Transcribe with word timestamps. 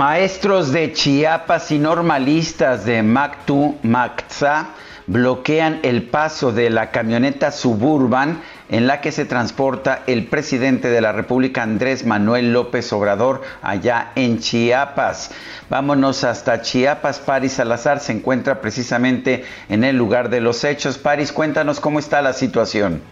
Maestros 0.00 0.72
de 0.72 0.94
Chiapas 0.94 1.70
y 1.70 1.78
normalistas 1.78 2.86
de 2.86 3.02
Mactu 3.02 3.76
Mactza 3.82 4.70
bloquean 5.06 5.80
el 5.82 6.08
paso 6.08 6.52
de 6.52 6.70
la 6.70 6.90
camioneta 6.90 7.52
suburban 7.52 8.40
en 8.70 8.86
la 8.86 9.02
que 9.02 9.12
se 9.12 9.26
transporta 9.26 10.02
el 10.06 10.26
presidente 10.26 10.88
de 10.88 11.02
la 11.02 11.12
República 11.12 11.62
Andrés 11.62 12.06
Manuel 12.06 12.54
López 12.54 12.90
Obrador 12.94 13.42
allá 13.60 14.12
en 14.14 14.38
Chiapas. 14.38 15.32
Vámonos 15.68 16.24
hasta 16.24 16.62
Chiapas. 16.62 17.20
Paris 17.20 17.52
Salazar 17.52 18.00
se 18.00 18.12
encuentra 18.12 18.62
precisamente 18.62 19.44
en 19.68 19.84
el 19.84 19.98
lugar 19.98 20.30
de 20.30 20.40
los 20.40 20.64
hechos. 20.64 20.96
Paris, 20.96 21.30
cuéntanos 21.30 21.78
cómo 21.78 21.98
está 21.98 22.22
la 22.22 22.32
situación. 22.32 23.02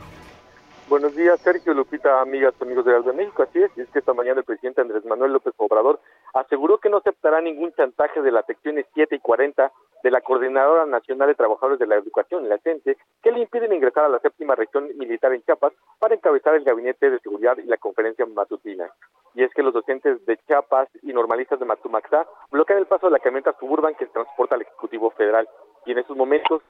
Buenos 0.89 1.15
días, 1.15 1.39
Sergio 1.41 1.75
Lupita, 1.75 2.23
amigas, 2.23 2.55
amigos 2.63 2.87
de 2.87 2.93
de 2.99 3.13
México. 3.13 3.43
Así 3.43 3.59
es, 3.59 3.71
es 3.77 3.91
que 3.91 3.99
esta 3.99 4.15
mañana 4.15 4.39
el 4.39 4.45
presidente 4.45 4.81
Andrés 4.81 5.05
Manuel 5.05 5.35
López 5.35 5.53
Obrador 5.59 6.01
aseguró 6.35 6.79
que 6.79 6.91
no 6.91 6.99
aceptará 6.99 7.41
ningún 7.41 7.73
chantaje 7.75 8.23
de 8.23 8.31
las 8.31 8.47
secciones 8.47 8.87
7 8.95 9.17
y 9.17 9.19
40 9.19 9.73
de 10.03 10.11
la 10.11 10.21
Coordinadora 10.21 10.87
Nacional 10.87 11.29
de 11.29 11.35
Trabajadores 11.35 11.79
de 11.79 11.87
la 11.87 11.97
Educación, 11.97 12.49
la 12.49 12.59
CENTE, 12.59 12.97
que 13.23 13.33
le 13.33 13.41
impiden 13.41 13.73
ingresar 13.73 14.05
a 14.05 14.09
la 14.09 14.21
séptima 14.21 14.55
región 14.55 14.89
militar 14.97 15.33
en 15.33 15.43
Chiapas 15.43 15.73
para 15.99 16.15
encabezar 16.15 16.55
el 16.55 16.65
Gabinete 16.65 17.11
de 17.11 17.19
Seguridad 17.21 17.57
y 17.59 17.63
la 17.63 17.77
conferencia 17.77 18.27
matutina. 18.27 18.91
Y 19.35 19.43
es 19.43 19.53
que 19.53 19.63
los 19.63 19.75
docentes 19.75 20.25
de 20.27 20.37
Chiapas 20.47 20.89
y 21.03 21.13
normalistas 21.13 21.59
de 21.59 21.67
Matumaxá 21.67 22.27
bloquean 22.51 22.79
el 22.79 22.87
paso 22.87 23.07
de 23.07 23.13
la 23.13 23.19
camioneta 23.19 23.55
suburban 23.59 23.95
que 23.95 24.07
transporta 24.07 24.55
al 24.55 24.63
Ejecutivo 24.63 25.11
Federal. 25.11 25.49
Y 25.85 25.93
en 25.93 25.99
estos 25.99 26.17
momentos 26.17 26.63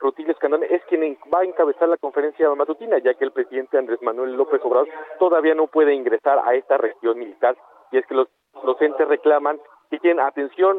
Rutilio 0.00 0.32
Escandón 0.32 0.64
es 0.64 0.84
quien 0.84 1.16
va 1.34 1.40
a 1.40 1.44
encabezar 1.44 1.88
la 1.88 1.96
conferencia 1.96 2.52
matutina, 2.54 2.98
ya 2.98 3.14
que 3.14 3.24
el 3.24 3.32
presidente 3.32 3.78
Andrés 3.78 4.02
Manuel 4.02 4.34
López 4.34 4.60
Obrador 4.62 4.88
todavía 5.18 5.54
no 5.54 5.66
puede 5.66 5.94
ingresar 5.94 6.40
a 6.44 6.54
esta 6.54 6.76
región 6.76 7.18
militar. 7.18 7.56
Y 7.90 7.98
es 7.98 8.06
que 8.06 8.14
los 8.14 8.28
docentes 8.64 9.06
reclaman 9.08 9.60
que 9.90 9.98
tienen 9.98 10.24
atención 10.24 10.78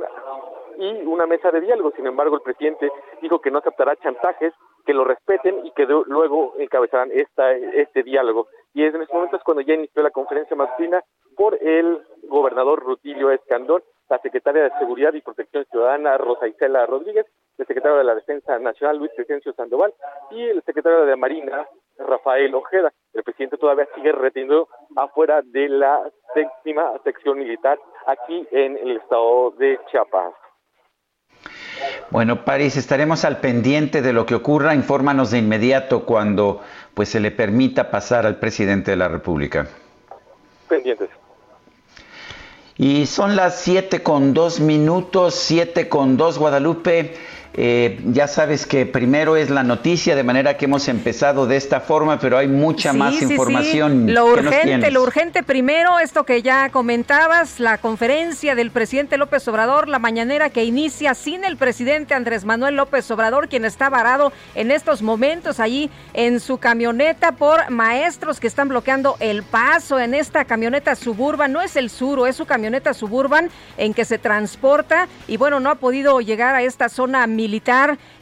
y 0.77 1.05
una 1.05 1.25
mesa 1.25 1.51
de 1.51 1.61
diálogo. 1.61 1.91
Sin 1.95 2.07
embargo, 2.07 2.35
el 2.35 2.41
presidente 2.41 2.91
dijo 3.21 3.39
que 3.39 3.51
no 3.51 3.59
aceptará 3.59 3.95
chantajes, 3.97 4.53
que 4.85 4.93
lo 4.93 5.03
respeten 5.03 5.65
y 5.65 5.71
que 5.71 5.85
luego 5.85 6.53
encabezarán 6.59 7.09
esta, 7.13 7.53
este 7.53 8.03
diálogo. 8.03 8.47
Y 8.73 8.83
es 8.83 8.93
en 8.93 9.01
estos 9.01 9.15
momentos 9.15 9.41
cuando 9.43 9.61
ya 9.61 9.73
inició 9.73 10.03
la 10.03 10.11
conferencia 10.11 10.55
matutina 10.55 11.03
por 11.35 11.57
el 11.61 12.01
gobernador 12.27 12.83
Rutilio 12.83 13.31
Escandón, 13.31 13.83
la 14.09 14.19
secretaria 14.19 14.63
de 14.63 14.77
Seguridad 14.79 15.13
y 15.13 15.21
Protección 15.21 15.65
Ciudadana 15.71 16.17
Rosa 16.17 16.47
Isela 16.47 16.85
Rodríguez, 16.85 17.25
el 17.57 17.65
secretario 17.65 17.97
de 17.97 18.03
la 18.03 18.15
Defensa 18.15 18.59
Nacional 18.59 18.97
Luis 18.97 19.11
Crescencio 19.15 19.53
Sandoval 19.53 19.93
y 20.31 20.43
el 20.43 20.61
secretario 20.63 21.05
de 21.05 21.15
Marina 21.15 21.65
Rafael 21.97 22.53
Ojeda. 22.53 22.91
El 23.13 23.23
presidente 23.23 23.57
todavía 23.57 23.87
sigue 23.95 24.11
retenido 24.11 24.67
afuera 24.95 25.41
de 25.41 25.69
la 25.69 26.01
séptima 26.33 26.91
sección 27.03 27.39
militar 27.39 27.79
aquí 28.07 28.47
en 28.51 28.77
el 28.77 28.97
estado 28.97 29.51
de 29.51 29.79
Chiapas. 29.89 30.33
Bueno, 32.09 32.45
París, 32.45 32.77
estaremos 32.77 33.25
al 33.25 33.39
pendiente 33.39 34.01
de 34.01 34.13
lo 34.13 34.25
que 34.25 34.35
ocurra. 34.35 34.75
Infórmanos 34.75 35.31
de 35.31 35.39
inmediato 35.39 36.05
cuando 36.05 36.61
pues 36.93 37.09
se 37.09 37.19
le 37.19 37.31
permita 37.31 37.91
pasar 37.91 38.25
al 38.25 38.39
presidente 38.39 38.91
de 38.91 38.97
la 38.97 39.07
República. 39.07 39.67
Pendientes. 40.69 41.09
Y 42.77 43.05
son 43.05 43.35
las 43.35 43.61
siete 43.61 44.03
con 44.03 44.33
dos 44.33 44.59
minutos, 44.59 45.35
siete 45.35 45.87
con 45.87 46.17
dos 46.17 46.37
Guadalupe. 46.37 47.13
Eh, 47.57 48.01
ya 48.07 48.27
sabes 48.27 48.65
que 48.65 48.85
primero 48.85 49.37
es 49.37 49.49
la 49.49 49.63
noticia, 49.63 50.15
de 50.15 50.23
manera 50.23 50.57
que 50.57 50.65
hemos 50.65 50.89
empezado 50.89 51.47
de 51.47 51.55
esta 51.55 51.79
forma, 51.79 52.19
pero 52.19 52.37
hay 52.37 52.49
mucha 52.49 52.91
más 52.91 53.21
información. 53.21 54.13
Lo 54.13 54.25
urgente, 54.25 54.91
lo 54.91 55.01
urgente 55.01 55.41
primero, 55.41 55.99
esto 55.99 56.25
que 56.25 56.41
ya 56.41 56.69
comentabas, 56.69 57.61
la 57.61 57.77
conferencia 57.77 58.55
del 58.55 58.71
presidente 58.71 59.17
López 59.17 59.47
Obrador, 59.47 59.87
la 59.87 59.99
mañanera 59.99 60.49
que 60.49 60.65
inicia 60.65 61.13
sin 61.13 61.45
el 61.45 61.55
presidente 61.55 62.13
Andrés 62.13 62.43
Manuel 62.43 62.75
López 62.75 63.09
Obrador, 63.11 63.47
quien 63.47 63.63
está 63.63 63.89
varado 63.89 64.33
en 64.55 64.69
estos 64.69 65.01
momentos 65.01 65.61
allí 65.61 65.89
en 66.13 66.41
su 66.41 66.57
camioneta 66.57 67.31
por 67.33 67.69
maestros 67.69 68.41
que 68.41 68.47
están 68.47 68.67
bloqueando 68.67 69.15
el 69.21 69.43
paso 69.43 69.97
en 69.97 70.13
esta 70.13 70.43
camioneta 70.43 70.95
suburban. 70.95 71.53
No 71.53 71.61
es 71.61 71.77
el 71.77 71.89
suro, 71.89 72.27
es 72.27 72.35
su 72.35 72.45
camioneta 72.45 72.93
suburban 72.93 73.49
en 73.77 73.93
que 73.93 74.03
se 74.03 74.17
transporta 74.17 75.07
y 75.27 75.37
bueno, 75.37 75.61
no 75.61 75.69
ha 75.69 75.75
podido 75.75 76.19
llegar 76.19 76.53
a 76.55 76.61
esta 76.61 76.89
zona 76.89 77.25
militar, 77.27 77.44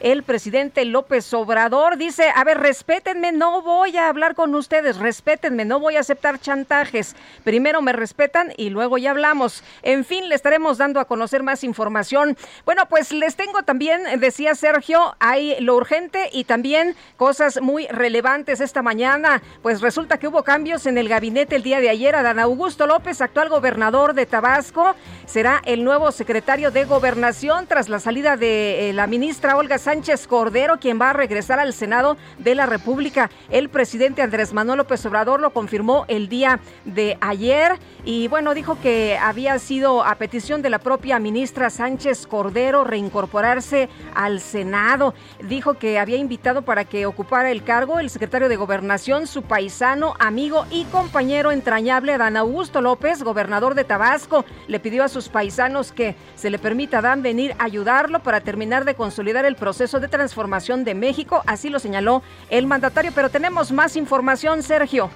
el 0.00 0.22
presidente 0.22 0.84
López 0.84 1.32
Obrador 1.34 1.96
dice, 1.96 2.30
a 2.34 2.44
ver, 2.44 2.58
respétenme, 2.58 3.32
no 3.32 3.62
voy 3.62 3.96
a 3.96 4.08
hablar 4.08 4.34
con 4.34 4.54
ustedes, 4.54 4.98
respétenme, 4.98 5.64
no 5.64 5.80
voy 5.80 5.96
a 5.96 6.00
aceptar 6.00 6.40
chantajes. 6.40 7.16
Primero 7.42 7.82
me 7.82 7.92
respetan 7.92 8.52
y 8.56 8.70
luego 8.70 8.98
ya 8.98 9.10
hablamos. 9.10 9.64
En 9.82 10.04
fin, 10.04 10.28
le 10.28 10.34
estaremos 10.34 10.78
dando 10.78 11.00
a 11.00 11.06
conocer 11.06 11.42
más 11.42 11.64
información. 11.64 12.36
Bueno, 12.64 12.86
pues 12.88 13.12
les 13.12 13.36
tengo 13.36 13.62
también, 13.62 14.02
decía 14.20 14.54
Sergio, 14.54 15.16
hay 15.18 15.56
lo 15.60 15.76
urgente 15.76 16.28
y 16.32 16.44
también 16.44 16.94
cosas 17.16 17.60
muy 17.60 17.86
relevantes 17.86 18.60
esta 18.60 18.82
mañana. 18.82 19.42
Pues 19.62 19.80
resulta 19.80 20.18
que 20.18 20.28
hubo 20.28 20.42
cambios 20.42 20.86
en 20.86 20.98
el 20.98 21.08
gabinete 21.08 21.56
el 21.56 21.62
día 21.62 21.80
de 21.80 21.90
ayer. 21.90 22.14
Adán 22.14 22.38
Augusto 22.38 22.86
López, 22.86 23.20
actual 23.20 23.48
gobernador 23.48 24.14
de 24.14 24.26
Tabasco, 24.26 24.94
será 25.26 25.62
el 25.64 25.84
nuevo 25.84 26.12
secretario 26.12 26.70
de 26.70 26.84
gobernación 26.84 27.66
tras 27.66 27.88
la 27.88 28.00
salida 28.00 28.36
de 28.36 28.92
la 28.94 29.06
ministra 29.14 29.56
Olga 29.56 29.78
Sánchez 29.78 30.26
Cordero, 30.26 30.80
quien 30.80 31.00
va 31.00 31.10
a 31.10 31.12
regresar 31.12 31.60
al 31.60 31.72
Senado 31.72 32.16
de 32.38 32.56
la 32.56 32.66
República. 32.66 33.30
El 33.48 33.68
presidente 33.68 34.22
Andrés 34.22 34.52
Manuel 34.52 34.78
López 34.78 35.06
Obrador 35.06 35.40
lo 35.40 35.52
confirmó 35.52 36.04
el 36.08 36.28
día 36.28 36.58
de 36.84 37.16
ayer 37.20 37.78
y 38.06 38.28
bueno, 38.28 38.52
dijo 38.52 38.78
que 38.80 39.16
había 39.16 39.58
sido 39.58 40.04
a 40.04 40.14
petición 40.16 40.60
de 40.60 40.68
la 40.68 40.78
propia 40.78 41.18
ministra 41.18 41.70
Sánchez 41.70 42.26
Cordero 42.26 42.84
reincorporarse 42.84 43.88
al 44.14 44.40
Senado. 44.40 45.14
Dijo 45.42 45.74
que 45.74 45.98
había 45.98 46.18
invitado 46.18 46.62
para 46.62 46.84
que 46.84 47.06
ocupara 47.06 47.50
el 47.50 47.64
cargo 47.64 48.00
el 48.00 48.10
secretario 48.10 48.50
de 48.50 48.56
Gobernación, 48.56 49.26
su 49.26 49.42
paisano, 49.42 50.14
amigo 50.18 50.66
y 50.70 50.84
compañero 50.84 51.50
entrañable 51.50 52.18
Dan 52.18 52.36
Augusto 52.36 52.82
López, 52.82 53.22
gobernador 53.22 53.74
de 53.74 53.84
Tabasco. 53.84 54.44
Le 54.68 54.80
pidió 54.80 55.02
a 55.02 55.08
sus 55.08 55.30
paisanos 55.30 55.90
que 55.90 56.14
se 56.34 56.50
le 56.50 56.58
permita 56.58 56.98
a 56.98 57.02
Dan 57.02 57.22
venir 57.22 57.54
a 57.58 57.64
ayudarlo 57.64 58.22
para 58.22 58.42
terminar 58.42 58.84
de 58.84 58.96
consolidar 58.96 59.46
el 59.46 59.56
proceso 59.56 59.98
de 59.98 60.08
transformación 60.08 60.84
de 60.84 60.94
México, 60.94 61.42
así 61.46 61.70
lo 61.70 61.78
señaló 61.78 62.22
el 62.50 62.66
mandatario, 62.66 63.12
pero 63.14 63.30
tenemos 63.30 63.72
más 63.72 63.96
información, 63.96 64.62
Sergio. 64.62 65.08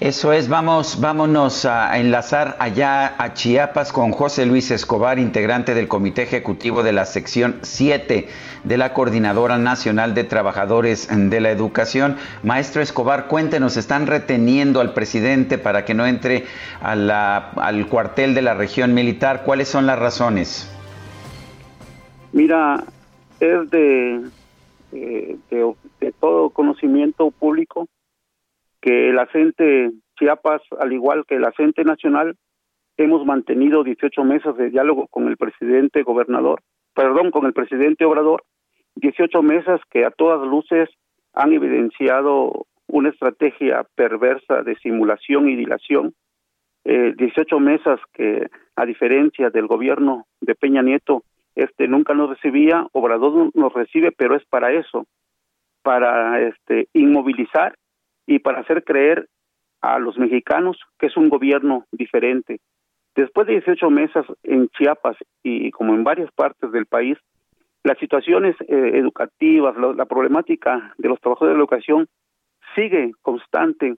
Eso 0.00 0.32
es, 0.32 0.48
vamos, 0.48 1.00
vámonos 1.00 1.64
a 1.64 1.98
enlazar 1.98 2.56
allá 2.58 3.14
a 3.18 3.34
Chiapas 3.34 3.92
con 3.92 4.12
José 4.12 4.46
Luis 4.46 4.70
Escobar, 4.70 5.18
integrante 5.18 5.74
del 5.74 5.88
Comité 5.88 6.22
Ejecutivo 6.22 6.82
de 6.82 6.92
la 6.92 7.04
sección 7.04 7.58
7 7.62 8.28
de 8.64 8.76
la 8.76 8.94
Coordinadora 8.94 9.58
Nacional 9.58 10.14
de 10.14 10.24
Trabajadores 10.24 11.08
de 11.10 11.40
la 11.40 11.50
Educación. 11.50 12.16
Maestro 12.42 12.82
Escobar, 12.82 13.26
cuéntenos, 13.26 13.76
¿están 13.76 14.06
reteniendo 14.06 14.80
al 14.80 14.94
presidente 14.94 15.58
para 15.58 15.84
que 15.84 15.94
no 15.94 16.06
entre 16.06 16.44
al 16.80 17.86
cuartel 17.88 18.34
de 18.34 18.42
la 18.42 18.54
región 18.54 18.94
militar? 18.94 19.42
¿Cuáles 19.44 19.68
son 19.68 19.86
las 19.86 19.98
razones? 19.98 20.68
Mira, 22.32 22.84
es 23.40 23.70
de, 23.70 24.22
eh, 24.92 25.36
de, 25.50 26.12
todo 26.20 26.50
conocimiento 26.50 27.30
público 27.30 27.88
que 28.82 29.08
el 29.08 29.18
acente 29.18 29.92
Chiapas, 30.18 30.60
al 30.78 30.92
igual 30.92 31.24
que 31.26 31.36
el 31.36 31.44
acente 31.44 31.84
nacional, 31.84 32.36
hemos 32.96 33.24
mantenido 33.24 33.84
18 33.84 34.24
meses 34.24 34.56
de 34.56 34.70
diálogo 34.70 35.06
con 35.06 35.28
el 35.28 35.36
presidente 35.36 36.02
gobernador, 36.02 36.60
perdón, 36.94 37.30
con 37.30 37.46
el 37.46 37.54
presidente 37.54 38.04
Obrador, 38.04 38.42
18 38.96 39.42
meses 39.42 39.80
que 39.90 40.04
a 40.04 40.10
todas 40.10 40.46
luces 40.46 40.90
han 41.32 41.52
evidenciado 41.52 42.66
una 42.86 43.08
estrategia 43.08 43.86
perversa 43.94 44.62
de 44.62 44.76
simulación 44.76 45.48
y 45.48 45.56
dilación, 45.56 46.12
eh, 46.84 47.14
18 47.16 47.58
mesas 47.60 48.00
que, 48.12 48.48
a 48.76 48.84
diferencia 48.84 49.48
del 49.48 49.66
gobierno 49.66 50.26
de 50.40 50.54
Peña 50.54 50.82
Nieto, 50.82 51.22
este 51.54 51.86
nunca 51.86 52.12
nos 52.14 52.30
recibía, 52.30 52.86
Obrador 52.92 53.50
nos 53.54 53.72
recibe, 53.72 54.10
pero 54.12 54.34
es 54.36 54.44
para 54.46 54.72
eso, 54.72 55.06
para 55.82 56.40
este 56.40 56.88
inmovilizar 56.92 57.76
y 58.26 58.38
para 58.38 58.60
hacer 58.60 58.84
creer 58.84 59.28
a 59.80 59.98
los 59.98 60.16
mexicanos 60.18 60.78
que 60.98 61.06
es 61.06 61.16
un 61.16 61.28
gobierno 61.28 61.86
diferente. 61.90 62.60
Después 63.14 63.46
de 63.46 63.54
18 63.54 63.90
mesas 63.90 64.24
en 64.42 64.68
Chiapas 64.68 65.16
y 65.42 65.70
como 65.72 65.94
en 65.94 66.04
varias 66.04 66.30
partes 66.32 66.72
del 66.72 66.86
país, 66.86 67.18
las 67.84 67.98
situaciones 67.98 68.54
eh, 68.60 68.92
educativas, 68.94 69.76
la, 69.76 70.06
problemática 70.06 70.94
de 70.98 71.08
los 71.08 71.20
trabajadores 71.20 71.54
de 71.54 71.58
la 71.58 71.62
educación 71.62 72.06
sigue 72.74 73.12
constante. 73.22 73.96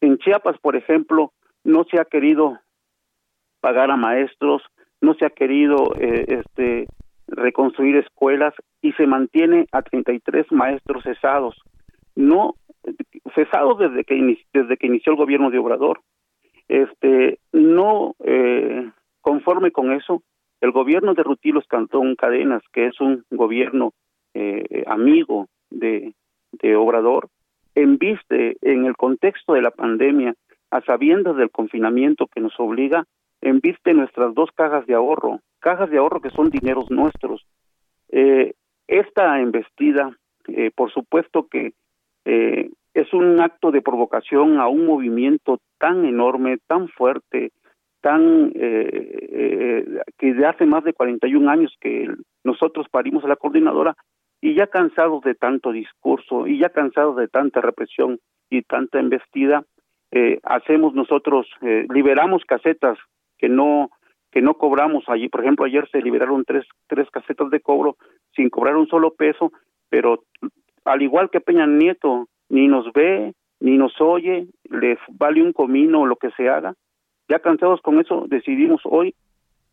En 0.00 0.18
Chiapas, 0.18 0.58
por 0.58 0.76
ejemplo, 0.76 1.32
no 1.64 1.84
se 1.84 2.00
ha 2.00 2.04
querido 2.04 2.58
pagar 3.60 3.90
a 3.90 3.96
maestros, 3.96 4.62
no 5.00 5.14
se 5.14 5.24
ha 5.24 5.30
querido 5.30 5.94
eh, 5.98 6.40
este, 6.40 6.86
reconstruir 7.28 7.96
escuelas 7.96 8.54
y 8.82 8.92
se 8.92 9.06
mantiene 9.06 9.66
a 9.72 9.82
33 9.82 10.50
maestros 10.50 11.04
cesados. 11.04 11.56
No 12.16 12.54
cesados 13.34 13.78
desde 13.78 14.04
que 14.04 14.38
desde 14.52 14.76
que 14.76 14.86
inició 14.86 15.12
el 15.12 15.18
gobierno 15.18 15.50
de 15.50 15.58
Obrador. 15.58 16.00
Este 16.68 17.38
no 17.52 18.14
eh, 18.24 18.90
conforme 19.20 19.70
con 19.70 19.92
eso, 19.92 20.22
el 20.60 20.72
gobierno 20.72 21.14
de 21.14 21.22
Rutilos 21.22 21.66
Cantón 21.66 22.16
Cadenas, 22.16 22.62
que 22.72 22.86
es 22.86 23.00
un 23.00 23.24
gobierno 23.30 23.92
eh, 24.34 24.84
amigo 24.86 25.48
de, 25.70 26.14
de 26.52 26.76
Obrador, 26.76 27.28
enviste 27.74 28.56
en 28.62 28.84
el 28.84 28.96
contexto 28.96 29.54
de 29.54 29.62
la 29.62 29.70
pandemia, 29.70 30.34
a 30.70 30.80
sabiendas 30.82 31.36
del 31.36 31.50
confinamiento 31.50 32.26
que 32.26 32.40
nos 32.40 32.58
obliga, 32.58 33.04
enviste 33.40 33.94
nuestras 33.94 34.34
dos 34.34 34.50
cajas 34.54 34.86
de 34.86 34.94
ahorro, 34.94 35.40
cajas 35.58 35.90
de 35.90 35.98
ahorro 35.98 36.20
que 36.20 36.30
son 36.30 36.50
dineros 36.50 36.90
nuestros. 36.90 37.44
Eh, 38.10 38.54
esta 38.86 39.40
embestida, 39.40 40.16
eh, 40.48 40.70
por 40.74 40.92
supuesto 40.92 41.46
que 41.48 41.72
eh, 42.32 42.70
es 42.94 43.12
un 43.12 43.40
acto 43.40 43.72
de 43.72 43.82
provocación 43.82 44.58
a 44.58 44.68
un 44.68 44.86
movimiento 44.86 45.58
tan 45.78 46.04
enorme, 46.04 46.58
tan 46.68 46.88
fuerte, 46.88 47.50
tan 48.00 48.52
eh, 48.54 48.88
eh, 49.32 49.84
que 50.16 50.34
de 50.34 50.46
hace 50.46 50.64
más 50.64 50.84
de 50.84 50.92
41 50.92 51.50
años 51.50 51.74
que 51.80 52.08
nosotros 52.44 52.86
parimos 52.88 53.24
a 53.24 53.28
la 53.28 53.36
coordinadora 53.36 53.96
y 54.40 54.54
ya 54.54 54.68
cansados 54.68 55.22
de 55.22 55.34
tanto 55.34 55.72
discurso 55.72 56.46
y 56.46 56.60
ya 56.60 56.68
cansados 56.68 57.16
de 57.16 57.26
tanta 57.26 57.60
represión 57.60 58.20
y 58.48 58.62
tanta 58.62 59.00
embestida 59.00 59.64
eh, 60.12 60.38
hacemos 60.44 60.94
nosotros 60.94 61.48
eh, 61.62 61.86
liberamos 61.92 62.44
casetas 62.44 62.96
que 63.38 63.48
no 63.48 63.90
que 64.32 64.42
no 64.42 64.54
cobramos 64.54 65.02
allí. 65.08 65.28
Por 65.28 65.40
ejemplo 65.40 65.66
ayer 65.66 65.88
se 65.90 66.00
liberaron 66.00 66.44
tres 66.44 66.64
tres 66.86 67.10
casetas 67.10 67.50
de 67.50 67.60
cobro 67.60 67.96
sin 68.36 68.50
cobrar 68.50 68.76
un 68.76 68.86
solo 68.86 69.14
peso 69.14 69.52
pero 69.88 70.22
al 70.84 71.02
igual 71.02 71.30
que 71.30 71.40
Peña 71.40 71.66
Nieto 71.66 72.28
ni 72.48 72.68
nos 72.68 72.92
ve 72.92 73.34
ni 73.60 73.76
nos 73.76 74.00
oye 74.00 74.46
les 74.64 74.98
vale 75.08 75.42
un 75.42 75.52
comino 75.52 76.06
lo 76.06 76.16
que 76.16 76.30
se 76.32 76.48
haga 76.48 76.74
ya 77.30 77.38
cansados 77.38 77.80
con 77.80 78.00
eso, 78.00 78.24
decidimos 78.26 78.80
hoy, 78.84 79.14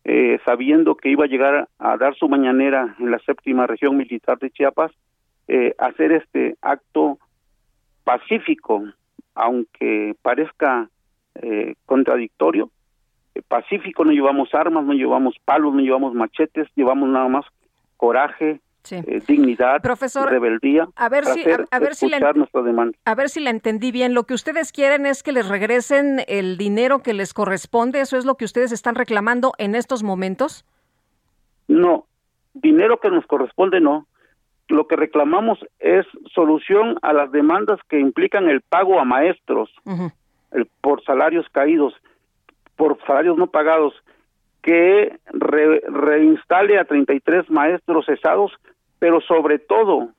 eh, 0.04 0.38
sabiendo 0.46 0.94
que 0.94 1.10
iba 1.10 1.24
a 1.24 1.28
llegar 1.28 1.68
a 1.80 1.96
dar 1.96 2.14
su 2.14 2.28
mañanera 2.28 2.94
en 3.00 3.10
la 3.10 3.18
séptima 3.18 3.66
región 3.66 3.96
militar 3.96 4.38
de 4.38 4.50
Chiapas, 4.50 4.92
eh, 5.48 5.74
hacer 5.76 6.12
este 6.12 6.56
acto 6.62 7.18
pacífico, 8.04 8.84
aunque 9.34 10.14
parezca 10.22 10.88
eh, 11.34 11.74
contradictorio. 11.84 12.70
pacífico, 13.48 14.04
no 14.04 14.12
llevamos 14.12 14.54
armas, 14.54 14.84
no 14.84 14.92
llevamos 14.92 15.34
palos, 15.44 15.74
no 15.74 15.80
llevamos 15.80 16.14
machetes, 16.14 16.68
llevamos 16.76 17.08
nada 17.08 17.28
más 17.28 17.44
coraje, 17.96 18.60
eh, 18.90 19.22
dignidad, 19.26 19.82
Profesor, 19.82 20.30
rebeldía, 20.30 20.88
a 20.96 21.08
ver 21.08 21.24
si, 21.26 21.42
a, 21.70 21.78
ver 21.78 21.94
si 21.94 22.08
la, 22.08 22.32
A 23.04 23.14
ver 23.14 23.28
si 23.28 23.40
la 23.40 23.50
entendí 23.50 23.92
bien. 23.92 24.14
Lo 24.14 24.24
que 24.24 24.34
ustedes 24.34 24.72
quieren 24.72 25.04
es 25.06 25.22
que 25.22 25.32
les 25.32 25.48
regresen 25.48 26.22
el 26.26 26.56
dinero 26.56 27.00
que 27.00 27.12
les 27.12 27.34
corresponde. 27.34 28.00
¿Eso 28.00 28.16
es 28.16 28.24
lo 28.24 28.36
que 28.36 28.44
ustedes 28.44 28.72
están 28.72 28.94
reclamando 28.94 29.52
en 29.58 29.74
estos 29.74 30.02
momentos? 30.02 30.64
No, 31.66 32.06
dinero 32.54 32.98
que 32.98 33.10
nos 33.10 33.26
corresponde 33.26 33.80
no. 33.80 34.06
Lo 34.68 34.86
que 34.86 34.96
reclamamos 34.96 35.58
es 35.78 36.06
solución 36.34 36.98
a 37.02 37.12
las 37.12 37.32
demandas 37.32 37.78
que 37.88 37.98
implican 37.98 38.48
el 38.48 38.60
pago 38.60 39.00
a 39.00 39.04
maestros 39.04 39.70
el, 40.50 40.66
por 40.80 41.02
salarios 41.04 41.46
caídos, 41.50 41.94
por 42.76 42.98
salarios 43.06 43.36
no 43.36 43.48
pagados 43.48 43.94
que 44.68 45.16
reinstale 45.32 46.78
a 46.78 46.84
33 46.84 47.48
maestros 47.48 48.04
cesados 48.04 48.52
pero 48.98 49.22
sobre 49.22 49.58
todo, 49.58 50.10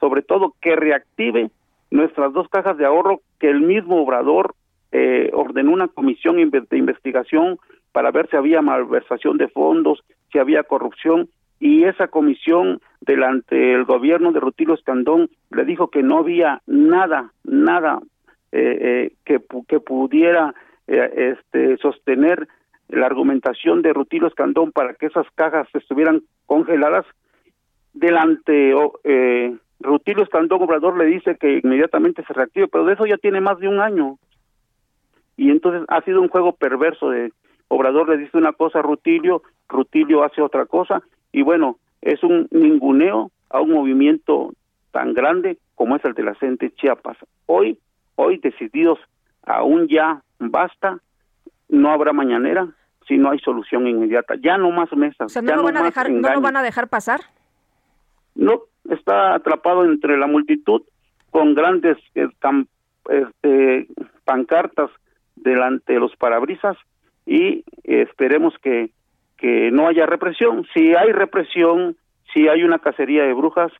sobre 0.00 0.22
todo 0.22 0.54
que 0.62 0.76
reactive 0.76 1.50
nuestras 1.90 2.32
dos 2.32 2.48
cajas 2.48 2.78
de 2.78 2.86
ahorro 2.86 3.20
que 3.38 3.50
el 3.50 3.60
mismo 3.60 4.00
Obrador 4.00 4.54
eh, 4.92 5.28
ordenó 5.34 5.72
una 5.72 5.88
comisión 5.88 6.36
de 6.36 6.78
investigación 6.78 7.58
para 7.92 8.10
ver 8.10 8.30
si 8.30 8.36
había 8.36 8.62
malversación 8.62 9.36
de 9.36 9.48
fondos, 9.48 10.02
si 10.32 10.38
había 10.38 10.62
corrupción 10.62 11.28
y 11.60 11.84
esa 11.84 12.08
comisión 12.08 12.80
delante 13.02 13.56
del 13.56 13.84
gobierno 13.84 14.32
de 14.32 14.40
Rutilio 14.40 14.72
Escandón 14.72 15.28
le 15.50 15.66
dijo 15.66 15.88
que 15.88 16.02
no 16.02 16.20
había 16.20 16.62
nada, 16.66 17.30
nada 17.44 18.00
eh, 18.52 18.78
eh, 18.80 19.12
que, 19.26 19.38
que 19.68 19.80
pudiera 19.80 20.54
este, 20.86 21.76
sostener 21.76 22.48
la 22.88 23.06
argumentación 23.06 23.82
de 23.82 23.92
Rutilio 23.92 24.28
Escandón 24.28 24.72
para 24.72 24.94
que 24.94 25.06
esas 25.06 25.26
cajas 25.34 25.68
estuvieran 25.74 26.22
congeladas 26.46 27.04
delante 27.92 28.74
eh, 29.04 29.56
Rutilio 29.80 30.24
Escandón 30.24 30.62
Obrador 30.62 30.96
le 30.96 31.06
dice 31.06 31.36
que 31.36 31.60
inmediatamente 31.62 32.24
se 32.24 32.32
reactive, 32.32 32.68
pero 32.68 32.84
de 32.84 32.94
eso 32.94 33.06
ya 33.06 33.16
tiene 33.16 33.40
más 33.40 33.58
de 33.58 33.68
un 33.68 33.80
año. 33.80 34.18
Y 35.36 35.50
entonces 35.50 35.82
ha 35.88 36.00
sido 36.02 36.20
un 36.20 36.28
juego 36.28 36.52
perverso 36.52 37.10
de 37.10 37.32
Obrador 37.68 38.08
le 38.08 38.16
dice 38.16 38.36
una 38.38 38.52
cosa 38.52 38.78
a 38.78 38.82
Rutilio, 38.82 39.42
Rutilio 39.68 40.24
hace 40.24 40.40
otra 40.40 40.64
cosa, 40.66 41.02
y 41.32 41.42
bueno, 41.42 41.76
es 42.00 42.22
un 42.22 42.48
ninguneo 42.50 43.30
a 43.50 43.60
un 43.60 43.72
movimiento 43.72 44.52
tan 44.90 45.12
grande 45.12 45.58
como 45.74 45.96
es 45.96 46.04
el 46.04 46.14
de 46.14 46.22
la 46.22 46.34
gente 46.34 46.72
Chiapas. 46.74 47.18
Hoy, 47.46 47.78
hoy 48.16 48.38
decididos, 48.38 48.98
aún 49.44 49.86
ya 49.88 50.22
basta, 50.38 50.98
no 51.68 51.90
habrá 51.90 52.12
mañanera 52.12 52.68
si 53.08 53.16
no 53.16 53.30
hay 53.30 53.38
solución 53.40 53.88
inmediata. 53.88 54.34
Ya 54.40 54.58
no 54.58 54.70
más 54.70 54.92
mesas. 54.92 55.34
¿no, 55.42 55.56
lo 55.56 55.62
van, 55.62 55.78
a 55.78 55.82
dejar, 55.82 56.10
¿no 56.10 56.32
lo 56.32 56.40
van 56.40 56.56
a 56.56 56.62
dejar 56.62 56.88
pasar? 56.88 57.20
No, 58.34 58.60
está 58.88 59.34
atrapado 59.34 59.84
entre 59.84 60.16
la 60.16 60.26
multitud 60.26 60.82
con 61.30 61.54
grandes 61.54 61.96
eh, 62.14 62.28
este, 63.08 63.88
pancartas 64.24 64.90
delante 65.34 65.94
de 65.94 66.00
los 66.00 66.14
parabrisas 66.16 66.76
y 67.26 67.64
esperemos 67.84 68.54
que, 68.62 68.90
que 69.36 69.70
no 69.72 69.88
haya 69.88 70.06
represión. 70.06 70.66
Si 70.74 70.94
hay 70.94 71.12
represión, 71.12 71.96
si 72.32 72.48
hay 72.48 72.62
una 72.62 72.78
cacería 72.78 73.24
de 73.24 73.32
brujas, 73.32 73.72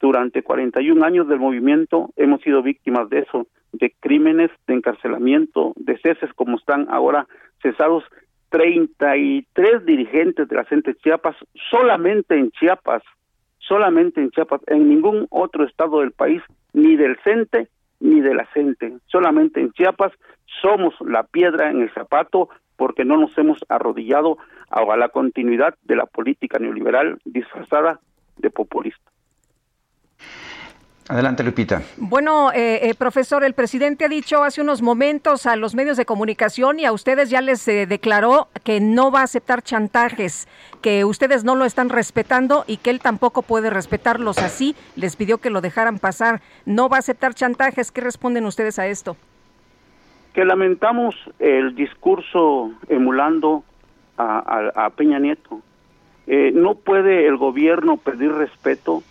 durante 0.00 0.42
41 0.42 1.04
años 1.04 1.26
del 1.28 1.38
movimiento 1.38 2.10
hemos 2.16 2.42
sido 2.42 2.62
víctimas 2.62 3.08
de 3.08 3.20
eso, 3.20 3.46
de 3.72 3.94
crímenes, 3.98 4.50
de 4.66 4.74
encarcelamiento, 4.74 5.72
de 5.76 5.98
ceses 5.98 6.32
como 6.34 6.58
están 6.58 6.86
ahora 6.90 7.26
cesados 7.62 8.04
33 8.50 9.84
dirigentes 9.84 10.48
de 10.48 10.56
la 10.56 10.64
gente 10.64 10.94
Chiapas, 10.94 11.36
solamente 11.70 12.38
en 12.38 12.50
Chiapas, 12.52 13.02
solamente 13.58 14.20
en 14.20 14.30
Chiapas, 14.30 14.60
en 14.66 14.88
ningún 14.88 15.26
otro 15.30 15.64
estado 15.64 16.00
del 16.00 16.12
país, 16.12 16.42
ni 16.72 16.96
del 16.96 17.16
CENTE 17.24 17.68
ni 17.98 18.20
de 18.20 18.34
la 18.34 18.46
CENTE, 18.52 18.98
solamente 19.06 19.60
en 19.60 19.72
Chiapas 19.72 20.12
somos 20.60 20.94
la 21.00 21.24
piedra 21.24 21.70
en 21.70 21.80
el 21.80 21.90
zapato 21.92 22.48
porque 22.76 23.04
no 23.04 23.16
nos 23.16 23.36
hemos 23.38 23.58
arrodillado 23.68 24.38
a 24.70 24.96
la 24.96 25.08
continuidad 25.08 25.74
de 25.82 25.96
la 25.96 26.06
política 26.06 26.58
neoliberal 26.58 27.18
disfrazada 27.24 28.00
de 28.36 28.50
populista. 28.50 29.10
Adelante, 31.08 31.44
Lupita. 31.44 31.82
Bueno, 31.98 32.50
eh, 32.52 32.80
eh, 32.82 32.94
profesor, 32.96 33.44
el 33.44 33.54
presidente 33.54 34.04
ha 34.04 34.08
dicho 34.08 34.42
hace 34.42 34.60
unos 34.60 34.82
momentos 34.82 35.46
a 35.46 35.54
los 35.54 35.76
medios 35.76 35.96
de 35.96 36.04
comunicación 36.04 36.80
y 36.80 36.84
a 36.84 36.90
ustedes 36.90 37.30
ya 37.30 37.40
les 37.40 37.66
eh, 37.68 37.86
declaró 37.86 38.48
que 38.64 38.80
no 38.80 39.12
va 39.12 39.20
a 39.20 39.24
aceptar 39.24 39.62
chantajes, 39.62 40.48
que 40.82 41.04
ustedes 41.04 41.44
no 41.44 41.54
lo 41.54 41.64
están 41.64 41.90
respetando 41.90 42.64
y 42.66 42.78
que 42.78 42.90
él 42.90 42.98
tampoco 42.98 43.42
puede 43.42 43.70
respetarlos 43.70 44.38
así. 44.38 44.74
Les 44.96 45.14
pidió 45.14 45.38
que 45.38 45.48
lo 45.48 45.60
dejaran 45.60 46.00
pasar. 46.00 46.40
No 46.64 46.88
va 46.88 46.96
a 46.96 47.00
aceptar 47.00 47.34
chantajes. 47.34 47.92
¿Qué 47.92 48.00
responden 48.00 48.44
ustedes 48.44 48.80
a 48.80 48.88
esto? 48.88 49.16
Que 50.34 50.44
lamentamos 50.44 51.14
el 51.38 51.76
discurso 51.76 52.72
emulando 52.88 53.62
a 54.18 54.90
Peña 54.96 55.18
Nieto. 55.18 55.60
no 56.26 56.74
puede 56.74 57.28
el 57.28 57.36
gobierno 57.36 57.96
pedir 57.96 58.32
respeto 58.32 59.02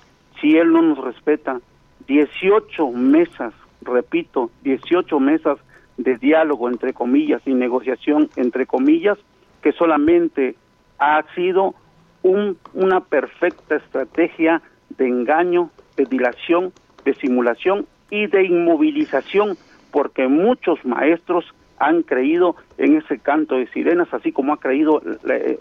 si 0.42 0.58
él 0.58 0.74
no 0.74 0.82
nos 0.82 0.98
respeta 0.98 1.60
18 2.07 2.91
mesas, 2.91 3.53
repito, 3.81 4.51
18 4.63 5.19
mesas 5.19 5.57
de 5.97 6.17
diálogo, 6.17 6.69
entre 6.69 6.93
comillas, 6.93 7.41
y 7.45 7.53
negociación, 7.53 8.29
entre 8.35 8.65
comillas, 8.65 9.17
que 9.62 9.71
solamente 9.71 10.55
ha 11.00 11.24
sido 11.33 11.75
un, 12.21 12.57
una 12.74 13.01
perfecta 13.01 13.75
estrategia 13.75 14.62
de 14.97 15.07
engaño, 15.07 15.69
de 15.95 16.05
dilación, 16.05 16.74
de 17.03 17.13
simulación 17.15 17.85
y 18.09 18.27
de 18.27 18.45
inmovilización, 18.45 19.57
porque 19.91 20.27
muchos 20.27 20.83
maestros 20.85 21.45
han 21.77 22.03
creído 22.03 22.55
en 22.77 22.97
ese 22.97 23.19
canto 23.19 23.55
de 23.55 23.67
sirenas, 23.67 24.13
así 24.13 24.31
como 24.31 24.53
ha 24.53 24.59
creído 24.59 25.01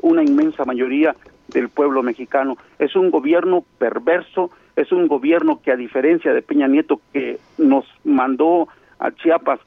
una 0.03 0.23
inmensa 0.23 0.65
mayoría 0.65 1.15
del 1.49 1.69
pueblo 1.69 2.03
mexicano. 2.03 2.57
Es 2.79 2.97
un 2.97 3.11
gobierno 3.11 3.65
perverso, 3.79 4.51
es 4.77 4.93
un 4.93 5.07
gobierno 5.07 5.61
que 5.63 5.73
a 5.73 5.77
diferencia 5.77 6.33
de 6.33 6.43
Peña 6.43 6.69
Nieto 6.69 7.01
que 7.13 7.39
nos 7.59 7.85
mandó 8.05 8.69
a 8.99 9.13
Chiapas 9.13 9.61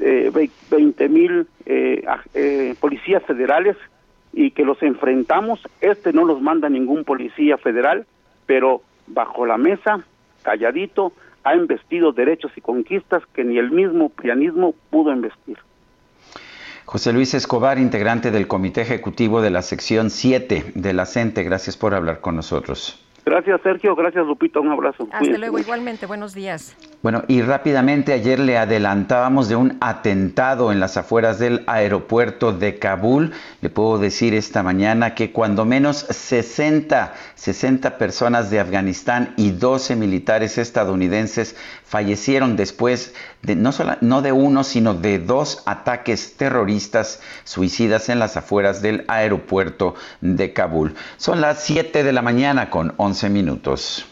eh, 0.00 0.30
20 0.70 1.08
mil 1.08 1.46
eh, 1.66 2.04
eh, 2.34 2.74
policías 2.80 3.22
federales 3.24 3.76
y 4.32 4.50
que 4.50 4.64
los 4.64 4.82
enfrentamos, 4.82 5.60
este 5.80 6.12
no 6.12 6.24
nos 6.24 6.40
manda 6.42 6.68
ningún 6.68 7.04
policía 7.04 7.56
federal, 7.58 8.06
pero 8.46 8.82
bajo 9.06 9.46
la 9.46 9.56
mesa, 9.56 10.04
calladito, 10.42 11.12
ha 11.44 11.54
investido 11.54 12.12
derechos 12.12 12.50
y 12.56 12.60
conquistas 12.60 13.22
que 13.32 13.44
ni 13.44 13.58
el 13.58 13.70
mismo 13.70 14.08
pianismo 14.08 14.74
pudo 14.90 15.12
investir. 15.12 15.58
José 16.86 17.12
Luis 17.12 17.32
Escobar, 17.34 17.78
integrante 17.78 18.30
del 18.30 18.48
Comité 18.48 18.82
Ejecutivo 18.82 19.40
de 19.40 19.50
la 19.50 19.62
Sección 19.62 20.10
7 20.10 20.72
de 20.74 20.92
la 20.92 21.06
CENTE, 21.06 21.42
gracias 21.44 21.76
por 21.76 21.94
hablar 21.94 22.20
con 22.20 22.36
nosotros. 22.36 23.03
Gracias, 23.24 23.60
Sergio. 23.62 23.96
Gracias, 23.96 24.26
Lupita. 24.26 24.60
Un 24.60 24.70
abrazo. 24.70 25.08
Hasta 25.10 25.38
luego, 25.38 25.58
igualmente. 25.58 26.04
Buenos 26.04 26.34
días. 26.34 26.76
Bueno, 27.02 27.22
y 27.26 27.42
rápidamente 27.42 28.12
ayer 28.12 28.38
le 28.38 28.58
adelantábamos 28.58 29.48
de 29.48 29.56
un 29.56 29.78
atentado 29.80 30.72
en 30.72 30.80
las 30.80 30.96
afueras 30.96 31.38
del 31.38 31.62
aeropuerto 31.66 32.52
de 32.52 32.78
Kabul. 32.78 33.32
Le 33.60 33.70
puedo 33.70 33.98
decir 33.98 34.34
esta 34.34 34.62
mañana 34.62 35.14
que 35.14 35.32
cuando 35.32 35.64
menos 35.64 35.98
60, 35.98 37.14
60 37.34 37.98
personas 37.98 38.50
de 38.50 38.60
Afganistán 38.60 39.34
y 39.36 39.50
12 39.50 39.96
militares 39.96 40.58
estadounidenses 40.58 41.56
fallecieron 41.84 42.56
después 42.56 43.14
de 43.42 43.54
no, 43.54 43.72
solo, 43.72 43.96
no 44.00 44.22
de 44.22 44.32
uno, 44.32 44.64
sino 44.64 44.94
de 44.94 45.18
dos 45.18 45.62
ataques 45.66 46.36
terroristas 46.36 47.20
suicidas 47.44 48.08
en 48.08 48.18
las 48.18 48.36
afueras 48.36 48.80
del 48.80 49.04
aeropuerto 49.08 49.94
de 50.22 50.52
Kabul. 50.54 50.94
Son 51.18 51.40
las 51.42 51.62
7 51.64 52.02
de 52.02 52.12
la 52.12 52.22
mañana 52.22 52.70
con 52.70 52.94
11 52.96 53.13
minutos. 53.22 54.06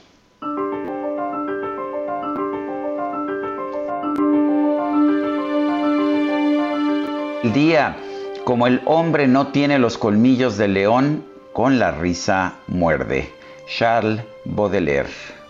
El 7.42 7.52
día, 7.52 7.97
como 8.44 8.68
el 8.68 8.80
hombre 8.85 9.26
no 9.26 9.49
tiene 9.49 9.78
los 9.80 9.99
colmillos 9.99 10.56
de 10.56 10.68
león, 10.68 11.25
con 11.52 11.80
la 11.80 11.90
risa 11.90 12.54
muerde. 12.68 13.28
Charles 13.66 14.23
Baudelaire. 14.44 15.41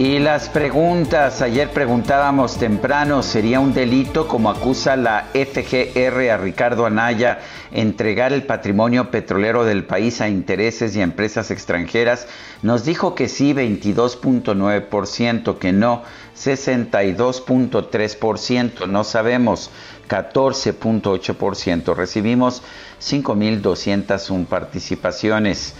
Y 0.00 0.18
las 0.18 0.48
preguntas, 0.48 1.40
ayer 1.42 1.68
preguntábamos 1.68 2.56
temprano, 2.56 3.22
¿sería 3.22 3.60
un 3.60 3.74
delito 3.74 4.26
como 4.26 4.48
acusa 4.48 4.96
la 4.96 5.26
FGR 5.34 6.30
a 6.30 6.38
Ricardo 6.38 6.86
Anaya 6.86 7.40
entregar 7.70 8.32
el 8.32 8.44
patrimonio 8.44 9.10
petrolero 9.10 9.66
del 9.66 9.84
país 9.84 10.22
a 10.22 10.30
intereses 10.30 10.96
y 10.96 11.02
a 11.02 11.04
empresas 11.04 11.50
extranjeras? 11.50 12.26
Nos 12.62 12.86
dijo 12.86 13.14
que 13.14 13.28
sí, 13.28 13.52
22.9%, 13.52 15.58
que 15.58 15.74
no, 15.74 16.02
62.3%, 16.34 18.88
no 18.88 19.04
sabemos, 19.04 19.70
14.8%. 20.08 21.94
Recibimos 21.94 22.62
5.201 23.02 24.46
participaciones. 24.46 25.74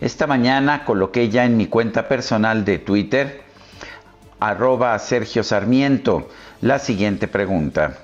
Esta 0.00 0.28
mañana 0.28 0.84
coloqué 0.84 1.28
ya 1.28 1.44
en 1.44 1.56
mi 1.56 1.66
cuenta 1.66 2.06
personal 2.06 2.64
de 2.64 2.78
Twitter 2.78 3.43
arroba 4.48 4.98
Sergio 4.98 5.42
Sarmiento. 5.42 6.28
La 6.60 6.78
siguiente 6.78 7.28
pregunta. 7.28 7.98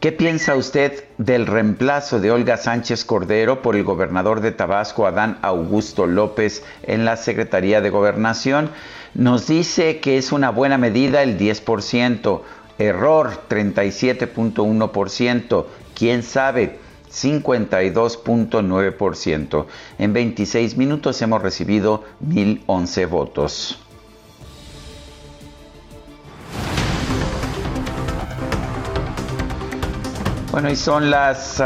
¿Qué 0.00 0.12
piensa 0.12 0.54
usted 0.54 1.04
del 1.18 1.46
reemplazo 1.46 2.20
de 2.20 2.30
Olga 2.30 2.56
Sánchez 2.56 3.04
Cordero 3.04 3.62
por 3.62 3.74
el 3.74 3.82
gobernador 3.82 4.40
de 4.40 4.52
Tabasco, 4.52 5.06
Adán 5.06 5.38
Augusto 5.42 6.06
López, 6.06 6.62
en 6.84 7.04
la 7.04 7.16
Secretaría 7.16 7.80
de 7.80 7.90
Gobernación? 7.90 8.70
Nos 9.14 9.48
dice 9.48 9.98
que 9.98 10.16
es 10.16 10.30
una 10.30 10.50
buena 10.50 10.78
medida 10.78 11.24
el 11.24 11.36
10%, 11.36 12.42
error 12.78 13.42
37.1%, 13.48 15.66
quién 15.96 16.22
sabe 16.22 16.78
52.9%. 17.10 19.66
En 19.98 20.12
26 20.12 20.76
minutos 20.76 21.20
hemos 21.22 21.42
recibido 21.42 22.04
1011 22.20 23.06
votos. 23.06 23.80
Bueno, 30.50 30.70
y 30.70 30.76
son 30.76 31.10
las 31.10 31.62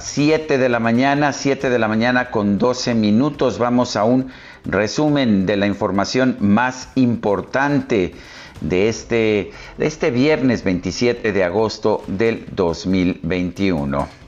7 0.00 0.54
ah, 0.54 0.58
de 0.58 0.68
la 0.68 0.80
mañana, 0.80 1.32
7 1.32 1.70
de 1.70 1.78
la 1.78 1.86
mañana 1.86 2.32
con 2.32 2.58
12 2.58 2.94
minutos. 2.96 3.58
Vamos 3.58 3.94
a 3.94 4.02
un 4.02 4.32
resumen 4.64 5.46
de 5.46 5.56
la 5.56 5.68
información 5.68 6.36
más 6.40 6.88
importante 6.96 8.12
de 8.60 8.88
este, 8.88 9.52
de 9.78 9.86
este 9.86 10.10
viernes 10.10 10.64
27 10.64 11.32
de 11.32 11.44
agosto 11.44 12.02
del 12.08 12.46
2021. 12.50 14.23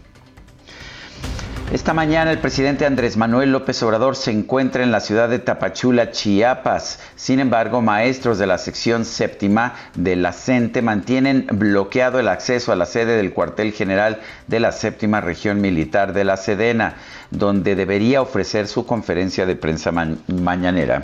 Esta 1.73 1.93
mañana 1.93 2.31
el 2.31 2.39
presidente 2.39 2.87
Andrés 2.87 3.17
Manuel 3.17 3.51
López 3.51 3.83
Obrador 3.83 4.15
se 4.15 4.31
encuentra 4.31 4.85
en 4.85 4.93
la 4.93 5.01
ciudad 5.01 5.29
de 5.29 5.41
Tapachula, 5.41 6.13
Chiapas. 6.13 7.01
Sin 7.17 7.41
embargo, 7.41 7.83
maestros 7.83 8.39
de 8.39 8.47
la 8.47 8.57
sección 8.57 9.05
séptima 9.05 9.75
de 9.97 10.15
la 10.15 10.33
CENTE 10.33 10.81
mantienen 10.81 11.49
bloqueado 11.51 12.21
el 12.21 12.29
acceso 12.29 12.71
a 12.71 12.77
la 12.77 12.87
sede 12.87 13.17
del 13.17 13.33
cuartel 13.33 13.73
general 13.73 14.21
de 14.47 14.61
la 14.61 14.71
séptima 14.71 15.21
región 15.21 15.61
militar 15.61 16.13
de 16.13 16.23
la 16.23 16.37
Sedena, 16.37 16.95
donde 17.33 17.75
debería 17.75 18.23
ofrecer 18.23 18.69
su 18.69 18.87
conferencia 18.87 19.45
de 19.45 19.57
prensa 19.57 19.91
mañanera. 19.91 21.03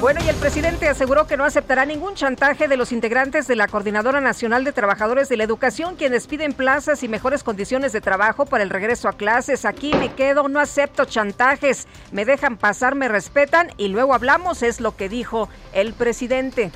Bueno, 0.00 0.20
y 0.22 0.28
el 0.28 0.36
presidente 0.36 0.86
aseguró 0.86 1.26
que 1.26 1.38
no 1.38 1.44
aceptará 1.44 1.86
ningún 1.86 2.14
chantaje 2.14 2.68
de 2.68 2.76
los 2.76 2.92
integrantes 2.92 3.46
de 3.46 3.56
la 3.56 3.68
Coordinadora 3.68 4.20
Nacional 4.20 4.62
de 4.62 4.72
Trabajadores 4.72 5.30
de 5.30 5.38
la 5.38 5.44
Educación, 5.44 5.96
quienes 5.96 6.26
piden 6.26 6.52
plazas 6.52 7.02
y 7.02 7.08
mejores 7.08 7.42
condiciones 7.42 7.92
de 7.92 8.02
trabajo 8.02 8.44
para 8.44 8.64
el 8.64 8.70
regreso 8.70 9.08
a 9.08 9.14
clases. 9.14 9.64
Aquí 9.64 9.94
me 9.94 10.12
quedo, 10.12 10.48
no 10.48 10.60
acepto 10.60 11.06
chantajes, 11.06 11.86
me 12.12 12.26
dejan 12.26 12.58
pasar, 12.58 12.94
me 12.96 13.08
respetan 13.08 13.70
y 13.78 13.88
luego 13.88 14.12
hablamos, 14.12 14.62
es 14.62 14.78
lo 14.78 14.94
que 14.94 15.08
dijo 15.08 15.48
el 15.72 15.94
presidente. 15.94 16.70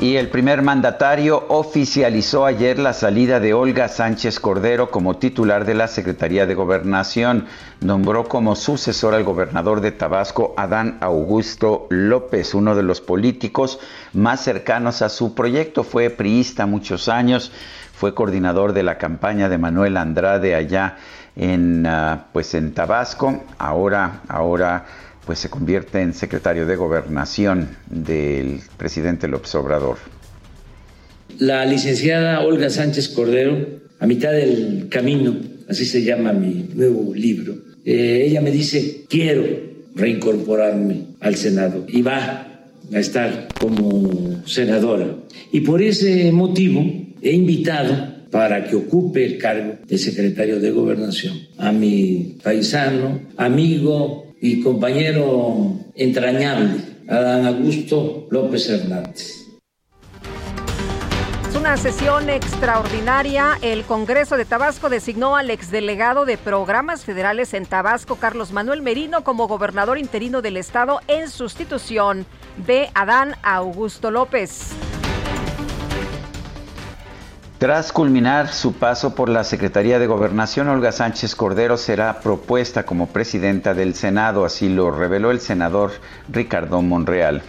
Y 0.00 0.16
el 0.16 0.30
primer 0.30 0.62
mandatario 0.62 1.44
oficializó 1.48 2.46
ayer 2.46 2.78
la 2.78 2.94
salida 2.94 3.38
de 3.38 3.52
Olga 3.52 3.86
Sánchez 3.86 4.40
Cordero 4.40 4.90
como 4.90 5.18
titular 5.18 5.66
de 5.66 5.74
la 5.74 5.88
Secretaría 5.88 6.46
de 6.46 6.54
Gobernación. 6.54 7.44
Nombró 7.82 8.26
como 8.26 8.56
sucesor 8.56 9.12
al 9.12 9.24
gobernador 9.24 9.82
de 9.82 9.92
Tabasco, 9.92 10.54
Adán 10.56 10.96
Augusto 11.02 11.86
López, 11.90 12.54
uno 12.54 12.74
de 12.74 12.82
los 12.82 13.02
políticos 13.02 13.78
más 14.14 14.40
cercanos 14.40 15.02
a 15.02 15.10
su 15.10 15.34
proyecto. 15.34 15.84
Fue 15.84 16.08
priista 16.08 16.64
muchos 16.64 17.10
años, 17.10 17.52
fue 17.92 18.14
coordinador 18.14 18.72
de 18.72 18.84
la 18.84 18.96
campaña 18.96 19.50
de 19.50 19.58
Manuel 19.58 19.98
Andrade 19.98 20.54
allá 20.54 20.96
en, 21.36 21.84
ah, 21.86 22.24
pues 22.32 22.54
en 22.54 22.72
Tabasco. 22.72 23.44
Ahora, 23.58 24.22
ahora 24.28 24.86
pues 25.30 25.38
se 25.38 25.48
convierte 25.48 26.00
en 26.00 26.12
secretario 26.12 26.66
de 26.66 26.74
gobernación 26.74 27.68
del 27.88 28.58
presidente 28.76 29.28
López 29.28 29.54
Obrador. 29.54 29.96
la 31.38 31.64
licenciada 31.64 32.40
Olga 32.40 32.68
Sánchez 32.68 33.10
Cordero, 33.10 33.64
a 34.00 34.08
mitad 34.08 34.32
del 34.32 34.88
camino, 34.90 35.36
así 35.68 35.84
se 35.84 36.02
llama 36.02 36.32
mi 36.32 36.68
nuevo 36.74 37.14
libro, 37.14 37.54
eh, 37.84 38.24
ella 38.26 38.40
me 38.40 38.50
dice, 38.50 39.04
quiero 39.08 39.44
reincorporarme 39.94 41.02
al 41.20 41.36
Senado 41.36 41.86
y 41.86 42.02
va 42.02 42.66
a 42.92 42.98
estar 42.98 43.46
como 43.60 44.42
senadora. 44.46 45.14
Y 45.52 45.60
por 45.60 45.80
ese 45.80 46.32
motivo 46.32 46.84
he 47.22 47.30
invitado 47.30 48.16
para 48.32 48.64
que 48.64 48.74
ocupe 48.74 49.24
el 49.24 49.38
cargo 49.38 49.74
de 49.86 49.96
secretario 49.96 50.58
de 50.58 50.72
gobernación 50.72 51.38
a 51.56 51.70
mi 51.70 52.36
paisano, 52.42 53.20
amigo 53.36 54.29
y 54.40 54.62
compañero 54.62 55.74
entrañable, 55.94 56.80
Adán 57.08 57.46
Augusto 57.46 58.26
López 58.30 58.68
Hernández. 58.68 59.36
Es 61.48 61.56
una 61.56 61.76
sesión 61.76 62.30
extraordinaria. 62.30 63.58
El 63.60 63.82
Congreso 63.82 64.36
de 64.36 64.44
Tabasco 64.44 64.88
designó 64.88 65.36
al 65.36 65.50
exdelegado 65.50 66.24
de 66.24 66.38
programas 66.38 67.04
federales 67.04 67.54
en 67.54 67.66
Tabasco, 67.66 68.16
Carlos 68.16 68.52
Manuel 68.52 68.82
Merino, 68.82 69.24
como 69.24 69.48
gobernador 69.48 69.98
interino 69.98 70.42
del 70.42 70.56
estado 70.56 71.00
en 71.08 71.28
sustitución 71.28 72.24
de 72.66 72.88
Adán 72.94 73.34
Augusto 73.42 74.10
López. 74.10 74.72
Tras 77.60 77.92
culminar 77.92 78.54
su 78.54 78.72
paso 78.72 79.14
por 79.14 79.28
la 79.28 79.44
Secretaría 79.44 79.98
de 79.98 80.06
Gobernación, 80.06 80.68
Olga 80.68 80.92
Sánchez 80.92 81.34
Cordero 81.34 81.76
será 81.76 82.20
propuesta 82.20 82.86
como 82.86 83.08
presidenta 83.08 83.74
del 83.74 83.92
Senado, 83.92 84.46
así 84.46 84.70
lo 84.70 84.90
reveló 84.90 85.30
el 85.30 85.40
senador 85.40 85.90
Ricardo 86.32 86.80
Monreal. 86.80 87.42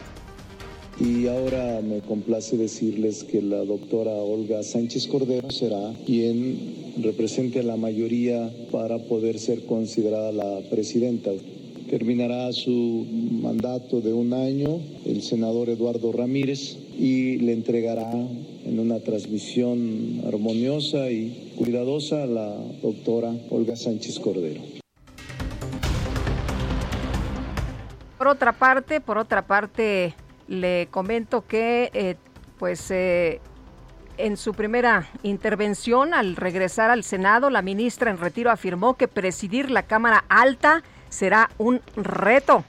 Y 1.00 1.28
ahora 1.28 1.80
me 1.82 2.02
complace 2.02 2.58
decirles 2.58 3.24
que 3.24 3.42
la 3.42 3.64
doctora 3.64 4.12
Olga 4.12 4.64
Sánchez 4.64 5.08
Cordero 5.08 5.50
será 5.50 5.94
quien 6.06 6.94
represente 7.02 7.62
a 7.62 7.64
la 7.64 7.78
mayoría 7.78 8.52
para 8.70 8.98
poder 8.98 9.40
ser 9.40 9.66
considerada 9.66 10.34
la 10.34 10.60
presidenta. 10.70 11.32
Terminará 11.90 12.52
su 12.52 13.08
mandato 13.42 14.02
de 14.02 14.12
un 14.12 14.34
año 14.34 14.78
el 15.06 15.22
senador 15.22 15.70
Eduardo 15.70 16.12
Ramírez 16.12 16.81
y 16.98 17.38
le 17.38 17.54
entregará 17.54 18.12
en 18.12 18.80
una 18.80 19.00
transmisión 19.00 20.22
armoniosa 20.28 21.10
y 21.10 21.54
cuidadosa 21.58 22.24
a 22.24 22.28
la 22.28 22.56
doctora 22.82 23.34
Olga 23.50 23.76
Sánchez 23.76 24.20
Cordero. 24.20 24.62
Por 28.18 28.28
otra 28.28 28.54
parte, 28.54 29.02
por 29.02 29.18
otra 29.18 29.48
parte, 29.48 30.14
le 30.48 30.88
comento 30.92 31.48
que, 31.48 31.90
eh, 31.94 32.16
pues, 32.60 32.92
eh, 32.92 33.40
en 34.18 34.38
su 34.38 34.54
primera 34.54 35.10
intervención 35.24 36.14
al 36.14 36.36
regresar 36.36 36.92
al 36.92 37.04
Senado, 37.04 37.50
la 37.50 37.62
ministra 37.62 38.12
en 38.12 38.20
retiro 38.20 38.52
afirmó 38.52 38.96
que 38.96 39.08
presidir 39.08 39.72
la 39.72 39.84
Cámara 39.84 40.24
Alta 40.30 40.84
será 41.10 41.50
un 41.58 41.82
reto. 41.96 42.64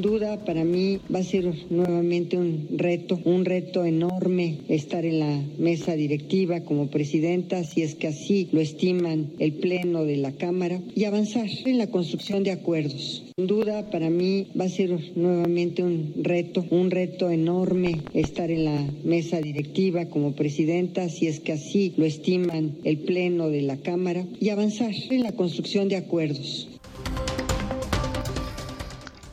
Duda, 0.00 0.44
para 0.44 0.64
mí 0.64 0.98
va 1.12 1.20
a 1.20 1.24
ser 1.24 1.52
nuevamente 1.70 2.36
un 2.36 2.68
reto, 2.76 3.18
un 3.24 3.44
reto 3.44 3.84
enorme 3.84 4.58
estar 4.68 5.04
en 5.04 5.20
la 5.20 5.42
mesa 5.58 5.94
directiva 5.94 6.60
como 6.60 6.88
presidenta, 6.88 7.64
si 7.64 7.82
es 7.82 7.94
que 7.94 8.08
así 8.08 8.48
lo 8.52 8.60
estiman 8.60 9.30
el 9.38 9.52
Pleno 9.54 10.04
de 10.04 10.16
la 10.16 10.32
Cámara, 10.32 10.80
y 10.94 11.04
avanzar 11.04 11.48
en 11.64 11.78
la 11.78 11.86
construcción 11.88 12.42
de 12.42 12.50
acuerdos. 12.50 13.22
Sin 13.36 13.46
duda, 13.46 13.90
para 13.90 14.10
mí 14.10 14.48
va 14.58 14.64
a 14.64 14.68
ser 14.68 14.90
nuevamente 15.16 15.82
un 15.82 16.14
reto, 16.22 16.64
un 16.70 16.90
reto 16.90 17.30
enorme 17.30 18.00
estar 18.14 18.50
en 18.50 18.64
la 18.64 18.88
mesa 19.04 19.40
directiva 19.40 20.06
como 20.06 20.32
presidenta, 20.32 21.08
si 21.08 21.26
es 21.26 21.40
que 21.40 21.52
así 21.52 21.94
lo 21.96 22.04
estiman 22.04 22.76
el 22.84 22.98
Pleno 22.98 23.48
de 23.48 23.62
la 23.62 23.76
Cámara, 23.76 24.26
y 24.40 24.48
avanzar 24.48 24.92
en 25.10 25.22
la 25.22 25.32
construcción 25.32 25.88
de 25.88 25.96
acuerdos. 25.96 26.68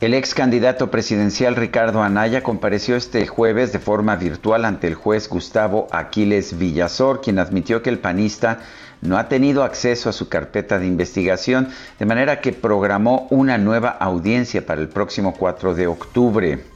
El 0.01 0.15
ex 0.15 0.33
candidato 0.33 0.89
presidencial 0.89 1.55
Ricardo 1.55 2.01
Anaya 2.01 2.41
compareció 2.41 2.95
este 2.95 3.27
jueves 3.27 3.71
de 3.71 3.77
forma 3.77 4.15
virtual 4.15 4.65
ante 4.65 4.87
el 4.87 4.95
juez 4.95 5.29
Gustavo 5.29 5.87
Aquiles 5.91 6.57
Villazor, 6.57 7.21
quien 7.21 7.37
admitió 7.37 7.83
que 7.83 7.91
el 7.91 7.99
panista 7.99 8.61
no 9.01 9.19
ha 9.19 9.29
tenido 9.29 9.63
acceso 9.63 10.09
a 10.09 10.13
su 10.13 10.27
carpeta 10.27 10.79
de 10.79 10.87
investigación, 10.87 11.69
de 11.99 12.05
manera 12.07 12.41
que 12.41 12.51
programó 12.51 13.27
una 13.29 13.59
nueva 13.59 13.89
audiencia 13.89 14.65
para 14.65 14.81
el 14.81 14.89
próximo 14.89 15.35
4 15.37 15.75
de 15.75 15.85
octubre. 15.85 16.70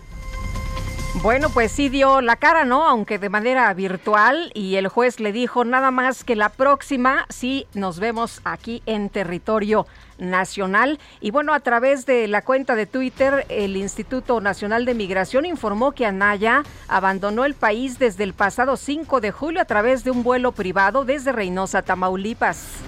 Bueno, 1.22 1.50
pues 1.50 1.72
sí 1.72 1.90
dio 1.90 2.22
la 2.22 2.36
cara, 2.36 2.66
¿no? 2.66 2.88
Aunque 2.88 3.18
de 3.18 3.30
manera 3.30 3.74
virtual 3.74 4.52
y 4.54 4.76
el 4.76 4.90
juez 4.90 5.20
le 5.20 5.32
dijo 5.32 5.64
nada 5.64 5.90
más 5.90 6.24
que 6.24 6.36
la 6.36 6.50
próxima 6.50 7.26
sí 7.30 7.66
nos 7.74 8.00
vemos 8.00 8.42
aquí 8.44 8.84
en 8.86 9.10
territorio 9.10 9.88
nacional. 10.20 11.00
Y 11.22 11.32
bueno, 11.32 11.54
a 11.54 11.62
través 11.62 12.06
de 12.06 12.28
la 12.28 12.44
cuenta 12.44 12.76
de 12.76 12.86
Twitter, 12.86 13.46
el 13.50 13.76
Instituto 13.76 14.40
Nacional 14.40 14.86
de 14.86 14.94
Migración 14.94 15.46
informó 15.46 15.94
que 15.94 16.06
Anaya 16.06 16.64
abandonó 16.88 17.46
el 17.46 17.56
país 17.56 17.98
desde 17.98 18.24
el 18.24 18.34
pasado 18.34 18.78
5 18.78 19.20
de 19.20 19.32
julio 19.32 19.62
a 19.62 19.66
través 19.66 20.04
de 20.04 20.12
un 20.12 20.22
vuelo 20.22 20.52
privado 20.52 21.06
desde 21.06 21.32
Reynosa, 21.32 21.82
Tamaulipas. 21.82 22.82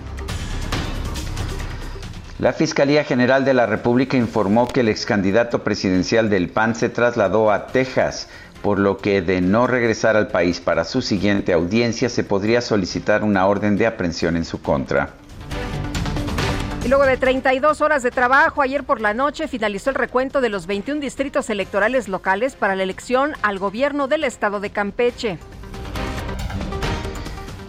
La 2.40 2.54
Fiscalía 2.54 3.04
General 3.04 3.44
de 3.46 3.56
la 3.56 3.66
República 3.66 4.16
informó 4.16 4.68
que 4.68 4.82
el 4.82 4.90
ex 4.90 5.08
candidato 5.08 5.64
presidencial 5.64 6.30
del 6.30 6.50
PAN 6.50 6.76
se 6.76 6.88
trasladó 6.88 7.52
a 7.52 7.66
Texas, 7.66 8.30
por 8.62 8.78
lo 8.78 8.98
que 8.98 9.24
de 9.24 9.42
no 9.42 9.66
regresar 9.66 10.16
al 10.16 10.28
país 10.28 10.60
para 10.60 10.84
su 10.84 11.02
siguiente 11.02 11.52
audiencia 11.52 12.10
se 12.10 12.24
podría 12.24 12.62
solicitar 12.62 13.24
una 13.24 13.48
orden 13.48 13.76
de 13.76 13.88
aprehensión 13.88 14.38
en 14.38 14.46
su 14.46 14.62
contra. 14.62 15.14
Y 16.86 16.90
luego 16.90 17.08
de 17.08 17.18
32 17.18 17.82
horas 17.82 18.04
de 18.04 18.12
trabajo, 18.12 18.62
ayer 18.62 18.84
por 18.84 19.02
la 19.02 19.16
noche 19.16 19.48
finalizó 19.48 19.90
el 19.90 19.96
recuento 19.96 20.40
de 20.40 20.50
los 20.50 20.68
21 20.68 21.02
distritos 21.02 21.50
electorales 21.50 22.08
locales 22.08 22.56
para 22.56 22.76
la 22.76 22.84
elección 22.84 23.34
al 23.42 23.58
gobierno 23.58 24.08
del 24.08 24.24
estado 24.24 24.60
de 24.60 24.70
Campeche. 24.70 25.40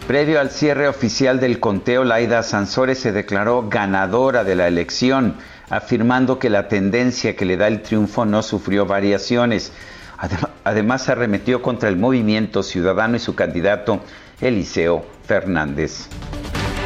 Previo 0.09 0.39
al 0.39 0.49
cierre 0.49 0.87
oficial 0.87 1.39
del 1.39 1.59
conteo, 1.59 2.03
Laida 2.03 2.41
Sansores 2.41 2.97
se 2.97 3.11
declaró 3.11 3.69
ganadora 3.69 4.43
de 4.43 4.55
la 4.55 4.67
elección, 4.67 5.35
afirmando 5.69 6.39
que 6.39 6.49
la 6.49 6.67
tendencia 6.67 7.35
que 7.35 7.45
le 7.45 7.57
da 7.57 7.67
el 7.67 7.83
triunfo 7.83 8.25
no 8.25 8.41
sufrió 8.41 8.87
variaciones. 8.87 9.71
Además, 10.63 11.09
arremetió 11.09 11.61
contra 11.61 11.89
el 11.89 11.97
movimiento 11.97 12.63
ciudadano 12.63 13.17
y 13.17 13.19
su 13.19 13.35
candidato 13.35 13.99
Eliseo 14.41 15.05
Fernández. 15.27 16.07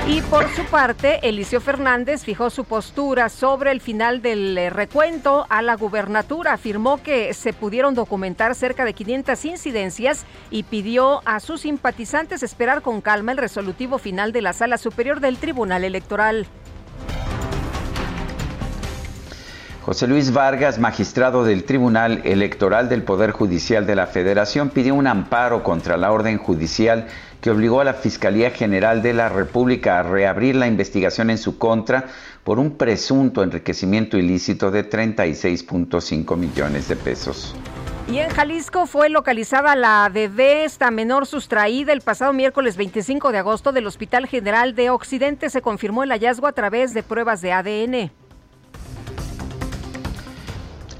Y 0.05 0.21
por 0.23 0.49
su 0.49 0.65
parte, 0.65 1.19
Eliseo 1.23 1.61
Fernández 1.61 2.23
fijó 2.23 2.49
su 2.49 2.65
postura 2.65 3.29
sobre 3.29 3.71
el 3.71 3.79
final 3.79 4.21
del 4.21 4.57
eh, 4.57 4.69
recuento 4.69 5.45
a 5.47 5.61
la 5.61 5.75
gubernatura. 5.77 6.51
Afirmó 6.51 7.01
que 7.01 7.33
se 7.33 7.53
pudieron 7.53 7.95
documentar 7.95 8.53
cerca 8.53 8.83
de 8.83 8.93
500 8.93 9.45
incidencias 9.45 10.25
y 10.51 10.63
pidió 10.63 11.21
a 11.23 11.39
sus 11.39 11.61
simpatizantes 11.61 12.43
esperar 12.43 12.81
con 12.81 12.99
calma 12.99 13.31
el 13.31 13.37
resolutivo 13.37 13.97
final 13.97 14.33
de 14.33 14.41
la 14.41 14.51
Sala 14.51 14.77
Superior 14.77 15.21
del 15.21 15.37
Tribunal 15.37 15.85
Electoral. 15.85 16.47
José 19.83 20.07
Luis 20.07 20.31
Vargas, 20.31 20.79
magistrado 20.79 21.43
del 21.43 21.65
Tribunal 21.65 22.21
Electoral 22.23 22.87
del 22.87 23.03
Poder 23.03 23.31
Judicial 23.31 23.85
de 23.85 23.95
la 23.95 24.07
Federación, 24.07 24.69
pidió 24.69 24.95
un 24.95 25.07
amparo 25.07 25.61
contra 25.61 25.97
la 25.97 26.11
orden 26.11 26.37
judicial 26.37 27.07
que 27.43 27.51
obligó 27.51 27.81
a 27.81 27.83
la 27.83 27.93
Fiscalía 27.93 28.51
General 28.51 29.01
de 29.01 29.13
la 29.13 29.27
República 29.27 29.99
a 29.99 30.03
reabrir 30.03 30.55
la 30.55 30.65
investigación 30.65 31.29
en 31.29 31.37
su 31.37 31.57
contra 31.57 32.05
por 32.45 32.57
un 32.57 32.77
presunto 32.77 33.43
enriquecimiento 33.43 34.17
ilícito 34.17 34.71
de 34.71 34.89
36.5 34.89 36.37
millones 36.37 36.87
de 36.87 36.95
pesos. 36.95 37.53
Y 38.07 38.19
en 38.19 38.29
Jalisco 38.29 38.85
fue 38.85 39.09
localizada 39.09 39.75
la 39.75 40.09
bebé, 40.11 40.63
esta 40.63 40.89
menor 40.89 41.25
sustraída 41.25 41.91
el 41.91 41.99
pasado 41.99 42.31
miércoles 42.31 42.77
25 42.77 43.33
de 43.33 43.39
agosto 43.39 43.73
del 43.73 43.87
Hospital 43.87 44.25
General 44.27 44.73
de 44.73 44.89
Occidente. 44.89 45.49
Se 45.49 45.61
confirmó 45.61 46.03
el 46.03 46.11
hallazgo 46.11 46.47
a 46.47 46.53
través 46.53 46.93
de 46.93 47.03
pruebas 47.03 47.41
de 47.41 47.51
ADN. 47.51 48.11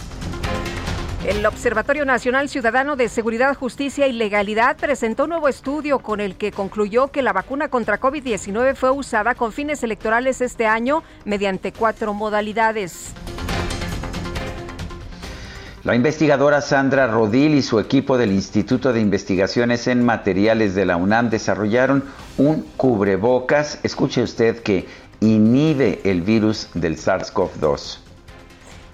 El 1.28 1.44
Observatorio 1.44 2.06
Nacional 2.06 2.48
Ciudadano 2.48 2.96
de 2.96 3.10
Seguridad, 3.10 3.54
Justicia 3.54 4.06
y 4.06 4.12
Legalidad 4.12 4.78
presentó 4.78 5.24
un 5.24 5.28
nuevo 5.28 5.48
estudio 5.48 5.98
con 5.98 6.20
el 6.20 6.36
que 6.36 6.52
concluyó 6.52 7.08
que 7.08 7.20
la 7.20 7.34
vacuna 7.34 7.68
contra 7.68 8.00
COVID-19 8.00 8.74
fue 8.74 8.90
usada 8.90 9.34
con 9.34 9.52
fines 9.52 9.82
electorales 9.82 10.40
este 10.40 10.64
año 10.64 11.02
mediante 11.26 11.70
cuatro 11.70 12.14
modalidades. 12.14 13.12
La 15.84 15.94
investigadora 15.94 16.62
Sandra 16.62 17.06
Rodil 17.08 17.56
y 17.56 17.62
su 17.62 17.78
equipo 17.78 18.16
del 18.16 18.32
Instituto 18.32 18.94
de 18.94 19.00
Investigaciones 19.02 19.86
en 19.86 20.02
Materiales 20.02 20.74
de 20.74 20.86
la 20.86 20.96
UNAM 20.96 21.28
desarrollaron 21.28 22.04
un 22.38 22.62
cubrebocas, 22.78 23.80
escuche 23.82 24.22
usted, 24.22 24.62
que 24.62 24.88
inhibe 25.20 26.00
el 26.04 26.22
virus 26.22 26.70
del 26.72 26.96
SARS-CoV-2. 26.96 28.07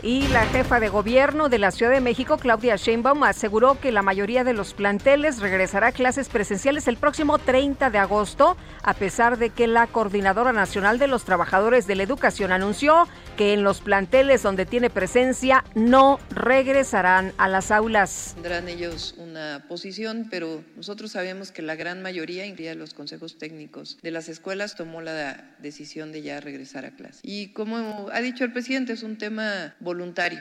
Y 0.07 0.29
la 0.29 0.45
jefa 0.45 0.81
de 0.81 0.91
gobierno 0.91 1.49
de 1.49 1.59
la 1.59 1.71
Ciudad 1.71 1.91
de 1.91 2.03
México, 2.03 2.37
Claudia 2.37 2.77
Sheinbaum, 2.77 3.25
aseguró 3.25 3.81
que 3.81 3.91
la 3.91 4.03
mayoría 4.03 4.45
de 4.45 4.53
los 4.53 4.75
planteles 4.75 5.41
regresará 5.41 5.87
a 5.87 5.93
clases 5.93 6.29
presenciales 6.29 6.89
el 6.89 6.99
próximo 6.99 7.39
30 7.39 7.89
de 7.89 7.97
agosto, 7.97 8.59
a 8.83 8.93
pesar 8.93 9.39
de 9.39 9.49
que 9.49 9.67
la 9.67 9.87
Coordinadora 9.87 10.53
Nacional 10.53 10.99
de 10.99 11.07
los 11.07 11.25
Trabajadores 11.25 11.87
de 11.87 11.95
la 11.95 12.03
Educación 12.03 12.53
anunció 12.53 13.09
que 13.39 13.55
en 13.55 13.63
los 13.63 13.81
planteles 13.81 14.43
donde 14.43 14.67
tiene 14.67 14.91
presencia 14.91 15.65
no 15.75 16.21
regresarán 16.29 17.33
a 17.39 17.49
las 17.49 17.71
aulas. 17.71 18.33
Tendrán 18.35 18.69
ellos 18.69 19.15
una 19.17 19.65
posición, 19.69 20.29
pero 20.31 20.63
nosotros 20.77 21.13
sabemos 21.13 21.51
que 21.51 21.63
la 21.63 21.77
gran 21.77 22.03
mayoría, 22.03 22.45
incluida 22.45 22.75
los 22.75 22.93
consejos 22.93 23.39
técnicos 23.39 23.97
de 24.03 24.11
las 24.11 24.29
escuelas, 24.29 24.75
tomó 24.75 25.01
la 25.01 25.57
decisión 25.61 26.13
de 26.13 26.21
ya 26.21 26.41
regresar 26.41 26.85
a 26.85 26.91
clase. 26.91 27.21
Y 27.23 27.55
como 27.55 28.11
ha 28.13 28.21
dicho 28.21 28.45
el 28.45 28.53
presidente, 28.53 28.93
es 28.93 29.03
un 29.03 29.17
tema 29.17 29.75
voluntario, 29.81 29.94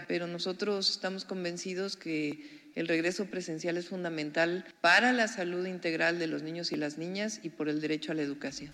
pero 0.08 0.28
nosotros 0.28 0.90
estamos 0.90 1.26
convencidos 1.26 1.96
que 1.96 2.72
el 2.76 2.88
regreso 2.88 3.26
presencial 3.26 3.78
es 3.78 3.88
fundamental 3.88 4.66
para 4.82 5.14
la 5.14 5.28
salud 5.28 5.66
integral 5.68 6.18
de 6.20 6.28
los 6.28 6.42
niños 6.42 6.72
y 6.72 6.76
las 6.76 6.98
niñas 6.98 7.40
y 7.44 7.50
por 7.50 7.70
el 7.70 7.82
derecho 7.82 8.12
a 8.12 8.16
la 8.16 8.24
educación. 8.24 8.72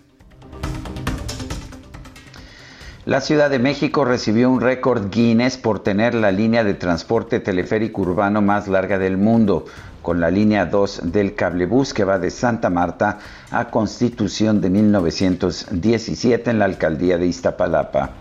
La 3.05 3.21
Ciudad 3.21 3.49
de 3.49 3.59
México 3.59 4.05
recibió 4.05 4.49
un 4.51 4.61
récord 4.61 5.09
Guinness 5.09 5.57
por 5.57 5.81
tener 5.81 6.13
la 6.13 6.31
línea 6.31 6.63
de 6.63 6.75
transporte 6.75 7.39
teleférico 7.39 8.01
urbano 8.01 8.41
más 8.41 8.67
larga 8.67 8.99
del 8.99 9.17
mundo, 9.17 9.65
con 10.01 10.19
la 10.19 10.29
línea 10.29 10.65
2 10.65 11.11
del 11.11 11.33
cablebús 11.33 11.93
que 11.93 12.03
va 12.03 12.19
de 12.19 12.29
Santa 12.29 12.69
Marta 12.69 13.19
a 13.51 13.69
Constitución 13.69 14.61
de 14.61 14.69
1917 14.69 16.51
en 16.51 16.59
la 16.59 16.65
alcaldía 16.65 17.17
de 17.17 17.27
Iztapalapa. 17.27 18.11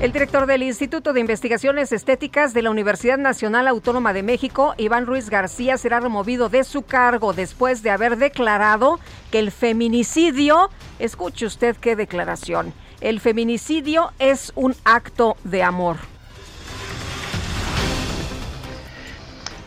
El 0.00 0.12
director 0.12 0.46
del 0.46 0.64
Instituto 0.64 1.12
de 1.12 1.20
Investigaciones 1.20 1.92
Estéticas 1.92 2.52
de 2.52 2.62
la 2.62 2.70
Universidad 2.70 3.16
Nacional 3.16 3.68
Autónoma 3.68 4.12
de 4.12 4.22
México, 4.22 4.74
Iván 4.76 5.06
Ruiz 5.06 5.30
García, 5.30 5.78
será 5.78 6.00
removido 6.00 6.48
de 6.48 6.64
su 6.64 6.82
cargo 6.82 7.32
después 7.32 7.82
de 7.82 7.90
haber 7.90 8.18
declarado 8.18 8.98
que 9.30 9.38
el 9.38 9.52
feminicidio, 9.52 10.68
escuche 10.98 11.46
usted 11.46 11.76
qué 11.76 11.96
declaración, 11.96 12.74
el 13.00 13.20
feminicidio 13.20 14.10
es 14.18 14.52
un 14.56 14.74
acto 14.84 15.36
de 15.44 15.62
amor. 15.62 16.13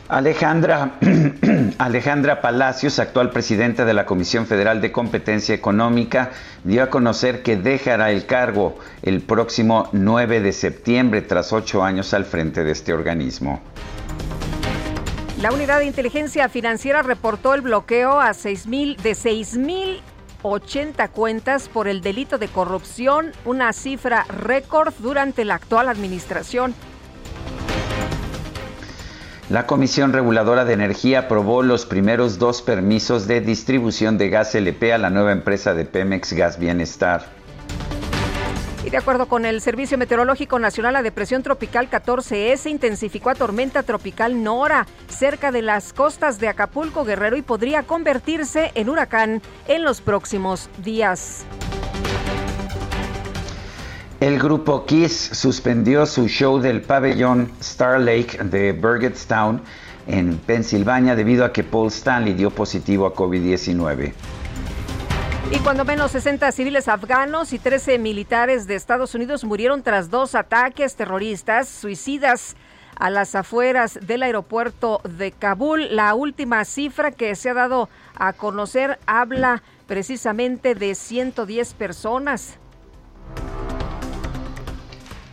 Alejandra, 0.10 0.93
Alejandra 1.80 2.39
Palacios, 2.39 2.98
actual 3.00 3.30
presidenta 3.32 3.84
de 3.84 3.93
la 3.93 4.06
Comisión 4.06 4.46
Federal 4.46 4.80
de 4.80 4.93
Competencia 4.93 5.54
Económica, 5.54 6.32
dio 6.63 6.84
a 6.84 6.89
conocer 6.89 7.43
que 7.43 7.58
dejará 7.58 8.12
el 8.12 8.26
cargo 8.26 8.78
el 9.02 9.20
próximo 9.20 9.89
9 9.91 10.39
de 10.39 10.54
septiembre 10.54 11.22
tras 11.22 11.52
ocho 11.52 11.84
años 11.84 12.13
al 12.13 12.24
frente 12.24 12.63
de 12.63 12.72
este 12.72 12.93
organismo. 12.93 13.60
La 15.41 15.52
Unidad 15.52 15.80
de 15.80 15.86
Inteligencia 15.88 16.48
Financiera 16.48 17.02
reportó 17.02 17.54
el 17.54 17.60
bloqueo 17.60 18.22
a 18.22 18.34
6 18.34 18.65
mil, 18.67 18.96
de 19.04 19.12
6.080 19.12 21.10
cuentas 21.10 21.67
por 21.67 21.89
el 21.89 22.00
delito 22.00 22.38
de 22.38 22.48
corrupción, 22.48 23.34
una 23.43 23.74
cifra 23.74 24.26
récord 24.30 24.93
durante 25.00 25.43
la 25.43 25.56
actual 25.56 25.89
administración. 25.89 26.74
La 29.50 29.66
Comisión 29.66 30.12
Reguladora 30.12 30.66
de 30.66 30.74
Energía 30.74 31.20
aprobó 31.20 31.64
los 31.64 31.86
primeros 31.86 32.38
dos 32.38 32.62
permisos 32.62 33.28
de 33.28 33.40
distribución 33.40 34.18
de 34.18 34.28
gas 34.28 34.54
LP 34.54 34.92
a 34.92 34.98
la 34.98 35.10
nueva 35.10 35.32
empresa 35.32 35.74
de 35.74 35.86
Pemex 35.86 36.34
Gas 36.34 36.60
Bienestar. 36.60 37.26
Y 38.84 38.90
de 38.90 38.98
acuerdo 38.98 39.28
con 39.28 39.46
el 39.46 39.62
Servicio 39.62 39.98
Meteorológico 39.98 40.60
Nacional, 40.60 40.94
la 40.94 41.02
depresión 41.02 41.44
tropical 41.44 41.90
14E 41.90 42.58
se 42.58 42.70
intensificó 42.70 43.30
a 43.30 43.36
tormenta 43.36 43.84
tropical 43.84 44.44
Nora 44.44 44.86
cerca 45.08 45.54
de 45.54 45.62
las 45.62 45.94
costas 45.94 46.40
de 46.40 46.50
Acapulco, 46.50 47.06
Guerrero 47.06 47.38
y 47.38 47.42
podría 47.42 47.84
convertirse 47.84 48.72
en 48.76 48.90
huracán 48.90 49.42
en 49.70 49.86
los 49.86 50.02
próximos 50.02 50.70
días. 50.84 51.46
El 54.19 54.39
grupo 54.39 54.84
Kiss 54.88 55.30
suspendió 55.34 56.08
su 56.08 56.27
show 56.27 56.58
del 56.58 56.82
pabellón 56.82 57.51
Star 57.60 57.99
Lake 57.99 58.43
de 58.45 58.71
Burgettstown 58.73 59.62
en 60.08 60.39
Pensilvania 60.39 61.15
debido 61.15 61.45
a 61.45 61.53
que 61.53 61.63
Paul 61.63 61.89
Stanley 61.89 62.34
dio 62.34 62.49
positivo 62.49 63.06
a 63.06 63.13
COVID-19. 63.13 64.13
Y 65.51 65.60
cuando 65.60 65.86
menos 65.86 66.12
60 66.12 66.51
civiles 66.51 66.88
afganos 66.88 67.53
y 67.53 67.60
13 67.60 67.99
militares 67.99 68.65
de 68.65 68.73
Estados 68.73 69.13
Unidos 69.13 69.43
murieron 69.43 69.84
tras 69.84 70.10
dos 70.10 70.34
ataques 70.34 70.95
terroristas 70.95 71.67
suicidas 71.67 72.56
a 72.95 73.12
las 73.12 73.36
afueras 73.36 73.99
del 74.01 74.23
aeropuerto 74.23 74.99
de 75.03 75.32
Kabul. 75.32 75.95
La 75.95 76.15
última 76.15 76.65
cifra 76.65 77.12
que 77.12 77.36
se 77.36 77.51
ha 77.51 77.53
dado 77.53 77.88
a 78.15 78.34
conocer 78.34 78.97
habla 79.06 79.62
precisamente 79.86 80.73
de 80.73 80.95
110 80.95 81.75
personas. 81.75 82.58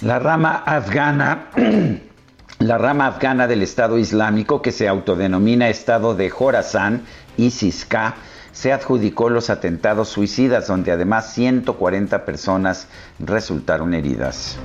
La 0.04 0.18
rama 0.18 0.62
afgana, 0.66 1.46
la 2.58 2.76
rama 2.76 3.06
afgana 3.06 3.46
del 3.46 3.62
Estado 3.62 3.96
Islámico 3.96 4.60
que 4.60 4.70
se 4.70 4.86
autodenomina 4.86 5.70
Estado 5.70 6.14
de 6.14 6.28
Jorazán, 6.28 7.06
ISIS-K, 7.38 8.14
se 8.52 8.74
adjudicó 8.74 9.30
los 9.30 9.48
atentados 9.48 10.10
suicidas, 10.10 10.66
donde 10.66 10.92
además 10.92 11.32
140 11.32 12.26
personas 12.26 12.86
resultaron 13.18 13.94
heridas. 13.94 14.58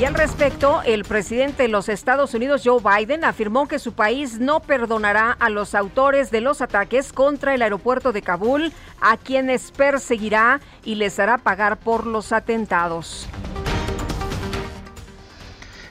Y 0.00 0.04
al 0.04 0.14
respecto, 0.14 0.82
el 0.84 1.04
presidente 1.04 1.62
de 1.62 1.68
los 1.68 1.88
Estados 1.88 2.34
Unidos, 2.34 2.62
Joe 2.64 2.82
Biden, 2.82 3.24
afirmó 3.24 3.68
que 3.68 3.78
su 3.78 3.92
país 3.92 4.40
no 4.40 4.58
perdonará 4.58 5.30
a 5.30 5.48
los 5.48 5.76
autores 5.76 6.32
de 6.32 6.40
los 6.40 6.60
ataques 6.60 7.12
contra 7.12 7.54
el 7.54 7.62
aeropuerto 7.62 8.12
de 8.12 8.20
Kabul, 8.20 8.72
a 9.00 9.16
quienes 9.16 9.70
perseguirá 9.70 10.60
y 10.84 10.96
les 10.96 11.20
hará 11.20 11.38
pagar 11.38 11.76
por 11.76 12.04
los 12.04 12.32
atentados. 12.32 13.28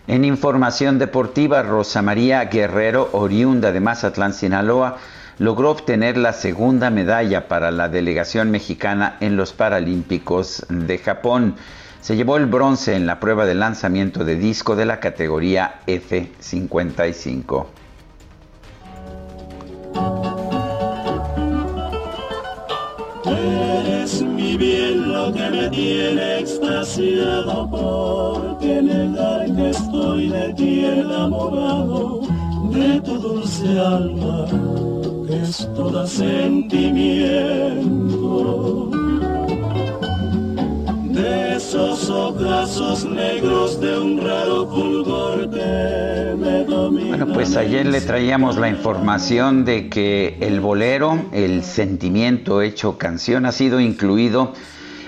En 0.07 0.23
información 0.23 0.99
deportiva, 0.99 1.63
Rosa 1.63 2.03
María 2.03 2.45
Guerrero, 2.45 3.09
oriunda 3.13 3.71
de 3.71 3.79
Mazatlán, 3.79 4.33
Sinaloa, 4.33 4.97
logró 5.39 5.71
obtener 5.71 6.15
la 6.15 6.31
segunda 6.33 6.91
medalla 6.91 7.47
para 7.47 7.71
la 7.71 7.89
delegación 7.89 8.51
mexicana 8.51 9.17
en 9.19 9.35
los 9.35 9.51
Paralímpicos 9.53 10.65
de 10.69 10.99
Japón. 10.99 11.55
Se 12.01 12.15
llevó 12.15 12.37
el 12.37 12.45
bronce 12.45 12.95
en 12.95 13.07
la 13.07 13.19
prueba 13.19 13.45
de 13.45 13.55
lanzamiento 13.55 14.23
de 14.23 14.35
disco 14.35 14.75
de 14.75 14.85
la 14.85 14.99
categoría 14.99 15.81
F55. 15.87 17.65
Mi 24.57 24.67
bien 24.67 25.11
lo 25.11 25.33
que 25.33 25.49
me 25.49 25.69
tiene 25.69 26.39
extasiado 26.39 27.69
porque 27.69 28.81
negar 28.81 29.53
que 29.53 29.69
estoy 29.69 30.29
de 30.29 30.53
ti 30.53 30.85
enamorado 30.85 32.21
de 32.71 33.01
tu 33.01 33.19
dulce 33.19 33.77
alma 33.77 34.45
es 35.29 35.69
toda 35.75 36.07
sentimiento 36.07 39.04
de 41.15 41.55
esos 41.55 42.09
ojazos 42.09 43.05
negros 43.05 43.79
de 43.79 43.97
un 43.97 44.21
raro 44.21 44.67
fulgor 44.67 45.49
que 45.49 46.35
me. 46.37 46.65
Bueno, 46.65 47.27
pues 47.33 47.55
ayer 47.55 47.85
le 47.85 48.01
traíamos 48.01 48.57
la 48.57 48.67
información 48.67 49.63
de 49.63 49.87
que 49.87 50.37
el 50.41 50.59
bolero, 50.59 51.25
el 51.31 51.63
sentimiento 51.63 52.61
hecho 52.61 52.97
canción, 52.97 53.45
ha 53.45 53.53
sido 53.53 53.79
incluido 53.79 54.51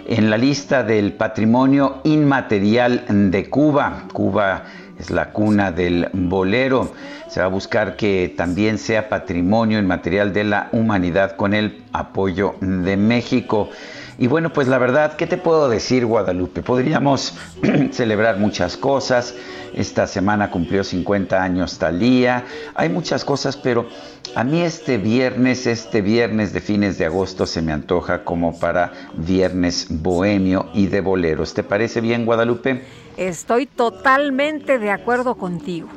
en 0.08 0.30
la 0.30 0.38
lista 0.38 0.84
del 0.84 1.12
patrimonio 1.12 1.98
inmaterial 2.06 3.04
de 3.10 3.50
Cuba. 3.50 4.06
Cuba 4.14 4.64
es 4.98 5.12
la 5.12 5.32
cuna 5.32 5.74
del 5.74 6.08
bolero. 6.14 6.94
Se 7.28 7.42
va 7.42 7.48
a 7.48 7.50
buscar 7.50 7.98
que 7.98 8.34
también 8.38 8.78
sea 8.78 9.10
patrimonio 9.10 9.78
inmaterial 9.78 10.32
de 10.32 10.46
la 10.46 10.70
humanidad 10.72 11.36
con 11.36 11.54
el 11.54 11.84
apoyo 11.92 12.56
de 12.62 12.96
México. 12.96 13.70
Y 14.20 14.26
bueno, 14.26 14.52
pues 14.52 14.68
la 14.68 14.80
verdad, 14.80 15.16
¿qué 15.16 15.28
te 15.28 15.38
puedo 15.38 15.70
decir, 15.70 16.06
Guadalupe? 16.06 16.64
Podríamos 16.64 17.36
celebrar 17.92 18.38
muchas 18.38 18.76
cosas. 18.76 19.36
Esta 19.76 20.08
semana 20.08 20.50
cumplió 20.50 20.84
50 20.84 21.42
años 21.42 21.78
Talía. 21.78 22.44
Hay 22.74 22.90
muchas 22.90 23.24
cosas, 23.24 23.58
pero 23.58 23.88
a 24.34 24.44
mí 24.44 24.62
este 24.62 24.98
viernes, 24.98 25.68
este 25.68 26.02
viernes 26.02 26.52
de 26.52 26.62
fines 26.62 26.98
de 26.98 27.06
agosto 27.06 27.46
se 27.46 27.62
me 27.62 27.72
antoja 27.72 28.24
como 28.24 28.60
para 28.60 28.92
viernes 29.14 29.88
bohemio 29.90 30.70
y 30.74 30.88
de 30.88 31.02
boleros. 31.02 31.54
¿Te 31.54 31.62
parece 31.62 32.02
bien, 32.02 32.26
Guadalupe? 32.26 32.86
Estoy 33.18 33.68
totalmente 33.68 34.80
de 34.80 34.90
acuerdo 34.90 35.36
contigo. 35.36 35.90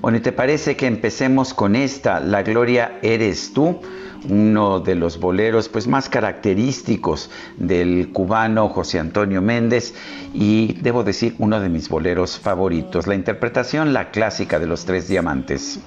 Bueno, 0.00 0.16
¿y 0.16 0.20
te 0.20 0.32
parece 0.32 0.76
que 0.76 0.86
empecemos 0.86 1.52
con 1.52 1.76
esta, 1.76 2.20
La 2.20 2.42
Gloria 2.42 2.98
eres 3.02 3.52
tú? 3.52 3.80
Uno 4.28 4.80
de 4.80 4.94
los 4.94 5.20
boleros 5.20 5.68
pues 5.68 5.86
más 5.86 6.08
característicos 6.08 7.30
del 7.56 8.10
cubano 8.12 8.68
José 8.68 8.98
Antonio 8.98 9.42
Méndez 9.42 9.94
y 10.34 10.74
debo 10.80 11.04
decir 11.04 11.34
uno 11.38 11.60
de 11.60 11.68
mis 11.68 11.88
boleros 11.88 12.38
favoritos, 12.38 13.06
la 13.06 13.14
interpretación 13.14 13.92
la 13.92 14.10
clásica 14.10 14.58
de 14.58 14.66
los 14.66 14.84
tres 14.84 15.08
diamantes. 15.08 15.80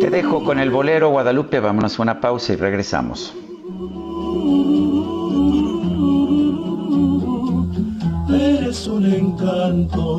Te 0.00 0.10
dejo 0.10 0.44
con 0.44 0.58
el 0.58 0.70
bolero 0.70 1.10
Guadalupe, 1.10 1.58
vámonos 1.60 1.98
a 1.98 2.02
una 2.02 2.20
pausa 2.20 2.52
y 2.52 2.56
regresamos. 2.56 3.34
Eres 8.28 8.86
un 8.86 9.06
encanto, 9.06 10.18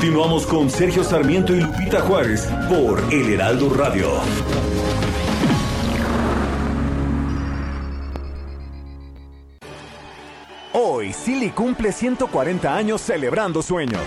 Continuamos 0.00 0.46
con 0.46 0.70
Sergio 0.70 1.04
Sarmiento 1.04 1.54
y 1.54 1.60
Lupita 1.60 2.00
Juárez 2.00 2.46
por 2.70 3.02
El 3.12 3.34
Heraldo 3.34 3.68
Radio. 3.68 4.08
Hoy, 10.72 11.12
Silly 11.12 11.50
cumple 11.50 11.92
140 11.92 12.74
años 12.74 13.02
celebrando 13.02 13.60
sueños. 13.60 14.00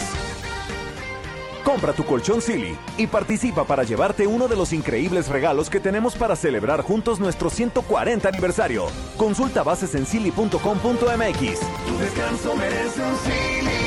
Compra 1.63 1.93
tu 1.93 2.03
colchón 2.05 2.41
Silly 2.41 2.75
y 2.97 3.05
participa 3.05 3.63
para 3.63 3.83
llevarte 3.83 4.25
uno 4.25 4.47
de 4.47 4.55
los 4.55 4.73
increíbles 4.73 5.29
regalos 5.29 5.69
que 5.69 5.79
tenemos 5.79 6.15
para 6.15 6.35
celebrar 6.35 6.81
juntos 6.81 7.19
nuestro 7.19 7.51
140 7.51 8.29
aniversario. 8.29 8.87
Consulta 9.15 9.61
bases 9.61 9.93
en 9.93 10.07
silly.com.mx. 10.07 10.57
Tu 10.57 11.97
descanso 11.99 12.55
merece 12.55 12.99
un 12.99 13.15
Silly. 13.17 13.82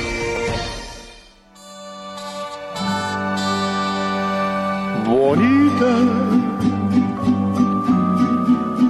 Bonita 5.27 5.95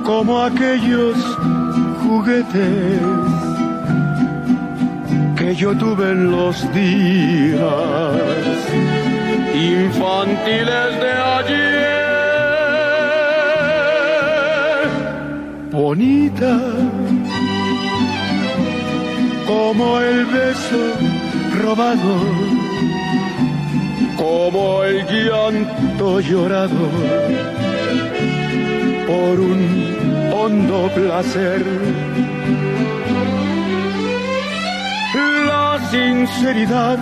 como 0.04 0.42
aquellos 0.42 1.16
juguetes 2.02 3.00
que 5.38 5.54
yo 5.54 5.74
tuve 5.82 6.10
en 6.10 6.30
los 6.30 6.56
días 6.74 7.60
infantiles 9.54 10.90
de 11.04 11.12
ayer. 11.38 12.06
Bonita 15.70 16.54
como 19.46 20.00
el 20.00 20.26
beso 20.26 20.82
robado 21.62 22.65
como 24.16 24.82
el 24.84 25.06
llanto 25.06 26.20
llorado 26.20 26.90
por 29.06 29.40
un 29.40 30.30
hondo 30.32 30.90
placer. 30.94 31.64
La 35.46 35.78
sinceridad 35.90 36.98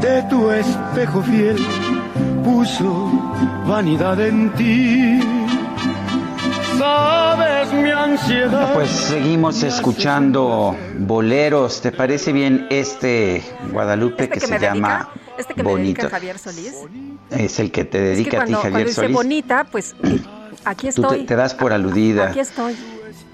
de 0.00 0.22
tu 0.24 0.50
espejo 0.50 1.22
fiel 1.22 1.56
puso 2.44 3.10
vanidad 3.66 4.20
en 4.20 4.50
ti. 4.54 5.20
Sabes 6.78 7.72
mi 7.72 7.90
ansiedad. 7.90 8.72
Pues 8.74 8.90
seguimos 8.90 9.62
escuchando 9.62 10.74
boleros. 10.98 11.80
¿Te 11.82 11.92
parece 11.92 12.32
bien 12.32 12.66
este 12.70 13.42
Guadalupe 13.70 14.24
Este 14.24 14.34
que, 14.34 14.40
que 14.40 14.46
se 14.46 14.52
me 14.52 14.58
dedica, 14.58 14.74
llama 14.74 15.08
Este 15.40 15.54
que 15.54 15.62
me 15.62 15.70
Bonito? 15.70 16.02
dedica 16.02 16.10
Javier 16.10 16.38
Solís. 16.38 16.74
Es 17.30 17.58
el 17.58 17.70
que 17.72 17.84
te 17.84 17.98
Es 18.12 18.18
que 18.18 18.22
dedica 18.22 18.42
a 18.42 18.44
ti, 18.46 18.52
cuando 18.52 18.58
Javier 18.70 18.86
dice 18.88 19.00
Solís. 19.02 19.12
bonita, 19.16 19.66
pues 19.70 19.94
aquí 20.64 20.88
Tú 20.90 21.02
te, 21.02 21.08
estoy. 21.08 21.26
te 21.26 21.36
das 21.36 21.54
por 21.54 21.72
aludida. 21.72 22.28
Aquí 22.28 22.40
estoy. 22.40 22.76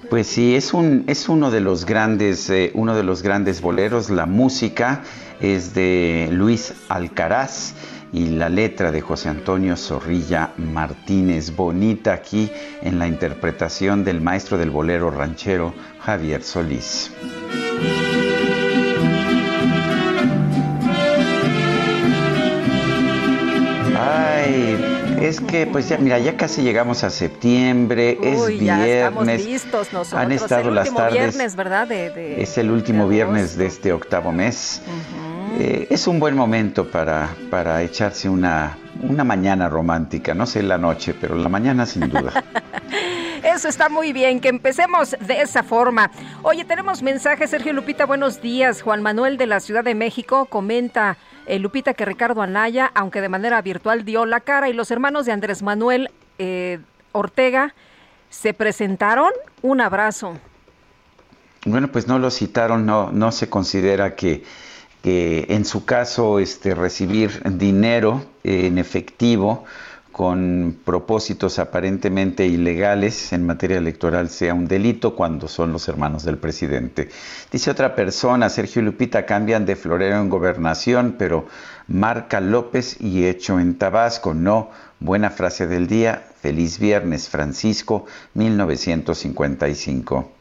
Pues 0.09 0.27
sí, 0.27 0.55
es 0.55 0.73
un 0.73 1.03
es 1.07 1.27
uno 1.27 1.51
de 1.51 1.59
los 1.59 1.85
grandes 1.85 2.49
eh, 2.49 2.71
uno 2.75 2.95
de 2.95 3.03
los 3.03 3.21
grandes 3.23 3.61
boleros. 3.61 4.09
La 4.09 4.25
música 4.25 5.03
es 5.41 5.73
de 5.73 6.29
Luis 6.31 6.73
Alcaraz 6.87 7.73
y 8.13 8.27
la 8.27 8.47
letra 8.47 8.93
de 8.93 9.01
José 9.01 9.27
Antonio 9.27 9.75
Zorrilla 9.75 10.51
Martínez. 10.57 11.53
Bonita 11.53 12.13
aquí 12.13 12.49
en 12.81 12.99
la 12.99 13.07
interpretación 13.07 14.05
del 14.05 14.21
maestro 14.21 14.57
del 14.57 14.69
bolero 14.69 15.11
ranchero 15.11 15.73
Javier 15.99 16.41
Solís. 16.41 17.11
Es 25.19 25.41
que 25.41 25.65
pues 25.67 25.89
ya 25.89 25.97
mira, 25.97 26.19
ya 26.19 26.37
casi 26.37 26.61
llegamos 26.61 27.03
a 27.03 27.09
septiembre, 27.09 28.17
es 28.21 28.39
Uy, 28.39 28.59
ya 28.59 28.85
estamos 28.87 29.25
viernes. 29.25 29.45
listos 29.47 29.93
nosotros. 29.93 30.21
Han 30.21 30.31
estado 30.31 30.69
el 30.69 30.75
las 30.75 30.93
tardes. 30.93 31.13
viernes, 31.13 31.55
¿verdad? 31.55 31.87
De, 31.87 32.09
de- 32.11 32.41
Es 32.41 32.57
el 32.57 32.69
último 32.71 33.07
viernes 33.07 33.57
de 33.57 33.65
este 33.65 33.91
octavo 33.93 34.31
mes. 34.31 34.81
Eh, 35.59 35.87
es 35.89 36.07
un 36.07 36.19
buen 36.19 36.35
momento 36.35 36.89
para, 36.91 37.29
para 37.49 37.81
echarse 37.81 38.29
una, 38.29 38.77
una 39.01 39.23
mañana 39.23 39.67
romántica. 39.69 40.33
No 40.33 40.45
sé 40.45 40.61
la 40.61 40.77
noche, 40.77 41.15
pero 41.19 41.35
la 41.35 41.49
mañana 41.49 41.85
sin 41.85 42.09
duda. 42.09 42.43
Eso 43.43 43.69
está 43.69 43.87
muy 43.89 44.13
bien, 44.13 44.39
que 44.39 44.49
empecemos 44.49 45.15
de 45.25 45.41
esa 45.41 45.63
forma. 45.63 46.11
Oye, 46.43 46.65
tenemos 46.65 47.01
mensajes, 47.01 47.49
Sergio 47.49 47.71
Lupita, 47.71 48.05
buenos 48.05 48.41
días. 48.41 48.81
Juan 48.81 49.01
Manuel 49.01 49.37
de 49.37 49.47
la 49.47 49.59
Ciudad 49.59 49.83
de 49.83 49.95
México 49.95 50.45
comenta, 50.47 51.17
eh, 51.47 51.59
Lupita, 51.59 51.93
que 51.93 52.05
Ricardo 52.05 52.41
Anaya, 52.41 52.91
aunque 52.93 53.21
de 53.21 53.29
manera 53.29 53.61
virtual, 53.61 54.05
dio 54.05 54.25
la 54.25 54.41
cara 54.41 54.69
y 54.69 54.73
los 54.73 54.91
hermanos 54.91 55.25
de 55.25 55.31
Andrés 55.31 55.63
Manuel 55.63 56.11
eh, 56.37 56.79
Ortega 57.13 57.73
se 58.29 58.53
presentaron. 58.53 59.31
Un 59.61 59.81
abrazo. 59.81 60.37
Bueno, 61.65 61.89
pues 61.89 62.07
no 62.07 62.19
lo 62.19 62.29
citaron, 62.31 62.85
no, 62.85 63.11
no 63.11 63.31
se 63.31 63.49
considera 63.49 64.15
que, 64.15 64.43
que 65.03 65.45
en 65.49 65.65
su 65.65 65.85
caso 65.85 66.39
este, 66.39 66.75
recibir 66.75 67.41
dinero 67.57 68.25
eh, 68.43 68.67
en 68.67 68.77
efectivo 68.77 69.65
con 70.17 70.79
propósitos 70.83 71.59
aparentemente 71.59 72.47
ilegales 72.47 73.31
en 73.33 73.45
materia 73.45 73.77
electoral 73.77 74.29
sea 74.29 74.55
un 74.55 74.67
delito 74.67 75.15
cuando 75.15 75.47
son 75.47 75.71
los 75.71 75.87
hermanos 75.87 76.23
del 76.23 76.39
presidente. 76.39 77.09
Dice 77.51 77.69
otra 77.69 77.93
persona, 77.93 78.49
Sergio 78.49 78.81
Lupita 78.81 79.27
cambian 79.27 79.67
de 79.67 79.75
florero 79.75 80.19
en 80.19 80.29
gobernación, 80.29 81.17
pero 81.19 81.45
marca 81.87 82.41
López 82.41 82.99
y 82.99 83.27
hecho 83.27 83.59
en 83.59 83.77
Tabasco. 83.77 84.33
No, 84.33 84.71
buena 84.99 85.29
frase 85.29 85.67
del 85.67 85.85
día, 85.85 86.23
feliz 86.41 86.79
viernes, 86.79 87.29
Francisco, 87.29 88.07
1955. 88.33 90.31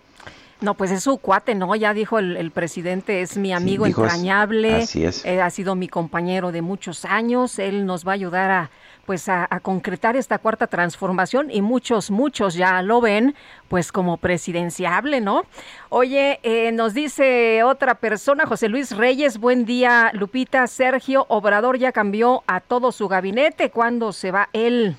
No, 0.62 0.72
pues 0.72 0.90
es 0.90 1.02
su 1.02 1.18
cuate, 1.18 1.54
¿no? 1.54 1.74
Ya 1.76 1.92
dijo 1.92 2.18
el, 2.18 2.38
el 2.38 2.50
presidente, 2.50 3.20
es 3.20 3.36
mi 3.36 3.52
amigo 3.52 3.84
dijo, 3.84 4.04
entrañable. 4.04 4.76
así 4.76 5.04
es. 5.04 5.22
eh, 5.26 5.42
ha 5.42 5.50
sido 5.50 5.74
mi 5.74 5.86
compañero 5.86 6.50
de 6.50 6.62
muchos 6.62 7.04
años. 7.04 7.58
Él 7.58 7.84
nos 7.84 8.06
va 8.06 8.12
a 8.12 8.14
ayudar 8.14 8.50
a, 8.50 8.70
pues, 9.06 9.28
a, 9.28 9.46
a 9.48 9.60
concretar 9.60 10.16
esta 10.16 10.38
cuarta 10.38 10.66
transformación 10.66 11.50
y 11.50 11.62
muchos, 11.62 12.10
muchos 12.10 12.54
ya 12.54 12.82
lo 12.82 13.00
ven, 13.00 13.34
pues, 13.68 13.92
como 13.92 14.16
presidenciable, 14.18 15.20
¿no? 15.20 15.44
Oye, 15.88 16.40
eh, 16.42 16.72
nos 16.72 16.92
dice 16.92 17.62
otra 17.62 17.94
persona, 17.94 18.44
José 18.46 18.68
Luis 18.68 18.94
Reyes, 18.96 19.38
buen 19.38 19.64
día, 19.64 20.10
Lupita, 20.12 20.66
Sergio 20.66 21.24
Obrador 21.28 21.78
ya 21.78 21.92
cambió 21.92 22.42
a 22.46 22.60
todo 22.60 22.92
su 22.92 23.08
gabinete. 23.08 23.70
¿Cuándo 23.70 24.12
se 24.12 24.30
va 24.30 24.48
él? 24.52 24.96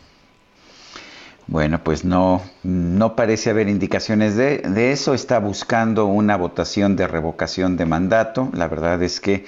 Bueno, 1.47 1.81
pues 1.81 2.03
no, 2.03 2.41
no 2.63 3.15
parece 3.15 3.51
haber 3.51 3.69
indicaciones 3.69 4.35
de, 4.35 4.57
de 4.57 4.91
eso. 4.91 5.13
Está 5.13 5.39
buscando 5.39 6.05
una 6.05 6.35
votación 6.35 6.95
de 6.95 7.07
revocación 7.07 7.77
de 7.77 7.85
mandato. 7.85 8.49
La 8.53 8.67
verdad 8.67 9.01
es 9.01 9.21
que 9.21 9.45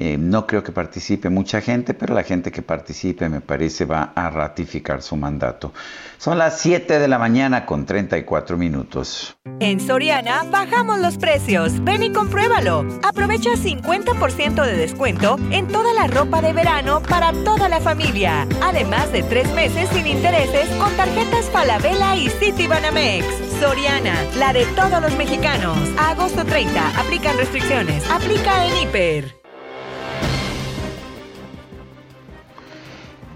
Eh, 0.00 0.16
no 0.16 0.46
creo 0.46 0.62
que 0.62 0.70
participe 0.70 1.28
mucha 1.28 1.60
gente, 1.60 1.92
pero 1.92 2.14
la 2.14 2.22
gente 2.22 2.52
que 2.52 2.62
participe 2.62 3.28
me 3.28 3.40
parece 3.40 3.84
va 3.84 4.12
a 4.14 4.30
ratificar 4.30 5.02
su 5.02 5.16
mandato. 5.16 5.72
Son 6.18 6.38
las 6.38 6.60
7 6.60 7.00
de 7.00 7.08
la 7.08 7.18
mañana 7.18 7.66
con 7.66 7.84
34 7.84 8.56
minutos. 8.56 9.36
En 9.58 9.80
Soriana 9.80 10.44
bajamos 10.52 11.00
los 11.00 11.18
precios. 11.18 11.82
Ven 11.82 12.04
y 12.04 12.12
compruébalo. 12.12 12.86
Aprovecha 13.02 13.50
50% 13.54 14.64
de 14.64 14.76
descuento 14.76 15.36
en 15.50 15.66
toda 15.66 15.92
la 15.94 16.06
ropa 16.06 16.42
de 16.42 16.52
verano 16.52 17.02
para 17.02 17.32
toda 17.32 17.68
la 17.68 17.80
familia. 17.80 18.46
Además 18.62 19.10
de 19.10 19.24
tres 19.24 19.52
meses 19.52 19.88
sin 19.88 20.06
intereses 20.06 20.68
con 20.78 20.92
tarjetas 20.96 21.46
Falabella 21.50 22.14
y 22.14 22.28
Citibanamex. 22.28 23.26
Soriana, 23.58 24.14
la 24.36 24.52
de 24.52 24.64
todos 24.76 25.02
los 25.02 25.16
mexicanos. 25.16 25.76
Agosto 25.98 26.44
30, 26.44 27.00
aplican 27.00 27.36
restricciones. 27.36 28.08
Aplica 28.08 28.64
en 28.64 28.76
Hiper. 28.76 29.37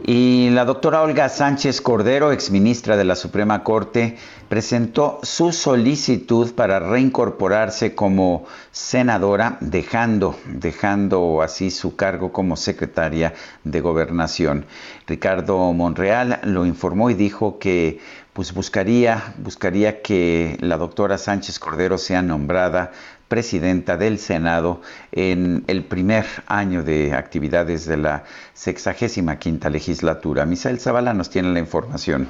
Y 0.05 0.51
la 0.51 0.65
doctora 0.65 1.01
Olga 1.03 1.29
Sánchez 1.29 1.81
Cordero, 1.81 2.33
exministra 2.33 2.97
de 2.97 3.05
la 3.05 3.15
Suprema 3.15 3.63
Corte, 3.63 4.17
presentó 4.49 5.21
su 5.23 5.53
solicitud 5.53 6.53
para 6.55 6.81
reincorporarse 6.81 7.95
como 7.95 8.45
senadora, 8.73 9.59
dejando, 9.61 10.37
dejando 10.47 11.41
así 11.41 11.71
su 11.71 11.95
cargo 11.95 12.33
como 12.33 12.57
secretaria 12.57 13.35
de 13.63 13.81
Gobernación. 13.81 14.67
Ricardo 15.07 15.73
Monreal 15.73 16.41
lo 16.43 16.67
informó 16.67 17.09
y 17.09 17.15
dijo 17.15 17.61
que 17.61 18.01
pues 18.33 18.55
buscaría, 18.55 19.35
buscaría 19.39 20.03
que 20.03 20.57
la 20.61 20.79
doctora 20.79 21.19
Sánchez 21.19 21.59
Cordero 21.59 21.97
sea 21.99 22.23
nombrada 22.23 22.91
presidenta 23.33 23.97
del 23.97 24.19
Senado 24.19 24.83
en 25.11 25.65
el 25.67 25.85
primer 25.85 26.27
año 26.49 26.83
de 26.83 27.15
actividades 27.15 27.87
de 27.87 27.97
la 27.97 28.25
sexagésima 28.53 29.39
quinta 29.39 29.71
legislatura. 29.71 30.45
Misael 30.45 30.79
Zavala 30.79 31.15
nos 31.15 31.31
tiene 31.31 31.51
la 31.51 31.59
información. 31.59 32.29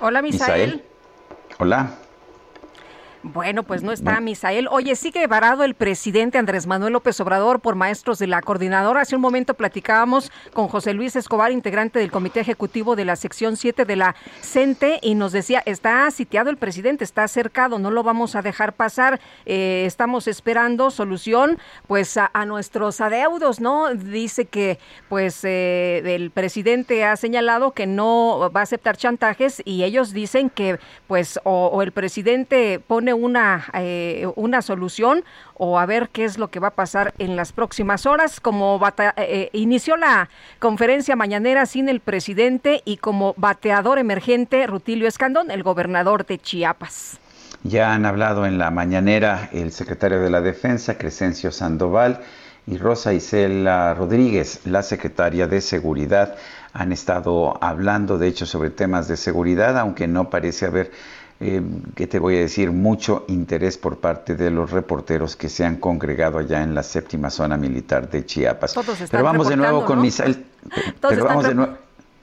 Hola, 0.00 0.22
Misael. 0.22 0.84
Hola. 1.58 2.03
Bueno, 3.24 3.62
pues 3.62 3.82
no 3.82 3.90
está 3.90 4.20
Misael. 4.20 4.68
Oye, 4.70 4.94
sigue 4.96 5.26
varado 5.26 5.64
el 5.64 5.72
presidente 5.72 6.36
Andrés 6.36 6.66
Manuel 6.66 6.92
López 6.92 7.18
Obrador 7.20 7.60
por 7.60 7.74
maestros 7.74 8.18
de 8.18 8.26
la 8.26 8.42
coordinadora. 8.42 9.00
Hace 9.00 9.16
un 9.16 9.22
momento 9.22 9.54
platicábamos 9.54 10.30
con 10.52 10.68
José 10.68 10.92
Luis 10.92 11.16
Escobar, 11.16 11.50
integrante 11.50 11.98
del 11.98 12.10
Comité 12.10 12.40
Ejecutivo 12.40 12.96
de 12.96 13.06
la 13.06 13.16
sección 13.16 13.56
7 13.56 13.86
de 13.86 13.96
la 13.96 14.14
CENTE, 14.42 14.98
y 15.00 15.14
nos 15.14 15.32
decía, 15.32 15.62
está 15.64 16.10
sitiado 16.10 16.50
el 16.50 16.58
presidente, 16.58 17.02
está 17.02 17.26
cercado, 17.26 17.78
no 17.78 17.90
lo 17.90 18.02
vamos 18.02 18.36
a 18.36 18.42
dejar 18.42 18.74
pasar. 18.74 19.18
Eh, 19.46 19.84
estamos 19.86 20.28
esperando 20.28 20.90
solución 20.90 21.58
pues 21.86 22.18
a, 22.18 22.30
nuestros 22.44 23.00
adeudos, 23.00 23.58
¿no? 23.58 23.94
Dice 23.94 24.44
que 24.44 24.78
pues 25.08 25.40
eh, 25.44 26.02
el 26.04 26.30
presidente 26.30 27.06
ha 27.06 27.16
señalado 27.16 27.72
que 27.72 27.86
no 27.86 28.50
va 28.54 28.60
a 28.60 28.64
aceptar 28.64 28.98
chantajes 28.98 29.62
y 29.64 29.82
ellos 29.84 30.12
dicen 30.12 30.50
que 30.50 30.78
pues 31.06 31.40
o 31.44 31.80
el 31.82 31.92
presidente 31.92 32.80
pone 32.86 33.13
una, 33.14 33.64
eh, 33.74 34.26
una 34.36 34.62
solución 34.62 35.24
o 35.54 35.78
a 35.78 35.86
ver 35.86 36.08
qué 36.10 36.24
es 36.24 36.38
lo 36.38 36.48
que 36.48 36.60
va 36.60 36.68
a 36.68 36.74
pasar 36.74 37.14
en 37.18 37.36
las 37.36 37.52
próximas 37.52 38.06
horas. 38.06 38.40
Como 38.40 38.80
eh, 38.98 39.12
eh, 39.16 39.50
inició 39.52 39.96
la 39.96 40.28
conferencia 40.58 41.16
mañanera 41.16 41.66
sin 41.66 41.88
el 41.88 42.00
presidente 42.00 42.82
y 42.84 42.98
como 42.98 43.34
bateador 43.36 43.98
emergente 43.98 44.66
Rutilio 44.66 45.08
Escandón, 45.08 45.50
el 45.50 45.62
gobernador 45.62 46.26
de 46.26 46.38
Chiapas. 46.38 47.18
Ya 47.62 47.94
han 47.94 48.04
hablado 48.04 48.44
en 48.44 48.58
la 48.58 48.70
mañanera 48.70 49.48
el 49.52 49.72
secretario 49.72 50.20
de 50.20 50.30
la 50.30 50.42
Defensa, 50.42 50.98
Crescencio 50.98 51.50
Sandoval, 51.50 52.20
y 52.66 52.78
Rosa 52.78 53.12
Isela 53.12 53.94
Rodríguez, 53.94 54.60
la 54.64 54.82
secretaria 54.82 55.46
de 55.46 55.60
Seguridad. 55.60 56.36
Han 56.72 56.92
estado 56.92 57.62
hablando, 57.62 58.18
de 58.18 58.28
hecho, 58.28 58.46
sobre 58.46 58.70
temas 58.70 59.06
de 59.06 59.16
seguridad, 59.16 59.78
aunque 59.78 60.08
no 60.08 60.30
parece 60.30 60.66
haber 60.66 60.90
eh, 61.40 61.62
que 61.94 62.06
te 62.06 62.18
voy 62.18 62.36
a 62.36 62.40
decir, 62.40 62.70
mucho 62.70 63.24
interés 63.28 63.76
por 63.76 63.98
parte 63.98 64.36
de 64.36 64.50
los 64.50 64.70
reporteros 64.70 65.36
que 65.36 65.48
se 65.48 65.64
han 65.64 65.76
congregado 65.76 66.38
allá 66.38 66.62
en 66.62 66.74
la 66.74 66.82
séptima 66.82 67.30
zona 67.30 67.56
militar 67.56 68.08
de 68.08 68.24
Chiapas. 68.24 68.74
pero 69.10 69.24
vamos 69.24 69.48
de 69.48 69.56
nuevo 69.56 69.84
con 69.84 70.00
mis... 70.00 70.22
Pero 71.00 71.24
vamos 71.24 71.44
de 71.44 71.54
nuevo... 71.54 71.76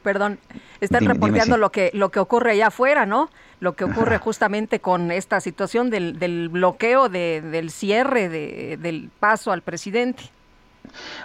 Perdón, 0.04 0.40
están 0.80 1.06
reporteando 1.06 1.58
lo 1.58 1.72
que 1.72 1.92
lo 1.94 2.10
que 2.10 2.20
ocurre 2.20 2.54
allá 2.54 2.68
afuera, 2.68 3.06
¿no? 3.06 3.30
Lo 3.60 3.76
que 3.76 3.84
ocurre 3.84 4.18
justamente 4.18 4.80
con 4.80 5.12
esta 5.12 5.40
situación 5.40 5.92
del, 5.92 6.18
del 6.18 6.50
bloqueo, 6.50 7.08
de, 7.08 7.42
del 7.42 7.70
cierre 7.70 8.28
de, 8.28 8.80
del 8.82 9.12
paso 9.20 9.52
al 9.52 9.62
presidente. 9.62 10.24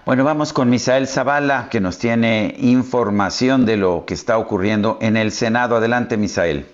Bueno, 0.05 0.25
vamos 0.25 0.53
con 0.53 0.69
Misael 0.69 1.09
Zavala, 1.09 1.69
que 1.71 1.81
nos 1.81 1.97
tiene 1.97 2.55
información 2.59 3.65
de 3.65 3.79
lo 3.79 4.05
que 4.07 4.13
está 4.13 4.37
ocurriendo 4.37 4.99
en 5.01 5.17
el 5.17 5.33
Senado. 5.33 5.77
Adelante, 5.77 6.19
Misael. 6.19 6.67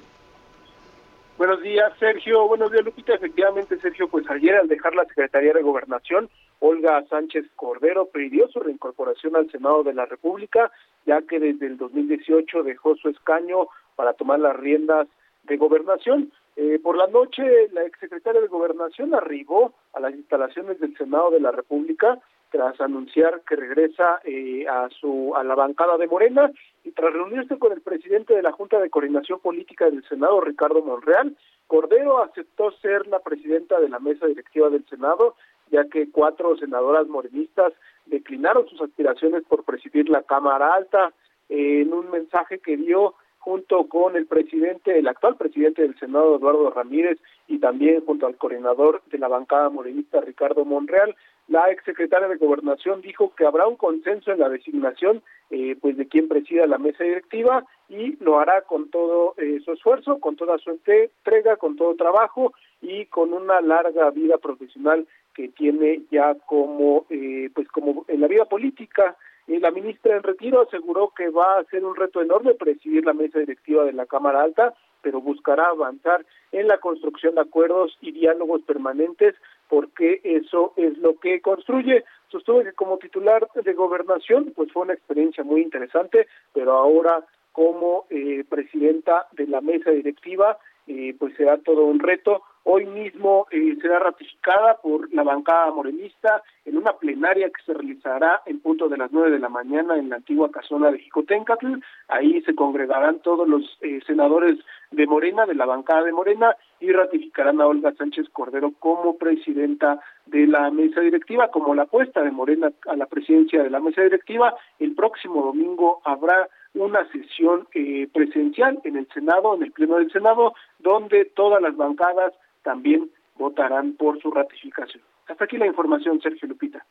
Buenos 1.42 1.60
días, 1.60 1.92
Sergio. 1.98 2.46
Buenos 2.46 2.70
días, 2.70 2.84
Lupita. 2.84 3.14
Efectivamente, 3.14 3.76
Sergio, 3.80 4.06
pues 4.06 4.30
ayer 4.30 4.54
al 4.54 4.68
dejar 4.68 4.94
la 4.94 5.04
Secretaría 5.06 5.52
de 5.52 5.60
Gobernación, 5.60 6.30
Olga 6.60 7.04
Sánchez 7.10 7.46
Cordero 7.56 8.06
pidió 8.06 8.46
su 8.46 8.60
reincorporación 8.60 9.34
al 9.34 9.50
Senado 9.50 9.82
de 9.82 9.92
la 9.92 10.06
República, 10.06 10.70
ya 11.04 11.20
que 11.22 11.40
desde 11.40 11.66
el 11.66 11.78
2018 11.78 12.62
dejó 12.62 12.94
su 12.94 13.08
escaño 13.08 13.66
para 13.96 14.12
tomar 14.12 14.38
las 14.38 14.54
riendas 14.54 15.08
de 15.42 15.56
gobernación. 15.56 16.32
Eh, 16.54 16.78
por 16.80 16.96
la 16.96 17.08
noche, 17.08 17.42
la 17.72 17.82
exsecretaria 17.86 18.40
de 18.40 18.46
Gobernación 18.46 19.12
arribó 19.12 19.74
a 19.94 19.98
las 19.98 20.14
instalaciones 20.14 20.78
del 20.78 20.96
Senado 20.96 21.32
de 21.32 21.40
la 21.40 21.50
República 21.50 22.20
tras 22.52 22.78
anunciar 22.82 23.40
que 23.48 23.56
regresa 23.56 24.20
eh, 24.24 24.66
a 24.68 24.88
su 24.90 25.34
a 25.34 25.42
la 25.42 25.54
bancada 25.54 25.96
de 25.96 26.06
Morena 26.06 26.52
y 26.84 26.92
tras 26.92 27.12
reunirse 27.12 27.58
con 27.58 27.72
el 27.72 27.80
presidente 27.80 28.34
de 28.34 28.42
la 28.42 28.52
Junta 28.52 28.78
de 28.78 28.90
Coordinación 28.90 29.40
Política 29.40 29.86
del 29.86 30.04
Senado, 30.04 30.40
Ricardo 30.42 30.82
Monreal, 30.82 31.34
Cordero 31.66 32.22
aceptó 32.22 32.70
ser 32.72 33.06
la 33.06 33.20
presidenta 33.20 33.80
de 33.80 33.88
la 33.88 33.98
mesa 33.98 34.26
directiva 34.26 34.68
del 34.68 34.84
Senado, 34.86 35.34
ya 35.70 35.84
que 35.86 36.10
cuatro 36.10 36.54
senadoras 36.58 37.08
morenistas 37.08 37.72
declinaron 38.04 38.68
sus 38.68 38.82
aspiraciones 38.82 39.42
por 39.48 39.64
presidir 39.64 40.10
la 40.10 40.22
Cámara 40.22 40.74
Alta. 40.74 41.12
en 41.48 41.92
un 41.92 42.10
mensaje 42.10 42.58
que 42.58 42.76
dio 42.76 43.14
junto 43.38 43.88
con 43.88 44.14
el 44.16 44.26
presidente, 44.26 44.98
el 44.98 45.08
actual 45.08 45.36
presidente 45.36 45.82
del 45.82 45.98
Senado, 45.98 46.36
Eduardo 46.36 46.70
Ramírez, 46.70 47.18
y 47.48 47.58
también 47.58 48.04
junto 48.06 48.26
al 48.26 48.36
coordinador 48.36 49.02
de 49.06 49.18
la 49.18 49.28
bancada 49.28 49.68
morenista, 49.68 50.20
Ricardo 50.20 50.64
Monreal, 50.64 51.16
la 51.48 51.70
exsecretaria 51.70 52.28
de 52.28 52.36
Gobernación 52.36 53.00
dijo 53.00 53.34
que 53.34 53.44
habrá 53.44 53.66
un 53.66 53.76
consenso 53.76 54.30
en 54.30 54.38
la 54.38 54.48
designación 54.48 55.22
eh, 55.50 55.76
pues 55.80 55.96
de 55.96 56.06
quien 56.06 56.28
presida 56.28 56.66
la 56.66 56.78
mesa 56.78 57.04
directiva 57.04 57.64
y 57.88 58.16
lo 58.24 58.38
hará 58.38 58.62
con 58.62 58.90
todo 58.90 59.34
eh, 59.36 59.60
su 59.64 59.72
esfuerzo, 59.72 60.18
con 60.18 60.36
toda 60.36 60.56
su 60.58 60.70
entrega, 60.70 61.56
con 61.56 61.76
todo 61.76 61.94
trabajo 61.94 62.54
y 62.80 63.06
con 63.06 63.32
una 63.32 63.60
larga 63.60 64.10
vida 64.10 64.38
profesional 64.38 65.06
que 65.34 65.48
tiene 65.48 66.02
ya 66.10 66.34
como 66.46 67.06
eh, 67.10 67.50
pues 67.54 67.68
como 67.68 68.04
en 68.08 68.20
la 68.20 68.28
vida 68.28 68.44
política. 68.46 69.16
La 69.46 69.70
ministra 69.70 70.16
en 70.16 70.22
retiro 70.22 70.62
aseguró 70.62 71.12
que 71.14 71.28
va 71.28 71.58
a 71.58 71.64
ser 71.64 71.84
un 71.84 71.96
reto 71.96 72.22
enorme 72.22 72.54
presidir 72.54 73.04
la 73.04 73.12
mesa 73.12 73.40
directiva 73.40 73.84
de 73.84 73.92
la 73.92 74.06
Cámara 74.06 74.42
Alta, 74.42 74.72
pero 75.02 75.20
buscará 75.20 75.66
avanzar 75.66 76.24
en 76.52 76.68
la 76.68 76.78
construcción 76.78 77.34
de 77.34 77.42
acuerdos 77.42 77.98
y 78.00 78.12
diálogos 78.12 78.62
permanentes 78.62 79.34
porque 79.72 80.20
eso 80.22 80.74
es 80.76 80.98
lo 80.98 81.18
que 81.18 81.40
construye. 81.40 82.04
Sostuve 82.30 82.64
que 82.64 82.72
como 82.74 82.98
titular 82.98 83.48
de 83.54 83.72
gobernación, 83.72 84.52
pues 84.54 84.70
fue 84.70 84.82
una 84.82 84.92
experiencia 84.92 85.44
muy 85.44 85.62
interesante, 85.62 86.26
pero 86.52 86.72
ahora 86.72 87.24
como 87.52 88.04
eh, 88.10 88.44
presidenta 88.46 89.28
de 89.32 89.46
la 89.46 89.62
mesa 89.62 89.90
directiva, 89.90 90.58
eh, 90.86 91.14
pues 91.18 91.34
será 91.36 91.58
todo 91.58 91.84
un 91.84 91.98
reto 91.98 92.42
Hoy 92.64 92.86
mismo 92.86 93.46
eh, 93.50 93.76
será 93.82 93.98
ratificada 93.98 94.76
por 94.80 95.12
la 95.12 95.24
bancada 95.24 95.72
morenista 95.72 96.42
en 96.64 96.76
una 96.76 96.92
plenaria 96.92 97.50
que 97.50 97.62
se 97.64 97.74
realizará 97.74 98.40
en 98.46 98.60
punto 98.60 98.88
de 98.88 98.96
las 98.96 99.10
nueve 99.10 99.32
de 99.32 99.40
la 99.40 99.48
mañana 99.48 99.96
en 99.96 100.10
la 100.10 100.16
antigua 100.16 100.48
casona 100.52 100.92
de 100.92 101.00
Jicotencatl. 101.00 101.80
Ahí 102.06 102.40
se 102.42 102.54
congregarán 102.54 103.18
todos 103.18 103.48
los 103.48 103.78
eh, 103.80 103.98
senadores 104.06 104.58
de 104.92 105.06
Morena, 105.08 105.44
de 105.44 105.56
la 105.56 105.66
bancada 105.66 106.04
de 106.04 106.12
Morena, 106.12 106.54
y 106.78 106.92
ratificarán 106.92 107.60
a 107.60 107.66
Olga 107.66 107.94
Sánchez 107.94 108.28
Cordero 108.32 108.72
como 108.78 109.16
presidenta 109.16 110.00
de 110.26 110.46
la 110.46 110.70
mesa 110.70 111.00
directiva, 111.00 111.48
como 111.48 111.74
la 111.74 111.82
apuesta 111.82 112.22
de 112.22 112.30
Morena 112.30 112.70
a 112.86 112.94
la 112.94 113.06
presidencia 113.06 113.60
de 113.60 113.70
la 113.70 113.80
mesa 113.80 114.02
directiva. 114.02 114.54
El 114.78 114.94
próximo 114.94 115.42
domingo 115.42 116.00
habrá 116.04 116.48
una 116.74 117.06
sesión 117.10 117.68
eh, 117.74 118.08
presencial 118.12 118.80
en 118.84 118.96
el 118.96 119.08
Senado, 119.12 119.54
en 119.54 119.62
el 119.62 119.72
Pleno 119.72 119.96
del 119.96 120.10
Senado, 120.10 120.54
donde 120.78 121.26
todas 121.26 121.60
las 121.60 121.76
bancadas 121.76 122.32
también 122.62 123.10
votarán 123.36 123.94
por 123.94 124.20
su 124.20 124.30
ratificación. 124.30 125.02
Hasta 125.28 125.44
aquí 125.44 125.56
la 125.56 125.66
información, 125.66 126.20
Sergio 126.20 126.48
Lupita. 126.48 126.84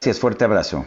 Gracias, 0.00 0.20
fuerte 0.20 0.44
abrazo. 0.44 0.84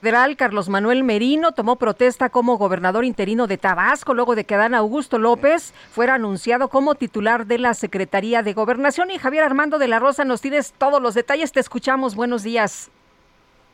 federal 0.00 0.36
Carlos 0.36 0.68
Manuel 0.68 1.04
Merino 1.04 1.52
tomó 1.52 1.76
protesta 1.76 2.30
como 2.30 2.56
gobernador 2.56 3.04
interino 3.04 3.46
de 3.46 3.58
Tabasco 3.58 4.14
luego 4.14 4.34
de 4.34 4.44
que 4.44 4.54
Adán 4.54 4.74
Augusto 4.74 5.18
López 5.18 5.72
fuera 5.90 6.14
anunciado 6.14 6.68
como 6.68 6.94
titular 6.94 7.46
de 7.46 7.58
la 7.58 7.74
Secretaría 7.74 8.42
de 8.42 8.54
Gobernación. 8.54 9.10
Y 9.10 9.18
Javier 9.18 9.44
Armando 9.44 9.78
de 9.78 9.88
la 9.88 9.98
Rosa, 9.98 10.24
nos 10.24 10.40
tienes 10.40 10.72
todos 10.72 11.02
los 11.02 11.14
detalles. 11.14 11.52
Te 11.52 11.60
escuchamos. 11.60 12.16
Buenos 12.16 12.42
días. 12.42 12.90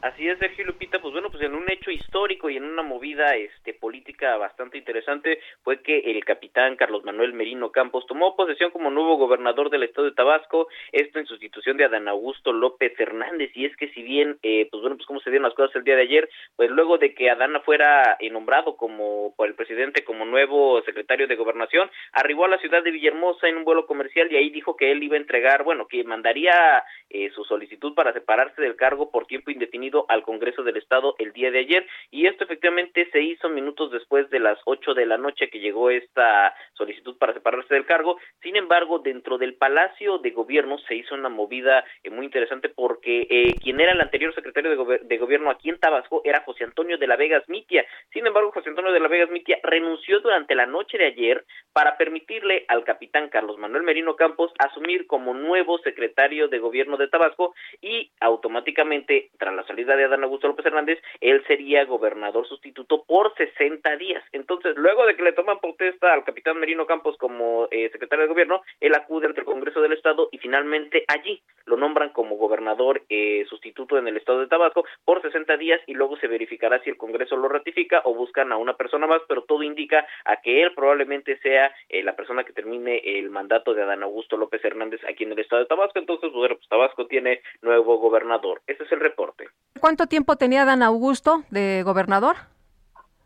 Así 0.01 0.29
es, 0.29 0.39
Sergio 0.39 0.65
Lupita, 0.65 1.01
pues 1.01 1.13
bueno, 1.13 1.29
pues 1.29 1.43
en 1.43 1.57
un 1.57 1.69
hecho 1.69 1.91
histórico 1.91 2.49
y 2.49 2.57
en 2.57 2.63
una 2.63 2.85
movida 2.85 3.35
este 3.35 3.75
política 3.75 4.37
bastante 4.37 4.79
interesante 4.79 5.41
fue 5.65 5.83
que 5.83 5.99
el 5.99 6.25
capitán 6.25 6.77
Carlos 6.77 7.03
Manuel 7.03 7.33
Merino 7.33 7.73
Campos 7.73 8.07
tomó 8.07 8.37
posesión 8.37 8.71
como 8.71 8.93
nuevo 8.93 9.17
gobernador 9.17 9.71
del 9.71 9.83
estado 9.83 10.07
de 10.07 10.15
Tabasco, 10.15 10.69
esto 10.93 11.19
en 11.19 11.27
sustitución 11.27 11.77
de 11.77 11.85
Adán 11.85 12.07
Augusto 12.07 12.53
López 12.53 12.93
Hernández, 12.97 13.51
y 13.57 13.65
es 13.65 13.77
que 13.77 13.89
si 13.89 14.03
bien, 14.03 14.39
eh, 14.45 14.69
pues 14.71 14.81
bueno, 14.83 14.95
pues 14.95 15.07
cómo 15.09 15.19
se 15.19 15.31
dieron 15.31 15.49
las 15.49 15.55
cosas 15.55 15.75
el 15.75 15.83
día 15.83 15.97
de 15.97 16.03
ayer, 16.03 16.31
pues 16.55 16.71
luego 16.71 16.99
de 16.99 17.13
que 17.13 17.29
Adán 17.29 17.61
fuera 17.65 18.17
eh, 18.21 18.31
nombrado 18.31 18.77
como 18.77 19.35
por 19.35 19.49
el 19.49 19.57
presidente 19.57 20.05
como 20.05 20.25
nuevo 20.25 20.81
secretario 20.83 21.27
de 21.27 21.35
gobernación, 21.35 21.91
arribó 22.13 22.45
a 22.45 22.49
la 22.49 22.59
ciudad 22.59 22.85
de 22.85 22.93
Villahermosa 22.93 23.49
en 23.49 23.57
un 23.57 23.65
vuelo 23.65 23.85
comercial 23.85 24.31
y 24.31 24.37
ahí 24.37 24.51
dijo 24.51 24.77
que 24.77 24.93
él 24.93 25.03
iba 25.03 25.17
a 25.17 25.21
entregar, 25.21 25.65
bueno, 25.65 25.89
que 25.89 26.05
mandaría 26.05 26.85
eh, 27.11 27.31
su 27.35 27.43
solicitud 27.43 27.95
para 27.95 28.13
separarse 28.13 28.63
del 28.63 28.77
cargo 28.77 29.11
por 29.11 29.27
tiempo 29.27 29.51
indefinido 29.51 29.88
al 30.09 30.23
Congreso 30.23 30.63
del 30.63 30.77
Estado 30.77 31.15
el 31.19 31.33
día 31.33 31.51
de 31.51 31.61
ayer 31.61 31.87
y 32.11 32.27
esto 32.27 32.45
efectivamente 32.45 33.09
se 33.11 33.23
hizo 33.23 33.49
minutos 33.49 33.91
después 33.91 34.29
de 34.31 34.39
las 34.39 34.59
ocho 34.65 34.95
de 34.95 35.07
la 35.07 35.17
noche 35.17 35.49
que 35.51 35.61
llegó 35.61 35.91
esta 35.91 36.55
solicitud 36.75 37.17
para 37.19 37.35
separarse 37.35 37.75
del 37.75 37.87
cargo. 37.87 38.19
Sin 38.43 38.57
embargo, 38.57 38.99
dentro 38.99 39.39
del 39.39 39.55
Palacio 39.55 40.19
de 40.19 40.31
Gobierno 40.31 40.79
se 40.79 40.95
hizo 40.95 41.15
una 41.15 41.29
movida 41.29 41.85
eh, 42.03 42.11
muy 42.11 42.27
interesante 42.27 42.69
porque 42.69 43.27
eh, 43.31 43.55
quien 43.63 43.81
era 43.81 43.93
el 43.93 44.01
anterior 44.01 44.35
secretario 44.35 44.71
de, 45.01 45.19
Gobierno 45.19 45.51
aquí 45.51 45.69
en 45.69 45.79
Tabasco 45.79 46.23
era 46.25 46.43
José 46.45 46.65
Antonio 46.65 46.99
de 46.99 47.07
la 47.07 47.17
Vega 47.17 47.43
Mitia. 47.49 47.85
Sin 48.13 48.27
embargo, 48.27 48.53
José 48.53 48.69
Antonio 48.69 48.93
de 48.93 49.01
la 49.01 49.09
Vega 49.09 49.27
Mitia 49.27 49.59
renunció 49.63 50.21
durante 50.21 50.55
la 50.55 50.67
noche 50.67 50.99
de 50.99 51.07
ayer 51.07 51.45
para 51.73 51.97
permitirle 51.97 52.65
al 52.69 52.85
capitán 52.85 53.29
Carlos 53.29 53.59
Manuel 53.59 53.83
Merino 53.83 54.17
Campos 54.17 54.53
asumir 54.59 55.07
como 55.07 55.35
nuevo 55.35 55.79
secretario 55.79 56.49
de 56.49 56.59
Gobierno 56.59 56.97
de 56.97 57.09
Tabasco 57.09 57.55
y 57.81 58.11
automáticamente 58.21 59.31
tras 59.39 59.55
la 59.55 59.65
de 59.87 60.05
Adán 60.05 60.25
Augusto 60.25 60.49
López 60.49 60.67
Hernández, 60.67 60.99
él 61.21 61.43
sería 61.47 61.85
gobernador 61.85 62.47
sustituto 62.47 63.05
por 63.05 63.35
60 63.37 63.97
días. 63.97 64.25
Entonces, 64.33 64.77
luego 64.77 65.07
de 65.07 65.17
que 65.17 65.23
le 65.23 65.33
toman 65.33 65.61
protesta 65.61 66.13
al 66.13 66.25
capitán 66.25 66.59
Merino 66.59 66.87
Campos 66.87 67.17
como 67.19 67.69
eh, 67.71 67.91
secretario 67.91 68.25
de 68.25 68.31
gobierno, 68.31 68.63
él 68.81 68.95
acude 68.95 69.27
ante 69.27 69.41
el 69.41 69.47
Congreso 69.47 69.81
del 69.81 69.93
Estado 69.93 70.29
y 70.33 70.39
finalmente 70.39 71.05
allí 71.09 71.43
lo 71.67 71.77
nombran 71.77 72.11
como 72.11 72.37
gobernador 72.37 73.03
eh, 73.09 73.45
sustituto 73.49 73.99
en 73.99 74.09
el 74.09 74.17
Estado 74.17 74.41
de 74.41 74.47
Tabasco 74.47 74.85
por 75.05 75.23
60 75.23 75.57
días 75.57 75.81
y 75.87 75.95
luego 75.95 76.17
se 76.17 76.27
verificará 76.27 76.83
si 76.83 76.91
el 76.91 76.97
Congreso 76.97 77.37
lo 77.37 77.49
ratifica 77.49 78.01
o 78.05 78.15
buscan 78.15 78.53
a 78.53 78.57
una 78.57 78.77
persona 78.77 79.07
más, 79.07 79.21
pero 79.29 79.43
todo 79.43 79.63
indica 79.63 80.07
a 80.25 80.41
que 80.41 80.63
él 80.63 80.73
probablemente 80.75 81.39
sea 81.39 81.73
eh, 81.89 82.03
la 82.03 82.17
persona 82.17 82.45
que 82.45 82.53
termine 82.53 82.99
el 83.05 83.31
mandato 83.31 83.75
de 83.75 83.83
Adán 83.83 84.03
Augusto 84.03 84.37
López 84.37 84.65
Hernández 84.65 85.01
aquí 85.09 85.25
en 85.25 85.33
el 85.33 85.39
Estado 85.39 85.63
de 85.63 85.69
Tabasco. 85.69 85.99
Entonces, 85.99 86.31
pues 86.33 86.69
Tabasco 86.69 87.07
tiene 87.07 87.43
nuevo 87.63 87.99
gobernador. 87.99 88.63
Ese 88.67 88.85
es 88.85 88.93
el 88.93 89.01
reporte. 89.01 89.49
¿Cuánto 89.81 90.07
tiempo 90.07 90.37
tenía 90.37 90.63
Adán 90.63 90.83
Augusto 90.83 91.45
de 91.51 91.83
gobernador? 91.85 92.37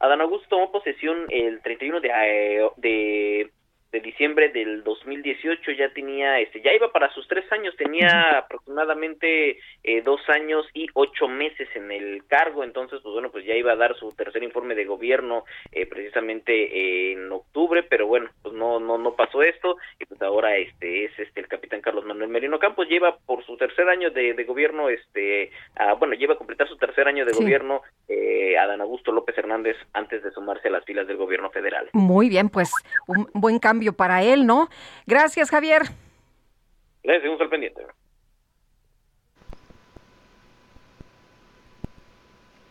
Adán 0.00 0.20
Augusto 0.20 0.48
tomó 0.48 0.70
posesión 0.72 1.26
el 1.30 1.60
31 1.62 2.00
de, 2.00 2.08
eh, 2.08 2.70
de 2.76 3.52
de 3.92 4.00
diciembre 4.00 4.48
del 4.48 4.82
2018 4.82 5.72
ya 5.72 5.92
tenía 5.92 6.40
este 6.40 6.62
ya 6.62 6.72
iba 6.72 6.90
para 6.90 7.12
sus 7.12 7.28
tres 7.28 7.44
años 7.52 7.76
tenía 7.76 8.38
aproximadamente 8.38 9.58
eh, 9.84 10.00
dos 10.02 10.20
años 10.28 10.66
y 10.72 10.86
ocho 10.94 11.28
meses 11.28 11.68
en 11.74 11.92
el 11.92 12.24
cargo 12.26 12.64
entonces 12.64 13.00
pues 13.02 13.12
bueno 13.12 13.30
pues 13.30 13.44
ya 13.44 13.54
iba 13.54 13.72
a 13.72 13.76
dar 13.76 13.94
su 13.96 14.08
tercer 14.12 14.42
informe 14.42 14.74
de 14.74 14.86
gobierno 14.86 15.44
eh, 15.72 15.86
precisamente 15.86 17.12
en 17.12 17.30
octubre 17.30 17.82
pero 17.82 18.06
bueno 18.06 18.30
pues 18.42 18.54
no 18.54 18.80
no 18.80 18.96
no 18.96 19.14
pasó 19.14 19.42
esto 19.42 19.76
y 20.00 20.06
pues 20.06 20.20
ahora 20.22 20.56
este 20.56 21.04
es 21.04 21.18
este 21.18 21.40
el 21.40 21.48
capitán 21.48 21.82
Carlos 21.82 22.06
Manuel 22.06 22.30
Merino 22.30 22.58
Campos 22.58 22.88
lleva 22.88 23.18
por 23.26 23.44
su 23.44 23.58
tercer 23.58 23.88
año 23.90 24.10
de, 24.10 24.32
de 24.32 24.44
gobierno 24.44 24.88
este 24.88 25.50
bueno 25.98 26.14
lleva 26.14 26.34
a 26.34 26.38
completar 26.38 26.66
su 26.66 26.78
tercer 26.78 27.06
año 27.08 27.26
de 27.26 27.32
gobierno 27.32 27.82
eh, 28.08 28.56
Adán 28.56 28.80
Augusto 28.80 29.12
López 29.12 29.36
Hernández 29.36 29.76
antes 29.92 30.22
de 30.22 30.30
sumarse 30.30 30.68
a 30.68 30.70
las 30.70 30.84
filas 30.84 31.06
del 31.06 31.16
gobierno 31.16 31.50
federal. 31.50 31.90
Muy 31.92 32.28
bien 32.28 32.48
pues 32.48 32.70
un 33.06 33.28
buen 33.34 33.58
cambio 33.58 33.81
para 33.90 34.22
él, 34.22 34.46
¿no? 34.46 34.68
Gracias, 35.06 35.50
Javier. 35.50 35.82
Gracias, 37.02 37.22
seguimos 37.22 37.40
al 37.40 37.48
pendiente. 37.48 37.82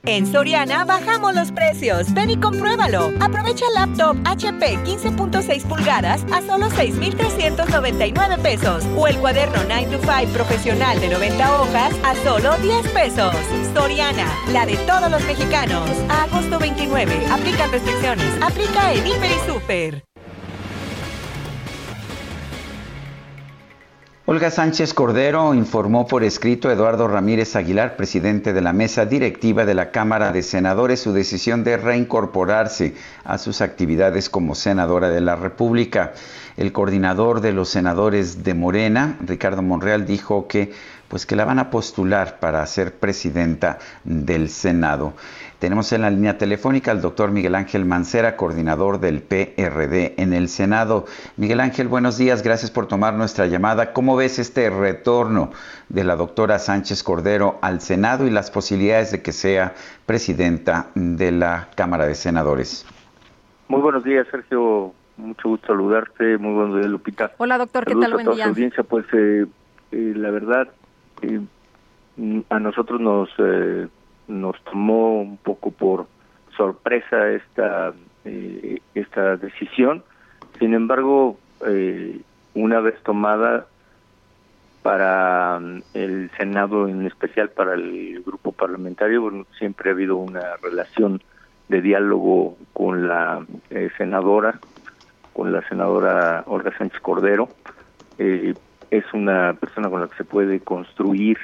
En 0.03 0.25
Soriana 0.25 0.83
bajamos 0.83 1.35
los 1.35 1.51
precios. 1.51 2.11
Ven 2.15 2.31
y 2.31 2.37
compruébalo. 2.37 3.11
Aprovecha 3.19 3.67
el 3.67 3.75
laptop 3.75 4.17
HP 4.25 4.77
15.6 4.77 5.67
pulgadas 5.67 6.25
a 6.33 6.41
solo 6.41 6.71
6,399 6.71 8.37
pesos. 8.41 8.83
O 8.97 9.07
el 9.07 9.17
cuaderno 9.17 9.57
9 9.67 9.95
to 9.95 9.99
5 9.99 10.33
profesional 10.33 10.99
de 10.99 11.09
90 11.09 11.61
hojas 11.61 11.93
a 12.03 12.15
solo 12.15 12.57
10 12.57 12.87
pesos. 12.93 13.35
Soriana, 13.75 14.25
la 14.51 14.65
de 14.65 14.75
todos 14.87 15.11
los 15.11 15.23
mexicanos. 15.25 15.87
A 16.09 16.23
agosto 16.23 16.57
29. 16.57 17.27
Aplican 17.31 17.71
restricciones. 17.71 18.41
Aplica 18.41 18.93
en 18.93 19.05
Hiper 19.05 19.29
y 19.29 19.51
Super. 19.51 20.10
Olga 24.27 24.51
Sánchez 24.51 24.93
Cordero 24.93 25.55
informó 25.55 26.05
por 26.05 26.23
escrito 26.23 26.69
a 26.69 26.73
Eduardo 26.73 27.07
Ramírez 27.07 27.55
Aguilar, 27.55 27.95
presidente 27.95 28.53
de 28.53 28.61
la 28.61 28.71
mesa 28.71 29.07
directiva 29.07 29.65
de 29.65 29.73
la 29.73 29.89
Cámara 29.89 30.31
de 30.31 30.43
Senadores, 30.43 30.99
su 30.99 31.11
decisión 31.11 31.63
de 31.63 31.75
reincorporarse 31.75 32.93
a 33.23 33.39
sus 33.39 33.61
actividades 33.61 34.29
como 34.29 34.53
senadora 34.53 35.09
de 35.09 35.21
la 35.21 35.35
República. 35.35 36.13
El 36.55 36.71
coordinador 36.71 37.41
de 37.41 37.51
los 37.51 37.69
senadores 37.69 38.43
de 38.43 38.53
Morena, 38.53 39.17
Ricardo 39.25 39.63
Monreal, 39.63 40.05
dijo 40.05 40.47
que 40.47 40.71
pues 41.07 41.25
que 41.25 41.35
la 41.35 41.43
van 41.43 41.59
a 41.59 41.71
postular 41.71 42.39
para 42.39 42.65
ser 42.67 42.93
presidenta 42.93 43.79
del 44.03 44.49
Senado. 44.49 45.13
Tenemos 45.61 45.93
en 45.93 46.01
la 46.01 46.09
línea 46.09 46.39
telefónica 46.39 46.89
al 46.89 47.03
doctor 47.03 47.29
Miguel 47.29 47.53
Ángel 47.53 47.85
Mancera, 47.85 48.35
coordinador 48.35 48.99
del 48.99 49.21
PRD 49.21 50.15
en 50.17 50.33
el 50.33 50.47
Senado. 50.47 51.05
Miguel 51.37 51.59
Ángel, 51.59 51.87
buenos 51.87 52.17
días, 52.17 52.41
gracias 52.41 52.71
por 52.71 52.87
tomar 52.87 53.13
nuestra 53.13 53.45
llamada. 53.45 53.93
¿Cómo 53.93 54.15
ves 54.15 54.39
este 54.39 54.71
retorno 54.71 55.51
de 55.87 56.03
la 56.03 56.15
doctora 56.15 56.57
Sánchez 56.57 57.03
Cordero 57.03 57.59
al 57.61 57.79
Senado 57.79 58.25
y 58.25 58.31
las 58.31 58.49
posibilidades 58.49 59.11
de 59.11 59.21
que 59.21 59.33
sea 59.33 59.75
presidenta 60.07 60.87
de 60.95 61.31
la 61.31 61.67
Cámara 61.75 62.07
de 62.07 62.15
Senadores? 62.15 62.83
Muy 63.67 63.81
buenos 63.81 64.03
días, 64.03 64.25
Sergio. 64.31 64.93
Mucho 65.17 65.47
gusto 65.47 65.67
saludarte. 65.67 66.39
Muy 66.39 66.55
buenos 66.55 66.77
días, 66.77 66.87
Lupita. 66.87 67.33
Hola, 67.37 67.59
doctor. 67.59 67.85
¿Qué 67.85 67.93
tal? 67.97 68.13
Buen 68.13 68.31
día. 68.31 68.45
audiencia. 68.45 68.81
Pues 68.81 69.05
eh, 69.13 69.45
eh, 69.91 70.13
la 70.15 70.31
verdad, 70.31 70.69
eh, 71.21 71.39
a 72.49 72.59
nosotros 72.59 72.99
nos 72.99 73.29
nos 74.31 74.61
tomó 74.63 75.21
un 75.21 75.37
poco 75.37 75.71
por 75.71 76.07
sorpresa 76.55 77.29
esta 77.31 77.93
eh, 78.25 78.79
esta 78.95 79.37
decisión. 79.37 80.03
Sin 80.59 80.73
embargo 80.73 81.37
eh, 81.67 82.19
una 82.53 82.79
vez 82.79 82.95
tomada 83.03 83.67
para 84.81 85.59
mm, 85.59 85.81
el 85.93 86.31
senado 86.37 86.87
en 86.87 87.05
especial 87.05 87.49
para 87.49 87.73
el 87.73 88.21
grupo 88.25 88.51
parlamentario 88.51 89.21
bueno, 89.21 89.45
siempre 89.57 89.89
ha 89.89 89.93
habido 89.93 90.17
una 90.17 90.55
relación 90.61 91.21
de 91.69 91.81
diálogo 91.81 92.57
con 92.73 93.07
la 93.07 93.45
eh, 93.69 93.89
senadora 93.97 94.59
con 95.33 95.51
la 95.51 95.67
senadora 95.67 96.43
Olga 96.47 96.77
Sánchez 96.77 96.99
Cordero. 96.99 97.49
Es 98.17 99.05
una 99.13 99.53
persona 99.53 99.89
con 99.89 100.01
la 100.01 100.07
que 100.07 100.17
se 100.17 100.25
puede 100.25 100.59
construir 100.59 101.37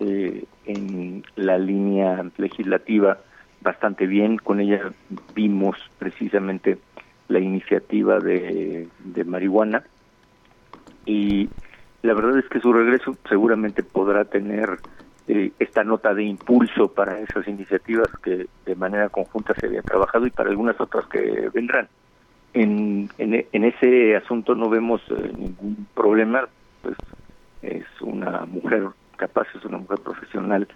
eh, 0.00 0.44
en 0.66 1.24
la 1.36 1.58
línea 1.58 2.24
legislativa 2.36 3.18
bastante 3.60 4.06
bien. 4.06 4.36
Con 4.38 4.60
ella 4.60 4.92
vimos 5.34 5.76
precisamente 5.98 6.78
la 7.28 7.40
iniciativa 7.40 8.20
de, 8.20 8.88
marihuana 9.26 9.82
y 11.06 11.48
la 12.02 12.14
verdad 12.14 12.38
es 12.38 12.44
que 12.46 12.60
su 12.60 12.72
regreso 12.72 13.16
seguramente 13.28 13.82
podrá 13.82 14.26
tener 14.26 14.78
eh, 15.26 15.52
esta 15.58 15.84
nota 15.84 16.14
de 16.14 16.24
impulso 16.24 16.88
para 16.88 17.18
esas 17.18 17.48
iniciativas 17.48 18.08
que 18.22 18.46
de 18.66 18.74
manera 18.74 19.08
conjunta 19.08 19.54
se 19.54 19.66
había 19.66 19.82
trabajado 19.82 20.26
y 20.26 20.30
para 20.30 20.50
algunas 20.50 20.78
otras 20.80 21.06
que 21.06 21.48
vendrán. 21.52 21.88
En, 22.52 23.08
en, 23.18 23.46
en 23.50 23.64
ese 23.64 24.16
asunto 24.16 24.54
no 24.54 24.68
vemos 24.68 25.00
eh, 25.10 25.32
ningún 25.36 25.86
problema, 25.94 26.46
pues 26.82 26.96
es 27.62 27.84
una 28.00 28.44
mujer 28.46 28.90
capaz 29.16 29.46
es 29.54 29.64
una 29.64 29.78
mujer 29.78 29.98
profesional 30.00 30.68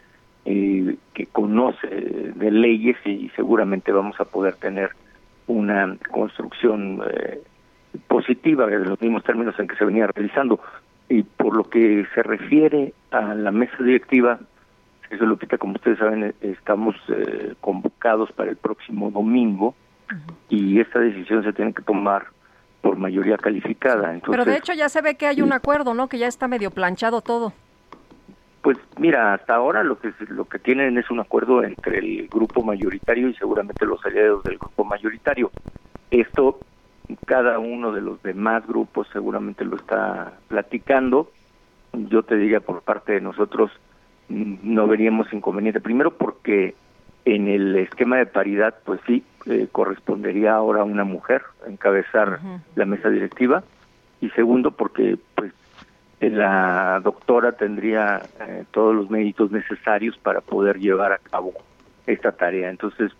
eh, 0.44 0.96
que 1.14 1.26
conoce 1.26 1.86
de 1.88 2.50
leyes 2.50 2.96
y 3.04 3.30
seguramente 3.36 3.92
vamos 3.92 4.18
a 4.20 4.24
poder 4.24 4.54
tener 4.56 4.90
una 5.46 5.96
construcción 6.10 7.02
eh, 7.10 7.42
positiva 8.06 8.64
en 8.72 8.84
los 8.84 9.00
mismos 9.00 9.24
términos 9.24 9.58
en 9.58 9.66
que 9.66 9.76
se 9.76 9.84
venía 9.84 10.06
realizando. 10.06 10.60
Y 11.08 11.22
por 11.22 11.56
lo 11.56 11.64
que 11.64 12.06
se 12.14 12.22
refiere 12.22 12.92
a 13.10 13.34
la 13.34 13.50
mesa 13.50 13.76
directiva, 13.82 14.38
Eso, 15.10 15.24
Lupita, 15.24 15.56
como 15.56 15.74
ustedes 15.74 15.98
saben, 15.98 16.34
estamos 16.42 16.94
eh, 17.08 17.54
convocados 17.60 18.30
para 18.32 18.50
el 18.50 18.56
próximo 18.56 19.10
domingo 19.10 19.74
y 20.50 20.80
esta 20.80 21.00
decisión 21.00 21.42
se 21.42 21.52
tiene 21.52 21.72
que 21.72 21.82
tomar 21.82 22.26
por 22.82 22.96
mayoría 22.96 23.38
calificada. 23.38 24.12
Entonces, 24.14 24.30
Pero 24.30 24.44
de 24.44 24.56
hecho 24.56 24.72
ya 24.74 24.88
se 24.88 25.02
ve 25.02 25.16
que 25.16 25.26
hay 25.26 25.40
un 25.42 25.52
acuerdo, 25.52 25.94
¿no? 25.94 26.08
Que 26.08 26.18
ya 26.18 26.26
está 26.26 26.46
medio 26.46 26.70
planchado 26.70 27.22
todo. 27.22 27.52
Pues 28.62 28.76
mira, 28.96 29.34
hasta 29.34 29.54
ahora 29.54 29.84
lo 29.84 29.98
que 29.98 30.12
lo 30.28 30.46
que 30.46 30.58
tienen 30.58 30.98
es 30.98 31.10
un 31.10 31.20
acuerdo 31.20 31.62
entre 31.62 31.98
el 31.98 32.28
grupo 32.28 32.62
mayoritario 32.62 33.28
y 33.28 33.34
seguramente 33.34 33.86
los 33.86 34.04
aliados 34.04 34.44
del 34.44 34.58
grupo 34.58 34.84
mayoritario. 34.84 35.52
Esto 36.10 36.62
cada 37.24 37.58
uno 37.58 37.92
de 37.92 38.00
los 38.00 38.22
demás 38.22 38.66
grupos 38.66 39.08
seguramente 39.12 39.64
lo 39.64 39.76
está 39.76 40.32
platicando. 40.48 41.30
Yo 41.92 42.22
te 42.22 42.36
diría 42.36 42.60
por 42.60 42.82
parte 42.82 43.12
de 43.12 43.20
nosotros 43.20 43.70
mm, 44.28 44.56
no 44.62 44.86
veríamos 44.86 45.32
inconveniente. 45.32 45.80
Primero 45.80 46.16
porque 46.16 46.74
en 47.24 47.48
el 47.48 47.76
esquema 47.76 48.16
de 48.16 48.26
paridad, 48.26 48.76
pues 48.84 49.00
sí, 49.06 49.24
eh, 49.46 49.68
correspondería 49.70 50.54
ahora 50.54 50.82
a 50.82 50.84
una 50.84 51.04
mujer 51.04 51.42
encabezar 51.66 52.40
la 52.74 52.84
mesa 52.84 53.08
directiva. 53.08 53.62
Y 54.20 54.30
segundo 54.30 54.72
porque 54.72 55.16
pues 55.34 55.52
la 56.20 57.00
doctora 57.02 57.52
tendría 57.52 58.22
eh, 58.40 58.64
todos 58.70 58.94
los 58.94 59.10
méritos 59.10 59.50
necesarios 59.52 60.16
para 60.18 60.40
poder 60.40 60.78
llevar 60.78 61.12
a 61.12 61.18
cabo 61.18 61.52
esta 62.06 62.32
tarea. 62.32 62.70
Entonces, 62.70 63.12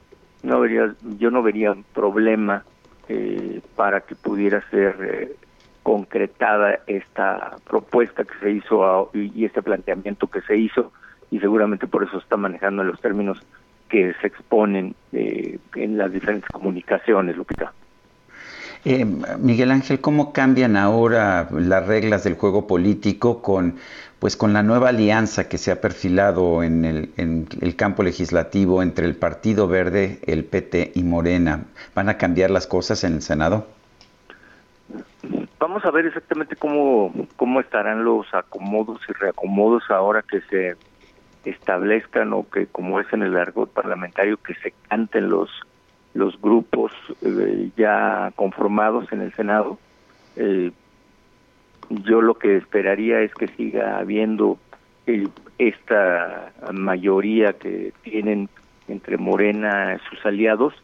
no 0.42 0.60
vería, 0.60 0.94
yo 1.18 1.30
no 1.30 1.42
vería 1.42 1.76
problema 1.94 2.64
eh, 3.08 3.60
para 3.76 4.00
que 4.00 4.14
pudiera 4.14 4.68
ser 4.70 4.96
eh, 5.00 5.36
concretada 5.82 6.80
esta 6.86 7.56
propuesta 7.64 8.24
que 8.24 8.38
se 8.40 8.50
hizo 8.50 9.10
y, 9.14 9.44
este 9.44 9.62
planteamiento 9.62 10.26
que 10.26 10.40
se 10.42 10.56
hizo 10.56 10.92
y 11.30 11.38
seguramente 11.38 11.86
por 11.86 12.02
eso 12.04 12.18
está 12.18 12.36
manejando 12.36 12.82
los 12.82 13.00
términos 13.00 13.40
que 13.88 14.12
se 14.20 14.26
exponen 14.26 14.94
en 15.12 15.96
las 15.96 16.12
diferentes 16.12 16.50
comunicaciones, 16.50 17.36
Lupita. 17.36 17.72
Eh, 18.84 19.04
Miguel 19.38 19.70
Ángel, 19.70 20.00
¿cómo 20.00 20.32
cambian 20.32 20.76
ahora 20.76 21.48
las 21.50 21.86
reglas 21.86 22.24
del 22.24 22.34
juego 22.34 22.66
político 22.66 23.42
con, 23.42 23.76
pues, 24.18 24.36
con 24.36 24.52
la 24.52 24.62
nueva 24.62 24.90
alianza 24.90 25.48
que 25.48 25.58
se 25.58 25.72
ha 25.72 25.80
perfilado 25.80 26.62
en 26.62 26.84
el, 26.84 27.76
campo 27.76 28.02
legislativo 28.02 28.82
entre 28.82 29.06
el 29.06 29.16
Partido 29.16 29.68
Verde, 29.68 30.20
el 30.26 30.44
PT 30.44 30.92
y 30.94 31.02
Morena? 31.02 31.64
¿Van 31.94 32.08
a 32.08 32.16
cambiar 32.18 32.50
las 32.50 32.66
cosas 32.66 33.02
en 33.04 33.14
el 33.14 33.22
Senado? 33.22 33.66
Vamos 35.58 35.84
a 35.84 35.90
ver 35.90 36.06
exactamente 36.06 36.54
cómo, 36.54 37.12
cómo 37.36 37.60
estarán 37.60 38.04
los 38.04 38.32
acomodos 38.32 39.00
y 39.08 39.12
reacomodos 39.12 39.82
ahora 39.90 40.22
que 40.22 40.40
se 40.42 40.76
establezcan 41.44 42.32
o 42.32 42.48
que, 42.48 42.66
como 42.68 43.00
es 43.00 43.12
en 43.12 43.22
el 43.22 43.36
argot 43.36 43.70
parlamentario, 43.72 44.36
que 44.36 44.54
se 44.54 44.72
canten 44.88 45.28
los 45.28 45.50
los 46.14 46.40
grupos 46.40 46.92
eh, 47.22 47.70
ya 47.76 48.32
conformados 48.36 49.12
en 49.12 49.22
el 49.22 49.32
Senado. 49.34 49.78
Eh, 50.36 50.72
yo 51.90 52.20
lo 52.20 52.34
que 52.34 52.56
esperaría 52.56 53.20
es 53.20 53.32
que 53.34 53.48
siga 53.48 53.98
habiendo 53.98 54.58
esta 55.58 56.52
mayoría 56.72 57.54
que 57.54 57.92
tienen 58.02 58.48
entre 58.88 59.16
Morena 59.16 59.98
sus 60.08 60.24
aliados 60.26 60.74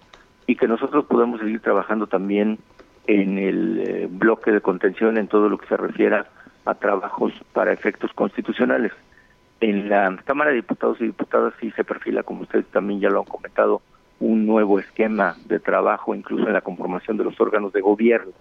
y 0.46 0.56
que 0.56 0.68
nosotros 0.68 1.04
podamos 1.06 1.40
seguir 1.40 1.60
trabajando 1.60 2.06
también 2.06 2.58
en 3.06 3.38
el 3.38 3.84
eh, 3.86 4.08
bloque 4.10 4.50
de 4.50 4.60
contención 4.60 5.18
en 5.18 5.28
todo 5.28 5.48
lo 5.48 5.58
que 5.58 5.66
se 5.66 5.76
refiera 5.76 6.26
a 6.64 6.74
trabajos 6.74 7.32
para 7.52 7.72
efectos 7.72 8.12
constitucionales. 8.14 8.92
En 9.60 9.88
la 9.88 10.16
Cámara 10.24 10.50
de 10.50 10.56
Diputados 10.56 11.00
y 11.00 11.06
Diputadas 11.06 11.54
sí 11.60 11.70
se 11.72 11.84
perfila, 11.84 12.22
como 12.22 12.42
ustedes 12.42 12.66
también 12.66 13.00
ya 13.00 13.10
lo 13.10 13.20
han 13.20 13.26
comentado, 13.26 13.82
un 14.20 14.46
nuevo 14.46 14.78
esquema 14.78 15.36
de 15.46 15.60
trabajo, 15.60 16.14
incluso 16.14 16.46
en 16.46 16.52
la 16.52 16.60
conformación 16.60 17.16
de 17.16 17.24
los 17.24 17.40
órganos 17.40 17.72
de 17.72 17.80
gobierno. 17.80 18.32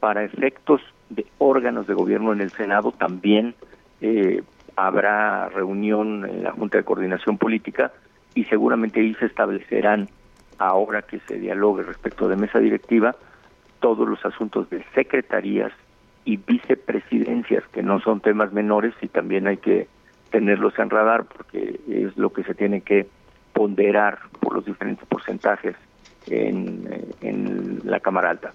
Para 0.00 0.24
efectos 0.24 0.80
de 1.10 1.26
órganos 1.38 1.86
de 1.86 1.94
gobierno 1.94 2.32
en 2.32 2.40
el 2.40 2.50
Senado 2.50 2.92
también 2.92 3.54
eh, 4.00 4.42
habrá 4.76 5.48
reunión 5.48 6.28
en 6.28 6.44
la 6.44 6.52
Junta 6.52 6.78
de 6.78 6.84
Coordinación 6.84 7.38
Política 7.38 7.92
y 8.34 8.44
seguramente 8.44 9.00
ahí 9.00 9.14
se 9.14 9.26
establecerán, 9.26 10.08
ahora 10.58 11.02
que 11.02 11.20
se 11.20 11.38
dialogue 11.38 11.82
respecto 11.82 12.28
de 12.28 12.36
mesa 12.36 12.58
directiva, 12.58 13.14
todos 13.80 14.08
los 14.08 14.24
asuntos 14.24 14.68
de 14.70 14.84
secretarías 14.94 15.72
y 16.24 16.38
vicepresidencias, 16.38 17.64
que 17.68 17.82
no 17.82 18.00
son 18.00 18.20
temas 18.20 18.52
menores 18.52 18.94
y 19.02 19.08
también 19.08 19.46
hay 19.46 19.58
que 19.58 19.88
tenerlos 20.30 20.78
en 20.78 20.90
radar 20.90 21.24
porque 21.24 21.80
es 21.88 22.16
lo 22.16 22.32
que 22.32 22.42
se 22.44 22.54
tiene 22.54 22.80
que 22.80 23.06
ponderar 23.54 24.18
por 24.40 24.54
los 24.54 24.66
diferentes 24.66 25.06
porcentajes 25.08 25.74
en, 26.26 27.06
en 27.22 27.80
la 27.84 28.00
Cámara 28.00 28.30
Alta. 28.30 28.52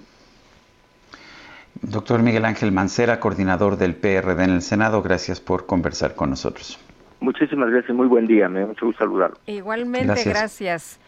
Doctor 1.82 2.22
Miguel 2.22 2.46
Ángel 2.46 2.72
Mancera, 2.72 3.20
coordinador 3.20 3.78
del 3.78 3.96
PRD 3.96 4.44
en 4.44 4.52
el 4.52 4.62
Senado, 4.62 5.02
gracias 5.02 5.40
por 5.40 5.66
conversar 5.66 6.14
con 6.14 6.30
nosotros. 6.30 6.78
Muchísimas 7.22 7.70
gracias, 7.72 7.96
muy 7.96 8.08
buen 8.08 8.28
día, 8.28 8.48
me 8.48 8.60
da 8.62 8.68
mucho 8.68 8.86
gusto 8.86 9.04
saludarlo. 9.04 9.38
Igualmente, 9.48 10.24
gracias. 10.24 11.00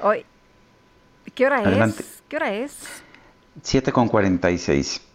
Hoy, 0.00 0.24
¿Qué 1.34 1.46
hora 1.46 1.62
es? 1.62 2.22
¿Qué 2.28 2.36
hora 2.36 2.52
es? 2.52 3.02
7 3.62 3.92
con 3.92 4.08
46. 4.08 5.09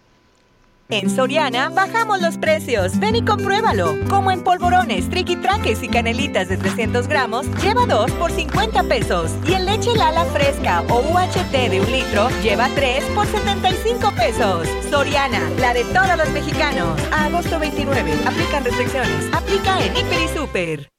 En 0.89 1.09
Soriana 1.09 1.69
bajamos 1.69 2.21
los 2.21 2.37
precios. 2.37 2.99
Ven 2.99 3.15
y 3.15 3.25
compruébalo. 3.25 3.95
Como 4.07 4.29
en 4.29 4.43
polvorones, 4.43 5.09
triquitraques 5.09 5.81
y 5.81 5.87
canelitas 5.87 6.47
de 6.47 6.57
300 6.57 7.07
gramos, 7.07 7.47
lleva 7.63 7.87
2 7.87 8.11
por 8.11 8.31
50 8.31 8.83
pesos. 8.83 9.31
Y 9.47 9.53
en 9.53 9.65
leche 9.65 9.95
Lala 9.95 10.25
fresca 10.25 10.83
o 10.89 10.99
UHT 10.99 11.51
de 11.51 11.81
un 11.81 11.91
litro, 11.91 12.29
lleva 12.43 12.69
3 12.75 13.03
por 13.15 13.25
75 13.25 14.11
pesos. 14.11 14.67
Soriana, 14.91 15.41
la 15.59 15.73
de 15.73 15.83
todos 15.85 16.17
los 16.17 16.29
mexicanos. 16.29 16.99
Agosto 17.11 17.57
29. 17.57 18.13
Aplican 18.27 18.63
restricciones. 18.63 19.33
Aplica 19.33 19.83
en 19.83 19.97
Hiper 19.97 20.21
y 20.21 20.37
Super. 20.37 20.94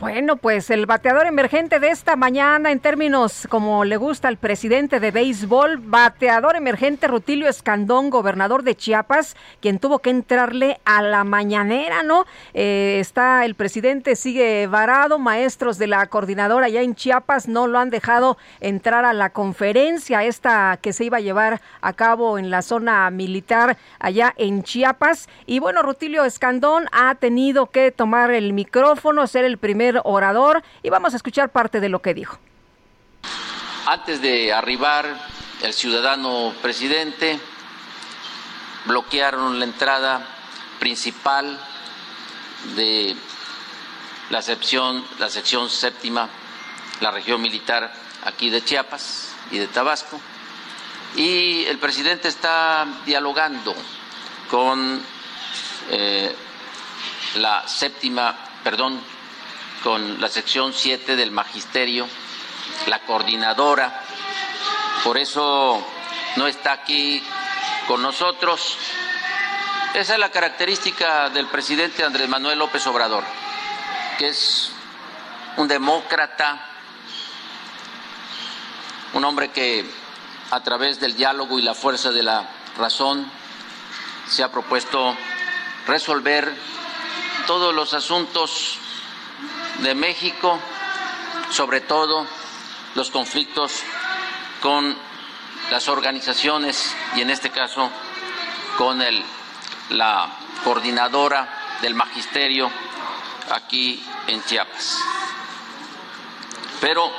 Bueno, 0.00 0.38
pues 0.38 0.70
el 0.70 0.86
bateador 0.86 1.26
emergente 1.26 1.78
de 1.78 1.90
esta 1.90 2.16
mañana, 2.16 2.72
en 2.72 2.80
términos 2.80 3.46
como 3.50 3.84
le 3.84 3.98
gusta 3.98 4.28
al 4.28 4.38
presidente 4.38 4.98
de 4.98 5.10
béisbol, 5.10 5.76
bateador 5.76 6.56
emergente 6.56 7.06
Rutilio 7.06 7.46
Escandón, 7.50 8.08
gobernador 8.08 8.62
de 8.62 8.74
Chiapas, 8.74 9.36
quien 9.60 9.78
tuvo 9.78 9.98
que 9.98 10.08
entrarle 10.08 10.80
a 10.86 11.02
la 11.02 11.22
mañanera, 11.24 12.02
¿no? 12.02 12.24
Eh, 12.54 12.96
está 12.98 13.44
el 13.44 13.54
presidente, 13.54 14.16
sigue 14.16 14.66
varado, 14.68 15.18
maestros 15.18 15.76
de 15.76 15.88
la 15.88 16.06
coordinadora 16.06 16.64
allá 16.64 16.80
en 16.80 16.94
Chiapas 16.94 17.46
no 17.46 17.66
lo 17.66 17.78
han 17.78 17.90
dejado 17.90 18.38
entrar 18.60 19.04
a 19.04 19.12
la 19.12 19.28
conferencia 19.28 20.24
esta 20.24 20.78
que 20.80 20.94
se 20.94 21.04
iba 21.04 21.18
a 21.18 21.20
llevar 21.20 21.60
a 21.82 21.92
cabo 21.92 22.38
en 22.38 22.48
la 22.48 22.62
zona 22.62 23.10
militar 23.10 23.76
allá 23.98 24.32
en 24.38 24.62
Chiapas. 24.62 25.28
Y 25.44 25.58
bueno, 25.58 25.82
Rutilio 25.82 26.24
Escandón 26.24 26.86
ha 26.90 27.16
tenido 27.16 27.66
que 27.66 27.92
tomar 27.92 28.30
el 28.30 28.54
micrófono, 28.54 29.26
ser 29.26 29.44
el 29.44 29.58
primer 29.58 29.89
orador 30.04 30.62
y 30.82 30.90
vamos 30.90 31.12
a 31.12 31.16
escuchar 31.16 31.50
parte 31.50 31.80
de 31.80 31.88
lo 31.88 32.00
que 32.02 32.14
dijo. 32.14 32.38
Antes 33.86 34.20
de 34.22 34.52
arribar 34.52 35.06
el 35.62 35.72
ciudadano 35.72 36.54
presidente, 36.62 37.38
bloquearon 38.86 39.58
la 39.58 39.64
entrada 39.64 40.26
principal 40.78 41.58
de 42.76 43.16
la 44.30 44.42
sección, 44.42 45.04
la 45.18 45.28
sección 45.28 45.68
séptima, 45.68 46.28
la 47.00 47.10
región 47.10 47.40
militar 47.40 47.92
aquí 48.24 48.50
de 48.50 48.64
Chiapas 48.64 49.34
y 49.50 49.58
de 49.58 49.66
Tabasco. 49.66 50.20
Y 51.16 51.64
el 51.64 51.78
presidente 51.78 52.28
está 52.28 52.86
dialogando 53.04 53.74
con 54.48 55.02
eh, 55.90 56.34
la 57.36 57.66
séptima, 57.66 58.36
perdón, 58.62 59.00
con 59.82 60.20
la 60.20 60.28
sección 60.28 60.72
7 60.72 61.16
del 61.16 61.30
Magisterio, 61.30 62.06
la 62.86 63.00
coordinadora, 63.00 64.02
por 65.04 65.18
eso 65.18 65.84
no 66.36 66.46
está 66.46 66.72
aquí 66.72 67.22
con 67.86 68.02
nosotros. 68.02 68.76
Esa 69.94 70.14
es 70.14 70.18
la 70.18 70.30
característica 70.30 71.30
del 71.30 71.46
presidente 71.46 72.04
Andrés 72.04 72.28
Manuel 72.28 72.58
López 72.58 72.86
Obrador, 72.86 73.24
que 74.18 74.28
es 74.28 74.70
un 75.56 75.66
demócrata, 75.66 76.66
un 79.14 79.24
hombre 79.24 79.50
que 79.50 79.84
a 80.50 80.60
través 80.62 81.00
del 81.00 81.16
diálogo 81.16 81.58
y 81.58 81.62
la 81.62 81.74
fuerza 81.74 82.10
de 82.10 82.22
la 82.22 82.48
razón 82.76 83.30
se 84.28 84.42
ha 84.42 84.52
propuesto 84.52 85.16
resolver 85.86 86.52
todos 87.46 87.74
los 87.74 87.94
asuntos 87.94 88.78
de 89.82 89.94
México, 89.94 90.58
sobre 91.50 91.80
todo 91.80 92.26
los 92.94 93.10
conflictos 93.10 93.82
con 94.60 94.96
las 95.70 95.88
organizaciones 95.88 96.94
y 97.16 97.22
en 97.22 97.30
este 97.30 97.50
caso 97.50 97.90
con 98.76 99.00
el, 99.00 99.22
la 99.90 100.28
coordinadora 100.64 101.78
del 101.80 101.94
magisterio 101.94 102.70
aquí 103.50 104.02
en 104.26 104.42
Chiapas. 104.44 104.98
Pero 106.80 107.10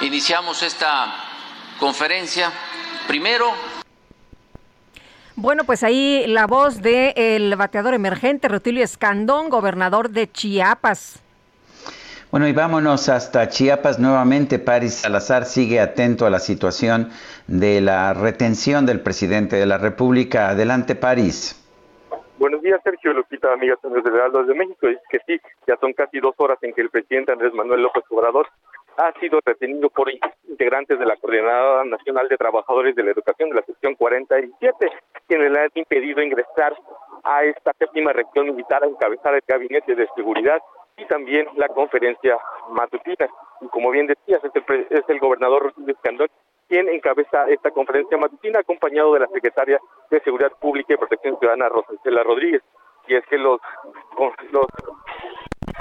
iniciamos 0.00 0.62
esta 0.62 1.14
conferencia 1.78 2.52
primero 3.06 3.54
bueno, 5.36 5.64
pues 5.64 5.82
ahí 5.84 6.26
la 6.26 6.46
voz 6.46 6.82
del 6.82 7.56
bateador 7.56 7.94
emergente, 7.94 8.46
Rutilio 8.46 8.84
Escandón, 8.84 9.48
gobernador 9.48 10.10
de 10.10 10.30
Chiapas. 10.30 11.22
Bueno, 12.30 12.46
y 12.46 12.52
vámonos 12.52 13.08
hasta 13.08 13.48
Chiapas 13.48 13.98
nuevamente. 13.98 14.60
Paris 14.60 14.94
Salazar 14.94 15.46
sigue 15.46 15.80
atento 15.80 16.26
a 16.26 16.30
la 16.30 16.38
situación 16.38 17.10
de 17.48 17.80
la 17.80 18.14
retención 18.14 18.86
del 18.86 19.00
presidente 19.00 19.56
de 19.56 19.66
la 19.66 19.78
República. 19.78 20.50
Adelante, 20.50 20.94
París. 20.94 21.56
Buenos 22.38 22.62
días, 22.62 22.80
Sergio 22.84 23.12
Lupita, 23.14 23.52
amigas 23.52 23.78
del 23.82 24.14
Heraldo 24.14 24.44
de 24.44 24.54
México. 24.54 24.86
Es 24.86 24.98
que 25.10 25.18
sí, 25.26 25.40
ya 25.66 25.76
son 25.80 25.92
casi 25.92 26.20
dos 26.20 26.36
horas 26.36 26.58
en 26.62 26.72
que 26.72 26.82
el 26.82 26.90
presidente 26.90 27.32
Andrés 27.32 27.52
Manuel 27.52 27.82
López 27.82 28.04
Obrador 28.10 28.46
ha 28.96 29.12
sido 29.18 29.40
retenido 29.44 29.90
por 29.90 30.08
integrantes 30.48 31.00
de 31.00 31.06
la 31.06 31.16
Coordinadora 31.16 31.84
Nacional 31.84 32.28
de 32.28 32.36
Trabajadores 32.36 32.94
de 32.94 33.02
la 33.02 33.10
Educación 33.10 33.48
de 33.48 33.56
la 33.56 33.62
sección 33.62 33.96
47, 33.96 34.88
quienes 35.26 35.50
le 35.50 35.60
han 35.62 35.70
impedido 35.74 36.22
ingresar 36.22 36.76
a 37.24 37.42
esta 37.42 37.72
séptima 37.72 38.12
región 38.12 38.46
militar 38.46 38.84
a 38.84 38.86
encabezar 38.86 39.34
el 39.34 39.42
gabinete 39.48 39.96
de 39.96 40.06
seguridad 40.14 40.60
y 41.00 41.06
también 41.06 41.46
la 41.56 41.68
conferencia 41.68 42.38
matutina. 42.70 43.28
Y 43.60 43.68
como 43.68 43.90
bien 43.90 44.06
decías, 44.06 44.42
es 44.44 44.52
el, 44.54 44.86
es 44.90 45.08
el 45.08 45.18
gobernador 45.18 45.72
Luis 45.76 45.96
Candón 46.02 46.28
quien 46.68 46.88
encabeza 46.88 47.48
esta 47.48 47.72
conferencia 47.72 48.16
matutina, 48.16 48.60
acompañado 48.60 49.12
de 49.14 49.20
la 49.20 49.26
secretaria 49.26 49.80
de 50.08 50.20
Seguridad 50.20 50.52
Pública 50.60 50.94
y 50.94 50.98
Protección 50.98 51.36
Ciudadana, 51.40 51.68
Rosela 51.68 52.22
Rodríguez. 52.22 52.62
Y 53.08 53.16
es 53.16 53.26
que 53.26 53.38
los, 53.38 53.60
los 54.52 54.66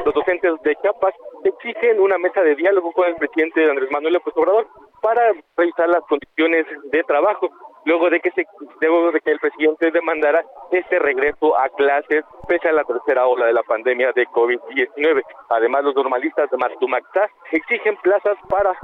los 0.05 0.13
docentes 0.13 0.53
de 0.63 0.75
Chiapas 0.77 1.13
exigen 1.43 1.99
una 1.99 2.17
mesa 2.17 2.41
de 2.41 2.55
diálogo 2.55 2.91
con 2.93 3.07
el 3.07 3.15
presidente 3.15 3.69
Andrés 3.69 3.91
Manuel 3.91 4.13
López 4.13 4.33
Obrador 4.37 4.67
para 5.01 5.33
revisar 5.57 5.89
las 5.89 6.03
condiciones 6.03 6.65
de 6.91 7.03
trabajo 7.03 7.49
luego 7.85 8.09
de 8.09 8.19
que 8.19 8.31
se 8.31 8.45
luego 8.81 9.11
de 9.11 9.21
que 9.21 9.31
el 9.31 9.39
presidente 9.39 9.91
demandara 9.91 10.43
este 10.71 10.99
regreso 10.99 11.57
a 11.57 11.69
clases 11.69 12.23
pese 12.47 12.69
a 12.69 12.73
la 12.73 12.83
tercera 12.83 13.27
ola 13.27 13.45
de 13.45 13.53
la 13.53 13.63
pandemia 13.63 14.11
de 14.13 14.27
COVID-19. 14.27 15.23
Además, 15.49 15.83
los 15.83 15.95
normalistas 15.95 16.49
de 16.49 16.57
Martumaxá 16.57 17.29
exigen 17.51 17.97
plazas 17.97 18.37
para 18.49 18.75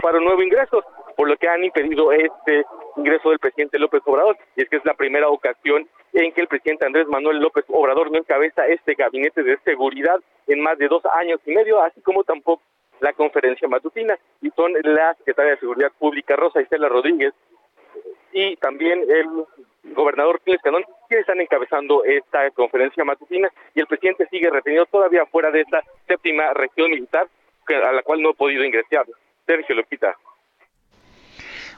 para 0.00 0.20
nuevo 0.20 0.42
ingreso, 0.42 0.84
por 1.16 1.28
lo 1.28 1.36
que 1.36 1.48
han 1.48 1.64
impedido 1.64 2.12
este 2.12 2.64
ingreso 2.96 3.30
del 3.30 3.38
presidente 3.38 3.78
López 3.78 4.02
Obrador. 4.04 4.36
Y 4.56 4.62
es 4.62 4.68
que 4.68 4.76
es 4.76 4.84
la 4.84 4.92
primera 4.92 5.28
ocasión 5.28 5.88
en 6.12 6.32
que 6.32 6.42
el 6.42 6.48
presidente 6.48 6.84
Andrés 6.84 7.06
Manuel 7.08 7.38
López 7.38 7.64
Obrador 7.68 8.10
no 8.10 8.18
encabeza 8.18 8.66
este 8.66 8.94
gabinete 8.94 9.42
de 9.42 9.56
seguridad 9.64 10.20
en 10.46 10.60
más 10.60 10.76
de 10.78 10.88
dos 10.88 11.02
años 11.06 11.40
y 11.46 11.54
medio, 11.54 11.80
así 11.80 12.02
como 12.02 12.22
tampoco 12.22 12.62
la 13.00 13.12
conferencia 13.14 13.66
matutina. 13.66 14.18
Y 14.42 14.50
son 14.50 14.74
la 14.82 15.14
secretaria 15.14 15.52
de 15.52 15.60
Seguridad 15.60 15.92
Pública, 15.98 16.36
Rosa 16.36 16.60
Isela 16.60 16.88
Rodríguez, 16.88 17.32
y 18.34 18.56
también 18.56 19.00
el 19.08 19.94
gobernador 19.94 20.40
Pérez 20.44 20.60
Canón, 20.62 20.84
que 21.08 21.20
están 21.20 21.40
encabezando 21.40 22.04
esta 22.04 22.50
conferencia 22.50 23.04
matutina, 23.04 23.48
y 23.74 23.80
el 23.80 23.86
presidente 23.86 24.26
sigue 24.28 24.50
retenido 24.50 24.86
todavía 24.86 25.24
fuera 25.26 25.50
de 25.50 25.60
esta 25.60 25.82
séptima 26.08 26.52
región 26.52 26.90
militar, 26.90 27.28
a 27.68 27.92
la 27.92 28.02
cual 28.02 28.20
no 28.20 28.30
ha 28.30 28.34
podido 28.34 28.64
ingresar. 28.64 29.06
Sergio 29.46 29.76
Lopita. 29.76 30.16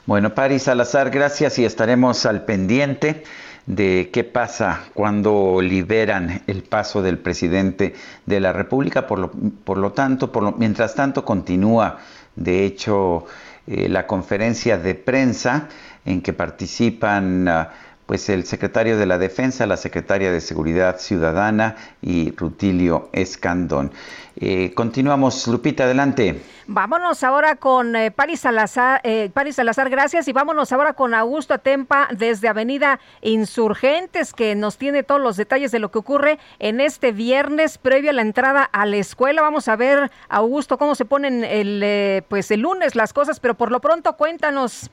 Bueno, 0.05 0.33
Paris 0.33 0.63
Salazar, 0.63 1.11
gracias 1.11 1.59
y 1.59 1.65
estaremos 1.65 2.25
al 2.25 2.45
pendiente 2.45 3.23
de 3.67 4.09
qué 4.11 4.23
pasa 4.23 4.89
cuando 4.93 5.59
liberan 5.61 6.41
el 6.47 6.63
paso 6.63 7.01
del 7.01 7.19
presidente 7.19 7.93
de 8.25 8.39
la 8.39 8.53
República. 8.53 9.05
Por 9.05 9.19
lo, 9.19 9.31
por 9.63 9.77
lo 9.77 9.91
tanto, 9.91 10.31
por 10.31 10.43
lo, 10.43 10.53
mientras 10.53 10.95
tanto, 10.95 11.25
continúa, 11.25 11.99
de 12.35 12.65
hecho, 12.65 13.25
eh, 13.67 13.89
la 13.89 14.07
conferencia 14.07 14.77
de 14.77 14.95
prensa 14.95 15.67
en 16.07 16.21
que 16.21 16.33
participan... 16.33 17.47
Uh, 17.47 17.87
pues 18.07 18.29
el 18.29 18.45
secretario 18.45 18.97
de 18.97 19.05
la 19.05 19.17
Defensa, 19.17 19.67
la 19.67 19.77
secretaria 19.77 20.31
de 20.31 20.39
Seguridad 20.39 20.97
Ciudadana 20.97 21.75
y 22.01 22.31
Rutilio 22.31 23.09
Escandón. 23.11 23.91
Eh, 24.37 24.71
continuamos, 24.73 25.45
Lupita, 25.47 25.83
adelante. 25.83 26.41
Vámonos 26.67 27.23
ahora 27.23 27.55
con 27.55 27.95
eh, 27.95 28.11
Paris 28.11 28.41
Salazar, 28.41 29.01
eh, 29.03 29.29
Paris 29.33 29.55
Salazar, 29.57 29.89
gracias, 29.89 30.27
y 30.29 30.31
vámonos 30.31 30.71
ahora 30.71 30.93
con 30.93 31.13
Augusto 31.13 31.53
Atempa 31.53 32.07
desde 32.11 32.47
Avenida 32.47 32.99
Insurgentes, 33.21 34.33
que 34.33 34.55
nos 34.55 34.77
tiene 34.77 35.03
todos 35.03 35.19
los 35.19 35.35
detalles 35.35 35.71
de 35.71 35.79
lo 35.79 35.91
que 35.91 35.99
ocurre 35.99 36.39
en 36.59 36.79
este 36.79 37.11
viernes 37.11 37.77
previo 37.77 38.11
a 38.11 38.13
la 38.13 38.21
entrada 38.21 38.63
a 38.63 38.85
la 38.85 38.97
escuela. 38.97 39.41
Vamos 39.41 39.67
a 39.67 39.75
ver, 39.75 40.11
Augusto, 40.29 40.77
cómo 40.77 40.95
se 40.95 41.03
ponen 41.03 41.43
el, 41.43 41.81
eh, 41.83 42.21
pues 42.29 42.51
el 42.51 42.61
lunes 42.61 42.95
las 42.95 43.11
cosas, 43.11 43.41
pero 43.41 43.55
por 43.55 43.69
lo 43.69 43.81
pronto 43.81 44.15
cuéntanos. 44.15 44.89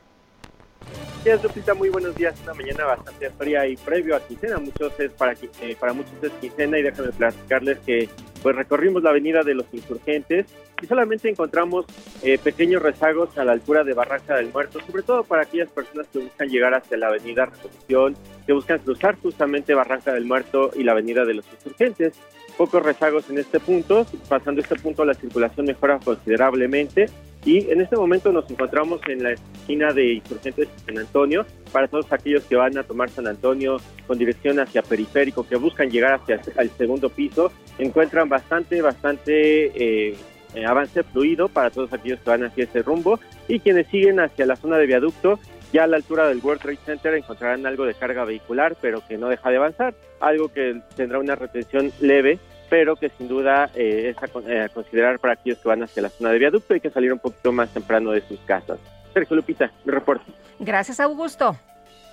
Días, 1.25 1.43
Lupita, 1.43 1.73
muy 1.73 1.89
buenos 1.89 2.15
días. 2.15 2.35
Una 2.43 2.53
mañana 2.53 2.85
bastante 2.85 3.31
fría 3.31 3.67
y 3.67 3.77
previo 3.77 4.15
a 4.15 4.21
quincena. 4.21 4.59
Muchos 4.59 4.93
es 5.01 5.11
para, 5.13 5.33
eh, 5.33 5.77
para 5.81 5.95
muchos 5.95 6.13
es 6.23 6.31
quincena 6.33 6.79
y 6.79 6.83
déjame 6.83 7.13
platicarles 7.13 7.79
que 7.79 8.11
pues 8.43 8.55
recorrimos 8.55 9.03
la 9.03 9.09
avenida 9.09 9.43
de 9.43 9.55
los 9.55 9.65
insurgentes 9.73 10.45
y 10.83 10.87
solamente 10.87 11.31
encontramos 11.31 11.87
eh, 12.23 12.37
pequeños 12.37 12.83
rezagos 12.83 13.39
a 13.39 13.45
la 13.45 13.53
altura 13.53 13.85
de 13.85 13.95
Barranca 13.95 14.37
del 14.37 14.53
Muerto, 14.53 14.81
sobre 14.87 15.03
todo 15.03 15.25
para 15.25 15.45
aquellas 15.45 15.71
personas 15.71 16.07
que 16.09 16.19
buscan 16.19 16.49
llegar 16.51 16.75
hasta 16.75 16.95
la 16.99 17.09
avenida 17.09 17.47
Revolución, 17.47 18.15
que 18.47 18.53
buscan 18.53 18.81
cruzar 18.81 19.17
justamente 19.17 19.73
Barranca 19.73 20.13
del 20.13 20.27
Muerto 20.27 20.73
y 20.75 20.83
la 20.83 20.93
avenida 20.93 21.25
de 21.25 21.35
los 21.35 21.47
insurgentes. 21.51 22.19
Pocos 22.59 22.83
rezagos 22.83 23.31
en 23.31 23.39
este 23.39 23.61
punto, 23.61 24.07
pasando 24.29 24.61
este 24.61 24.77
punto 24.77 25.07
la 25.07 25.15
circulación 25.15 25.65
mejora 25.65 25.99
considerablemente 25.99 27.07
y 27.45 27.71
en 27.71 27.81
este 27.81 27.97
momento 27.97 28.33
nos 28.33 28.51
encontramos 28.51 29.01
en 29.07 29.23
la 29.23 29.33
esquina 29.33 29.93
de 29.93 30.15
Insurgentes 30.15 30.69
San 30.87 30.99
Antonio. 30.99 31.45
Para 31.73 31.89
todos 31.89 32.11
aquellos 32.11 32.45
que 32.45 32.57
van 32.57 32.77
a 32.79 32.85
tomar 32.85 33.11
San 33.11 33.27
Antonio 33.27 33.77
con 34.07 34.17
dirección 34.19 34.59
hacia 34.61 34.83
periférico, 34.83 35.47
que 35.47 35.57
buscan 35.57 35.91
llegar 35.91 36.15
hacia 36.15 36.41
el 36.57 36.71
segundo 36.71 37.11
piso, 37.11 37.53
encuentran 37.79 38.29
bastante, 38.29 38.81
bastante 38.81 39.67
eh, 39.67 40.17
eh, 40.55 40.65
avance 40.65 41.03
fluido 41.03 41.49
para 41.49 41.71
todos 41.71 41.93
aquellos 41.93 42.21
que 42.21 42.31
van 42.31 42.45
hacia 42.45 42.65
ese 42.65 42.83
rumbo. 42.83 43.21
Y 43.47 43.61
quienes 43.61 43.89
siguen 43.89 44.21
hacia 44.21 44.47
la 44.47 44.57
zona 44.57 44.79
de 44.79 44.87
viaducto, 44.87 45.39
ya 45.71 45.85
a 45.85 45.87
la 45.87 45.97
altura 45.97 46.29
del 46.29 46.39
World 46.39 46.63
Trade 46.63 46.79
Center 46.87 47.15
encontrarán 47.15 47.67
algo 47.67 47.85
de 47.85 47.95
carga 47.95 48.25
vehicular, 48.25 48.77
pero 48.81 49.03
que 49.07 49.19
no 49.19 49.29
deja 49.29 49.51
de 49.51 49.57
avanzar, 49.57 49.95
algo 50.21 50.49
que 50.49 50.81
tendrá 50.97 51.19
una 51.19 51.35
retención 51.35 51.93
leve 52.01 52.39
pero 52.69 52.97
que 52.97 53.11
sin 53.11 53.29
duda 53.29 53.71
eh, 53.75 54.15
es 54.15 54.47
eh, 54.47 54.61
a, 54.61 54.69
considerar 54.69 55.19
para 55.19 55.35
aquellos 55.35 55.59
que 55.59 55.69
van 55.69 55.83
hacia 55.83 56.03
la 56.03 56.09
zona 56.09 56.31
de 56.31 56.39
viaducto 56.39 56.75
y 56.75 56.81
que 56.81 56.91
salir 56.91 57.13
un 57.13 57.19
poquito 57.19 57.53
más 57.53 57.71
temprano 57.71 58.11
de 58.11 58.21
sus 58.23 58.39
casas. 58.41 58.79
Sergio 59.13 59.37
Lupita, 59.37 59.71
mi 59.85 59.93
reporte. 59.93 60.25
Gracias, 60.59 61.01
Augusto. 61.01 61.57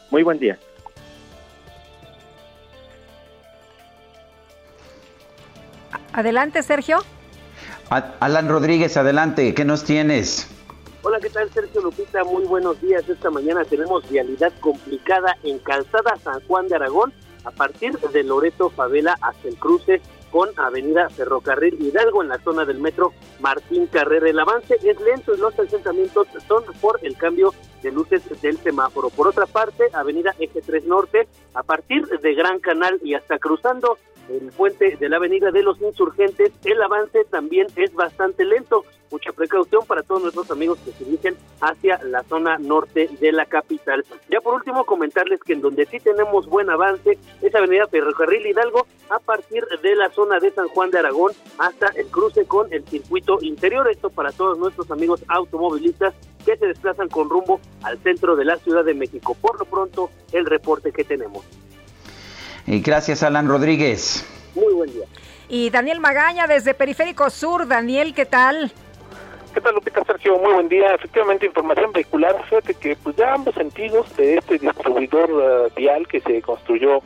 Muy 0.09 0.23
buen 0.23 0.39
día. 0.39 0.57
Adelante, 6.13 6.61
Sergio. 6.63 6.99
Alan 7.89 8.47
Rodríguez, 8.47 8.95
adelante, 8.95 9.53
¿qué 9.53 9.65
nos 9.65 9.83
tienes? 9.83 10.47
Hola, 11.03 11.19
¿qué 11.19 11.29
tal 11.29 11.49
Sergio 11.51 11.81
Lupita? 11.81 12.23
Muy 12.23 12.45
buenos 12.45 12.79
días. 12.79 13.07
Esta 13.09 13.29
mañana 13.29 13.65
tenemos 13.65 14.07
vialidad 14.09 14.53
complicada 14.59 15.35
en 15.43 15.59
Calzada 15.59 16.15
San 16.23 16.39
Juan 16.47 16.67
de 16.67 16.75
Aragón, 16.75 17.11
a 17.43 17.51
partir 17.51 17.97
de 17.97 18.23
Loreto 18.23 18.69
Favela 18.69 19.17
hasta 19.21 19.47
el 19.47 19.55
cruce 19.55 20.01
con 20.31 20.49
Avenida 20.57 21.09
Ferrocarril 21.09 21.81
Hidalgo 21.81 22.23
en 22.23 22.29
la 22.29 22.39
zona 22.39 22.65
del 22.65 22.79
metro 22.79 23.13
Martín 23.39 23.87
Carrera. 23.87 24.29
El 24.29 24.39
avance 24.39 24.75
es 24.81 24.99
lento 25.01 25.33
y 25.35 25.37
los 25.37 25.57
asentamientos 25.59 26.27
son 26.47 26.63
por 26.79 26.99
el 27.03 27.17
cambio 27.17 27.53
de 27.83 27.91
luces 27.91 28.23
del 28.41 28.57
semáforo. 28.57 29.09
Por 29.09 29.27
otra 29.27 29.45
parte, 29.45 29.85
Avenida 29.93 30.33
Eje 30.39 30.61
3 30.61 30.85
Norte, 30.85 31.27
a 31.53 31.63
partir 31.63 32.07
de 32.07 32.33
Gran 32.33 32.59
Canal 32.59 32.99
y 33.03 33.13
hasta 33.13 33.37
cruzando 33.39 33.97
el 34.31 34.51
puente 34.51 34.97
de 34.97 35.09
la 35.09 35.17
Avenida 35.17 35.51
de 35.51 35.63
los 35.63 35.79
Insurgentes, 35.81 36.51
el 36.63 36.81
avance 36.81 37.25
también 37.25 37.67
es 37.75 37.93
bastante 37.93 38.45
lento. 38.45 38.83
Mucha 39.11 39.33
precaución 39.33 39.85
para 39.85 40.03
todos 40.03 40.21
nuestros 40.21 40.49
amigos 40.51 40.79
que 40.85 40.91
se 40.93 41.03
dirigen 41.03 41.35
hacia 41.59 42.01
la 42.03 42.23
zona 42.23 42.57
norte 42.57 43.09
de 43.19 43.31
la 43.33 43.45
capital. 43.45 44.05
Ya 44.29 44.39
por 44.39 44.53
último, 44.53 44.85
comentarles 44.85 45.41
que 45.41 45.51
en 45.51 45.61
donde 45.61 45.85
sí 45.85 45.99
tenemos 45.99 46.47
buen 46.47 46.69
avance 46.69 47.17
es 47.41 47.55
Avenida 47.55 47.87
Ferrocarril 47.87 48.47
Hidalgo, 48.47 48.87
a 49.09 49.19
partir 49.19 49.65
de 49.83 49.95
la 49.95 50.09
zona 50.11 50.39
de 50.39 50.51
San 50.51 50.69
Juan 50.69 50.91
de 50.91 50.99
Aragón 50.99 51.33
hasta 51.57 51.87
el 51.87 52.07
cruce 52.07 52.45
con 52.45 52.71
el 52.71 52.85
circuito 52.85 53.39
interior. 53.41 53.89
Esto 53.89 54.09
para 54.09 54.31
todos 54.31 54.57
nuestros 54.57 54.89
amigos 54.91 55.25
automovilistas 55.27 56.13
que 56.45 56.55
se 56.55 56.67
desplazan 56.67 57.09
con 57.09 57.29
rumbo 57.29 57.59
al 57.83 57.97
centro 57.99 58.37
de 58.37 58.45
la 58.45 58.55
Ciudad 58.57 58.85
de 58.85 58.93
México. 58.93 59.35
Por 59.39 59.59
lo 59.59 59.65
pronto, 59.65 60.09
el 60.31 60.45
reporte 60.45 60.93
que 60.93 61.03
tenemos. 61.03 61.43
Y 62.67 62.81
gracias, 62.81 63.23
Alan 63.23 63.47
Rodríguez. 63.47 64.25
Muy 64.55 64.73
buen 64.73 64.91
día. 64.91 65.05
Y 65.49 65.69
Daniel 65.69 65.99
Magaña 65.99 66.47
desde 66.47 66.73
Periférico 66.73 67.29
Sur. 67.29 67.67
Daniel, 67.67 68.13
¿qué 68.13 68.25
tal? 68.25 68.71
¿Qué 69.53 69.59
tal, 69.59 69.75
Lupita 69.75 70.03
Sergio? 70.05 70.37
Muy 70.39 70.53
buen 70.53 70.69
día. 70.69 70.93
Efectivamente, 70.95 71.45
información 71.45 71.91
vehicular. 71.91 72.41
Fíjate 72.45 72.73
que 72.73 72.95
pues 72.95 73.17
ya 73.17 73.33
ambos 73.33 73.53
sentidos 73.55 74.15
de 74.15 74.37
este 74.37 74.57
distribuidor 74.57 75.29
uh, 75.29 75.75
vial 75.75 76.07
que 76.07 76.21
se 76.21 76.41
construyó 76.41 77.01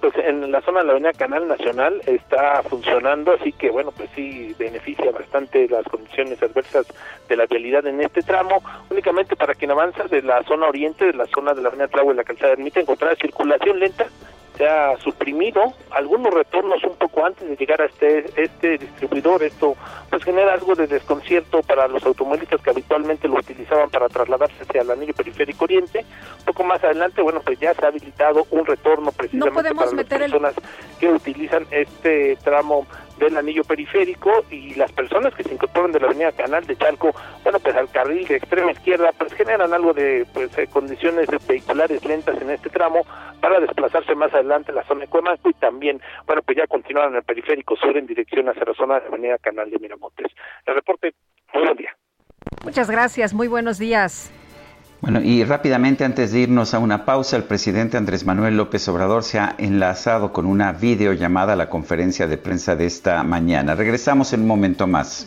pues 0.00 0.14
en 0.16 0.50
la 0.50 0.62
zona 0.62 0.80
de 0.80 0.86
la 0.86 0.92
avenida 0.92 1.12
Canal 1.12 1.46
Nacional 1.46 2.00
está 2.06 2.62
funcionando, 2.62 3.32
así 3.32 3.52
que 3.52 3.70
bueno, 3.70 3.92
pues 3.92 4.08
sí 4.14 4.54
beneficia 4.58 5.10
bastante 5.10 5.68
las 5.68 5.84
condiciones 5.84 6.42
adversas 6.42 6.86
de 7.28 7.36
la 7.36 7.44
vialidad 7.44 7.86
en 7.86 8.00
este 8.00 8.22
tramo. 8.22 8.62
Únicamente 8.88 9.36
para 9.36 9.54
quien 9.54 9.70
avanza 9.70 10.04
de 10.04 10.22
la 10.22 10.42
zona 10.44 10.68
oriente, 10.68 11.04
de 11.04 11.12
la 11.12 11.26
zona 11.26 11.52
de 11.52 11.60
la 11.60 11.68
avenida 11.68 11.88
Tláhuac 11.88 12.14
y 12.14 12.16
la 12.16 12.24
calzada 12.24 12.54
admite 12.54 12.80
encontrar 12.80 13.14
circulación 13.18 13.78
lenta 13.78 14.06
se 14.60 14.68
ha 14.68 14.94
suprimido 14.98 15.72
algunos 15.90 16.34
retornos 16.34 16.84
un 16.84 16.94
poco 16.96 17.24
antes 17.24 17.48
de 17.48 17.56
llegar 17.56 17.80
a 17.80 17.86
este 17.86 18.26
este 18.36 18.76
distribuidor 18.76 19.42
esto 19.42 19.74
pues 20.10 20.22
genera 20.22 20.52
algo 20.52 20.74
de 20.74 20.86
desconcierto 20.86 21.62
para 21.62 21.88
los 21.88 22.04
automovilistas 22.04 22.60
que 22.60 22.68
habitualmente 22.68 23.26
lo 23.26 23.36
utilizaban 23.36 23.88
para 23.88 24.10
trasladarse 24.10 24.62
hacia 24.62 24.82
el 24.82 24.90
anillo 24.90 25.14
periférico 25.14 25.64
oriente. 25.64 26.04
Un 26.40 26.44
poco 26.44 26.64
más 26.64 26.84
adelante 26.84 27.22
bueno 27.22 27.40
pues 27.40 27.58
ya 27.58 27.72
se 27.72 27.86
ha 27.86 27.88
habilitado 27.88 28.46
un 28.50 28.66
retorno 28.66 29.12
precisamente 29.12 29.74
para 29.74 29.92
las 29.92 30.04
personas 30.04 30.54
que 30.98 31.08
utilizan 31.08 31.66
este 31.70 32.36
tramo 32.44 32.86
del 33.20 33.36
anillo 33.36 33.62
periférico 33.64 34.44
y 34.50 34.74
las 34.74 34.90
personas 34.92 35.34
que 35.34 35.44
se 35.44 35.54
incorporan 35.54 35.92
de 35.92 36.00
la 36.00 36.06
avenida 36.06 36.32
Canal 36.32 36.66
de 36.66 36.76
Chalco, 36.76 37.14
bueno, 37.44 37.60
pues 37.60 37.76
al 37.76 37.88
carril 37.90 38.26
de 38.26 38.36
extrema 38.36 38.72
izquierda, 38.72 39.10
pues 39.16 39.32
generan 39.34 39.72
algo 39.72 39.92
de 39.92 40.26
pues, 40.32 40.56
eh, 40.58 40.66
condiciones 40.66 41.28
vehiculares 41.46 42.04
lentas 42.04 42.40
en 42.40 42.50
este 42.50 42.70
tramo 42.70 43.04
para 43.40 43.60
desplazarse 43.60 44.14
más 44.14 44.32
adelante 44.34 44.72
a 44.72 44.74
la 44.74 44.84
zona 44.84 45.06
de 45.06 45.10
y 45.44 45.52
también, 45.54 46.00
bueno, 46.26 46.42
pues 46.42 46.58
ya 46.58 46.66
continuaron 46.66 47.12
en 47.12 47.18
el 47.18 47.24
periférico 47.24 47.76
sur 47.76 47.96
en 47.96 48.06
dirección 48.06 48.48
hacia 48.48 48.64
la 48.64 48.74
zona 48.74 48.94
de 48.94 49.00
la 49.02 49.08
avenida 49.08 49.38
Canal 49.38 49.70
de 49.70 49.78
Miramontes. 49.78 50.32
El 50.66 50.74
reporte, 50.74 51.14
muy 51.54 51.64
buen 51.64 51.76
día. 51.76 51.96
Muchas 52.64 52.90
gracias, 52.90 53.34
muy 53.34 53.48
buenos 53.48 53.78
días. 53.78 54.32
Bueno, 55.00 55.22
y 55.22 55.44
rápidamente 55.44 56.04
antes 56.04 56.30
de 56.30 56.40
irnos 56.40 56.74
a 56.74 56.78
una 56.78 57.06
pausa, 57.06 57.36
el 57.36 57.44
presidente 57.44 57.96
Andrés 57.96 58.26
Manuel 58.26 58.58
López 58.58 58.86
Obrador 58.88 59.22
se 59.24 59.38
ha 59.38 59.54
enlazado 59.56 60.30
con 60.30 60.44
una 60.44 60.72
videollamada 60.72 61.54
a 61.54 61.56
la 61.56 61.70
conferencia 61.70 62.26
de 62.26 62.36
prensa 62.36 62.76
de 62.76 62.84
esta 62.84 63.22
mañana. 63.22 63.74
Regresamos 63.74 64.34
en 64.34 64.42
un 64.42 64.46
momento 64.48 64.86
más. 64.86 65.26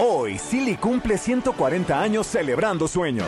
Hoy, 0.00 0.38
Silly 0.38 0.76
cumple 0.76 1.18
140 1.18 2.00
años 2.00 2.24
celebrando 2.28 2.86
sueños. 2.86 3.26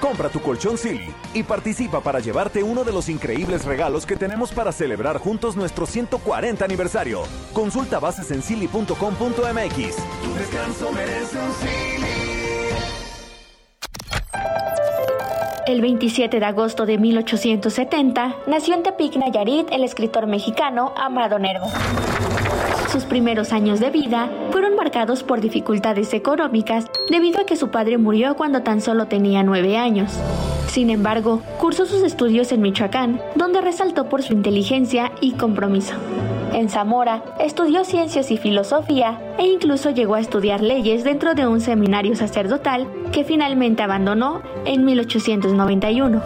Compra 0.00 0.28
tu 0.28 0.40
colchón 0.40 0.78
Silly 0.78 1.12
y 1.34 1.42
participa 1.42 2.00
para 2.00 2.20
llevarte 2.20 2.62
uno 2.62 2.84
de 2.84 2.92
los 2.92 3.08
increíbles 3.08 3.64
regalos 3.64 4.06
que 4.06 4.14
tenemos 4.14 4.52
para 4.52 4.70
celebrar 4.70 5.18
juntos 5.18 5.56
nuestro 5.56 5.86
140 5.86 6.64
aniversario. 6.64 7.24
Consulta 7.52 7.98
bases 7.98 8.30
en 8.30 8.42
silly.com.mx. 8.42 8.94
Tu 8.94 10.34
descanso 10.34 10.92
merece 10.92 11.36
un 11.36 11.52
Silly. 11.52 12.12
El 15.66 15.80
27 15.80 16.38
de 16.38 16.46
agosto 16.46 16.86
de 16.86 16.98
1870 16.98 18.36
nació 18.46 18.74
en 18.74 18.84
Tepic, 18.84 19.16
Nayarit, 19.16 19.68
el 19.72 19.82
escritor 19.82 20.28
mexicano 20.28 20.92
Amado 20.96 21.40
Nervo. 21.40 21.66
Sus 22.92 23.04
primeros 23.04 23.54
años 23.54 23.80
de 23.80 23.88
vida 23.88 24.28
fueron 24.50 24.76
marcados 24.76 25.22
por 25.22 25.40
dificultades 25.40 26.12
económicas 26.12 26.84
debido 27.08 27.40
a 27.40 27.46
que 27.46 27.56
su 27.56 27.70
padre 27.70 27.96
murió 27.96 28.36
cuando 28.36 28.62
tan 28.62 28.82
solo 28.82 29.06
tenía 29.06 29.42
nueve 29.42 29.78
años. 29.78 30.12
Sin 30.66 30.90
embargo, 30.90 31.40
cursó 31.58 31.86
sus 31.86 32.02
estudios 32.02 32.52
en 32.52 32.60
Michoacán, 32.60 33.18
donde 33.34 33.62
resaltó 33.62 34.10
por 34.10 34.22
su 34.22 34.34
inteligencia 34.34 35.10
y 35.22 35.32
compromiso. 35.32 35.94
En 36.52 36.68
Zamora, 36.68 37.24
estudió 37.40 37.82
ciencias 37.86 38.30
y 38.30 38.36
filosofía 38.36 39.18
e 39.38 39.46
incluso 39.46 39.88
llegó 39.88 40.16
a 40.16 40.20
estudiar 40.20 40.60
leyes 40.60 41.02
dentro 41.02 41.34
de 41.34 41.46
un 41.46 41.62
seminario 41.62 42.14
sacerdotal 42.14 42.86
que 43.10 43.24
finalmente 43.24 43.82
abandonó 43.82 44.42
en 44.66 44.84
1891. 44.84 46.20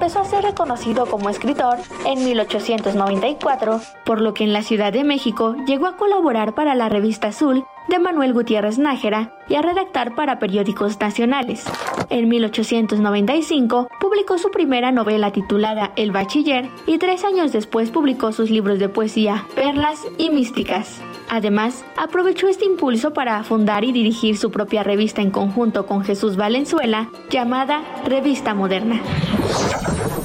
Empezó 0.00 0.20
a 0.20 0.24
ser 0.24 0.44
reconocido 0.44 1.04
como 1.04 1.28
escritor 1.28 1.76
en 2.06 2.24
1894, 2.24 3.82
por 4.06 4.22
lo 4.22 4.32
que 4.32 4.44
en 4.44 4.54
la 4.54 4.62
Ciudad 4.62 4.94
de 4.94 5.04
México 5.04 5.54
llegó 5.66 5.86
a 5.86 5.98
colaborar 5.98 6.54
para 6.54 6.74
la 6.74 6.88
revista 6.88 7.28
Azul 7.28 7.66
de 7.86 7.98
Manuel 7.98 8.32
Gutiérrez 8.32 8.78
Nájera 8.78 9.36
y 9.46 9.56
a 9.56 9.62
redactar 9.62 10.14
para 10.14 10.38
periódicos 10.38 10.98
nacionales. 10.98 11.66
En 12.08 12.30
1895 12.30 13.88
publicó 14.00 14.38
su 14.38 14.50
primera 14.50 14.90
novela 14.90 15.32
titulada 15.32 15.92
El 15.96 16.12
Bachiller 16.12 16.70
y 16.86 16.96
tres 16.96 17.22
años 17.22 17.52
después 17.52 17.90
publicó 17.90 18.32
sus 18.32 18.48
libros 18.48 18.78
de 18.78 18.88
poesía 18.88 19.44
Perlas 19.54 20.06
y 20.16 20.30
Místicas. 20.30 21.02
Además, 21.28 21.84
aprovechó 21.96 22.48
este 22.48 22.64
impulso 22.64 23.12
para 23.12 23.44
fundar 23.44 23.84
y 23.84 23.92
dirigir 23.92 24.38
su 24.38 24.50
propia 24.50 24.82
revista 24.82 25.20
en 25.20 25.30
conjunto 25.30 25.84
con 25.86 26.02
Jesús 26.02 26.36
Valenzuela, 26.36 27.10
llamada 27.28 27.82
Revista 28.06 28.54
Moderna. 28.54 29.00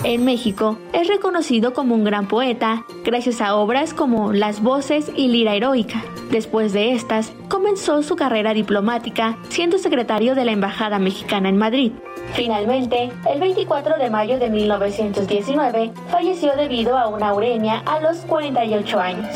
En 0.06 0.24
México, 0.24 0.78
es 0.94 1.08
reconocido 1.08 1.74
como 1.74 1.96
un 1.96 2.04
gran 2.04 2.28
poeta 2.28 2.86
gracias 3.04 3.42
a 3.42 3.56
obras 3.56 3.96
como 3.96 4.34
Las 4.34 4.62
Voces 4.62 5.12
y 5.16 5.30
Lira 5.30 5.56
Heroica. 5.56 6.04
Después 6.30 6.74
de 6.74 6.92
estas, 6.92 7.34
comenzó 7.50 8.04
su 8.04 8.16
carrera 8.16 8.54
diplomática 8.54 9.36
siendo 9.50 9.80
secretario 9.80 10.36
de 10.36 10.46
la 10.46 10.52
Embajada 10.52 11.00
Mexicana 11.00 11.50
en 11.50 11.58
Madrid. 11.58 11.92
Finalmente, 12.34 13.12
el 13.28 13.40
24 13.40 13.98
de 13.98 14.12
mayo 14.12 14.38
de 14.38 14.52
1919, 14.52 15.92
falleció 16.12 16.56
debido 16.56 16.96
a 17.00 17.08
una 17.08 17.34
uremia 17.34 17.80
a 17.88 18.00
los 18.00 18.18
48 18.28 19.00
años. 19.00 19.36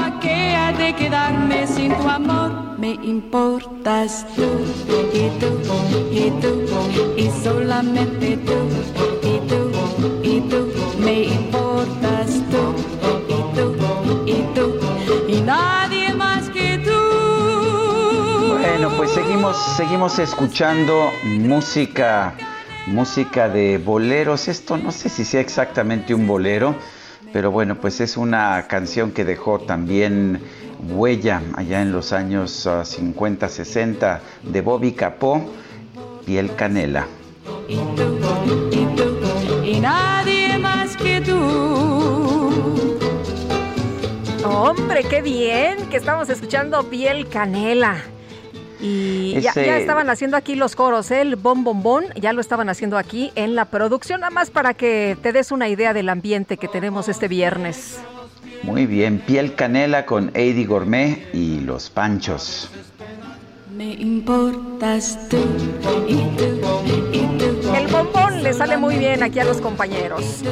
como 0.00 0.16
aquella 0.16 0.72
de 0.72 0.94
quedarme 0.94 1.66
sin 1.66 1.94
tu 1.94 2.08
amor. 2.08 2.78
Me 2.78 2.92
importas 2.92 4.26
tú 4.34 4.48
y 5.12 5.28
tú 5.38 5.60
y 6.10 6.30
tú 6.40 6.64
y 7.16 7.30
solamente 7.42 8.38
tú 8.38 8.58
y 9.22 9.38
tú 9.48 9.70
y 10.22 10.40
tú. 10.48 10.72
Me 10.98 11.24
importas 11.24 12.40
tú 12.50 12.74
y 13.28 13.54
tú 13.54 13.76
y 14.26 14.42
tú 14.54 14.78
y 15.28 15.40
nadie 15.42 16.14
más 16.14 16.48
que 16.50 16.78
tú. 16.78 18.58
Bueno, 18.58 18.90
pues 18.96 19.10
seguimos, 19.10 19.56
seguimos 19.76 20.18
escuchando 20.18 21.10
música, 21.24 22.34
música 22.86 23.48
de 23.48 23.78
boleros. 23.78 24.48
Esto 24.48 24.76
no 24.78 24.92
sé 24.92 25.08
si 25.08 25.24
sea 25.24 25.40
exactamente 25.40 26.14
un 26.14 26.26
bolero, 26.26 26.74
pero 27.32 27.50
bueno, 27.50 27.76
pues 27.76 28.00
es 28.00 28.16
una 28.16 28.66
canción 28.68 29.12
que 29.12 29.24
dejó 29.24 29.60
también 29.60 30.40
huella 30.88 31.42
allá 31.54 31.82
en 31.82 31.92
los 31.92 32.12
años 32.12 32.68
50, 32.84 33.48
60 33.48 34.20
de 34.42 34.60
Bobby 34.60 34.92
Capó, 34.92 35.42
Piel 36.24 36.54
Canela. 36.54 37.06
Y 37.68 37.76
tú 37.76 38.18
y 39.64 39.80
nadie 39.80 40.58
más 40.58 40.96
que 40.96 41.20
tú. 41.20 42.50
Hombre, 44.44 45.04
qué 45.04 45.22
bien 45.22 45.88
que 45.90 45.96
estamos 45.96 46.28
escuchando 46.28 46.82
Piel 46.84 47.28
Canela. 47.28 47.96
Y 48.80 49.38
ya, 49.40 49.50
Ese- 49.50 49.66
ya 49.66 49.76
estaban 49.78 50.08
haciendo 50.10 50.36
aquí 50.36 50.54
los 50.54 50.74
coros, 50.74 51.10
¿eh? 51.10 51.20
el 51.20 51.36
bom 51.36 51.64
bom 51.64 51.82
bom, 51.82 52.04
ya 52.20 52.32
lo 52.32 52.40
estaban 52.40 52.68
haciendo 52.68 52.96
aquí 52.96 53.30
en 53.34 53.54
la 53.54 53.66
producción, 53.66 54.20
nada 54.20 54.30
más 54.30 54.50
para 54.50 54.74
que 54.74 55.16
te 55.22 55.32
des 55.32 55.52
una 55.52 55.68
idea 55.68 55.92
del 55.92 56.08
ambiente 56.08 56.56
que 56.56 56.66
tenemos 56.68 57.08
este 57.08 57.28
viernes. 57.28 57.98
Muy 58.62 58.86
bien, 58.86 59.18
piel 59.18 59.54
canela 59.54 60.04
con 60.06 60.30
Eddie 60.34 60.64
Gourmet 60.66 61.28
y 61.34 61.60
los 61.60 61.90
panchos. 61.90 62.70
Me 63.80 63.94
importas 63.94 65.18
tú 65.30 65.38
y 66.06 66.16
tú. 66.36 66.60
El 67.74 67.86
bombón 67.86 68.42
le 68.42 68.52
sale 68.52 68.76
muy 68.76 68.98
bien 68.98 69.22
aquí 69.22 69.38
a 69.38 69.44
los 69.44 69.58
compañeros. 69.62 70.42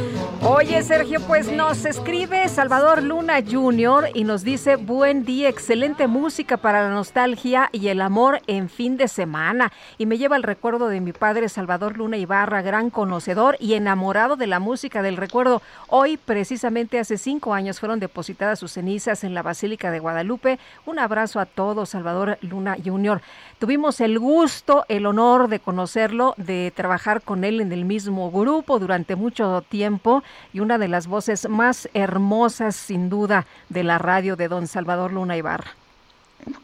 Oye, 0.42 0.80
Sergio, 0.82 1.20
pues 1.20 1.50
nos 1.50 1.84
escribe 1.84 2.48
Salvador 2.48 3.02
Luna 3.02 3.42
Jr. 3.46 4.10
y 4.14 4.24
nos 4.24 4.44
dice, 4.44 4.76
buen 4.76 5.24
día, 5.24 5.48
excelente 5.48 6.06
música 6.06 6.56
para 6.56 6.84
la 6.84 6.90
nostalgia 6.90 7.68
y 7.72 7.88
el 7.88 8.00
amor 8.00 8.40
en 8.46 8.68
fin 8.68 8.96
de 8.96 9.08
semana. 9.08 9.72
Y 9.98 10.06
me 10.06 10.16
lleva 10.16 10.36
el 10.36 10.42
recuerdo 10.42 10.88
de 10.88 11.00
mi 11.00 11.12
padre 11.12 11.48
Salvador 11.48 11.98
Luna 11.98 12.16
Ibarra, 12.16 12.62
gran 12.62 12.88
conocedor 12.88 13.56
y 13.58 13.74
enamorado 13.74 14.36
de 14.36 14.46
la 14.46 14.60
música 14.60 15.02
del 15.02 15.16
recuerdo. 15.16 15.60
Hoy, 15.88 16.16
precisamente 16.16 16.98
hace 16.98 17.18
cinco 17.18 17.52
años, 17.52 17.80
fueron 17.80 18.00
depositadas 18.00 18.60
sus 18.60 18.72
cenizas 18.72 19.24
en 19.24 19.34
la 19.34 19.42
Basílica 19.42 19.90
de 19.90 19.98
Guadalupe. 19.98 20.58
Un 20.86 20.98
abrazo 20.98 21.40
a 21.40 21.46
todos, 21.46 21.90
Salvador 21.90 22.38
Luna 22.42 22.76
Jr. 22.82 23.17
Tuvimos 23.58 24.00
el 24.00 24.18
gusto, 24.18 24.84
el 24.88 25.04
honor 25.06 25.48
de 25.48 25.58
conocerlo, 25.60 26.34
de 26.36 26.72
trabajar 26.76 27.22
con 27.22 27.42
él 27.44 27.60
en 27.60 27.72
el 27.72 27.84
mismo 27.84 28.30
grupo 28.30 28.78
durante 28.78 29.16
mucho 29.16 29.62
tiempo 29.68 30.22
y 30.52 30.60
una 30.60 30.78
de 30.78 30.88
las 30.88 31.06
voces 31.08 31.48
más 31.48 31.88
hermosas, 31.94 32.76
sin 32.76 33.08
duda, 33.08 33.46
de 33.68 33.82
la 33.84 33.98
radio 33.98 34.36
de 34.36 34.48
don 34.48 34.66
Salvador 34.66 35.12
Luna 35.12 35.36
Ibarra. 35.36 35.72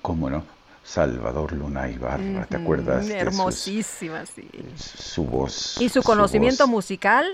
¿Cómo 0.03 0.31
no? 0.31 0.45
Salvador 0.85 1.53
Luna 1.53 1.89
Ibarra, 1.89 2.47
¿te 2.49 2.57
acuerdas? 2.59 3.07
de 3.09 3.15
sus- 3.15 3.23
Hermosísima, 3.23 4.27
sí. 4.27 4.49
su 4.77 5.25
voz. 5.25 5.81
Y 5.81 5.89
su 5.89 6.03
conocimiento 6.03 6.67
musical, 6.67 7.27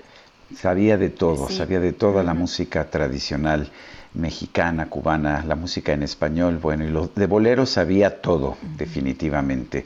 Sabía 0.56 0.96
de 0.96 1.10
todo, 1.10 1.46
Sí. 1.46 1.56
sabía 1.58 1.78
de 1.78 1.92
toda 1.92 2.24
la 2.24 2.34
música 2.34 2.90
tradicional 2.90 3.70
mexicana, 4.14 4.88
cubana, 4.88 5.44
la 5.46 5.54
música 5.54 5.92
en 5.92 6.02
español, 6.02 6.58
bueno, 6.58 6.84
y 6.84 6.88
lo 6.88 7.10
de 7.14 7.26
bolero 7.26 7.66
sabía 7.66 8.20
todo, 8.20 8.56
definitivamente. 8.76 9.84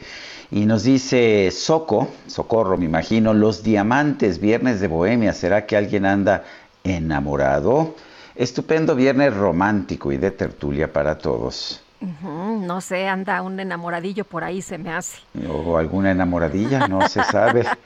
Y 0.51 0.67
nos 0.67 0.85
dice 0.85 1.51
Soco, 1.51 2.09
Socorro, 2.27 2.77
me 2.79 2.87
imagino, 2.87 3.35
los 3.35 3.63
diamantes, 3.63 4.41
viernes 4.41 4.81
de 4.81 4.89
Bohemia, 4.89 5.33
¿será 5.33 5.67
que 5.67 5.77
alguien 5.77 6.07
anda 6.07 6.45
enamorado? 6.85 7.95
Estupendo 8.35 8.97
viernes 8.97 9.35
romántico 9.35 10.11
y 10.11 10.17
de 10.17 10.31
tertulia 10.31 10.93
para 10.93 11.19
todos. 11.19 11.84
No 12.23 12.81
sé, 12.81 13.09
anda 13.09 13.43
un 13.43 13.59
enamoradillo 13.61 14.25
por 14.25 14.45
ahí, 14.45 14.63
se 14.63 14.79
me 14.79 14.93
hace. 14.93 15.19
O 15.49 15.77
alguna 15.77 16.11
enamoradilla, 16.11 16.89
no 16.89 17.09
se 17.09 17.23
sabe. 17.25 17.65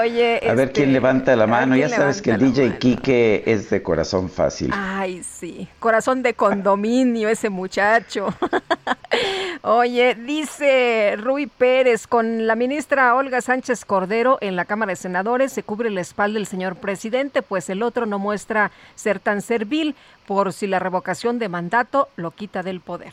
Oye, 0.00 0.40
A 0.48 0.54
ver 0.54 0.68
este, 0.68 0.72
quién 0.72 0.92
levanta 0.92 1.34
la 1.36 1.46
mano. 1.46 1.76
Ya 1.76 1.88
sabes 1.88 2.20
que 2.20 2.32
el 2.32 2.38
DJ 2.38 2.78
Quique 2.78 3.42
es 3.46 3.70
de 3.70 3.82
corazón 3.82 4.28
fácil. 4.28 4.70
Ay, 4.74 5.22
sí, 5.22 5.68
corazón 5.78 6.22
de 6.22 6.34
condominio 6.34 7.28
ese 7.28 7.48
muchacho. 7.50 8.28
Oye, 9.62 10.14
dice 10.14 11.16
Rui 11.16 11.46
Pérez, 11.46 12.06
con 12.06 12.46
la 12.46 12.54
ministra 12.54 13.14
Olga 13.14 13.40
Sánchez 13.40 13.86
Cordero 13.86 14.36
en 14.42 14.56
la 14.56 14.66
Cámara 14.66 14.90
de 14.90 14.96
Senadores 14.96 15.52
se 15.52 15.62
cubre 15.62 15.88
la 15.88 16.02
espalda 16.02 16.34
del 16.34 16.46
señor 16.46 16.76
presidente, 16.76 17.40
pues 17.40 17.70
el 17.70 17.82
otro 17.82 18.04
no 18.04 18.18
muestra 18.18 18.72
ser 18.94 19.20
tan 19.20 19.40
servil 19.40 19.94
por 20.26 20.52
si 20.52 20.66
la 20.66 20.78
revocación 20.78 21.38
de 21.38 21.48
mandato 21.48 22.08
lo 22.16 22.30
quita 22.30 22.62
del 22.62 22.80
poder. 22.80 23.12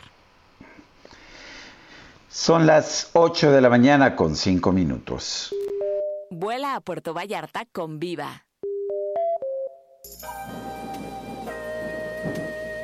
Son 2.29 2.65
las 2.65 3.09
8 3.13 3.51
de 3.51 3.61
la 3.61 3.69
mañana 3.69 4.15
con 4.15 4.35
5 4.35 4.71
minutos. 4.71 5.53
Vuela 6.29 6.75
a 6.75 6.79
Puerto 6.79 7.13
Vallarta 7.13 7.65
con 7.71 7.99
Viva. 7.99 8.45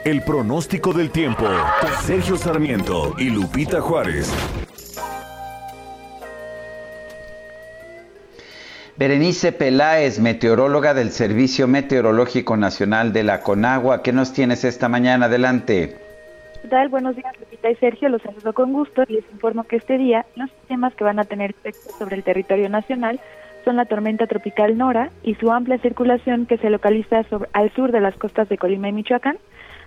El 0.03 0.23
pronóstico 0.23 0.93
del 0.93 1.11
tiempo. 1.11 1.45
Sergio 2.01 2.37
Sarmiento 2.37 3.15
y 3.17 3.29
Lupita 3.29 3.81
Juárez. 3.81 4.31
Berenice 8.97 9.51
Peláez, 9.51 10.19
meteoróloga 10.19 10.93
del 10.95 11.11
Servicio 11.11 11.67
Meteorológico 11.67 12.57
Nacional 12.57 13.13
de 13.13 13.23
la 13.23 13.41
Conagua. 13.41 14.01
¿Qué 14.01 14.11
nos 14.11 14.33
tienes 14.33 14.63
esta 14.63 14.89
mañana? 14.89 15.27
Adelante. 15.27 15.95
¿Qué 16.63 16.67
tal? 16.67 16.89
Buenos 16.89 17.15
días, 17.15 17.31
Lupita 17.39 17.69
y 17.69 17.75
Sergio. 17.75 18.09
Los 18.09 18.23
saludo 18.23 18.53
con 18.53 18.73
gusto 18.73 19.03
y 19.07 19.13
les 19.13 19.23
informo 19.31 19.65
que 19.65 19.75
este 19.75 19.99
día 19.99 20.25
los 20.35 20.49
sistemas 20.49 20.95
que 20.95 21.03
van 21.03 21.19
a 21.19 21.25
tener 21.25 21.51
efecto 21.51 21.91
sobre 21.99 22.15
el 22.15 22.23
territorio 22.23 22.69
nacional 22.69 23.19
son 23.63 23.75
la 23.75 23.85
tormenta 23.85 24.25
tropical 24.25 24.77
Nora 24.77 25.11
y 25.21 25.35
su 25.35 25.51
amplia 25.51 25.77
circulación 25.77 26.47
que 26.47 26.57
se 26.57 26.71
localiza 26.71 27.21
sobre- 27.25 27.49
al 27.53 27.71
sur 27.75 27.91
de 27.91 28.01
las 28.01 28.15
costas 28.15 28.49
de 28.49 28.57
Colima 28.57 28.89
y 28.89 28.93
Michoacán. 28.93 29.37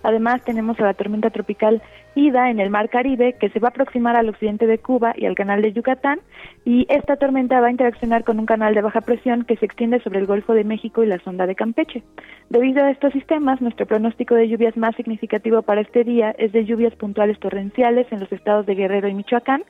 Además, 0.04 0.42
tenemos 0.44 0.78
a 0.78 0.84
la 0.84 0.94
tormenta 0.94 1.30
tropical 1.30 1.82
Ida 2.14 2.50
en 2.50 2.60
el 2.60 2.70
Mar 2.70 2.88
Caribe, 2.88 3.34
que 3.34 3.50
se 3.50 3.60
va 3.60 3.68
a 3.68 3.70
aproximar 3.70 4.16
al 4.16 4.28
occidente 4.28 4.66
de 4.66 4.78
Cuba 4.78 5.14
y 5.16 5.26
al 5.26 5.34
canal 5.34 5.62
de 5.62 5.72
Yucatán, 5.72 6.20
y 6.64 6.86
esta 6.88 7.16
tormenta 7.16 7.60
va 7.60 7.68
a 7.68 7.70
interaccionar 7.70 8.24
con 8.24 8.38
un 8.38 8.46
canal 8.46 8.74
de 8.74 8.82
baja 8.82 9.00
presión 9.00 9.44
que 9.44 9.56
se 9.56 9.66
extiende 9.66 10.00
sobre 10.00 10.18
el 10.18 10.26
Golfo 10.26 10.54
de 10.54 10.64
México 10.64 11.02
y 11.02 11.06
la 11.06 11.18
sonda 11.20 11.46
de 11.46 11.54
Campeche. 11.54 12.02
Debido 12.48 12.84
a 12.84 12.90
estos 12.90 13.12
sistemas, 13.12 13.60
nuestro 13.60 13.86
pronóstico 13.86 14.34
de 14.34 14.48
lluvias 14.48 14.76
más 14.76 14.96
significativo 14.96 15.62
para 15.62 15.80
este 15.80 16.04
día 16.04 16.34
es 16.38 16.52
de 16.52 16.64
lluvias 16.64 16.94
puntuales 16.96 17.38
torrenciales 17.38 18.06
en 18.10 18.20
los 18.20 18.32
estados 18.32 18.66
de 18.66 18.74
Guerrero 18.74 19.08
y 19.08 19.14
Michoacán, 19.14 19.62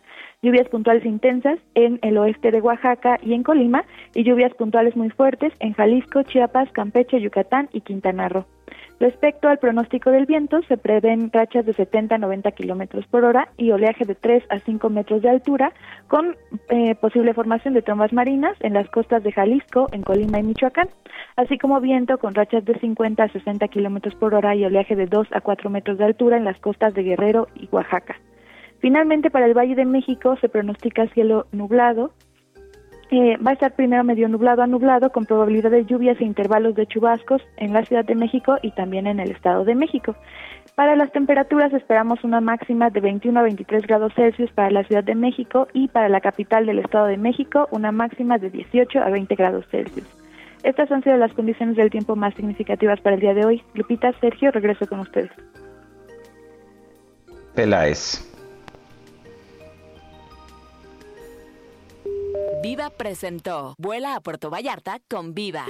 lluvias 0.43 0.69
puntuales 0.69 1.05
intensas 1.05 1.59
en 1.75 1.99
el 2.03 2.17
oeste 2.17 2.51
de 2.51 2.61
Oaxaca 2.61 3.19
y 3.23 3.35
en 3.35 3.43
Colima, 3.43 3.85
y 4.15 4.25
lluvias 4.25 4.55
puntuales 4.55 4.97
muy 4.97 5.11
fuertes 5.11 5.53
en 5.61 5.75
Jalisco, 5.75 6.23
Chiapas, 6.23 6.71
Campeche, 6.73 7.21
Yucatán 7.21 7.69
y 7.73 7.83
Quintana 7.83 8.29
Roo. 8.29 8.47
Respecto 8.99 9.49
al 9.49 9.59
pronóstico 9.59 10.11
del 10.11 10.27
viento, 10.27 10.61
se 10.69 10.77
prevén 10.77 11.31
rachas 11.33 11.65
de 11.65 11.73
70 11.73 12.17
a 12.17 12.19
90 12.19 12.53
kilómetros 12.53 13.07
por 13.07 13.25
hora 13.25 13.49
y 13.57 13.71
oleaje 13.71 14.05
de 14.05 14.15
3 14.15 14.45
a 14.51 14.59
5 14.59 14.91
metros 14.91 15.23
de 15.23 15.31
altura, 15.31 15.73
con 16.07 16.37
eh, 16.69 16.95
posible 16.97 17.33
formación 17.33 17.73
de 17.73 17.81
trombas 17.81 18.13
marinas 18.13 18.57
en 18.61 18.75
las 18.75 18.89
costas 18.91 19.23
de 19.23 19.33
Jalisco, 19.33 19.89
en 19.93 20.03
Colima 20.03 20.39
y 20.39 20.43
Michoacán, 20.43 20.91
así 21.37 21.57
como 21.57 21.81
viento 21.81 22.19
con 22.19 22.35
rachas 22.35 22.65
de 22.67 22.79
50 22.79 23.23
a 23.23 23.29
60 23.29 23.69
kilómetros 23.69 24.15
por 24.17 24.35
hora 24.35 24.55
y 24.55 24.67
oleaje 24.67 24.97
de 24.97 25.07
2 25.07 25.29
a 25.33 25.41
4 25.41 25.71
metros 25.71 25.97
de 25.97 26.05
altura 26.05 26.37
en 26.37 26.45
las 26.45 26.59
costas 26.61 26.93
de 26.93 27.03
Guerrero 27.03 27.49
y 27.55 27.69
Oaxaca. 27.73 28.17
Finalmente, 28.81 29.31
para 29.31 29.47
el 29.47 29.55
Valle 29.55 29.75
de 29.75 29.85
México 29.85 30.37
se 30.41 30.49
pronostica 30.49 31.07
cielo 31.09 31.47
nublado, 31.53 32.13
eh, 33.11 33.37
va 33.39 33.51
a 33.51 33.55
estar 33.55 33.75
primero 33.75 34.05
medio 34.05 34.29
nublado 34.29 34.63
a 34.63 34.69
nublado 34.69 35.11
con 35.11 35.27
probabilidad 35.27 35.73
de 35.73 35.85
lluvias 35.85 36.21
e 36.21 36.25
intervalos 36.25 36.77
de 36.77 36.87
chubascos 36.87 37.43
en 37.57 37.73
la 37.73 37.85
Ciudad 37.85 38.05
de 38.05 38.15
México 38.15 38.57
y 38.63 38.71
también 38.71 39.09
en 39.09 39.19
el 39.19 39.33
Estado 39.33 39.65
de 39.65 39.75
México. 39.75 40.15
Para 40.77 40.95
las 40.95 41.11
temperaturas 41.11 41.73
esperamos 41.73 42.23
una 42.23 42.41
máxima 42.41 42.89
de 42.89 43.01
21 43.01 43.41
a 43.41 43.43
23 43.43 43.85
grados 43.87 44.15
Celsius 44.15 44.53
para 44.53 44.71
la 44.71 44.85
Ciudad 44.85 45.03
de 45.03 45.17
México 45.17 45.67
y 45.73 45.89
para 45.89 46.09
la 46.09 46.21
capital 46.21 46.67
del 46.67 46.79
Estado 46.79 47.07
de 47.07 47.17
México 47.17 47.67
una 47.73 47.91
máxima 47.91 48.39
de 48.39 48.49
18 48.49 49.01
a 49.01 49.11
20 49.11 49.35
grados 49.35 49.67
Celsius. 49.73 50.07
Estas 50.63 50.91
han 50.93 51.03
sido 51.03 51.17
las 51.17 51.33
condiciones 51.33 51.77
del 51.77 51.91
tiempo 51.91 52.15
más 52.15 52.35
significativas 52.35 53.01
para 53.01 53.17
el 53.17 53.21
día 53.21 53.35
de 53.35 53.45
hoy. 53.45 53.63
Lupita, 53.75 54.13
Sergio, 54.21 54.53
regreso 54.53 54.87
con 54.87 55.01
ustedes. 55.01 55.33
Peláez. 57.57 58.30
Viva 62.63 62.91
presentó 62.91 63.75
Vuela 63.79 64.15
a 64.15 64.21
Puerto 64.21 64.51
Vallarta 64.51 64.99
con 65.09 65.33
Viva. 65.33 65.65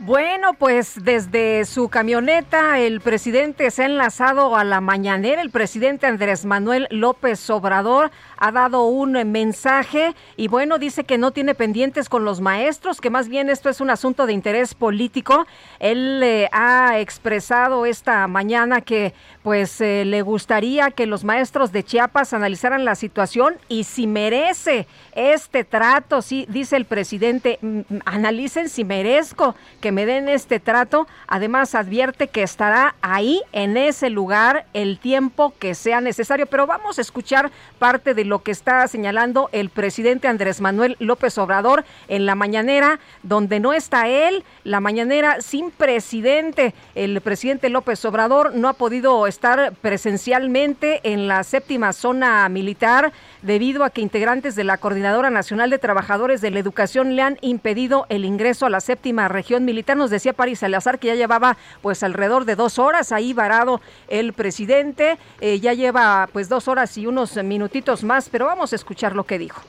Bueno, 0.00 0.54
pues 0.54 1.04
desde 1.04 1.64
su 1.64 1.90
camioneta 1.90 2.80
el 2.80 3.00
presidente 3.00 3.70
se 3.70 3.82
ha 3.82 3.86
enlazado 3.86 4.56
a 4.56 4.64
la 4.64 4.80
mañanera. 4.80 5.40
El 5.40 5.50
presidente 5.50 6.06
Andrés 6.06 6.44
Manuel 6.44 6.88
López 6.90 7.48
Obrador 7.50 8.10
ha 8.38 8.52
dado 8.52 8.84
un 8.86 9.12
mensaje 9.30 10.14
y 10.36 10.48
bueno, 10.48 10.78
dice 10.78 11.04
que 11.04 11.18
no 11.18 11.32
tiene 11.32 11.54
pendientes 11.54 12.08
con 12.08 12.24
los 12.24 12.40
maestros, 12.40 13.00
que 13.00 13.10
más 13.10 13.28
bien 13.28 13.50
esto 13.50 13.68
es 13.68 13.80
un 13.80 13.90
asunto 13.90 14.26
de 14.26 14.32
interés 14.32 14.74
político. 14.74 15.46
Él 15.78 16.20
eh, 16.22 16.48
ha 16.52 16.98
expresado 16.98 17.86
esta 17.86 18.26
mañana 18.28 18.80
que 18.80 19.12
pues 19.42 19.80
eh, 19.80 20.04
le 20.04 20.22
gustaría 20.22 20.90
que 20.90 21.06
los 21.06 21.24
maestros 21.24 21.72
de 21.72 21.82
Chiapas 21.82 22.32
analizaran 22.32 22.84
la 22.84 22.94
situación 22.94 23.56
y 23.68 23.84
si 23.84 24.06
merece 24.06 24.86
este 25.12 25.64
trato, 25.64 26.22
sí, 26.22 26.46
dice 26.48 26.76
el 26.76 26.84
presidente, 26.84 27.58
"Mm, 27.62 27.80
analicen 28.04 28.68
si 28.68 28.84
merezco 28.84 29.54
que 29.80 29.92
me 29.92 30.06
den 30.06 30.28
este 30.28 30.60
trato. 30.60 31.06
Además, 31.26 31.74
advierte 31.74 32.28
que 32.28 32.42
estará 32.42 32.94
ahí, 33.00 33.42
en 33.52 33.76
ese 33.76 34.10
lugar, 34.10 34.66
el 34.74 34.98
tiempo 34.98 35.54
que 35.58 35.74
sea 35.74 36.00
necesario. 36.00 36.46
Pero 36.46 36.66
vamos 36.66 36.98
a 36.98 37.02
escuchar 37.02 37.50
parte 37.78 38.14
de 38.14 38.24
lo 38.28 38.42
que 38.42 38.50
está 38.50 38.86
señalando 38.86 39.48
el 39.52 39.70
presidente 39.70 40.28
Andrés 40.28 40.60
Manuel 40.60 40.96
López 40.98 41.38
Obrador 41.38 41.84
en 42.08 42.26
la 42.26 42.34
mañanera, 42.34 43.00
donde 43.22 43.60
no 43.60 43.72
está 43.72 44.08
él, 44.08 44.44
la 44.64 44.80
mañanera 44.80 45.40
sin 45.40 45.70
presidente. 45.70 46.74
El 46.94 47.20
presidente 47.20 47.68
López 47.70 48.04
Obrador 48.04 48.54
no 48.54 48.68
ha 48.68 48.74
podido 48.74 49.26
estar 49.26 49.72
presencialmente 49.80 51.00
en 51.02 51.28
la 51.28 51.42
séptima 51.44 51.92
zona 51.92 52.48
militar 52.48 53.12
debido 53.42 53.84
a 53.84 53.90
que 53.90 54.00
integrantes 54.00 54.54
de 54.54 54.64
la 54.64 54.78
Coordinadora 54.78 55.30
Nacional 55.30 55.70
de 55.70 55.78
Trabajadores 55.78 56.40
de 56.40 56.50
la 56.50 56.58
Educación 56.58 57.16
le 57.16 57.22
han 57.22 57.38
impedido 57.40 58.06
el 58.08 58.24
ingreso 58.24 58.66
a 58.66 58.70
la 58.70 58.80
séptima 58.80 59.28
región 59.28 59.64
militar. 59.64 59.96
Nos 59.96 60.10
decía 60.10 60.32
París 60.32 60.58
Salazar 60.58 60.98
que 60.98 61.08
ya 61.08 61.14
llevaba 61.14 61.56
pues 61.82 62.02
alrededor 62.02 62.44
de 62.44 62.56
dos 62.56 62.78
horas 62.78 63.12
ahí 63.12 63.32
varado 63.32 63.80
el 64.08 64.32
presidente, 64.32 65.18
eh, 65.40 65.60
ya 65.60 65.72
lleva 65.72 66.28
pues 66.32 66.48
dos 66.48 66.68
horas 66.68 66.96
y 66.98 67.06
unos 67.06 67.36
minutitos 67.42 68.04
más, 68.04 68.17
pero 68.26 68.46
vamos 68.46 68.72
a 68.72 68.76
escuchar 68.76 69.14
lo 69.14 69.24
que 69.24 69.38
dijo. 69.38 69.60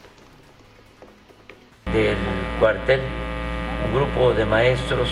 Del 1.92 2.18
cuartel, 2.60 3.02
un 3.86 3.94
grupo 3.94 4.34
de 4.34 4.46
maestros 4.46 5.10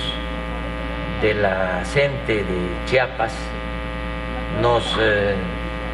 de 1.21 1.33
la 1.33 1.83
CENTE 1.83 2.43
de 2.43 2.85
Chiapas 2.85 3.33
nos 4.61 4.97
eh, 4.99 5.35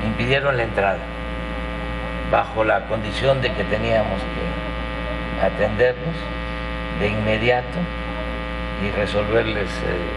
impidieron 0.06 0.58
la 0.58 0.64
entrada 0.64 1.00
bajo 2.32 2.64
la 2.64 2.86
condición 2.88 3.42
de 3.42 3.52
que 3.54 3.64
teníamos 3.66 4.22
que 4.22 5.46
atenderlos 5.46 6.16
de 7.00 7.08
inmediato 7.10 7.80
y 8.84 8.92
resolverles 8.92 9.70
eh, 9.70 10.10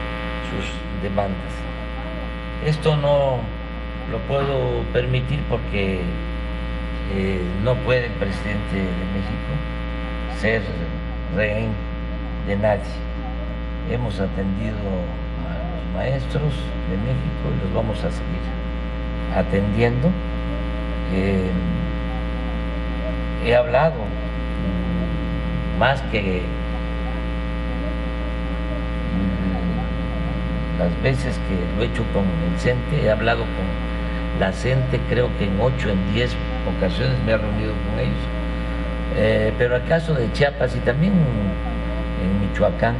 sus 0.50 1.02
demandas. 1.02 1.52
Esto 2.64 2.96
no 2.96 3.38
lo 4.10 4.18
puedo 4.28 4.82
permitir 4.92 5.40
porque 5.48 6.00
eh, 7.14 7.40
no 7.62 7.74
puede 7.76 8.06
el 8.06 8.12
presidente 8.12 8.76
de 8.76 8.82
México 9.14 10.40
ser 10.40 10.62
rehén 11.36 11.70
de 12.46 12.56
nadie. 12.56 12.82
Hemos 13.90 14.18
atendido 14.18 14.76
a 14.76 15.76
los 15.76 15.94
maestros 15.94 16.52
de 16.90 16.96
México 16.98 17.44
y 17.54 17.64
los 17.64 17.74
vamos 17.74 17.98
a 18.04 18.10
seguir 18.10 18.40
atendiendo. 19.36 20.08
Eh, 21.14 21.50
he 23.44 23.54
hablado 23.54 23.94
más 25.78 26.00
que 26.10 26.42
las 30.78 31.02
veces 31.02 31.38
que 31.48 31.76
lo 31.76 31.82
he 31.82 31.86
hecho 31.86 32.04
con 32.12 32.24
el 32.24 33.04
he 33.04 33.10
hablado 33.10 33.40
con 33.40 33.85
la 34.38 34.52
CENTE, 34.52 35.00
creo 35.08 35.28
que 35.38 35.44
en 35.44 35.60
8, 35.60 35.90
en 35.90 36.14
10 36.14 36.36
ocasiones 36.76 37.16
me 37.24 37.32
he 37.32 37.36
reunido 37.36 37.72
con 37.72 38.00
ellos. 38.00 38.36
Eh, 39.16 39.52
pero 39.56 39.80
caso 39.88 40.14
de 40.14 40.30
Chiapas 40.32 40.76
y 40.76 40.80
también 40.80 41.12
en 41.12 42.40
Michoacán 42.40 42.94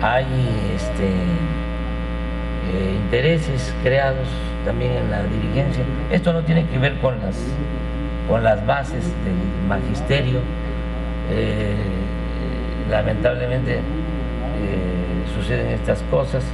hay 0.00 0.26
este, 0.74 1.06
eh, 1.06 2.96
intereses 2.96 3.74
creados 3.82 4.28
también 4.64 4.92
en 4.92 5.10
la 5.10 5.22
dirigencia. 5.24 5.84
Esto 6.10 6.32
no 6.32 6.42
tiene 6.42 6.66
que 6.66 6.78
ver 6.78 6.98
con 6.98 7.18
las, 7.20 7.36
con 8.28 8.44
las 8.44 8.64
bases 8.66 9.04
del 9.24 9.68
magisterio. 9.68 10.38
Eh, 11.30 11.74
lamentablemente 12.88 13.80
suceden 15.34 15.72
estas 15.72 16.02
cosas. 16.04 16.44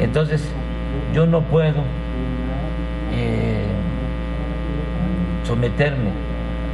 Entonces, 0.00 0.50
yo 1.14 1.26
no 1.26 1.42
puedo 1.42 1.84
eh, 3.12 3.66
someterme 5.44 6.10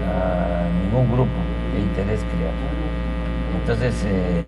a 0.07 0.69
ningún 0.83 1.13
grupo 1.13 1.31
de 1.75 1.81
interés 1.81 2.21
creado. 2.21 2.57
Entonces... 3.61 4.05
Eh, 4.07 4.47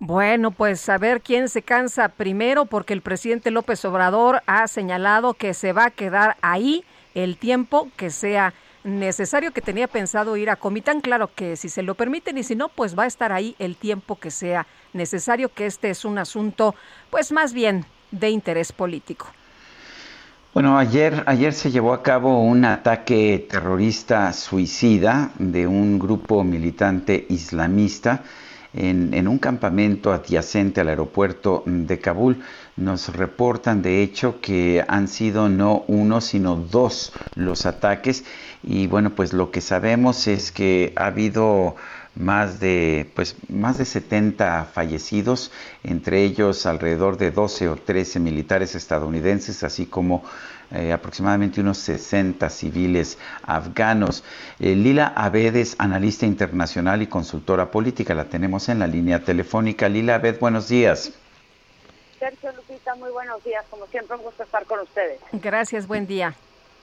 bueno, 0.00 0.52
pues 0.52 0.88
a 0.88 0.96
ver 0.96 1.20
quién 1.20 1.48
se 1.48 1.62
cansa 1.62 2.08
primero, 2.08 2.66
porque 2.66 2.94
el 2.94 3.02
presidente 3.02 3.50
López 3.50 3.84
Obrador 3.84 4.42
ha 4.46 4.68
señalado 4.68 5.34
que 5.34 5.54
se 5.54 5.72
va 5.72 5.86
a 5.86 5.90
quedar 5.90 6.36
ahí 6.40 6.84
el 7.14 7.36
tiempo 7.36 7.88
que 7.96 8.10
sea 8.10 8.54
necesario 8.84 9.52
que 9.52 9.60
tenía 9.60 9.88
pensado 9.88 10.36
ir 10.36 10.50
a 10.50 10.56
Comitán. 10.56 11.00
Claro 11.00 11.30
que 11.34 11.56
si 11.56 11.68
se 11.68 11.82
lo 11.82 11.96
permiten 11.96 12.38
y 12.38 12.44
si 12.44 12.54
no, 12.54 12.68
pues 12.68 12.96
va 12.96 13.04
a 13.04 13.06
estar 13.08 13.32
ahí 13.32 13.56
el 13.58 13.76
tiempo 13.76 14.16
que 14.16 14.30
sea 14.30 14.68
necesario, 14.92 15.52
que 15.52 15.66
este 15.66 15.90
es 15.90 16.04
un 16.04 16.18
asunto, 16.18 16.76
pues 17.10 17.32
más 17.32 17.52
bien 17.52 17.84
de 18.12 18.30
interés 18.30 18.72
político. 18.72 19.26
Bueno, 20.58 20.76
ayer, 20.76 21.22
ayer 21.26 21.52
se 21.52 21.70
llevó 21.70 21.92
a 21.92 22.02
cabo 22.02 22.42
un 22.42 22.64
ataque 22.64 23.46
terrorista 23.48 24.32
suicida 24.32 25.30
de 25.38 25.68
un 25.68 26.00
grupo 26.00 26.42
militante 26.42 27.26
islamista 27.28 28.24
en, 28.74 29.14
en, 29.14 29.28
un 29.28 29.38
campamento 29.38 30.12
adyacente 30.12 30.80
al 30.80 30.88
aeropuerto 30.88 31.62
de 31.64 32.00
Kabul. 32.00 32.42
Nos 32.76 33.14
reportan, 33.14 33.82
de 33.82 34.02
hecho, 34.02 34.40
que 34.40 34.84
han 34.88 35.06
sido 35.06 35.48
no 35.48 35.84
uno, 35.86 36.20
sino 36.20 36.56
dos 36.56 37.12
los 37.36 37.64
ataques. 37.64 38.24
Y 38.64 38.88
bueno, 38.88 39.10
pues 39.10 39.32
lo 39.32 39.52
que 39.52 39.60
sabemos 39.60 40.26
es 40.26 40.50
que 40.50 40.92
ha 40.96 41.06
habido 41.06 41.76
más 42.18 42.58
de, 42.58 43.10
pues, 43.14 43.36
más 43.48 43.78
de 43.78 43.84
70 43.84 44.64
fallecidos, 44.72 45.52
entre 45.84 46.24
ellos 46.24 46.66
alrededor 46.66 47.16
de 47.16 47.30
12 47.30 47.68
o 47.68 47.76
13 47.76 48.18
militares 48.18 48.74
estadounidenses, 48.74 49.62
así 49.62 49.86
como 49.86 50.24
eh, 50.72 50.92
aproximadamente 50.92 51.60
unos 51.60 51.78
60 51.78 52.50
civiles 52.50 53.18
afganos. 53.42 54.24
Eh, 54.58 54.74
Lila 54.74 55.12
Abed 55.16 55.68
analista 55.78 56.26
internacional 56.26 57.02
y 57.02 57.06
consultora 57.06 57.70
política, 57.70 58.14
la 58.14 58.24
tenemos 58.24 58.68
en 58.68 58.80
la 58.80 58.86
línea 58.86 59.24
telefónica. 59.24 59.88
Lila 59.88 60.16
Abed, 60.16 60.40
buenos 60.40 60.68
días. 60.68 61.12
Sergio 62.18 62.50
Lupita, 62.52 62.96
muy 62.96 63.10
buenos 63.10 63.42
días, 63.44 63.64
como 63.70 63.86
siempre 63.86 64.16
un 64.16 64.24
gusto 64.24 64.42
estar 64.42 64.66
con 64.66 64.80
ustedes. 64.80 65.20
Gracias, 65.32 65.86
buen 65.86 66.06
día. 66.06 66.34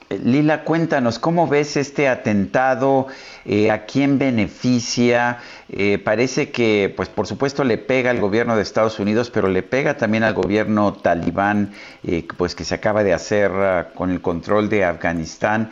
Lila, 0.08 0.62
cuéntanos, 0.62 1.18
¿cómo 1.18 1.48
ves 1.48 1.76
este 1.76 2.06
atentado? 2.06 3.08
Eh, 3.44 3.72
¿A 3.72 3.86
quién 3.86 4.20
beneficia? 4.20 5.38
Eh, 5.68 5.98
parece 5.98 6.52
que, 6.52 6.94
pues 6.96 7.08
por 7.08 7.26
supuesto, 7.26 7.64
le 7.64 7.76
pega 7.76 8.12
al 8.12 8.20
gobierno 8.20 8.54
de 8.54 8.62
Estados 8.62 9.00
Unidos, 9.00 9.30
pero 9.30 9.48
le 9.48 9.64
pega 9.64 9.96
también 9.96 10.22
al 10.22 10.32
gobierno 10.34 10.92
talibán, 10.92 11.72
eh, 12.04 12.24
pues 12.36 12.54
que 12.54 12.62
se 12.62 12.76
acaba 12.76 13.02
de 13.02 13.14
hacer 13.14 13.50
uh, 13.50 13.96
con 13.96 14.12
el 14.12 14.20
control 14.20 14.68
de 14.68 14.84
Afganistán. 14.84 15.70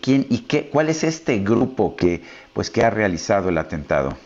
¿quién 0.00 0.26
y 0.30 0.44
qué? 0.46 0.68
¿Cuál 0.68 0.88
es 0.88 1.02
este 1.02 1.38
grupo 1.40 1.96
que, 1.96 2.22
pues, 2.52 2.70
que 2.70 2.84
ha 2.84 2.90
realizado 2.90 3.48
el 3.48 3.58
atentado? 3.58 4.16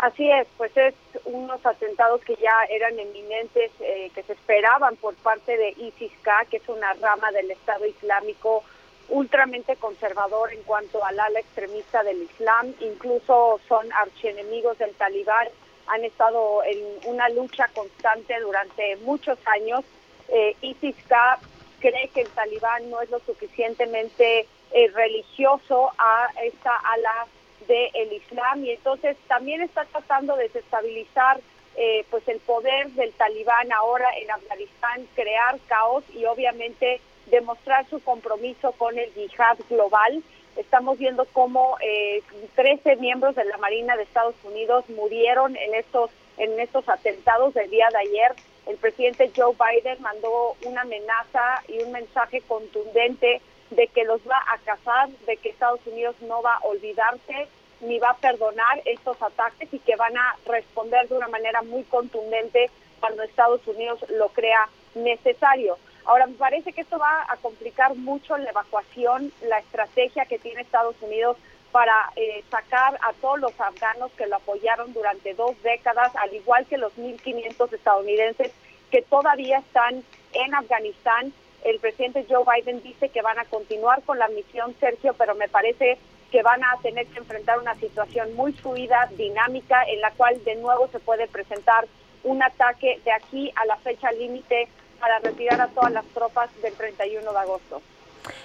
Así 0.00 0.30
es, 0.30 0.48
pues 0.56 0.74
es 0.78 0.94
unos 1.26 1.64
atentados 1.66 2.22
que 2.22 2.34
ya 2.36 2.64
eran 2.70 2.98
eminentes, 2.98 3.70
eh, 3.80 4.10
que 4.14 4.22
se 4.22 4.32
esperaban 4.32 4.96
por 4.96 5.14
parte 5.16 5.58
de 5.58 5.74
ISIS-K, 5.76 6.46
que 6.50 6.56
es 6.56 6.66
una 6.70 6.94
rama 6.94 7.30
del 7.32 7.50
Estado 7.50 7.84
Islámico 7.84 8.64
ultramente 9.10 9.76
conservador 9.76 10.54
en 10.54 10.62
cuanto 10.62 11.04
al 11.04 11.20
ala 11.20 11.40
extremista 11.40 12.02
del 12.02 12.22
Islam, 12.22 12.72
incluso 12.80 13.60
son 13.68 13.92
archienemigos 13.92 14.78
del 14.78 14.94
talibán, 14.94 15.48
han 15.88 16.02
estado 16.02 16.62
en 16.64 16.78
una 17.04 17.28
lucha 17.28 17.68
constante 17.74 18.40
durante 18.40 18.96
muchos 19.04 19.38
años. 19.44 19.84
Eh, 20.28 20.56
ISIS-K 20.62 21.40
cree 21.78 22.08
que 22.08 22.22
el 22.22 22.28
talibán 22.28 22.88
no 22.88 23.02
es 23.02 23.10
lo 23.10 23.18
suficientemente 23.18 24.46
eh, 24.72 24.88
religioso 24.94 25.90
a 25.98 26.30
esta 26.42 26.74
ala 26.74 27.26
del 27.70 28.12
Islam 28.12 28.64
y 28.64 28.70
entonces 28.70 29.16
también 29.28 29.62
está 29.62 29.84
tratando 29.84 30.36
de 30.36 30.44
desestabilizar 30.44 31.40
eh, 31.76 32.04
pues 32.10 32.26
el 32.28 32.40
poder 32.40 32.90
del 32.90 33.12
talibán 33.12 33.70
ahora 33.72 34.08
en 34.20 34.30
Afganistán, 34.30 35.06
crear 35.14 35.58
caos 35.68 36.02
y 36.12 36.24
obviamente 36.24 37.00
demostrar 37.30 37.88
su 37.88 38.02
compromiso 38.02 38.72
con 38.72 38.98
el 38.98 39.12
yihad 39.14 39.56
global. 39.68 40.22
Estamos 40.56 40.98
viendo 40.98 41.24
cómo 41.26 41.76
eh, 41.80 42.22
13 42.56 42.96
miembros 42.96 43.36
de 43.36 43.44
la 43.44 43.56
Marina 43.58 43.96
de 43.96 44.02
Estados 44.02 44.34
Unidos 44.42 44.84
murieron 44.90 45.56
en 45.56 45.74
estos 45.74 46.10
en 46.38 46.58
estos 46.58 46.88
atentados 46.88 47.54
del 47.54 47.70
día 47.70 47.88
de 47.92 47.98
ayer. 47.98 48.34
El 48.66 48.76
presidente 48.78 49.30
Joe 49.36 49.54
Biden 49.54 50.00
mandó 50.00 50.56
una 50.64 50.82
amenaza 50.82 51.62
y 51.68 51.82
un 51.82 51.92
mensaje 51.92 52.40
contundente 52.40 53.40
de 53.70 53.86
que 53.88 54.04
los 54.04 54.20
va 54.28 54.42
a 54.48 54.58
cazar, 54.58 55.08
de 55.26 55.36
que 55.36 55.50
Estados 55.50 55.80
Unidos 55.86 56.16
no 56.22 56.42
va 56.42 56.54
a 56.54 56.66
olvidarse 56.66 57.48
ni 57.80 57.98
va 57.98 58.10
a 58.10 58.16
perdonar 58.16 58.82
estos 58.84 59.20
ataques 59.22 59.72
y 59.72 59.78
que 59.78 59.96
van 59.96 60.16
a 60.16 60.36
responder 60.46 61.08
de 61.08 61.16
una 61.16 61.28
manera 61.28 61.62
muy 61.62 61.82
contundente 61.84 62.70
cuando 63.00 63.22
Estados 63.22 63.66
Unidos 63.66 64.04
lo 64.10 64.28
crea 64.28 64.68
necesario. 64.94 65.78
Ahora, 66.04 66.26
me 66.26 66.34
parece 66.34 66.72
que 66.72 66.80
esto 66.80 66.98
va 66.98 67.26
a 67.28 67.36
complicar 67.36 67.94
mucho 67.94 68.36
la 68.36 68.50
evacuación, 68.50 69.32
la 69.42 69.58
estrategia 69.58 70.24
que 70.24 70.38
tiene 70.38 70.62
Estados 70.62 70.96
Unidos 71.02 71.36
para 71.72 72.10
eh, 72.16 72.42
sacar 72.50 72.98
a 73.02 73.12
todos 73.20 73.38
los 73.38 73.60
afganos 73.60 74.10
que 74.12 74.26
lo 74.26 74.36
apoyaron 74.36 74.92
durante 74.92 75.34
dos 75.34 75.60
décadas, 75.62 76.14
al 76.16 76.34
igual 76.34 76.66
que 76.66 76.78
los 76.78 76.92
1.500 76.96 77.72
estadounidenses 77.72 78.52
que 78.90 79.02
todavía 79.02 79.58
están 79.58 80.02
en 80.32 80.54
Afganistán. 80.54 81.32
El 81.62 81.78
presidente 81.78 82.26
Joe 82.28 82.44
Biden 82.44 82.82
dice 82.82 83.10
que 83.10 83.22
van 83.22 83.38
a 83.38 83.44
continuar 83.44 84.02
con 84.02 84.18
la 84.18 84.28
misión, 84.28 84.74
Sergio, 84.80 85.14
pero 85.14 85.34
me 85.34 85.48
parece 85.48 85.98
que 86.30 86.42
van 86.42 86.62
a 86.62 86.76
tener 86.82 87.06
que 87.08 87.18
enfrentar 87.18 87.58
una 87.58 87.74
situación 87.74 88.34
muy 88.34 88.52
fluida, 88.52 89.08
dinámica, 89.16 89.82
en 89.84 90.00
la 90.00 90.10
cual 90.12 90.42
de 90.44 90.56
nuevo 90.56 90.88
se 90.88 91.00
puede 91.00 91.26
presentar 91.26 91.86
un 92.22 92.42
ataque 92.42 93.00
de 93.04 93.12
aquí 93.12 93.52
a 93.56 93.64
la 93.66 93.76
fecha 93.76 94.12
límite 94.12 94.68
para 94.98 95.18
retirar 95.18 95.60
a 95.60 95.68
todas 95.68 95.92
las 95.92 96.04
tropas 96.06 96.50
del 96.62 96.74
31 96.74 97.32
de 97.32 97.38
agosto. 97.38 97.82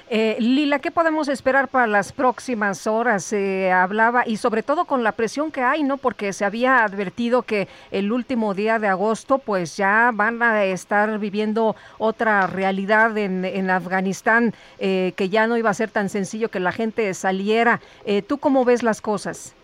Eh, 0.10 0.38
Lila, 0.40 0.80
¿qué 0.80 0.92
podemos 0.92 1.28
esperar 1.28 1.68
para 1.68 1.88
las 1.88 2.12
próximas 2.12 2.86
horas? 2.86 3.24
Se 3.24 3.72
hablaba 3.72 4.24
y 4.28 4.38
sobre 4.38 4.62
todo 4.62 4.86
con 4.86 5.04
la 5.04 5.14
presión 5.14 5.52
que 5.52 5.62
hay, 5.62 5.84
¿no? 5.84 5.98
Porque 5.98 6.32
se 6.32 6.46
había 6.46 6.84
advertido 6.84 7.42
que 7.42 7.68
el 7.92 8.12
último 8.12 8.54
día 8.54 8.78
de 8.78 8.88
agosto, 8.88 9.40
pues 9.40 9.78
ya 9.78 10.12
van 10.14 10.42
a 10.44 10.64
estar 10.64 11.18
viviendo 11.18 11.76
otra 11.98 12.46
realidad 12.48 13.18
en, 13.18 13.70
Afganistán, 13.70 14.54
eh, 14.78 15.14
que 15.16 15.30
ya 15.30 15.48
no 15.48 15.58
iba 15.58 15.70
a 15.70 15.74
ser 15.74 15.90
tan 15.90 16.10
sencillo 16.10 16.50
que 16.50 16.60
la 16.60 16.72
gente 16.72 17.12
saliera. 17.14 17.82
Eh, 18.06 18.22
¿Tú 18.22 18.38
cómo 18.38 18.64
ves 18.64 18.84
las 18.84 19.02
cosas? 19.02 19.56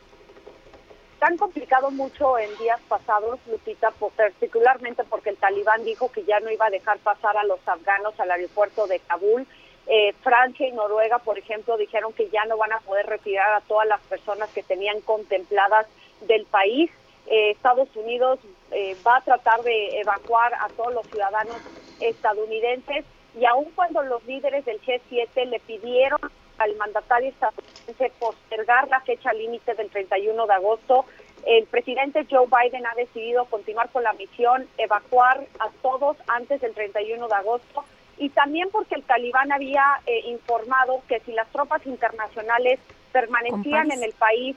han 1.22 1.38
complicado 1.38 1.92
mucho 1.92 2.38
en 2.40 2.50
días 2.58 2.80
pasados, 2.88 3.40
Lupita, 3.46 3.92
particularmente 4.16 5.04
porque 5.04 5.30
el 5.30 5.38
talibán 5.38 5.84
dijo 5.84 6.12
que 6.12 6.24
ya 6.24 6.40
no 6.40 6.50
iba 6.50 6.66
a 6.66 6.72
dejar 6.72 6.98
pasar 6.98 7.38
a 7.38 7.44
los 7.44 7.60
afganos 7.68 8.20
al 8.20 8.32
aeropuerto 8.32 8.88
de 8.88 9.00
Kabul 9.00 9.46
eh, 9.94 10.14
Francia 10.24 10.66
y 10.66 10.72
Noruega, 10.72 11.20
por 11.20 11.38
ejemplo, 11.38 11.76
dijeron 11.76 12.14
que 12.14 12.30
ya 12.30 12.46
no 12.46 12.56
van 12.56 12.72
a 12.72 12.80
poder 12.80 13.08
retirar 13.08 13.52
a 13.52 13.60
todas 13.60 13.86
las 13.86 14.00
personas 14.04 14.50
que 14.52 14.64
tenían 14.64 15.02
contempladas 15.02 15.86
del 16.22 16.46
país. 16.46 16.90
Eh, 17.28 17.52
Estados 17.52 17.94
Unidos 17.98 18.40
eh, 18.72 18.96
va 19.06 19.18
a 19.18 19.22
tratar 19.22 19.62
de 19.64 20.00
evacuar 20.00 20.54
a 20.54 20.70
todos 20.78 20.94
los 20.94 21.06
ciudadanos 21.08 21.58
estadounidenses 22.00 23.04
y 23.38 23.44
aun 23.44 23.66
cuando 23.76 24.02
los 24.04 24.26
líderes 24.26 24.64
del 24.64 24.80
G7 24.80 25.46
le 25.48 25.60
pidieron 25.60 26.22
al 26.58 26.74
mandatario 26.78 27.28
estadounidense 27.28 28.14
postergar 28.18 28.88
la 28.88 29.02
fecha 29.02 29.34
límite 29.34 29.74
del 29.74 29.90
31 29.90 30.48
de 30.48 30.54
agosto, 30.54 31.04
el 31.46 31.66
presidente 31.66 32.26
Joe 32.30 32.48
Biden 32.48 32.86
ha 32.86 32.96
decidido 32.96 33.44
continuar 33.44 33.90
con 33.90 34.04
la 34.04 34.14
misión, 34.14 34.70
evacuar 34.78 35.46
a 35.60 35.70
todos 35.82 36.16
antes 36.28 36.62
del 36.62 36.74
31 36.74 37.28
de 37.28 37.36
agosto 37.36 37.84
y 38.18 38.30
también 38.30 38.70
porque 38.72 38.96
el 38.96 39.04
talibán 39.04 39.52
había 39.52 39.84
eh, 40.06 40.22
informado 40.28 41.02
que 41.08 41.20
si 41.22 41.32
las 41.32 41.48
tropas 41.50 41.86
internacionales 41.86 42.80
permanecían 43.12 43.92
en 43.92 44.04
el 44.04 44.14
país 44.14 44.56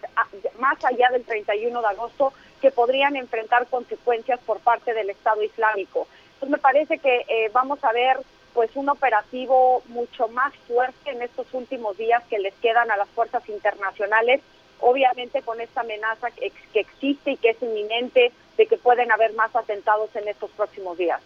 más 0.58 0.82
allá 0.84 1.08
del 1.10 1.24
31 1.24 1.80
de 1.80 1.86
agosto, 1.86 2.32
que 2.60 2.70
podrían 2.70 3.16
enfrentar 3.16 3.66
consecuencias 3.66 4.40
por 4.40 4.60
parte 4.60 4.94
del 4.94 5.10
Estado 5.10 5.42
Islámico. 5.42 6.06
Entonces 6.34 6.50
me 6.50 6.58
parece 6.58 6.98
que 6.98 7.24
eh, 7.28 7.50
vamos 7.52 7.82
a 7.84 7.92
ver 7.92 8.18
pues 8.54 8.70
un 8.76 8.88
operativo 8.88 9.82
mucho 9.88 10.28
más 10.28 10.54
fuerte 10.68 11.10
en 11.10 11.22
estos 11.22 11.52
últimos 11.52 11.98
días 11.98 12.22
que 12.30 12.38
les 12.38 12.54
quedan 12.54 12.90
a 12.90 12.96
las 12.96 13.08
fuerzas 13.08 13.46
internacionales, 13.48 14.40
obviamente 14.80 15.42
con 15.42 15.60
esta 15.60 15.80
amenaza 15.80 16.30
que, 16.30 16.52
que 16.72 16.80
existe 16.80 17.32
y 17.32 17.36
que 17.36 17.50
es 17.50 17.62
inminente 17.62 18.32
de 18.56 18.66
que 18.66 18.76
pueden 18.76 19.10
haber 19.10 19.32
más 19.34 19.54
atentados 19.56 20.14
en 20.14 20.28
estos 20.28 20.50
próximos 20.52 20.96
días. 20.96 21.20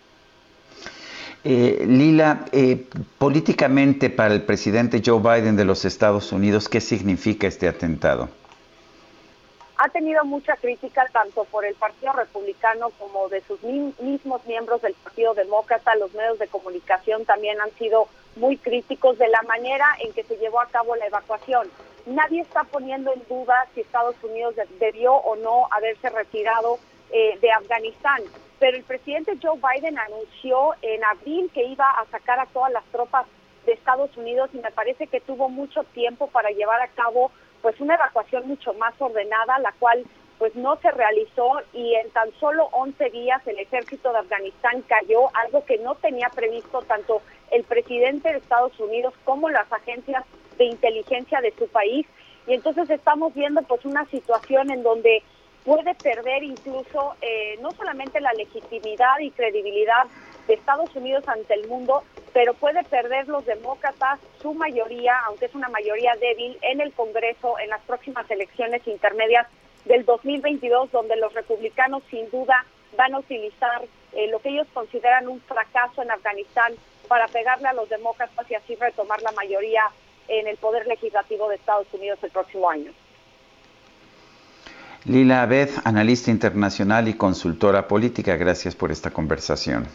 Eh, 1.45 1.85
Lila, 1.87 2.47
eh, 2.51 2.85
políticamente 3.17 4.11
para 4.11 4.35
el 4.35 4.43
presidente 4.43 5.01
Joe 5.05 5.21
Biden 5.21 5.57
de 5.57 5.65
los 5.65 5.85
Estados 5.85 6.33
Unidos, 6.33 6.69
¿qué 6.69 6.81
significa 6.81 7.47
este 7.47 7.69
atentado? 7.69 8.29
Ha 9.77 9.89
tenido 9.91 10.25
mucha 10.25 10.57
crítica 10.57 11.09
tanto 11.13 11.45
por 11.45 11.65
el 11.65 11.77
Partido 11.77 12.13
Republicano 12.13 12.91
como 12.99 13.29
de 13.29 13.41
sus 13.43 13.63
mismos 13.63 14.45
miembros 14.47 14.83
del 14.83 14.95
Partido 14.95 15.35
Demócrata. 15.35 15.95
Los 15.95 16.13
medios 16.15 16.41
de 16.41 16.49
comunicación 16.49 17.25
también 17.25 17.61
han 17.61 17.71
sido 17.79 18.09
muy 18.35 18.57
críticos 18.57 19.17
de 19.19 19.29
la 19.29 19.41
manera 19.43 19.87
en 20.01 20.13
que 20.13 20.25
se 20.25 20.37
llevó 20.39 20.61
a 20.61 20.67
cabo 20.67 20.97
la 20.97 21.07
evacuación. 21.07 21.69
Nadie 22.07 22.41
está 22.41 22.65
poniendo 22.65 23.13
en 23.13 23.23
duda 23.29 23.69
si 23.75 23.83
Estados 23.83 24.17
Unidos 24.25 24.57
debió 24.81 25.15
o 25.15 25.37
no 25.37 25.69
haberse 25.71 26.11
retirado 26.11 26.81
eh, 27.13 27.39
de 27.41 27.53
Afganistán 27.53 28.23
pero 28.59 28.77
el 28.77 28.85
presidente 28.85 29.39
Joe 29.43 29.59
Biden 29.59 29.99
anunció 29.99 30.75
en 30.83 31.05
abril 31.05 31.51
que 31.55 31.65
iba 31.65 31.89
a 31.91 32.07
sacar 32.07 32.41
a 32.41 32.47
todas 32.47 32.73
las 32.73 32.85
tropas 32.87 33.27
de 33.67 33.73
Estados 33.73 34.17
Unidos 34.17 34.51
y 34.53 34.59
me 34.59 34.71
parece 34.71 35.07
que 35.07 35.21
tuvo 35.21 35.49
mucho 35.49 35.85
tiempo 35.85 36.29
para 36.29 36.51
llevar 36.51 36.81
a 36.81 36.89
cabo 36.89 37.31
pues 37.63 37.81
una 37.81 37.95
evacuación 37.95 38.47
mucho 38.49 38.73
más 38.75 38.95
ordenada, 38.99 39.59
la 39.59 39.73
cual 39.73 40.05
pues 40.39 40.55
no 40.55 40.77
se 40.77 40.91
realizó 40.93 41.61
y 41.73 41.95
en 41.97 42.11
tan 42.11 42.31
solo 42.39 42.69
11 42.73 43.11
días 43.11 43.45
el 43.47 43.59
ejército 43.59 44.13
de 44.13 44.19
Afganistán 44.19 44.83
cayó, 44.83 45.35
algo 45.35 45.65
que 45.65 45.79
no 45.79 45.97
tenía 45.97 46.29
previsto 46.29 46.83
tanto 46.83 47.23
el 47.51 47.65
presidente 47.65 48.31
de 48.31 48.39
Estados 48.39 48.79
Unidos 48.79 49.15
como 49.25 49.51
las 49.51 49.71
agencias 49.73 50.25
de 50.57 50.65
inteligencia 50.65 51.41
de 51.41 51.53
su 51.59 51.67
país. 51.69 52.07
Y 52.47 52.55
entonces 52.55 52.89
estamos 52.89 53.35
viendo 53.35 53.63
pues 53.63 53.85
una 53.85 54.05
situación 54.07 54.71
en 54.71 54.83
donde 54.83 55.23
puede 55.69 55.95
perder 55.97 56.43
incluso 56.45 57.15
eh, 57.21 57.59
no 57.61 57.75
solamente 57.75 58.23
la 58.23 58.33
legitimidad 58.33 59.19
y 59.21 59.31
credibilidad 59.33 60.07
de 60.47 60.55
Estados 60.55 60.97
Unidos 60.97 61.25
ante 61.29 61.53
el 61.53 61.69
mundo, 61.69 62.05
pero 62.33 62.55
puede 62.55 62.83
perder 62.85 63.29
los 63.29 63.45
demócratas 63.45 64.19
su 64.41 64.55
mayoría, 64.55 65.13
aunque 65.27 65.45
es 65.45 65.55
una 65.55 65.69
mayoría 65.69 66.15
débil, 66.19 66.57
en 66.63 66.81
el 66.81 66.91
Congreso 66.95 67.59
en 67.59 67.69
las 67.69 67.83
próximas 67.83 68.31
elecciones 68.31 68.81
intermedias 68.89 69.47
del 69.85 70.07
2022, 70.07 70.91
donde 70.91 71.17
los 71.17 71.35
republicanos 71.35 72.03
sin 72.09 72.31
duda 72.31 72.65
van 72.97 73.15
a 73.15 73.19
utilizar 73.19 73.83
eh, 74.15 74.27
lo 74.29 74.39
que 74.39 74.49
ellos 74.49 74.69
consideran 74.73 75.29
un 75.29 75.39
fracaso 75.43 76.01
en 76.01 76.11
Afganistán 76.11 76.73
para 77.09 77.29
pegarle 77.29 77.69
a 77.69 77.75
los 77.75 77.91
demócratas 77.91 78.51
y 78.51 78.55
así 78.55 78.75
retomar 78.77 79.21
la 79.21 79.33
mayoría 79.33 79.83
en 80.29 80.49
el 80.49 80.57
poder 80.57 80.87
legislativo 80.87 81.47
de 81.51 81.57
Estados 81.57 81.93
Unidos 81.93 82.19
el 82.23 82.31
próximo 82.31 82.71
año. 82.71 82.95
Lila 85.05 85.43
Abed, 85.43 85.71
analista 85.85 86.31
internacional 86.31 87.09
y 87.09 87.15
consultora 87.15 87.87
política, 87.87 88.37
gracias 88.37 88.75
por 88.75 88.91
esta 88.91 89.11
conversación. 89.11 89.87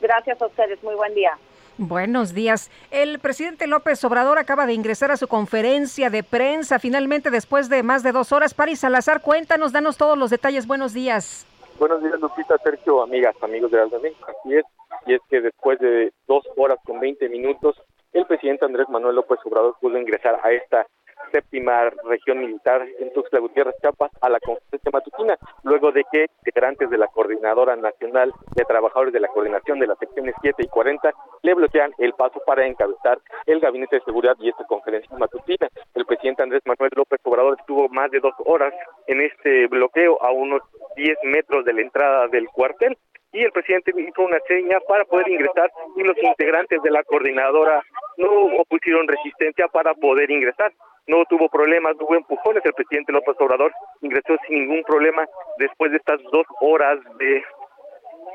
Gracias 0.00 0.40
a 0.40 0.46
ustedes, 0.46 0.82
muy 0.82 0.94
buen 0.94 1.14
día. 1.14 1.32
Buenos 1.76 2.34
días. 2.34 2.70
El 2.90 3.18
presidente 3.18 3.66
López 3.66 4.02
Obrador 4.04 4.38
acaba 4.38 4.66
de 4.66 4.72
ingresar 4.72 5.10
a 5.10 5.16
su 5.16 5.28
conferencia 5.28 6.10
de 6.10 6.22
prensa 6.22 6.78
finalmente 6.78 7.30
después 7.30 7.68
de 7.68 7.82
más 7.82 8.02
de 8.02 8.12
dos 8.12 8.32
horas. 8.32 8.54
Paris 8.54 8.80
Salazar, 8.80 9.22
cuéntanos, 9.22 9.72
danos 9.72 9.96
todos 9.96 10.18
los 10.18 10.30
detalles. 10.30 10.66
Buenos 10.66 10.92
días. 10.92 11.46
Buenos 11.78 12.02
días, 12.02 12.18
Lupita, 12.18 12.56
Sergio, 12.64 13.02
amigas, 13.02 13.36
amigos 13.42 13.70
de 13.70 13.80
Alta 13.80 13.98
México. 14.00 14.26
Así 14.28 14.56
es, 14.56 14.64
y 15.06 15.14
es 15.14 15.20
que 15.30 15.40
después 15.40 15.78
de 15.78 16.12
dos 16.26 16.44
horas 16.56 16.78
con 16.84 16.98
20 16.98 17.28
minutos, 17.28 17.76
el 18.12 18.26
presidente 18.26 18.64
Andrés 18.64 18.88
Manuel 18.88 19.14
López 19.14 19.38
Obrador 19.44 19.76
pudo 19.80 19.96
ingresar 19.98 20.40
a 20.42 20.50
esta 20.50 20.86
séptima 21.32 21.90
región 22.04 22.40
militar 22.40 22.86
en 22.98 23.12
Tuxtla 23.12 23.40
Gutiérrez, 23.40 23.74
Chiapas, 23.80 24.10
a 24.20 24.28
la 24.28 24.40
conferencia 24.40 24.90
matutina, 24.92 25.36
luego 25.62 25.92
de 25.92 26.04
que 26.10 26.26
integrantes 26.38 26.90
de 26.90 26.98
la 26.98 27.06
Coordinadora 27.08 27.76
Nacional 27.76 28.32
de 28.54 28.64
Trabajadores 28.64 29.12
de 29.12 29.20
la 29.20 29.28
Coordinación 29.28 29.78
de 29.78 29.86
las 29.86 29.98
secciones 29.98 30.34
7 30.40 30.62
y 30.62 30.68
40 30.68 31.12
le 31.42 31.54
bloquean 31.54 31.92
el 31.98 32.12
paso 32.14 32.40
para 32.46 32.66
encabezar 32.66 33.18
el 33.46 33.60
Gabinete 33.60 33.96
de 33.96 34.04
Seguridad 34.04 34.36
y 34.40 34.48
esta 34.48 34.64
conferencia 34.64 35.16
matutina. 35.18 35.68
El 35.94 36.06
presidente 36.06 36.42
Andrés 36.42 36.62
Manuel 36.64 36.90
López 36.94 37.20
Obrador 37.24 37.56
estuvo 37.58 37.88
más 37.88 38.10
de 38.10 38.20
dos 38.20 38.34
horas 38.44 38.72
en 39.06 39.20
este 39.20 39.66
bloqueo 39.66 40.22
a 40.22 40.30
unos 40.30 40.62
10 40.96 41.18
metros 41.24 41.64
de 41.64 41.72
la 41.72 41.82
entrada 41.82 42.28
del 42.28 42.48
cuartel 42.48 42.96
y 43.32 43.42
el 43.42 43.52
presidente 43.52 43.92
hizo 43.96 44.22
una 44.22 44.38
seña 44.46 44.78
para 44.88 45.04
poder 45.04 45.28
ingresar 45.28 45.70
y 45.96 46.02
los 46.02 46.16
integrantes 46.22 46.80
de 46.82 46.90
la 46.90 47.02
coordinadora 47.04 47.82
no 48.16 48.30
opusieron 48.58 49.06
resistencia 49.06 49.68
para 49.68 49.94
poder 49.94 50.30
ingresar 50.30 50.72
no 51.08 51.24
tuvo 51.24 51.48
problemas, 51.48 51.96
no 51.96 52.04
hubo 52.04 52.16
empujones, 52.16 52.64
el 52.64 52.74
presidente 52.74 53.12
López 53.12 53.34
Obrador 53.40 53.72
ingresó 54.02 54.36
sin 54.46 54.60
ningún 54.60 54.82
problema 54.84 55.26
después 55.56 55.90
de 55.90 55.96
estas 55.96 56.22
dos 56.30 56.46
horas 56.60 56.98
de 57.18 57.42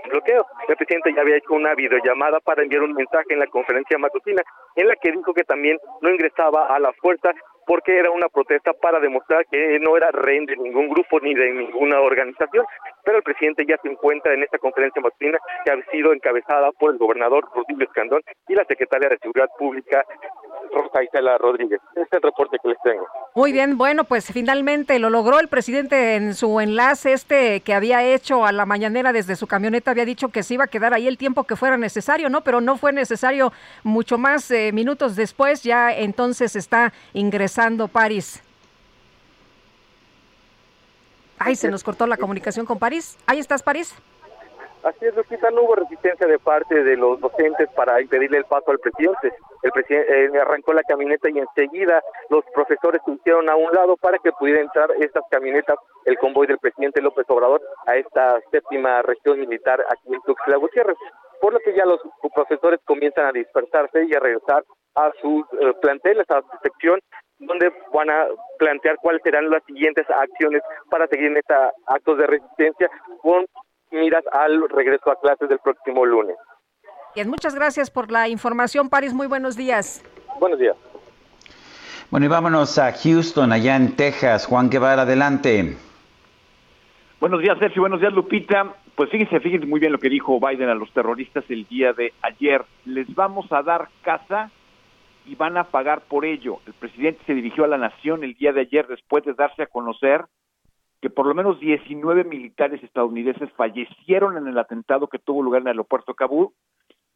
bloqueo. 0.10 0.46
El 0.68 0.76
presidente 0.76 1.14
ya 1.14 1.22
había 1.22 1.38
hecho 1.38 1.54
una 1.54 1.76
videollamada 1.76 2.40
para 2.40 2.64
enviar 2.64 2.82
un 2.82 2.94
mensaje 2.94 3.34
en 3.34 3.40
la 3.40 3.48
conferencia 3.48 3.98
matutina 3.98 4.42
en 4.76 4.88
la 4.88 4.96
que 4.96 5.12
dijo 5.12 5.34
que 5.34 5.44
también 5.44 5.78
no 6.02 6.10
ingresaba 6.10 6.66
a 6.66 6.80
la 6.80 6.92
fuerza 6.94 7.32
porque 7.66 7.98
era 7.98 8.12
una 8.12 8.30
protesta 8.30 8.74
para 8.74 9.00
demostrar 9.00 9.46
que 9.46 9.80
no 9.80 9.96
era 9.98 10.12
rehén 10.12 10.46
de 10.46 10.58
ningún 10.58 10.90
grupo 10.90 11.20
ni 11.20 11.34
de 11.34 11.52
ninguna 11.52 12.00
organización. 12.02 12.66
Pero 13.04 13.18
el 13.18 13.24
presidente 13.24 13.66
ya 13.68 13.78
se 13.82 13.90
encuentra 13.90 14.34
en 14.34 14.44
esta 14.44 14.58
conferencia 14.58 15.02
matutina 15.02 15.38
que 15.66 15.72
ha 15.72 15.92
sido 15.92 16.14
encabezada 16.14 16.72
por 16.74 16.92
el 16.92 16.98
gobernador 16.98 17.46
Rodrigo 17.54 17.84
Escandón 17.84 18.22
y 18.48 18.56
la 18.56 18.66
secretaria 18.66 19.10
de 19.10 19.18
Seguridad 19.18 19.50
Pública 19.58 20.06
Rosa 20.74 21.04
Isela 21.04 21.38
Rodríguez. 21.38 21.80
Este 21.90 22.02
es 22.02 22.08
el 22.12 22.22
reporte 22.22 22.58
que 22.62 22.70
les 22.70 22.78
tengo. 22.82 23.08
Muy 23.36 23.52
bien, 23.52 23.78
bueno, 23.78 24.04
pues 24.04 24.32
finalmente 24.32 25.00
lo 25.00 25.10
logró 25.10 25.40
el 25.40 25.48
presidente 25.48 26.16
en 26.16 26.36
su 26.36 26.60
enlace 26.60 27.14
este 27.14 27.62
que 27.62 27.74
había 27.74 28.04
hecho 28.04 28.46
a 28.46 28.52
la 28.52 28.66
mañanera 28.66 29.14
desde 29.14 29.36
su 29.36 29.48
camioneta, 29.48 29.92
había 29.92 30.06
dicho 30.06 30.30
que 30.30 30.44
se 30.44 30.56
iba 30.56 30.66
a 30.66 30.68
quedar 30.68 30.94
ahí 30.94 31.08
el 31.08 31.18
tiempo 31.18 31.44
que 31.46 31.56
fuera 31.56 31.78
necesario, 31.78 32.30
¿no? 32.30 32.42
Pero 32.42 32.62
no 32.62 32.78
fue 32.78 32.92
necesario 32.92 33.54
mucho 33.84 34.18
más 34.18 34.50
eh, 34.52 34.72
minutos 34.74 35.16
después, 35.16 35.64
ya 35.64 35.92
entonces 35.96 36.56
está 36.56 36.94
ingresando 37.14 37.88
París. 37.88 38.42
Ay, 41.40 41.56
se 41.56 41.70
nos 41.70 41.84
cortó 41.84 42.08
la 42.08 42.18
comunicación 42.18 42.66
con 42.66 42.80
París. 42.80 43.18
Ahí 43.26 43.40
estás, 43.40 43.64
París. 43.64 43.94
Así 44.84 45.06
es, 45.06 45.16
Lupita, 45.16 45.50
no 45.50 45.62
hubo 45.62 45.76
resistencia 45.76 46.28
de 46.28 46.40
parte 46.40 46.84
de 46.84 46.98
los 46.98 47.18
docentes 47.22 47.70
para 47.74 48.02
impedirle 48.02 48.40
el 48.40 48.46
paso 48.46 48.70
al 48.70 48.80
presidente. 48.80 49.32
El 49.62 49.72
presidente 49.72 50.26
eh, 50.26 50.42
arrancó 50.42 50.74
la 50.74 50.84
camioneta 50.84 51.30
y 51.30 51.40
enseguida 51.40 52.04
los 52.30 52.44
profesores 52.54 53.02
se 53.06 53.14
hicieron 53.14 53.50
a 53.50 53.56
un 53.56 53.72
lado 53.72 53.96
para 53.96 54.18
que 54.18 54.34
pudiera 54.34 54.60
entrar 54.60 54.92
estas 55.00 55.24
camionetas, 55.32 55.78
el 56.04 56.18
convoy 56.18 56.48
del 56.48 56.58
presidente 56.58 57.02
López 57.02 57.26
Obrador, 57.30 57.62
a 57.86 57.96
esta 57.96 58.42
séptima 58.52 59.02
región 59.04 59.40
militar 59.40 59.82
aquí 59.90 60.14
en 60.14 60.22
Tuxtla 60.24 60.58
Gutiérrez. 60.58 60.98
Por 61.40 61.54
lo 61.54 61.60
que 61.60 61.74
ya 61.74 61.86
los 61.86 62.02
profesores 62.36 62.82
comienzan 62.84 63.28
a 63.28 63.32
dispersarse 63.32 64.04
y 64.04 64.14
a 64.14 64.20
regresar 64.20 64.66
a 64.96 65.12
sus 65.22 65.46
eh, 65.62 65.74
planteles, 65.82 66.30
a 66.30 66.42
su 66.42 66.58
sección, 66.62 67.00
donde 67.40 67.72
van 67.94 68.10
a 68.10 68.28
plantear 68.60 68.98
cuáles 68.98 69.22
serán 69.24 69.50
las 69.50 69.64
siguientes 69.64 70.06
acciones 70.10 70.62
para 70.90 71.08
seguir 71.08 71.28
en 71.28 71.38
estos 71.38 71.58
actos 71.88 72.18
de 72.18 72.28
resistencia 72.28 72.90
con 73.22 73.46
miras 73.94 74.24
al 74.32 74.68
regreso 74.70 75.12
a 75.12 75.20
clases 75.20 75.50
del 75.50 75.60
próximo 75.60 76.06
lunes. 76.06 76.36
Bien, 77.16 77.30
muchas 77.30 77.54
gracias 77.54 77.92
por 77.92 78.12
la 78.12 78.28
información, 78.28 78.90
París. 78.90 79.14
Muy 79.14 79.28
buenos 79.28 79.56
días. 79.56 80.04
Buenos 80.40 80.60
días. 80.60 80.76
Bueno, 82.10 82.26
y 82.26 82.30
vámonos 82.30 82.78
a 82.78 82.92
Houston, 82.92 83.52
allá 83.52 83.76
en 83.76 83.96
Texas. 83.96 84.46
Juan 84.46 84.70
Guevara, 84.70 85.04
adelante. 85.04 85.78
Buenos 87.20 87.42
días, 87.42 87.58
Sergio. 87.60 87.82
Buenos 87.82 88.02
días, 88.02 88.14
Lupita. 88.14 88.76
Pues 88.96 89.10
fíjense, 89.10 89.40
fíjense 89.40 89.66
muy 89.66 89.80
bien 89.80 89.92
lo 89.92 89.98
que 89.98 90.10
dijo 90.10 90.40
Biden 90.40 90.70
a 90.70 90.76
los 90.76 90.92
terroristas 90.92 91.44
el 91.50 91.66
día 91.68 91.94
de 91.94 92.14
ayer. 92.22 92.64
Les 92.86 93.14
vamos 93.16 93.52
a 93.52 93.64
dar 93.64 93.90
casa 94.04 94.52
y 95.26 95.36
van 95.36 95.58
a 95.58 95.64
pagar 95.66 96.02
por 96.02 96.26
ello. 96.26 96.60
El 96.68 96.74
presidente 96.74 97.22
se 97.26 97.34
dirigió 97.34 97.64
a 97.64 97.68
la 97.68 97.78
nación 97.78 98.24
el 98.24 98.34
día 98.36 98.54
de 98.54 98.62
ayer 98.62 98.88
después 98.88 99.24
de 99.24 99.34
darse 99.34 99.64
a 99.64 99.68
conocer 99.68 100.26
que 101.04 101.10
por 101.10 101.26
lo 101.28 101.36
menos 101.36 101.60
19 101.60 102.24
militares 102.24 102.82
estadounidenses 102.82 103.52
fallecieron 103.58 104.38
en 104.38 104.48
el 104.48 104.58
atentado 104.58 105.10
que 105.10 105.20
tuvo 105.20 105.44
lugar 105.44 105.60
en 105.60 105.68
el 105.68 105.72
aeropuerto 105.72 106.14
Kabul, 106.14 106.52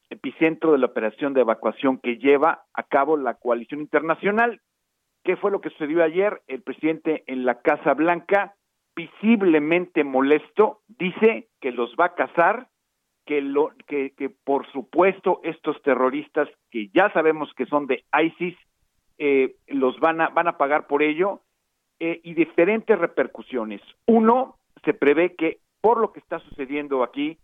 epicentro 0.09 0.73
de 0.73 0.77
la 0.77 0.87
operación 0.87 1.33
de 1.33 1.39
evacuación 1.39 1.97
que 1.97 2.17
lleva 2.17 2.65
a 2.73 2.83
cabo 2.83 3.15
la 3.15 3.35
coalición 3.35 3.79
internacional. 3.79 4.59
¿Qué 5.23 5.37
fue 5.37 5.51
lo 5.51 5.61
que 5.61 5.69
sucedió 5.69 6.03
ayer? 6.03 6.41
El 6.47 6.63
presidente 6.63 7.23
en 7.27 7.45
la 7.45 7.61
Casa 7.61 7.93
Blanca, 7.93 8.55
visiblemente 8.93 10.03
molesto, 10.03 10.81
dice 10.89 11.47
que 11.61 11.71
los 11.71 11.95
va 11.95 12.07
a 12.07 12.15
cazar, 12.15 12.67
que, 13.25 13.39
lo, 13.39 13.71
que, 13.87 14.13
que 14.17 14.29
por 14.29 14.69
supuesto 14.73 15.39
estos 15.45 15.81
terroristas 15.81 16.49
que 16.71 16.89
ya 16.89 17.09
sabemos 17.13 17.53
que 17.53 17.65
son 17.67 17.87
de 17.87 18.03
ISIS, 18.21 18.57
eh, 19.17 19.55
los 19.67 19.97
van 20.01 20.19
a, 20.19 20.27
van 20.27 20.49
a 20.49 20.57
pagar 20.57 20.87
por 20.87 21.03
ello 21.03 21.39
eh, 21.99 22.19
y 22.23 22.33
diferentes 22.33 22.97
repercusiones. 22.97 23.81
Uno, 24.05 24.55
se 24.85 24.93
prevé 24.93 25.35
que 25.35 25.59
por 25.81 25.99
lo 25.99 26.11
que 26.11 26.19
está 26.19 26.39
sucediendo 26.39 27.03
aquí, 27.03 27.37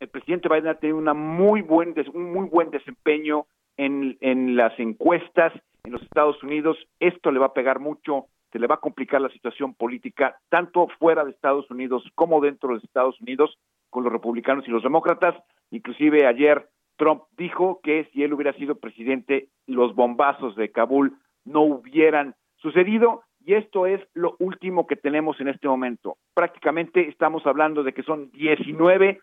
el 0.00 0.08
presidente 0.08 0.48
Biden 0.48 0.68
ha 0.68 0.74
tenido 0.74 0.98
una 0.98 1.14
muy 1.14 1.62
buen 1.62 1.94
un 2.14 2.32
muy 2.32 2.48
buen 2.48 2.70
desempeño 2.70 3.46
en, 3.76 4.16
en 4.20 4.56
las 4.56 4.78
encuestas 4.78 5.52
en 5.84 5.92
los 5.92 6.02
Estados 6.02 6.42
Unidos. 6.42 6.76
Esto 6.98 7.30
le 7.30 7.38
va 7.38 7.46
a 7.46 7.54
pegar 7.54 7.80
mucho, 7.80 8.26
se 8.52 8.58
le 8.58 8.66
va 8.66 8.76
a 8.76 8.80
complicar 8.80 9.20
la 9.20 9.28
situación 9.30 9.74
política, 9.74 10.38
tanto 10.48 10.88
fuera 10.98 11.24
de 11.24 11.30
Estados 11.30 11.70
Unidos 11.70 12.02
como 12.14 12.40
dentro 12.40 12.70
de 12.70 12.84
Estados 12.84 13.20
Unidos, 13.20 13.58
con 13.90 14.04
los 14.04 14.12
republicanos 14.12 14.66
y 14.66 14.70
los 14.70 14.82
demócratas. 14.82 15.34
Inclusive 15.70 16.26
ayer 16.26 16.68
Trump 16.96 17.22
dijo 17.36 17.80
que 17.82 18.08
si 18.12 18.22
él 18.22 18.32
hubiera 18.32 18.52
sido 18.54 18.76
presidente, 18.76 19.48
los 19.66 19.94
bombazos 19.94 20.56
de 20.56 20.70
Kabul 20.70 21.16
no 21.44 21.62
hubieran 21.62 22.34
sucedido 22.56 23.22
y 23.44 23.54
esto 23.54 23.86
es 23.86 24.00
lo 24.14 24.36
último 24.38 24.86
que 24.86 24.96
tenemos 24.96 25.40
en 25.40 25.48
este 25.48 25.68
momento. 25.68 26.16
Prácticamente 26.34 27.08
estamos 27.08 27.46
hablando 27.46 27.82
de 27.82 27.92
que 27.92 28.02
son 28.02 28.30
19, 28.32 29.20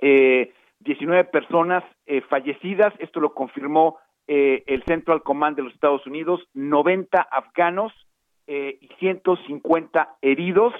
eh, 0.00 0.52
19 0.80 1.24
personas 1.24 1.84
eh, 2.06 2.22
fallecidas, 2.22 2.92
esto 2.98 3.20
lo 3.20 3.34
confirmó 3.34 3.98
eh, 4.28 4.64
el 4.66 4.82
Central 4.84 5.22
Command 5.22 5.56
de 5.56 5.62
los 5.62 5.74
Estados 5.74 6.06
Unidos, 6.06 6.40
90 6.54 7.20
afganos 7.20 7.92
eh, 8.46 8.78
y 8.80 8.88
150 8.98 10.16
heridos, 10.20 10.74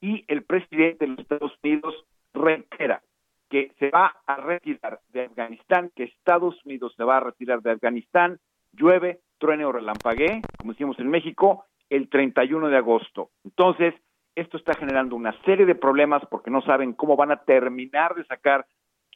y 0.00 0.24
el 0.28 0.42
presidente 0.42 1.04
de 1.04 1.12
los 1.12 1.18
Estados 1.20 1.52
Unidos 1.62 2.04
reitera 2.34 3.02
que 3.48 3.70
se 3.78 3.90
va 3.90 4.16
a 4.26 4.36
retirar 4.36 5.00
de 5.10 5.26
Afganistán, 5.26 5.90
que 5.94 6.04
Estados 6.04 6.56
Unidos 6.64 6.94
se 6.96 7.04
va 7.04 7.18
a 7.18 7.20
retirar 7.20 7.60
de 7.60 7.72
Afganistán, 7.72 8.38
llueve, 8.72 9.20
truene 9.38 9.64
o 9.64 9.72
relampaguee, 9.72 10.40
como 10.58 10.72
decimos 10.72 10.98
en 10.98 11.10
México, 11.10 11.66
el 11.92 12.08
31 12.08 12.68
de 12.68 12.76
agosto. 12.78 13.30
Entonces, 13.44 13.94
esto 14.34 14.56
está 14.56 14.72
generando 14.74 15.14
una 15.14 15.38
serie 15.44 15.66
de 15.66 15.74
problemas 15.74 16.22
porque 16.30 16.50
no 16.50 16.62
saben 16.62 16.94
cómo 16.94 17.16
van 17.16 17.32
a 17.32 17.44
terminar 17.44 18.14
de 18.14 18.24
sacar 18.24 18.66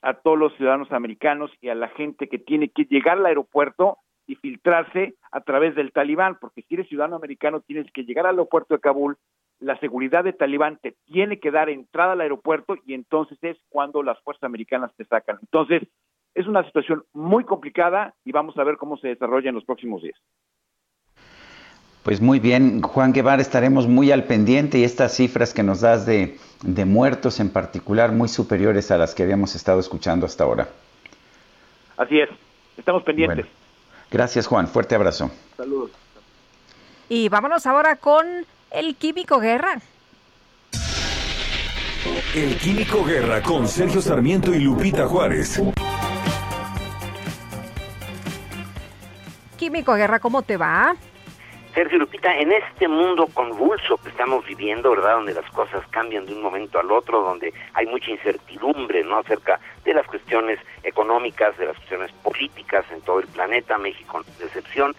a 0.02 0.12
todos 0.12 0.38
los 0.38 0.54
ciudadanos 0.56 0.92
americanos 0.92 1.50
y 1.62 1.70
a 1.70 1.74
la 1.74 1.88
gente 1.88 2.28
que 2.28 2.38
tiene 2.38 2.68
que 2.68 2.84
llegar 2.84 3.16
al 3.16 3.26
aeropuerto 3.26 3.98
y 4.26 4.34
filtrarse 4.34 5.14
a 5.30 5.40
través 5.40 5.74
del 5.74 5.92
talibán, 5.92 6.36
porque 6.38 6.62
si 6.62 6.74
eres 6.74 6.88
ciudadano 6.88 7.16
americano 7.16 7.60
tienes 7.60 7.90
que 7.92 8.04
llegar 8.04 8.26
al 8.26 8.34
aeropuerto 8.34 8.74
de 8.74 8.80
Kabul, 8.80 9.16
la 9.58 9.78
seguridad 9.78 10.24
de 10.24 10.34
talibán 10.34 10.78
te 10.82 10.96
tiene 11.06 11.40
que 11.40 11.50
dar 11.50 11.70
entrada 11.70 12.12
al 12.12 12.20
aeropuerto 12.20 12.76
y 12.84 12.92
entonces 12.92 13.38
es 13.40 13.56
cuando 13.70 14.02
las 14.02 14.20
fuerzas 14.20 14.44
americanas 14.44 14.94
te 14.96 15.06
sacan. 15.06 15.38
Entonces, 15.40 15.82
es 16.34 16.46
una 16.46 16.62
situación 16.64 17.04
muy 17.14 17.44
complicada 17.44 18.14
y 18.22 18.32
vamos 18.32 18.58
a 18.58 18.64
ver 18.64 18.76
cómo 18.76 18.98
se 18.98 19.08
desarrolla 19.08 19.48
en 19.48 19.54
los 19.54 19.64
próximos 19.64 20.02
días. 20.02 20.20
Pues 22.06 22.20
muy 22.20 22.38
bien, 22.38 22.82
Juan 22.82 23.12
Guevara, 23.12 23.42
estaremos 23.42 23.88
muy 23.88 24.12
al 24.12 24.22
pendiente 24.26 24.78
y 24.78 24.84
estas 24.84 25.16
cifras 25.16 25.52
que 25.52 25.64
nos 25.64 25.80
das 25.80 26.06
de, 26.06 26.38
de 26.62 26.84
muertos 26.84 27.40
en 27.40 27.50
particular 27.50 28.12
muy 28.12 28.28
superiores 28.28 28.92
a 28.92 28.96
las 28.96 29.12
que 29.12 29.24
habíamos 29.24 29.56
estado 29.56 29.80
escuchando 29.80 30.24
hasta 30.24 30.44
ahora. 30.44 30.68
Así 31.96 32.20
es, 32.20 32.28
estamos 32.76 33.02
pendientes. 33.02 33.46
gracias 34.08 34.46
Juan, 34.46 34.68
fuerte 34.68 34.94
abrazo. 34.94 35.32
Saludos. 35.56 35.90
Y 37.08 37.28
vámonos 37.28 37.66
ahora 37.66 37.96
con 37.96 38.24
el 38.70 38.94
Químico 38.94 39.40
Guerra. 39.40 39.80
El 42.36 42.56
Químico 42.58 43.04
Guerra 43.04 43.42
con 43.42 43.66
Sergio 43.66 44.00
Sarmiento 44.00 44.54
y 44.54 44.60
Lupita 44.60 45.08
Juárez. 45.08 45.60
Químico 49.58 49.94
Guerra, 49.94 50.20
¿cómo 50.20 50.42
te 50.42 50.56
va? 50.56 50.94
Sergio 51.76 51.98
Lupita, 51.98 52.34
en 52.34 52.52
este 52.52 52.88
mundo 52.88 53.26
convulso 53.34 53.98
que 53.98 54.08
estamos 54.08 54.46
viviendo, 54.46 54.92
¿verdad? 54.92 55.16
Donde 55.16 55.34
las 55.34 55.44
cosas 55.50 55.86
cambian 55.90 56.24
de 56.24 56.32
un 56.32 56.40
momento 56.40 56.78
al 56.78 56.90
otro, 56.90 57.20
donde 57.20 57.52
hay 57.74 57.84
mucha 57.84 58.10
incertidumbre, 58.10 59.04
¿no? 59.04 59.18
Acerca 59.18 59.60
de 59.84 59.92
las 59.92 60.06
cuestiones 60.06 60.58
económicas, 60.82 61.54
de 61.58 61.66
las 61.66 61.76
cuestiones 61.76 62.10
políticas 62.22 62.86
en 62.90 63.02
todo 63.02 63.20
el 63.20 63.26
planeta, 63.26 63.76
México 63.76 64.22
de 64.38 64.46
excepción, 64.46 64.96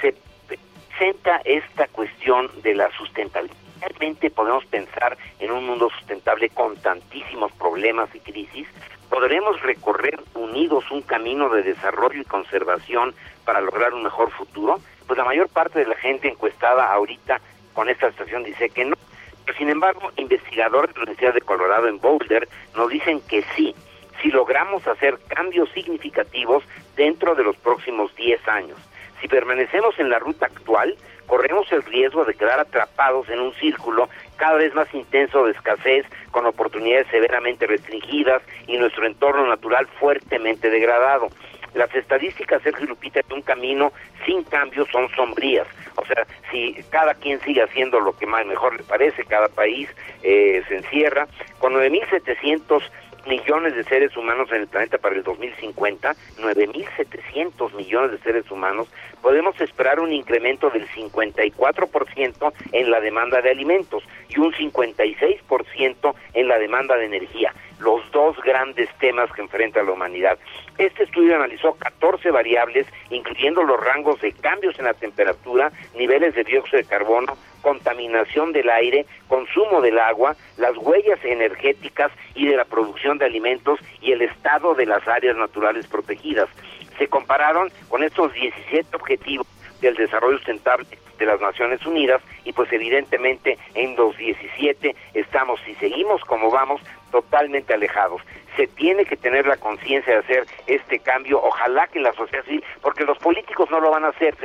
se 0.00 0.16
presenta 0.48 1.42
esta 1.44 1.88
cuestión 1.88 2.50
de 2.62 2.74
la 2.74 2.90
sustentabilidad. 2.96 3.58
¿Realmente 3.82 4.30
podemos 4.30 4.64
pensar 4.64 5.18
en 5.40 5.50
un 5.50 5.66
mundo 5.66 5.90
sustentable 5.90 6.48
con 6.48 6.74
tantísimos 6.78 7.52
problemas 7.52 8.08
y 8.14 8.20
crisis? 8.20 8.66
¿Podremos 9.10 9.60
recorrer 9.60 10.18
unidos 10.32 10.90
un 10.90 11.02
camino 11.02 11.50
de 11.50 11.62
desarrollo 11.64 12.22
y 12.22 12.24
conservación 12.24 13.14
para 13.44 13.60
lograr 13.60 13.92
un 13.92 14.04
mejor 14.04 14.30
futuro? 14.30 14.78
Pues 15.06 15.18
la 15.18 15.24
mayor 15.24 15.48
parte 15.48 15.80
de 15.80 15.86
la 15.86 15.96
gente 15.96 16.28
encuestada 16.28 16.92
ahorita 16.92 17.40
con 17.72 17.88
esta 17.88 18.10
situación 18.10 18.44
dice 18.44 18.70
que 18.70 18.84
no. 18.84 18.96
Pero 19.44 19.58
sin 19.58 19.68
embargo, 19.68 20.10
investigadores 20.16 20.94
de 20.94 21.00
la 21.00 21.04
Universidad 21.04 21.34
de 21.34 21.40
Colorado 21.40 21.88
en 21.88 21.98
Boulder 21.98 22.48
nos 22.74 22.88
dicen 22.88 23.20
que 23.28 23.42
sí, 23.54 23.74
si 24.22 24.30
logramos 24.30 24.86
hacer 24.86 25.18
cambios 25.28 25.68
significativos 25.70 26.64
dentro 26.96 27.34
de 27.34 27.44
los 27.44 27.56
próximos 27.56 28.14
10 28.16 28.48
años. 28.48 28.78
Si 29.20 29.28
permanecemos 29.28 29.98
en 29.98 30.10
la 30.10 30.18
ruta 30.18 30.46
actual, 30.46 30.96
corremos 31.26 31.70
el 31.72 31.82
riesgo 31.82 32.24
de 32.24 32.34
quedar 32.34 32.60
atrapados 32.60 33.28
en 33.28 33.40
un 33.40 33.54
círculo 33.54 34.08
cada 34.36 34.54
vez 34.54 34.74
más 34.74 34.92
intenso 34.94 35.44
de 35.44 35.52
escasez, 35.52 36.06
con 36.30 36.46
oportunidades 36.46 37.06
severamente 37.08 37.66
restringidas 37.66 38.42
y 38.66 38.76
nuestro 38.76 39.06
entorno 39.06 39.46
natural 39.46 39.86
fuertemente 39.98 40.70
degradado. 40.70 41.28
Las 41.74 41.94
estadísticas, 41.94 42.62
Sergio 42.62 42.86
Lupita, 42.86 43.20
de 43.26 43.34
un 43.34 43.42
camino 43.42 43.92
sin 44.24 44.44
cambio 44.44 44.86
son 44.90 45.08
sombrías. 45.10 45.66
O 45.96 46.04
sea, 46.06 46.26
si 46.50 46.74
cada 46.90 47.14
quien 47.14 47.40
sigue 47.40 47.62
haciendo 47.62 48.00
lo 48.00 48.16
que 48.16 48.26
más 48.26 48.46
mejor 48.46 48.76
le 48.76 48.82
parece, 48.82 49.24
cada 49.24 49.48
país 49.48 49.88
eh, 50.22 50.62
se 50.68 50.76
encierra, 50.76 51.26
con 51.58 51.74
9.700 51.74 52.82
millones 53.26 53.74
de 53.74 53.84
seres 53.84 54.16
humanos 54.16 54.50
en 54.50 54.62
el 54.62 54.66
planeta 54.66 54.98
para 54.98 55.16
el 55.16 55.22
2050, 55.22 56.14
9.700 56.38 57.74
millones 57.74 58.12
de 58.12 58.18
seres 58.18 58.50
humanos, 58.50 58.88
podemos 59.24 59.58
esperar 59.58 60.00
un 60.00 60.12
incremento 60.12 60.68
del 60.68 60.86
54% 60.86 62.52
en 62.72 62.90
la 62.90 63.00
demanda 63.00 63.40
de 63.40 63.48
alimentos 63.48 64.04
y 64.28 64.38
un 64.38 64.52
56% 64.52 66.14
en 66.34 66.46
la 66.46 66.58
demanda 66.58 66.94
de 66.98 67.06
energía, 67.06 67.54
los 67.78 68.02
dos 68.10 68.36
grandes 68.42 68.90
temas 68.98 69.32
que 69.32 69.40
enfrenta 69.40 69.82
la 69.82 69.92
humanidad. 69.92 70.38
Este 70.76 71.04
estudio 71.04 71.36
analizó 71.36 71.72
14 71.72 72.30
variables, 72.32 72.86
incluyendo 73.08 73.62
los 73.62 73.82
rangos 73.82 74.20
de 74.20 74.32
cambios 74.32 74.78
en 74.78 74.84
la 74.84 74.92
temperatura, 74.92 75.72
niveles 75.96 76.34
de 76.34 76.44
dióxido 76.44 76.82
de 76.82 76.84
carbono, 76.84 77.34
contaminación 77.62 78.52
del 78.52 78.68
aire, 78.68 79.06
consumo 79.26 79.80
del 79.80 79.98
agua, 80.00 80.36
las 80.58 80.76
huellas 80.76 81.18
energéticas 81.24 82.12
y 82.34 82.46
de 82.46 82.56
la 82.56 82.66
producción 82.66 83.16
de 83.16 83.24
alimentos 83.24 83.80
y 84.02 84.12
el 84.12 84.20
estado 84.20 84.74
de 84.74 84.84
las 84.84 85.08
áreas 85.08 85.34
naturales 85.34 85.86
protegidas. 85.86 86.50
Se 86.98 87.08
compararon 87.08 87.70
con 87.88 88.02
estos 88.02 88.32
17 88.32 88.96
objetivos 88.96 89.46
del 89.80 89.94
desarrollo 89.96 90.36
sustentable 90.38 90.86
de 91.18 91.26
las 91.26 91.40
Naciones 91.40 91.84
Unidas 91.86 92.22
y 92.44 92.52
pues 92.52 92.72
evidentemente 92.72 93.58
en 93.74 93.96
los 93.96 94.16
17 94.16 94.94
estamos, 95.14 95.60
si 95.64 95.74
seguimos 95.76 96.22
como 96.24 96.50
vamos, 96.50 96.80
totalmente 97.10 97.74
alejados. 97.74 98.22
Se 98.56 98.66
tiene 98.66 99.04
que 99.04 99.16
tener 99.16 99.46
la 99.46 99.56
conciencia 99.56 100.14
de 100.14 100.18
hacer 100.20 100.46
este 100.66 100.98
cambio, 100.98 101.40
ojalá 101.42 101.86
que 101.88 102.00
la 102.00 102.12
sociedad 102.12 102.44
civil, 102.44 102.64
porque 102.80 103.04
los 103.04 103.18
políticos 103.18 103.70
no 103.70 103.80
lo 103.80 103.90
van 103.90 104.04
a 104.04 104.08
hacer, 104.08 104.36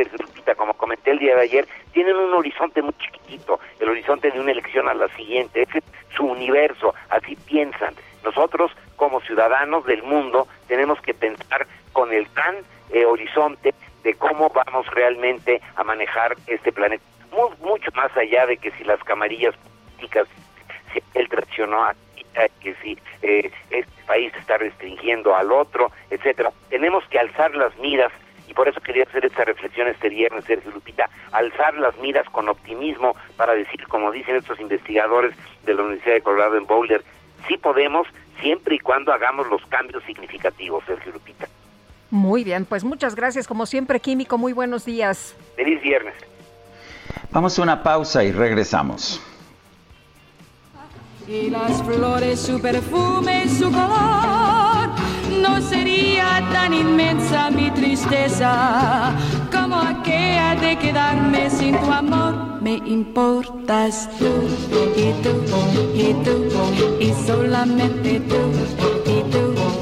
como 0.55 0.73
comenté 0.75 1.11
el 1.11 1.19
día 1.19 1.35
de 1.35 1.41
ayer, 1.41 1.67
tienen 1.93 2.15
un 2.15 2.33
horizonte 2.33 2.81
muy 2.81 2.93
chiquitito, 2.93 3.59
el 3.79 3.89
horizonte 3.89 4.31
de 4.31 4.39
una 4.39 4.51
elección 4.51 4.87
a 4.87 4.93
la 4.93 5.07
siguiente, 5.15 5.63
es 5.63 5.83
su 6.15 6.25
universo, 6.25 6.93
así 7.09 7.35
piensan. 7.35 7.95
Nosotros, 8.23 8.71
como 8.97 9.21
ciudadanos 9.21 9.85
del 9.85 10.03
mundo, 10.03 10.47
tenemos 10.67 11.01
que 11.01 11.13
pensar 11.13 11.65
con 11.93 12.13
el 12.13 12.27
gran 12.35 12.55
eh, 12.91 13.05
horizonte 13.05 13.73
de 14.03 14.13
cómo 14.15 14.49
vamos 14.49 14.87
realmente 14.87 15.61
a 15.75 15.83
manejar 15.83 16.35
este 16.47 16.71
planeta. 16.71 17.03
mucho 17.61 17.91
más 17.95 18.15
allá 18.17 18.45
de 18.45 18.57
que 18.57 18.71
si 18.71 18.83
las 18.83 19.03
camarillas 19.03 19.55
políticas, 19.57 20.27
si 20.93 21.01
él 21.13 21.29
traicionó 21.29 21.83
a 21.83 21.95
que 22.61 22.75
si 22.81 22.97
eh, 23.21 23.51
este 23.69 24.03
país 24.05 24.33
está 24.35 24.57
restringiendo 24.57 25.35
al 25.35 25.51
otro, 25.51 25.91
etcétera. 26.09 26.51
Tenemos 26.69 27.03
que 27.09 27.19
alzar 27.19 27.53
las 27.55 27.77
miras 27.79 28.11
y 28.47 28.53
por 28.53 28.67
eso 28.67 28.81
quería 28.81 29.03
hacer 29.03 29.25
esta 29.25 29.45
reflexión 29.45 29.87
este 29.87 30.09
viernes, 30.09 30.45
Sergio 30.45 30.71
Lupita, 30.71 31.09
alzar 31.31 31.75
las 31.75 31.95
miras 31.97 32.27
con 32.29 32.49
optimismo 32.49 33.15
para 33.37 33.53
decir, 33.53 33.87
como 33.87 34.11
dicen 34.11 34.35
estos 34.35 34.59
investigadores 34.59 35.35
de 35.65 35.73
la 35.73 35.83
Universidad 35.83 36.15
de 36.15 36.21
Colorado 36.21 36.57
en 36.57 36.65
Boulder, 36.65 37.03
sí 37.47 37.57
podemos 37.57 38.07
siempre 38.41 38.75
y 38.75 38.79
cuando 38.79 39.13
hagamos 39.13 39.47
los 39.49 39.63
cambios 39.67 40.03
significativos, 40.03 40.83
Sergio 40.85 41.11
Lupita. 41.11 41.47
Muy 42.11 42.43
bien, 42.43 42.65
pues 42.65 42.83
muchas 42.83 43.15
gracias 43.15 43.47
como 43.47 43.65
siempre, 43.65 43.99
Químico, 43.99 44.37
muy 44.37 44.53
buenos 44.53 44.85
días. 44.85 45.35
Feliz 45.55 45.81
viernes. 45.81 46.15
Vamos 47.31 47.57
a 47.59 47.61
una 47.61 47.83
pausa 47.83 48.23
y 48.23 48.31
regresamos. 48.31 49.21
Y 51.27 51.51
las 51.51 51.83
flores, 51.83 52.39
su 52.39 52.59
perfume, 52.59 53.47
su 53.47 53.71
color, 53.71 54.89
no 55.39 55.61
sería 55.61 56.43
tan 56.51 56.73
inmensa 56.73 57.51
mi 57.51 57.69
tristeza 57.69 59.13
como 59.51 59.75
aquella 59.75 60.55
de 60.55 60.75
quedarme 60.79 61.51
sin 61.51 61.79
tu 61.79 61.91
amor. 61.91 62.59
Me 62.61 62.77
importas 62.77 64.09
tú 64.17 64.25
y 64.97 65.13
tú 65.21 65.43
y 65.93 66.13
tú 66.23 66.49
y 66.99 67.13
solamente 67.27 68.19
tú 68.21 69.08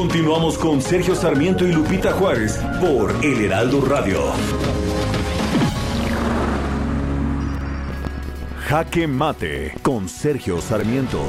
Continuamos 0.00 0.56
con 0.56 0.80
Sergio 0.80 1.14
Sarmiento 1.14 1.66
y 1.66 1.72
Lupita 1.72 2.12
Juárez 2.12 2.58
por 2.80 3.14
El 3.22 3.44
Heraldo 3.44 3.82
Radio. 3.82 4.32
Jaque 8.66 9.06
Mate 9.06 9.74
con 9.82 10.08
Sergio 10.08 10.62
Sarmiento. 10.62 11.20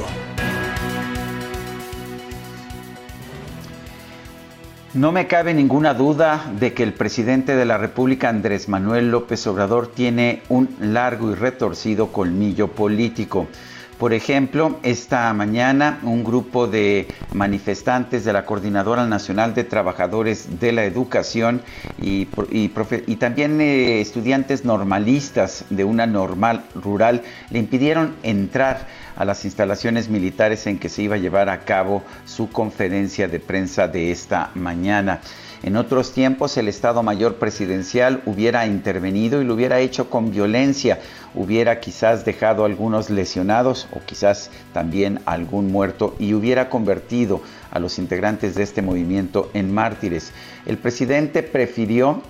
No 4.94 5.12
me 5.12 5.26
cabe 5.26 5.52
ninguna 5.52 5.92
duda 5.92 6.50
de 6.58 6.72
que 6.72 6.82
el 6.82 6.94
presidente 6.94 7.54
de 7.54 7.66
la 7.66 7.76
República, 7.76 8.30
Andrés 8.30 8.70
Manuel 8.70 9.10
López 9.10 9.46
Obrador, 9.48 9.88
tiene 9.88 10.44
un 10.48 10.74
largo 10.80 11.30
y 11.30 11.34
retorcido 11.34 12.10
colmillo 12.10 12.68
político. 12.68 13.48
Por 14.02 14.14
ejemplo, 14.14 14.80
esta 14.82 15.32
mañana 15.32 16.00
un 16.02 16.24
grupo 16.24 16.66
de 16.66 17.08
manifestantes 17.32 18.24
de 18.24 18.32
la 18.32 18.44
Coordinadora 18.44 19.06
Nacional 19.06 19.54
de 19.54 19.62
Trabajadores 19.62 20.58
de 20.58 20.72
la 20.72 20.82
Educación 20.82 21.62
y, 21.96 22.26
también 23.20 23.60
eh, 23.60 24.00
estudiantes 24.00 24.64
normalistas 24.64 25.66
de 25.70 25.84
una 25.84 26.08
normal 26.08 26.64
rural 26.74 27.22
le 27.50 27.60
impidieron 27.60 28.16
entrar 28.24 28.88
a 29.14 29.24
las 29.24 29.44
instalaciones 29.44 30.08
militares 30.08 30.66
en 30.66 30.80
que 30.80 30.88
se 30.88 31.02
iba 31.02 31.14
a 31.14 31.18
llevar 31.18 31.48
a 31.48 31.60
cabo 31.60 32.02
su 32.24 32.50
conferencia 32.50 33.28
de 33.28 33.38
prensa 33.38 33.86
de 33.86 34.10
esta 34.10 34.50
mañana. 34.56 35.20
En 35.62 35.76
otros 35.76 36.12
tiempos 36.12 36.56
el 36.56 36.66
Estado 36.66 37.04
Mayor 37.04 37.36
Presidencial 37.36 38.20
hubiera 38.26 38.66
intervenido 38.66 39.40
y 39.40 39.44
lo 39.44 39.54
hubiera 39.54 39.78
hecho 39.78 40.10
con 40.10 40.32
violencia, 40.32 40.98
hubiera 41.36 41.78
quizás 41.78 42.24
dejado 42.24 42.64
algunos 42.64 43.10
lesionados 43.10 43.86
o 43.92 44.00
quizás 44.04 44.50
también 44.72 45.20
algún 45.24 45.70
muerto 45.70 46.16
y 46.18 46.34
hubiera 46.34 46.68
convertido 46.68 47.42
a 47.70 47.78
los 47.78 48.00
integrantes 48.00 48.56
de 48.56 48.64
este 48.64 48.82
movimiento 48.82 49.50
en 49.54 49.72
mártires. 49.72 50.32
El 50.66 50.78
presidente 50.78 51.44
prefirió 51.44 52.22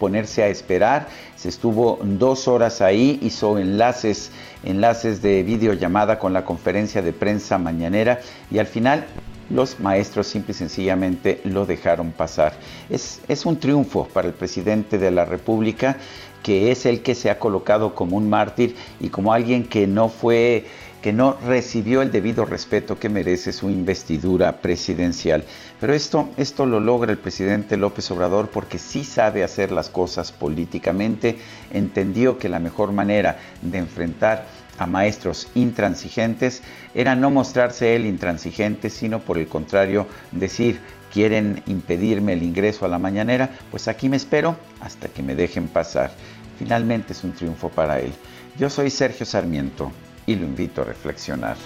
ponerse 0.00 0.42
a 0.42 0.48
esperar, 0.48 1.06
se 1.36 1.48
estuvo 1.48 2.00
dos 2.02 2.48
horas 2.48 2.80
ahí, 2.80 3.20
hizo 3.22 3.58
enlaces, 3.58 4.32
enlaces 4.64 5.22
de 5.22 5.44
videollamada 5.44 6.18
con 6.18 6.32
la 6.32 6.44
conferencia 6.44 7.02
de 7.02 7.12
prensa 7.12 7.56
mañanera 7.56 8.20
y 8.50 8.58
al 8.58 8.66
final 8.66 9.06
los 9.50 9.80
maestros 9.80 10.26
simple 10.26 10.52
y 10.52 10.54
sencillamente 10.54 11.40
lo 11.44 11.66
dejaron 11.66 12.12
pasar. 12.12 12.54
Es, 12.88 13.20
es 13.28 13.44
un 13.44 13.58
triunfo 13.58 14.08
para 14.12 14.28
el 14.28 14.34
presidente 14.34 14.98
de 14.98 15.10
la 15.10 15.24
República, 15.24 15.96
que 16.42 16.70
es 16.70 16.86
el 16.86 17.02
que 17.02 17.14
se 17.14 17.30
ha 17.30 17.38
colocado 17.38 17.94
como 17.94 18.16
un 18.16 18.30
mártir 18.30 18.74
y 18.98 19.08
como 19.08 19.32
alguien 19.32 19.64
que 19.64 19.86
no 19.86 20.08
fue 20.08 20.64
que 21.00 21.12
no 21.12 21.36
recibió 21.46 22.02
el 22.02 22.12
debido 22.12 22.44
respeto 22.44 22.98
que 22.98 23.08
merece 23.08 23.52
su 23.52 23.70
investidura 23.70 24.60
presidencial. 24.60 25.44
Pero 25.80 25.94
esto, 25.94 26.28
esto 26.36 26.66
lo 26.66 26.78
logra 26.78 27.10
el 27.10 27.18
presidente 27.18 27.76
López 27.76 28.10
Obrador 28.10 28.50
porque 28.50 28.78
sí 28.78 29.04
sabe 29.04 29.42
hacer 29.42 29.72
las 29.72 29.88
cosas 29.88 30.30
políticamente, 30.30 31.38
entendió 31.72 32.38
que 32.38 32.48
la 32.48 32.58
mejor 32.58 32.92
manera 32.92 33.38
de 33.62 33.78
enfrentar 33.78 34.46
a 34.80 34.86
maestros 34.86 35.46
intransigentes 35.54 36.62
era 36.94 37.14
no 37.14 37.30
mostrarse 37.30 37.94
él 37.94 38.06
intransigente, 38.06 38.88
sino 38.88 39.20
por 39.20 39.36
el 39.36 39.46
contrario 39.46 40.06
decir, 40.32 40.80
quieren 41.12 41.62
impedirme 41.66 42.32
el 42.32 42.42
ingreso 42.42 42.86
a 42.86 42.88
la 42.88 42.98
mañanera, 42.98 43.50
pues 43.70 43.88
aquí 43.88 44.08
me 44.08 44.16
espero 44.16 44.56
hasta 44.80 45.08
que 45.08 45.22
me 45.22 45.34
dejen 45.34 45.68
pasar. 45.68 46.12
Finalmente 46.58 47.12
es 47.12 47.22
un 47.24 47.32
triunfo 47.32 47.68
para 47.68 48.00
él. 48.00 48.12
Yo 48.58 48.70
soy 48.70 48.88
Sergio 48.88 49.26
Sarmiento 49.26 49.92
y 50.24 50.34
lo 50.34 50.46
invito 50.46 50.80
a 50.80 50.86
reflexionar. 50.86 51.56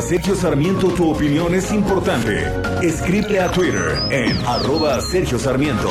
Sergio 0.00 0.34
Sarmiento 0.34 0.88
tu 0.88 1.10
opinión 1.10 1.54
es 1.54 1.72
importante. 1.72 2.46
Escribe 2.82 3.40
a 3.40 3.50
Twitter 3.50 4.00
en 4.10 4.36
arroba 4.46 5.00
Sergio 5.00 5.38
Sarmiento. 5.38 5.88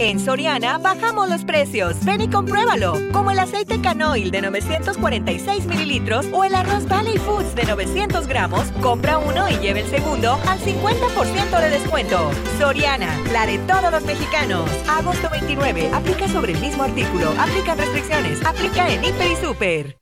En 0.00 0.20
Soriana 0.20 0.78
bajamos 0.78 1.28
los 1.28 1.44
precios. 1.44 1.96
Ven 2.04 2.20
y 2.20 2.28
compruébalo. 2.28 2.94
Como 3.12 3.32
el 3.32 3.40
aceite 3.40 3.80
canoil 3.80 4.30
de 4.30 4.42
946 4.42 5.66
mililitros 5.66 6.26
o 6.32 6.44
el 6.44 6.54
arroz 6.54 6.86
Valley 6.86 7.18
Foods 7.18 7.56
de 7.56 7.64
900 7.64 8.28
gramos, 8.28 8.70
compra 8.80 9.18
uno 9.18 9.48
y 9.48 9.58
lleve 9.58 9.80
el 9.80 9.90
segundo 9.90 10.38
al 10.46 10.60
50% 10.60 11.60
de 11.60 11.70
descuento. 11.70 12.30
Soriana, 12.58 13.08
la 13.32 13.46
de 13.46 13.58
todos 13.58 13.90
los 13.90 14.04
mexicanos. 14.04 14.70
Agosto 14.88 15.30
29. 15.30 15.90
Aplica 15.92 16.28
sobre 16.28 16.52
el 16.52 16.60
mismo 16.60 16.84
artículo. 16.84 17.32
Aplica 17.36 17.74
restricciones. 17.74 18.44
Aplica 18.46 18.88
en 18.88 19.04
Hiper 19.04 19.32
y 19.32 19.36
Super. 19.36 19.98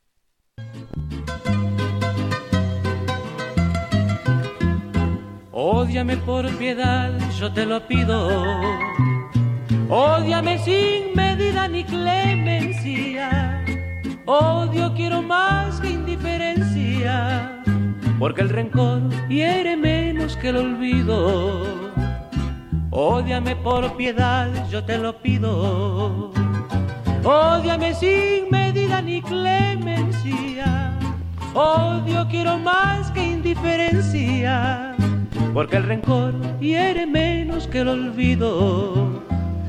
Ódiame 5.53 6.19
por 6.19 6.47
piedad, 6.59 7.19
yo 7.39 7.51
te 7.51 7.65
lo 7.65 7.81
pido. 7.89 8.29
Ódiame 9.89 10.59
sin 10.59 11.15
medida 11.15 11.69
ni 11.69 11.85
clemencia. 11.85 13.63
Odio 14.25 14.93
quiero 14.95 15.23
más 15.23 15.81
que 15.81 15.91
indiferencia, 15.91 17.63
porque 18.19 18.41
el 18.41 18.49
rencor 18.49 19.03
hiere 19.29 19.77
menos 19.77 20.37
que 20.37 20.49
el 20.49 20.57
olvido. 20.57 21.93
Ódiame 22.91 23.55
por 23.55 23.97
piedad, 23.97 24.51
yo 24.69 24.85
te 24.85 24.99
lo 24.99 25.23
pido. 25.23 26.33
Ódiame 27.23 27.95
sin 27.95 28.51
medida 28.51 29.01
ni 29.01 29.23
clemencia. 29.23 30.99
Odio 31.55 32.27
quiero 32.29 32.59
más 32.59 33.11
que 33.13 33.25
indiferencia 33.25 34.95
porque 35.57 35.77
el 35.77 35.85
rencor 35.85 36.35
hiere 36.61 37.07
menos 37.07 37.67
que 37.67 37.79
el 37.79 37.89
olvido. 37.89 39.26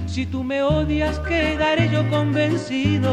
Si 0.07 0.25
tú 0.25 0.43
me 0.43 0.63
odias, 0.63 1.19
quedaré 1.19 1.89
yo 1.89 2.09
convencido 2.09 3.11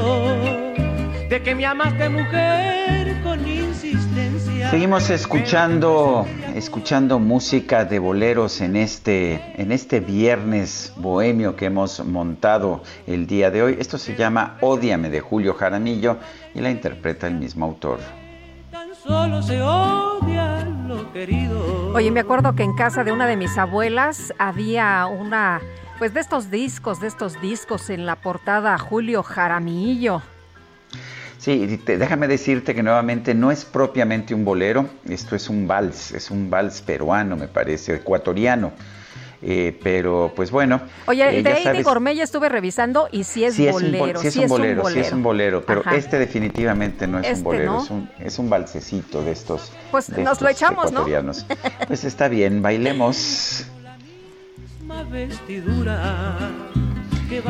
de 1.28 1.42
que 1.42 1.54
me 1.54 1.66
amaste 1.66 2.08
mujer 2.08 3.20
con 3.22 3.46
insistencia. 3.46 4.70
Seguimos 4.70 5.10
escuchando, 5.10 6.26
escuchando 6.54 7.18
música 7.18 7.84
de 7.84 7.98
boleros 7.98 8.60
en 8.60 8.76
este, 8.76 9.60
en 9.60 9.72
este 9.72 10.00
viernes 10.00 10.92
bohemio 10.96 11.56
que 11.56 11.66
hemos 11.66 12.02
montado 12.04 12.82
el 13.06 13.26
día 13.26 13.50
de 13.50 13.62
hoy. 13.62 13.76
Esto 13.78 13.98
se 13.98 14.14
llama 14.16 14.56
Ódiame 14.60 15.10
de 15.10 15.20
Julio 15.20 15.54
Jaramillo 15.54 16.16
y 16.54 16.60
la 16.60 16.70
interpreta 16.70 17.26
el 17.26 17.34
mismo 17.34 17.66
autor. 17.66 17.98
Solo 19.06 19.42
se 19.42 19.60
odia 19.60 20.64
lo 20.88 21.12
querido. 21.12 21.92
Oye, 21.92 22.10
me 22.10 22.20
acuerdo 22.20 22.54
que 22.54 22.62
en 22.62 22.74
casa 22.74 23.04
de 23.04 23.12
una 23.12 23.26
de 23.26 23.36
mis 23.36 23.58
abuelas 23.58 24.32
había 24.38 25.06
una, 25.06 25.60
pues 25.98 26.14
de 26.14 26.20
estos 26.20 26.50
discos, 26.50 27.00
de 27.00 27.08
estos 27.08 27.40
discos 27.40 27.90
en 27.90 28.06
la 28.06 28.16
portada 28.16 28.76
Julio 28.78 29.22
Jaramillo. 29.22 30.22
Sí, 31.38 31.78
déjame 31.86 32.26
decirte 32.26 32.74
que 32.74 32.82
nuevamente 32.82 33.34
no 33.34 33.50
es 33.50 33.66
propiamente 33.66 34.34
un 34.34 34.46
bolero, 34.46 34.88
esto 35.06 35.36
es 35.36 35.50
un 35.50 35.66
vals, 35.66 36.12
es 36.12 36.30
un 36.30 36.48
vals 36.48 36.80
peruano, 36.80 37.36
me 37.36 37.48
parece, 37.48 37.96
ecuatoriano. 37.96 38.72
Eh, 39.46 39.78
pero 39.82 40.32
pues 40.34 40.50
bueno. 40.50 40.80
Oye, 41.06 41.40
eh, 41.40 41.42
de 41.42 41.50
Eddie 41.50 41.82
Gourmet 41.82 42.14
ya 42.14 42.24
estuve 42.24 42.48
revisando 42.48 43.10
y 43.12 43.24
sí 43.24 43.44
es 43.44 43.58
bolero. 43.58 44.18
sí, 44.18 44.28
es, 44.28 44.36
un 44.38 44.48
bolero, 44.48 44.88
sí 44.88 45.00
es 45.00 45.12
un 45.12 45.22
bolero, 45.22 45.66
pero 45.66 45.82
este 45.92 46.18
definitivamente 46.18 47.06
no 47.06 47.18
es 47.18 47.26
un 47.26 47.32
este, 47.32 47.44
bolero, 47.44 47.82
es, 47.82 47.90
un, 47.90 48.10
es 48.20 48.38
un 48.38 48.48
balsecito 48.48 49.22
de 49.22 49.32
estos. 49.32 49.70
Pues 49.90 50.08
nos 50.08 50.40
lo 50.40 50.48
echamos, 50.48 50.92
¿no? 50.92 51.04
Pues 51.86 52.04
está 52.04 52.28
bien, 52.28 52.62
bailemos. 52.62 53.66
vestidura. 55.02 56.83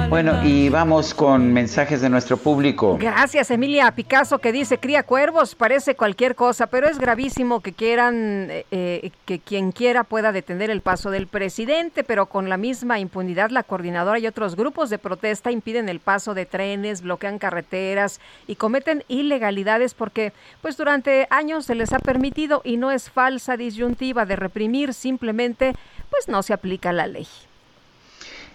Bueno, 0.09 0.45
y 0.45 0.69
vamos 0.69 1.15
con 1.15 1.53
mensajes 1.53 2.01
de 2.01 2.09
nuestro 2.09 2.37
público. 2.37 2.97
Gracias, 2.99 3.51
Emilia 3.51 3.91
Picasso, 3.91 4.39
que 4.39 4.53
dice, 4.53 4.79
cría 4.79 5.03
cuervos, 5.03 5.55
parece 5.55 5.97
cualquier 5.97 6.35
cosa, 6.35 6.67
pero 6.67 6.89
es 6.89 6.99
gravísimo 6.99 7.61
que 7.61 7.73
quieran, 7.73 8.49
eh, 8.51 8.65
eh, 8.71 9.11
que 9.25 9.41
quien 9.41 9.73
quiera 9.73 10.05
pueda 10.05 10.33
detener 10.33 10.71
el 10.71 10.81
paso 10.81 11.11
del 11.11 11.27
presidente, 11.27 12.05
pero 12.05 12.27
con 12.27 12.49
la 12.49 12.57
misma 12.57 12.99
impunidad 12.99 13.51
la 13.51 13.63
coordinadora 13.63 14.19
y 14.19 14.27
otros 14.27 14.57
grupos 14.57 14.91
de 14.91 14.99
protesta 14.99 15.51
impiden 15.51 15.89
el 15.89 16.01
paso 16.01 16.35
de 16.35 16.47
trenes, 16.47 17.03
bloquean 17.03 17.39
carreteras 17.39 18.21
y 18.47 18.57
cometen 18.57 19.05
ilegalidades 19.09 19.95
porque 19.95 20.33
pues 20.63 20.77
durante 20.77 21.27
años 21.31 21.67
se 21.67 21.75
les 21.75 21.93
ha 21.93 21.99
permitido 21.99 22.63
y 22.65 22.77
no 22.77 22.91
es 22.91 23.11
falsa 23.11 23.57
disyuntiva 23.57 24.27
de 24.27 24.37
reprimir, 24.37 24.95
simplemente 24.95 25.75
pues 26.11 26.29
no 26.29 26.43
se 26.43 26.53
aplica 26.53 26.93
la 26.93 27.07
ley. 27.07 27.27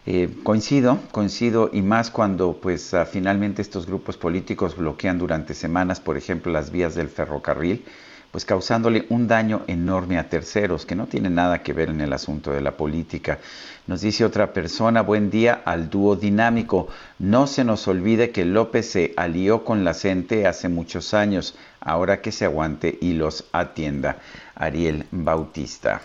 Eh, 0.05 0.29
coincido, 0.43 0.97
coincido 1.11 1.69
y 1.73 1.81
más 1.81 2.09
cuando 2.09 2.53
pues 2.53 2.93
ah, 2.93 3.05
finalmente 3.05 3.61
estos 3.61 3.85
grupos 3.85 4.17
políticos 4.17 4.77
bloquean 4.77 5.19
durante 5.19 5.53
semanas, 5.53 5.99
por 5.99 6.17
ejemplo, 6.17 6.51
las 6.51 6.71
vías 6.71 6.95
del 6.95 7.09
ferrocarril, 7.09 7.83
pues 8.31 8.45
causándole 8.45 9.05
un 9.09 9.27
daño 9.27 9.63
enorme 9.67 10.17
a 10.17 10.29
terceros 10.29 10.85
que 10.85 10.95
no 10.95 11.07
tienen 11.07 11.35
nada 11.35 11.63
que 11.63 11.73
ver 11.73 11.89
en 11.89 11.99
el 11.99 12.13
asunto 12.13 12.51
de 12.51 12.61
la 12.61 12.77
política. 12.77 13.39
Nos 13.87 14.01
dice 14.01 14.23
otra 14.23 14.53
persona, 14.53 15.01
buen 15.01 15.29
día 15.29 15.61
al 15.65 15.89
dúo 15.89 16.15
dinámico. 16.15 16.87
No 17.17 17.47
se 17.47 17.63
nos 17.63 17.87
olvide 17.87 18.29
que 18.29 18.45
López 18.45 18.91
se 18.91 19.13
alió 19.17 19.65
con 19.65 19.83
la 19.83 19.93
CENTE 19.93 20.47
hace 20.47 20.69
muchos 20.69 21.13
años, 21.13 21.55
ahora 21.81 22.21
que 22.21 22.31
se 22.31 22.45
aguante 22.45 22.97
y 23.01 23.13
los 23.13 23.45
atienda. 23.51 24.17
Ariel 24.55 25.07
Bautista. 25.11 26.01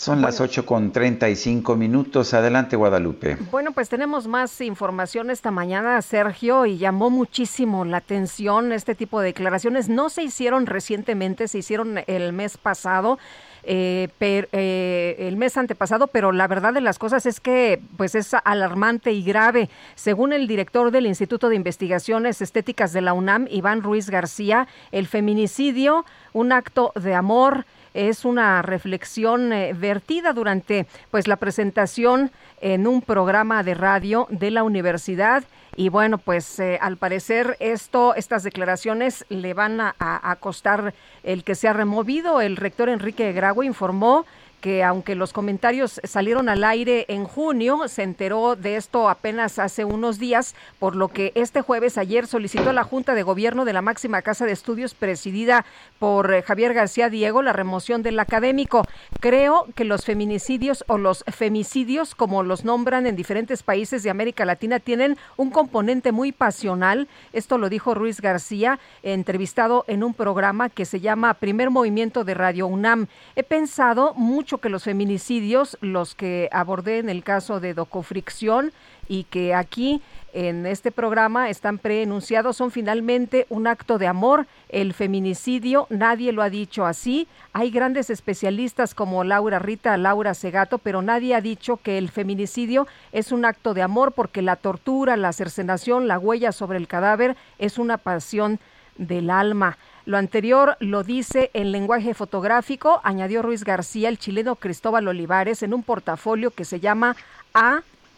Son 0.00 0.22
las 0.22 0.40
8 0.40 0.64
con 0.64 0.92
35 0.92 1.76
minutos. 1.76 2.32
Adelante, 2.32 2.74
Guadalupe. 2.74 3.36
Bueno, 3.50 3.72
pues 3.72 3.90
tenemos 3.90 4.26
más 4.26 4.62
información 4.62 5.28
esta 5.28 5.50
mañana, 5.50 6.00
Sergio, 6.00 6.64
y 6.64 6.78
llamó 6.78 7.10
muchísimo 7.10 7.84
la 7.84 7.98
atención 7.98 8.72
este 8.72 8.94
tipo 8.94 9.20
de 9.20 9.26
declaraciones. 9.26 9.90
No 9.90 10.08
se 10.08 10.22
hicieron 10.22 10.64
recientemente, 10.64 11.48
se 11.48 11.58
hicieron 11.58 12.00
el 12.06 12.32
mes 12.32 12.56
pasado. 12.56 13.18
Eh, 13.62 14.08
eh, 14.20 15.16
el 15.18 15.36
mes 15.36 15.58
antepasado, 15.58 16.06
pero 16.06 16.32
la 16.32 16.48
verdad 16.48 16.72
de 16.72 16.80
las 16.80 16.98
cosas 16.98 17.26
es 17.26 17.38
que 17.38 17.82
pues 17.98 18.14
es 18.14 18.32
alarmante 18.32 19.12
y 19.12 19.22
grave. 19.22 19.68
Según 19.96 20.32
el 20.32 20.46
director 20.46 20.92
del 20.92 21.04
Instituto 21.04 21.50
de 21.50 21.56
Investigaciones 21.56 22.40
Estéticas 22.40 22.94
de 22.94 23.02
la 23.02 23.12
UNAM, 23.12 23.48
Iván 23.50 23.82
Ruiz 23.82 24.08
García, 24.08 24.66
el 24.92 25.06
feminicidio, 25.06 26.06
un 26.32 26.52
acto 26.52 26.92
de 26.94 27.14
amor, 27.14 27.66
es 27.94 28.24
una 28.24 28.62
reflexión 28.62 29.52
eh, 29.52 29.72
vertida 29.72 30.32
durante 30.32 30.86
pues 31.10 31.26
la 31.26 31.36
presentación 31.36 32.30
en 32.60 32.86
un 32.86 33.02
programa 33.02 33.62
de 33.62 33.74
radio 33.74 34.26
de 34.30 34.50
la 34.50 34.62
universidad. 34.62 35.44
Y 35.76 35.88
bueno 35.88 36.18
pues 36.18 36.58
eh, 36.58 36.78
al 36.80 36.96
parecer 36.96 37.56
esto 37.60 38.14
estas 38.14 38.42
declaraciones 38.42 39.24
le 39.28 39.54
van 39.54 39.80
a, 39.80 39.94
a, 39.98 40.36
costar 40.36 40.94
el 41.22 41.44
que 41.44 41.54
sea 41.54 41.72
removido. 41.72 42.40
El 42.40 42.56
rector 42.56 42.88
Enrique 42.88 43.32
Grago 43.32 43.62
informó 43.62 44.26
que 44.60 44.84
aunque 44.84 45.14
los 45.14 45.32
comentarios 45.32 46.00
salieron 46.04 46.48
al 46.48 46.64
aire 46.64 47.06
en 47.08 47.24
junio, 47.24 47.88
se 47.88 48.02
enteró 48.02 48.56
de 48.56 48.76
esto 48.76 49.08
apenas 49.08 49.58
hace 49.58 49.84
unos 49.84 50.18
días, 50.18 50.54
por 50.78 50.96
lo 50.96 51.08
que 51.08 51.32
este 51.34 51.62
jueves 51.62 51.98
ayer 51.98 52.26
solicitó 52.26 52.70
a 52.70 52.74
la 52.74 52.84
Junta 52.84 53.14
de 53.14 53.22
Gobierno 53.22 53.64
de 53.64 53.72
la 53.72 53.82
máxima 53.82 54.22
casa 54.22 54.46
de 54.46 54.52
estudios 54.52 54.94
presidida 54.94 55.64
por 56.00 56.32
eh, 56.32 56.42
Javier 56.42 56.74
García 56.74 57.10
Diego 57.10 57.42
la 57.42 57.52
remoción 57.52 58.02
del 58.02 58.18
académico. 58.18 58.84
Creo 59.20 59.68
que 59.76 59.84
los 59.84 60.04
feminicidios 60.04 60.82
o 60.88 60.98
los 60.98 61.24
femicidios, 61.28 62.16
como 62.16 62.42
los 62.42 62.64
nombran 62.64 63.06
en 63.06 63.14
diferentes 63.14 63.62
países 63.62 64.02
de 64.02 64.10
América 64.10 64.44
Latina, 64.44 64.80
tienen 64.80 65.18
un 65.36 65.50
componente 65.50 66.10
muy 66.10 66.32
pasional. 66.32 67.06
Esto 67.34 67.58
lo 67.58 67.68
dijo 67.68 67.94
Ruiz 67.94 68.20
García, 68.20 68.80
entrevistado 69.02 69.84
en 69.88 70.02
un 70.02 70.14
programa 70.14 70.70
que 70.70 70.86
se 70.86 71.00
llama 71.00 71.34
Primer 71.34 71.70
Movimiento 71.70 72.24
de 72.24 72.32
Radio 72.32 72.66
UNAM. 72.66 73.06
He 73.36 73.42
pensado 73.42 74.14
mucho 74.14 74.58
que 74.58 74.70
los 74.70 74.84
feminicidios, 74.84 75.76
los 75.82 76.14
que 76.14 76.48
abordé 76.50 76.98
en 76.98 77.10
el 77.10 77.22
caso 77.22 77.60
de 77.60 77.74
Docofricción 77.74 78.72
y 79.10 79.24
que 79.24 79.56
aquí 79.56 80.00
en 80.32 80.66
este 80.66 80.92
programa 80.92 81.50
están 81.50 81.78
preenunciados, 81.78 82.56
son 82.56 82.70
finalmente 82.70 83.44
un 83.48 83.66
acto 83.66 83.98
de 83.98 84.06
amor. 84.06 84.46
El 84.68 84.94
feminicidio, 84.94 85.88
nadie 85.90 86.32
lo 86.32 86.42
ha 86.42 86.48
dicho 86.48 86.86
así. 86.86 87.26
Hay 87.52 87.72
grandes 87.72 88.08
especialistas 88.08 88.94
como 88.94 89.24
Laura 89.24 89.58
Rita, 89.58 89.96
Laura 89.96 90.32
Segato, 90.32 90.78
pero 90.78 91.02
nadie 91.02 91.34
ha 91.34 91.40
dicho 91.40 91.78
que 91.78 91.98
el 91.98 92.08
feminicidio 92.08 92.86
es 93.10 93.32
un 93.32 93.44
acto 93.44 93.74
de 93.74 93.82
amor 93.82 94.12
porque 94.12 94.42
la 94.42 94.54
tortura, 94.54 95.16
la 95.16 95.32
cercenación, 95.32 96.06
la 96.06 96.20
huella 96.20 96.52
sobre 96.52 96.78
el 96.78 96.86
cadáver 96.86 97.36
es 97.58 97.78
una 97.78 97.98
pasión 97.98 98.60
del 98.96 99.28
alma. 99.28 99.76
Lo 100.04 100.18
anterior 100.18 100.76
lo 100.78 101.02
dice 101.02 101.50
en 101.52 101.72
lenguaje 101.72 102.14
fotográfico, 102.14 103.00
añadió 103.02 103.42
Ruiz 103.42 103.64
García, 103.64 104.08
el 104.08 104.20
chileno 104.20 104.54
Cristóbal 104.54 105.08
Olivares, 105.08 105.64
en 105.64 105.74
un 105.74 105.82
portafolio 105.82 106.52
que 106.52 106.64
se 106.64 106.78
llama 106.78 107.16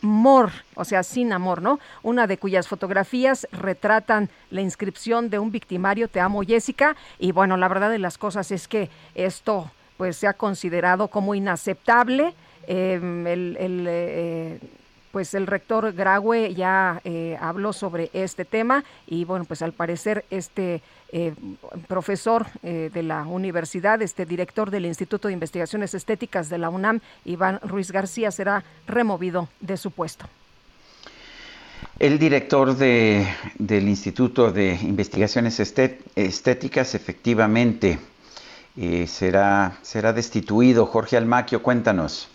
Amor, 0.02 0.50
o 0.74 0.84
sea, 0.84 1.02
sin 1.02 1.32
amor, 1.32 1.62
¿no? 1.62 1.78
Una 2.02 2.26
de 2.26 2.38
cuyas 2.38 2.66
fotografías 2.66 3.46
retratan 3.52 4.30
la 4.50 4.60
inscripción 4.60 5.30
de 5.30 5.38
un 5.38 5.50
victimario, 5.50 6.08
Te 6.08 6.20
amo 6.20 6.42
Jessica, 6.42 6.96
y 7.18 7.32
bueno, 7.32 7.56
la 7.56 7.68
verdad 7.68 7.90
de 7.90 7.98
las 7.98 8.18
cosas 8.18 8.50
es 8.50 8.66
que 8.68 8.90
esto 9.14 9.70
pues 9.96 10.16
se 10.16 10.26
ha 10.26 10.32
considerado 10.32 11.08
como 11.08 11.34
inaceptable 11.34 12.34
Em, 12.66 13.26
el, 13.26 13.56
el 13.58 14.60
pues 15.12 15.34
el 15.34 15.46
rector 15.46 15.92
Graue 15.92 16.54
ya 16.54 17.00
eh, 17.04 17.36
habló 17.40 17.72
sobre 17.72 18.10
este 18.14 18.44
tema 18.44 18.82
y 19.06 19.24
bueno, 19.24 19.44
pues 19.44 19.62
al 19.62 19.72
parecer 19.72 20.24
este 20.30 20.82
eh, 21.12 21.34
profesor 21.86 22.46
eh, 22.62 22.90
de 22.92 23.02
la 23.02 23.24
universidad, 23.26 24.00
este 24.00 24.24
director 24.24 24.70
del 24.70 24.86
Instituto 24.86 25.28
de 25.28 25.34
Investigaciones 25.34 25.92
Estéticas 25.94 26.48
de 26.48 26.58
la 26.58 26.70
UNAM, 26.70 27.00
Iván 27.26 27.60
Ruiz 27.62 27.92
García, 27.92 28.30
será 28.30 28.64
removido 28.86 29.48
de 29.60 29.76
su 29.76 29.90
puesto. 29.90 30.24
El 31.98 32.18
director 32.18 32.74
de, 32.74 33.26
del 33.58 33.88
Instituto 33.88 34.50
de 34.50 34.78
Investigaciones 34.82 35.60
Estéticas 35.60 36.94
efectivamente 36.94 37.98
será, 39.06 39.78
será 39.82 40.12
destituido. 40.12 40.86
Jorge 40.86 41.16
Almaquio, 41.18 41.62
cuéntanos. 41.62 42.31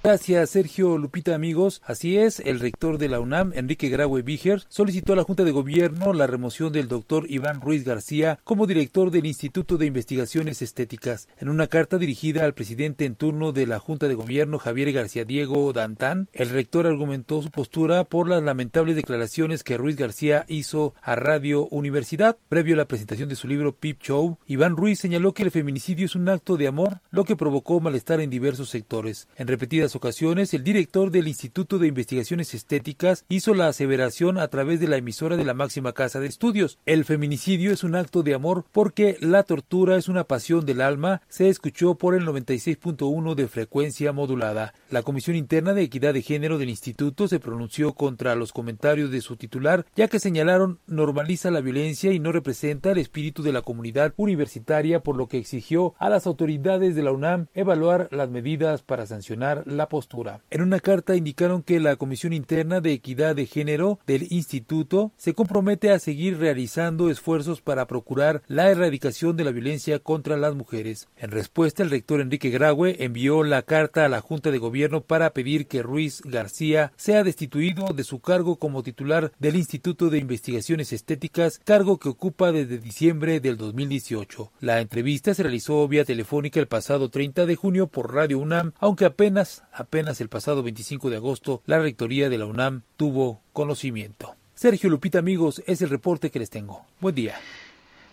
Gracias, 0.00 0.50
Sergio 0.50 0.96
Lupita, 0.96 1.34
amigos. 1.34 1.82
Así 1.84 2.16
es, 2.16 2.40
el 2.40 2.60
rector 2.60 2.96
de 2.96 3.08
la 3.08 3.20
UNAM, 3.20 3.52
Enrique 3.54 3.88
Graue 3.90 4.22
Víger, 4.22 4.62
solicitó 4.68 5.12
a 5.12 5.16
la 5.16 5.24
Junta 5.24 5.44
de 5.44 5.50
Gobierno 5.50 6.14
la 6.14 6.26
remoción 6.26 6.72
del 6.72 6.88
doctor 6.88 7.26
Iván 7.28 7.60
Ruiz 7.60 7.84
García 7.84 8.38
como 8.44 8.66
director 8.66 9.10
del 9.10 9.26
Instituto 9.26 9.76
de 9.76 9.86
Investigaciones 9.86 10.62
Estéticas. 10.62 11.28
En 11.38 11.48
una 11.48 11.66
carta 11.66 11.98
dirigida 11.98 12.44
al 12.44 12.54
presidente 12.54 13.04
en 13.04 13.16
turno 13.16 13.52
de 13.52 13.66
la 13.66 13.80
Junta 13.80 14.08
de 14.08 14.14
Gobierno, 14.14 14.58
Javier 14.58 14.92
García 14.92 15.24
Diego 15.24 15.72
Dantán, 15.72 16.28
el 16.32 16.48
rector 16.48 16.86
argumentó 16.86 17.42
su 17.42 17.50
postura 17.50 18.04
por 18.04 18.28
las 18.28 18.42
lamentables 18.42 18.96
declaraciones 18.96 19.62
que 19.64 19.76
Ruiz 19.76 19.96
García 19.96 20.46
hizo 20.48 20.94
a 21.02 21.16
Radio 21.16 21.66
Universidad. 21.66 22.38
Previo 22.48 22.74
a 22.74 22.78
la 22.78 22.88
presentación 22.88 23.28
de 23.28 23.36
su 23.36 23.48
libro 23.48 23.74
Pip 23.74 24.00
Show, 24.00 24.38
Iván 24.46 24.76
Ruiz 24.76 25.00
señaló 25.00 25.34
que 25.34 25.42
el 25.42 25.50
feminicidio 25.50 26.06
es 26.06 26.14
un 26.14 26.28
acto 26.28 26.56
de 26.56 26.68
amor, 26.68 27.00
lo 27.10 27.24
que 27.24 27.36
provocó 27.36 27.80
malestar 27.80 28.20
en 28.20 28.30
diversos 28.30 28.70
sectores. 28.70 29.28
En 29.36 29.48
repetidas 29.48 29.87
ocasiones, 29.96 30.54
el 30.54 30.64
director 30.64 31.10
del 31.10 31.28
Instituto 31.28 31.78
de 31.78 31.88
Investigaciones 31.88 32.54
Estéticas 32.54 33.24
hizo 33.28 33.54
la 33.54 33.68
aseveración 33.68 34.38
a 34.38 34.48
través 34.48 34.80
de 34.80 34.88
la 34.88 34.96
emisora 34.96 35.36
de 35.36 35.44
la 35.44 35.54
máxima 35.54 35.92
casa 35.92 36.20
de 36.20 36.26
estudios. 36.26 36.78
El 36.86 37.04
feminicidio 37.04 37.72
es 37.72 37.84
un 37.84 37.94
acto 37.94 38.22
de 38.22 38.34
amor 38.34 38.64
porque 38.72 39.16
la 39.20 39.42
tortura 39.42 39.96
es 39.96 40.08
una 40.08 40.24
pasión 40.24 40.66
del 40.66 40.80
alma, 40.80 41.22
se 41.28 41.48
escuchó 41.48 41.96
por 41.96 42.14
el 42.14 42.26
96.1 42.26 43.34
de 43.34 43.48
frecuencia 43.48 44.12
modulada. 44.12 44.74
La 44.90 45.02
Comisión 45.02 45.36
Interna 45.36 45.74
de 45.74 45.82
Equidad 45.82 46.14
de 46.14 46.22
Género 46.22 46.58
del 46.58 46.70
Instituto 46.70 47.28
se 47.28 47.40
pronunció 47.40 47.92
contra 47.92 48.34
los 48.34 48.52
comentarios 48.52 49.10
de 49.10 49.20
su 49.20 49.36
titular, 49.36 49.86
ya 49.96 50.08
que 50.08 50.20
señalaron 50.20 50.80
normaliza 50.86 51.50
la 51.50 51.60
violencia 51.60 52.12
y 52.12 52.18
no 52.18 52.32
representa 52.32 52.92
el 52.92 52.98
espíritu 52.98 53.42
de 53.42 53.52
la 53.52 53.62
comunidad 53.62 54.14
universitaria, 54.16 55.00
por 55.00 55.16
lo 55.16 55.28
que 55.28 55.38
exigió 55.38 55.94
a 55.98 56.08
las 56.08 56.26
autoridades 56.26 56.94
de 56.94 57.02
la 57.02 57.12
UNAM 57.12 57.46
evaluar 57.54 58.08
las 58.10 58.30
medidas 58.30 58.82
para 58.82 59.06
sancionar 59.06 59.62
la 59.66 59.77
postura. 59.86 60.40
En 60.50 60.62
una 60.62 60.80
carta 60.80 61.16
indicaron 61.16 61.62
que 61.62 61.80
la 61.80 61.96
Comisión 61.96 62.32
Interna 62.32 62.80
de 62.80 62.92
Equidad 62.92 63.36
de 63.36 63.46
Género 63.46 63.98
del 64.06 64.26
Instituto 64.30 65.12
se 65.16 65.34
compromete 65.34 65.90
a 65.90 65.98
seguir 65.98 66.38
realizando 66.38 67.10
esfuerzos 67.10 67.60
para 67.60 67.86
procurar 67.86 68.42
la 68.48 68.70
erradicación 68.70 69.36
de 69.36 69.44
la 69.44 69.50
violencia 69.50 69.98
contra 69.98 70.36
las 70.36 70.54
mujeres. 70.54 71.08
En 71.16 71.30
respuesta, 71.30 71.82
el 71.82 71.90
rector 71.90 72.20
Enrique 72.20 72.50
Graue 72.50 72.96
envió 73.04 73.44
la 73.44 73.62
carta 73.62 74.04
a 74.04 74.08
la 74.08 74.20
Junta 74.20 74.50
de 74.50 74.58
Gobierno 74.58 75.02
para 75.02 75.30
pedir 75.30 75.66
que 75.66 75.82
Ruiz 75.82 76.22
García 76.24 76.92
sea 76.96 77.24
destituido 77.24 77.92
de 77.94 78.04
su 78.04 78.20
cargo 78.20 78.56
como 78.56 78.82
titular 78.82 79.32
del 79.38 79.56
Instituto 79.56 80.10
de 80.10 80.18
Investigaciones 80.18 80.92
Estéticas, 80.92 81.60
cargo 81.64 81.98
que 81.98 82.08
ocupa 82.08 82.52
desde 82.52 82.78
diciembre 82.78 83.40
del 83.40 83.56
2018. 83.56 84.52
La 84.60 84.80
entrevista 84.80 85.34
se 85.34 85.42
realizó 85.42 85.86
vía 85.88 86.04
telefónica 86.04 86.60
el 86.60 86.68
pasado 86.68 87.08
30 87.10 87.46
de 87.46 87.56
junio 87.56 87.86
por 87.86 88.14
Radio 88.14 88.38
UNAM, 88.38 88.72
aunque 88.78 89.04
apenas 89.04 89.62
apenas 89.78 90.20
el 90.20 90.28
pasado 90.28 90.62
25 90.62 91.10
de 91.10 91.16
agosto 91.16 91.62
la 91.66 91.78
rectoría 91.78 92.28
de 92.28 92.38
la 92.38 92.46
UNAM 92.46 92.82
tuvo 92.96 93.40
conocimiento. 93.52 94.34
Sergio 94.54 94.90
Lupita, 94.90 95.18
amigos, 95.20 95.62
es 95.66 95.82
el 95.82 95.90
reporte 95.90 96.30
que 96.30 96.40
les 96.40 96.50
tengo. 96.50 96.84
Buen 97.00 97.14
día. 97.14 97.36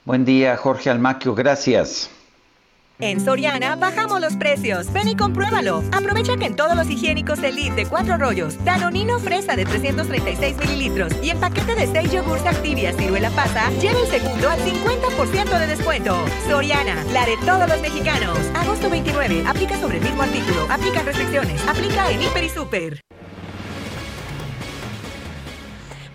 Buen 0.05 0.25
día, 0.25 0.55
Jorge 0.57 0.91
Almaquio, 0.91 1.33
gracias. 1.33 2.11
En 2.99 3.19
Soriana 3.19 3.75
bajamos 3.75 4.21
los 4.21 4.35
precios. 4.37 4.91
Ven 4.93 5.09
y 5.09 5.15
compruébalo. 5.15 5.83
Aprovecha 5.91 6.37
que 6.37 6.45
en 6.45 6.55
todos 6.55 6.75
los 6.75 6.89
higiénicos 6.89 7.43
Elite 7.43 7.75
de 7.75 7.85
cuatro 7.85 8.17
rollos, 8.17 8.63
Danonino 8.63 9.19
Fresa 9.19 9.55
de 9.55 9.65
336 9.65 10.57
mililitros 10.57 11.11
y 11.21 11.29
en 11.29 11.39
paquete 11.39 11.75
de 11.75 11.87
6 11.87 12.11
yogurts 12.11 12.45
Activia 12.45 12.93
Ciruela 12.93 13.29
Pasa, 13.31 13.69
lleva 13.81 13.99
el 13.99 14.07
segundo 14.07 14.49
al 14.49 14.59
50% 14.59 15.59
de 15.59 15.67
descuento. 15.67 16.17
Soriana, 16.47 17.03
la 17.11 17.25
de 17.25 17.35
todos 17.45 17.67
los 17.67 17.81
mexicanos. 17.81 18.37
Agosto 18.55 18.89
29. 18.89 19.43
Aplica 19.45 19.77
sobre 19.79 19.97
el 19.97 20.03
mismo 20.03 20.23
artículo. 20.23 20.65
Aplica 20.69 21.01
restricciones. 21.01 21.61
Aplica 21.67 22.11
en 22.11 22.21
Hiper 22.21 22.43
y 22.45 22.49
Super. 22.49 23.04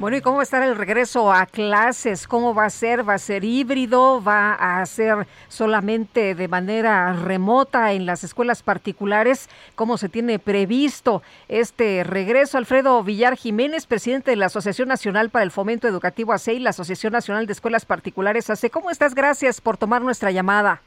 Bueno, 0.01 0.17
¿y 0.17 0.23
cómo 0.23 0.37
va 0.37 0.43
a 0.43 0.45
estar 0.45 0.63
el 0.63 0.77
regreso 0.77 1.31
a 1.31 1.45
clases? 1.45 2.27
¿Cómo 2.27 2.55
va 2.55 2.65
a 2.65 2.71
ser? 2.71 3.07
¿Va 3.07 3.13
a 3.13 3.19
ser 3.19 3.45
híbrido? 3.45 4.25
¿Va 4.25 4.55
a 4.55 4.87
ser 4.87 5.27
solamente 5.49 6.35
de 6.35 6.49
manera 6.49 7.13
remota 7.13 7.93
en 7.93 8.07
las 8.07 8.25
escuelas 8.25 8.63
particulares? 8.63 9.51
¿Cómo 9.75 9.99
se 9.99 10.09
tiene 10.09 10.39
previsto 10.39 11.23
este 11.49 12.03
regreso? 12.03 12.57
Alfredo 12.57 13.05
Villar 13.05 13.37
Jiménez, 13.37 13.85
presidente 13.85 14.31
de 14.31 14.39
la 14.39 14.47
Asociación 14.47 14.89
Nacional 14.89 15.29
para 15.29 15.43
el 15.43 15.51
Fomento 15.51 15.87
Educativo 15.87 16.33
ACEI, 16.33 16.61
la 16.61 16.71
Asociación 16.71 17.13
Nacional 17.13 17.47
de 17.47 17.53
Escuelas 17.53 17.85
Particulares 17.85 18.49
ACE. 18.49 18.71
¿Cómo 18.71 18.91
estás? 18.91 19.15
Gracias 19.15 19.61
por 19.61 19.77
tomar 19.77 20.01
nuestra 20.01 20.31
llamada. 20.31 20.81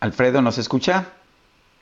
Alfredo, 0.00 0.42
¿nos 0.42 0.58
escucha? 0.58 1.06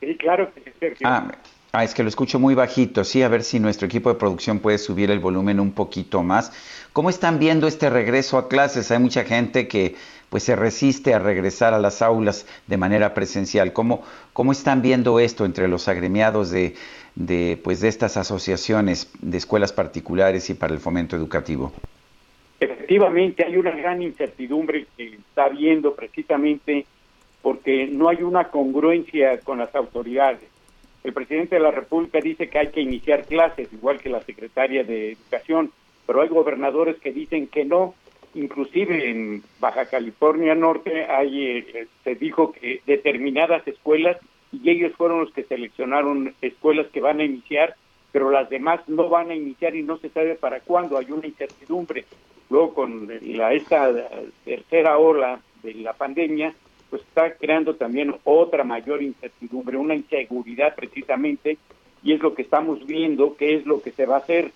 Sí, 0.01 0.19
claro 0.19 0.53
que 0.53 0.70
Sergio. 0.78 1.09
Ah, 1.09 1.32
Ah, 1.76 1.82
es 1.82 1.92
que 1.92 2.05
lo 2.05 2.09
escucho 2.09 2.38
muy 2.38 2.55
bajito. 2.55 3.02
Sí, 3.02 3.24
a 3.24 3.28
ver 3.28 3.42
si 3.42 3.59
nuestro 3.59 3.86
equipo 3.86 4.09
de 4.09 4.14
producción 4.14 4.60
puede 4.60 4.78
subir 4.78 5.10
el 5.10 5.18
volumen 5.18 5.59
un 5.59 5.72
poquito 5.72 6.22
más. 6.22 6.52
¿Cómo 6.92 7.10
están 7.10 7.40
viendo 7.40 7.66
este 7.66 7.90
regreso 7.90 8.38
a 8.38 8.48
clases? 8.48 8.92
Hay 8.92 9.01
mucha 9.01 9.24
gente 9.24 9.66
que 9.66 9.96
pues 10.30 10.44
se 10.44 10.55
resiste 10.55 11.14
a 11.14 11.18
regresar 11.18 11.74
a 11.74 11.80
las 11.80 12.01
aulas 12.01 12.46
de 12.68 12.76
manera 12.76 13.12
presencial. 13.12 13.72
¿Cómo, 13.72 14.05
cómo 14.32 14.52
están 14.52 14.82
viendo 14.82 15.18
esto 15.18 15.44
entre 15.44 15.66
los 15.66 15.88
agremiados 15.88 16.52
de, 16.52 16.76
de, 17.16 17.59
pues, 17.64 17.80
de 17.80 17.88
estas 17.88 18.16
asociaciones 18.16 19.10
de 19.20 19.36
escuelas 19.36 19.72
particulares 19.72 20.48
y 20.51 20.55
para 20.55 20.74
el 20.74 20.78
fomento 20.78 21.16
educativo? 21.16 21.72
Efectivamente, 22.60 23.44
hay 23.44 23.56
una 23.56 23.72
gran 23.72 24.01
incertidumbre 24.01 24.86
que 24.96 25.16
está 25.16 25.48
viendo 25.48 25.92
precisamente 25.92 26.86
porque 27.42 27.88
no 27.88 28.09
hay 28.09 28.22
una 28.22 28.44
congruencia 28.44 29.40
con 29.40 29.59
las 29.59 29.74
autoridades 29.74 30.53
el 31.05 31.12
presidente 31.12 31.56
de 31.56 31.60
la 31.60 31.70
República 31.70 32.18
dice 32.20 32.48
que 32.48 32.59
hay 32.59 32.68
que 32.68 32.81
iniciar 32.81 33.26
clases, 33.26 33.70
igual 33.72 34.01
que 34.01 34.09
la 34.09 34.22
secretaria 34.22 34.85
de 34.85 35.12
Educación, 35.12 35.70
pero 36.06 36.22
hay 36.22 36.28
gobernadores 36.28 36.97
que 36.97 37.12
dicen 37.12 37.47
que 37.47 37.64
no. 37.64 37.94
Inclusive 38.35 39.10
en 39.10 39.43
Baja 39.60 39.85
California 39.85 40.55
Norte 40.55 41.05
hay, 41.05 41.59
eh, 41.59 41.86
se 42.02 42.14
dijo 42.14 42.52
que 42.52 42.81
determinadas 42.86 43.66
escuelas, 43.68 44.16
y 44.51 44.70
ellos 44.70 44.93
fueron 44.97 45.20
los 45.20 45.32
que 45.32 45.44
seleccionaron 45.44 46.35
escuelas 46.40 46.86
que 46.89 47.01
van 47.01 47.20
a 47.20 47.24
iniciar, 47.24 47.76
pero 48.10 48.31
las 48.31 48.48
demás 48.48 48.81
no 48.89 49.09
van 49.09 49.31
a 49.31 49.35
iniciar 49.35 49.76
y 49.76 49.82
no 49.82 49.98
se 49.98 50.09
sabe 50.09 50.36
para 50.36 50.60
cuándo, 50.60 50.97
hay 50.97 51.10
una 51.10 51.26
incertidumbre. 51.26 52.06
Luego 52.48 52.74
con 52.74 53.09
la, 53.22 53.52
esta 53.52 53.93
tercera 54.44 54.98
ola 54.98 55.40
de 55.62 55.74
la 55.74 55.93
pandemia, 55.93 56.55
pues 56.94 57.08
está 57.08 57.34
creando 57.34 57.74
también 57.74 58.14
otra 58.22 58.62
mayor 58.62 59.02
incertidumbre, 59.02 59.76
una 59.76 59.96
inseguridad 59.96 60.76
precisamente, 60.76 61.58
y 62.04 62.12
es 62.12 62.22
lo 62.22 62.34
que 62.34 62.42
estamos 62.42 62.86
viendo, 62.86 63.34
qué 63.36 63.56
es 63.56 63.66
lo 63.66 63.82
que 63.82 63.90
se 63.90 64.06
va 64.06 64.14
a 64.14 64.18
hacer. 64.18 64.52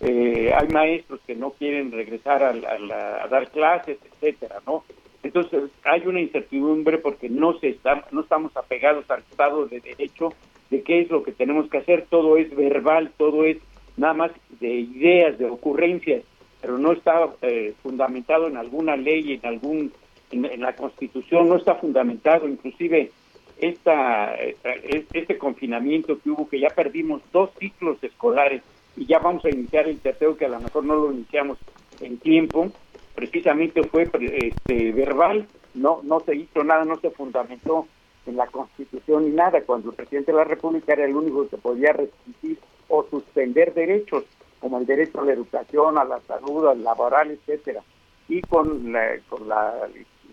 Eh, 0.00 0.52
hay 0.54 0.68
maestros 0.68 1.18
que 1.26 1.34
no 1.34 1.52
quieren 1.52 1.90
regresar 1.90 2.42
a, 2.42 3.26
dar 3.28 3.50
clases, 3.50 3.96
etcétera, 4.04 4.56
¿no? 4.66 4.84
Entonces 5.22 5.70
hay 5.82 6.06
una 6.06 6.20
incertidumbre 6.20 6.98
porque 6.98 7.30
no 7.30 7.58
se 7.58 7.70
está, 7.70 8.04
no 8.12 8.20
estamos 8.20 8.54
apegados 8.54 9.10
al 9.10 9.20
Estado 9.20 9.64
de 9.64 9.80
Derecho 9.80 10.34
de 10.68 10.82
qué 10.82 11.00
es 11.00 11.10
lo 11.10 11.22
que 11.22 11.32
tenemos 11.32 11.70
que 11.70 11.78
hacer. 11.78 12.04
Todo 12.10 12.36
es 12.36 12.54
verbal, 12.54 13.12
todo 13.16 13.46
es 13.46 13.56
nada 13.96 14.12
más 14.12 14.30
de 14.60 14.74
ideas, 14.74 15.38
de 15.38 15.46
ocurrencias, 15.46 16.22
pero 16.60 16.76
no 16.76 16.92
está 16.92 17.30
eh, 17.40 17.72
fundamentado 17.82 18.46
en 18.46 18.58
alguna 18.58 18.94
ley, 18.94 19.32
en 19.32 19.46
algún 19.46 19.90
en, 20.30 20.60
la 20.60 20.74
Constitución 20.74 21.48
no 21.48 21.56
está 21.56 21.76
fundamentado, 21.76 22.48
inclusive 22.48 23.10
esta, 23.58 24.34
este 24.34 25.38
confinamiento 25.38 26.18
que 26.20 26.30
hubo, 26.30 26.48
que 26.48 26.60
ya 26.60 26.68
perdimos 26.68 27.22
dos 27.32 27.50
ciclos 27.58 28.02
escolares 28.02 28.62
y 28.96 29.06
ya 29.06 29.18
vamos 29.18 29.44
a 29.44 29.50
iniciar 29.50 29.88
el 29.88 29.98
tercero 29.98 30.36
que 30.36 30.46
a 30.46 30.50
lo 30.50 30.60
mejor 30.60 30.84
no 30.84 30.94
lo 30.94 31.12
iniciamos 31.12 31.58
en 32.00 32.18
tiempo, 32.18 32.70
precisamente 33.14 33.82
fue 33.84 34.08
este, 34.12 34.92
verbal, 34.92 35.46
no, 35.74 36.00
no 36.02 36.20
se 36.20 36.36
hizo 36.36 36.62
nada, 36.62 36.84
no 36.84 36.98
se 37.00 37.10
fundamentó 37.10 37.86
en 38.26 38.36
la 38.36 38.46
Constitución 38.46 39.24
ni 39.24 39.30
nada, 39.30 39.62
cuando 39.62 39.90
el 39.90 39.96
presidente 39.96 40.32
de 40.32 40.38
la 40.38 40.44
República 40.44 40.92
era 40.92 41.04
el 41.04 41.16
único 41.16 41.48
que 41.48 41.56
podía 41.56 41.92
restringir 41.92 42.58
o 42.88 43.04
suspender 43.10 43.74
derechos, 43.74 44.24
como 44.60 44.78
el 44.78 44.86
derecho 44.86 45.20
a 45.20 45.24
la 45.24 45.32
educación, 45.32 45.98
a 45.98 46.04
la 46.04 46.20
salud, 46.20 46.66
al 46.66 46.82
laboral, 46.82 47.30
etcétera. 47.30 47.82
Y 48.28 48.42
con 48.42 48.92
la, 48.92 49.18
con 49.28 49.48
la 49.48 49.88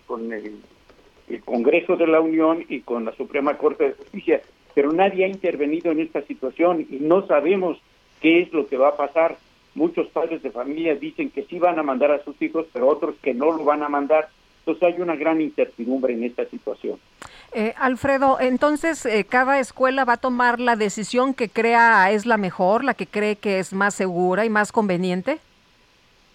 con 0.06 0.32
el 0.32 0.60
el 1.28 1.42
Congreso 1.42 1.96
de 1.96 2.06
la 2.06 2.20
Unión 2.20 2.64
y 2.68 2.80
con 2.80 3.04
la 3.04 3.12
Suprema 3.12 3.56
Corte 3.56 3.84
de 3.84 3.92
Justicia, 3.92 4.40
pero 4.74 4.92
nadie 4.92 5.24
ha 5.24 5.28
intervenido 5.28 5.90
en 5.90 6.00
esta 6.00 6.22
situación 6.22 6.86
y 6.88 6.96
no 6.96 7.26
sabemos 7.26 7.78
qué 8.20 8.42
es 8.42 8.52
lo 8.52 8.66
que 8.66 8.76
va 8.76 8.88
a 8.88 8.96
pasar. 8.96 9.36
Muchos 9.74 10.08
padres 10.08 10.42
de 10.42 10.50
familia 10.50 10.94
dicen 10.94 11.30
que 11.30 11.42
sí 11.42 11.58
van 11.58 11.78
a 11.78 11.82
mandar 11.82 12.10
a 12.10 12.22
sus 12.24 12.40
hijos, 12.40 12.66
pero 12.72 12.88
otros 12.88 13.16
que 13.22 13.34
no 13.34 13.52
lo 13.52 13.64
van 13.64 13.82
a 13.82 13.88
mandar. 13.88 14.28
Entonces 14.60 14.94
hay 14.94 15.00
una 15.00 15.16
gran 15.16 15.40
incertidumbre 15.40 16.14
en 16.14 16.24
esta 16.24 16.44
situación. 16.46 16.98
Eh, 17.52 17.72
Alfredo, 17.76 18.38
entonces 18.40 19.06
eh, 19.06 19.24
cada 19.28 19.60
escuela 19.60 20.04
va 20.04 20.14
a 20.14 20.16
tomar 20.16 20.60
la 20.60 20.76
decisión 20.76 21.34
que 21.34 21.48
crea 21.48 22.10
es 22.10 22.26
la 22.26 22.36
mejor, 22.36 22.84
la 22.84 22.94
que 22.94 23.06
cree 23.06 23.36
que 23.36 23.58
es 23.58 23.72
más 23.72 23.94
segura 23.94 24.44
y 24.44 24.50
más 24.50 24.72
conveniente. 24.72 25.38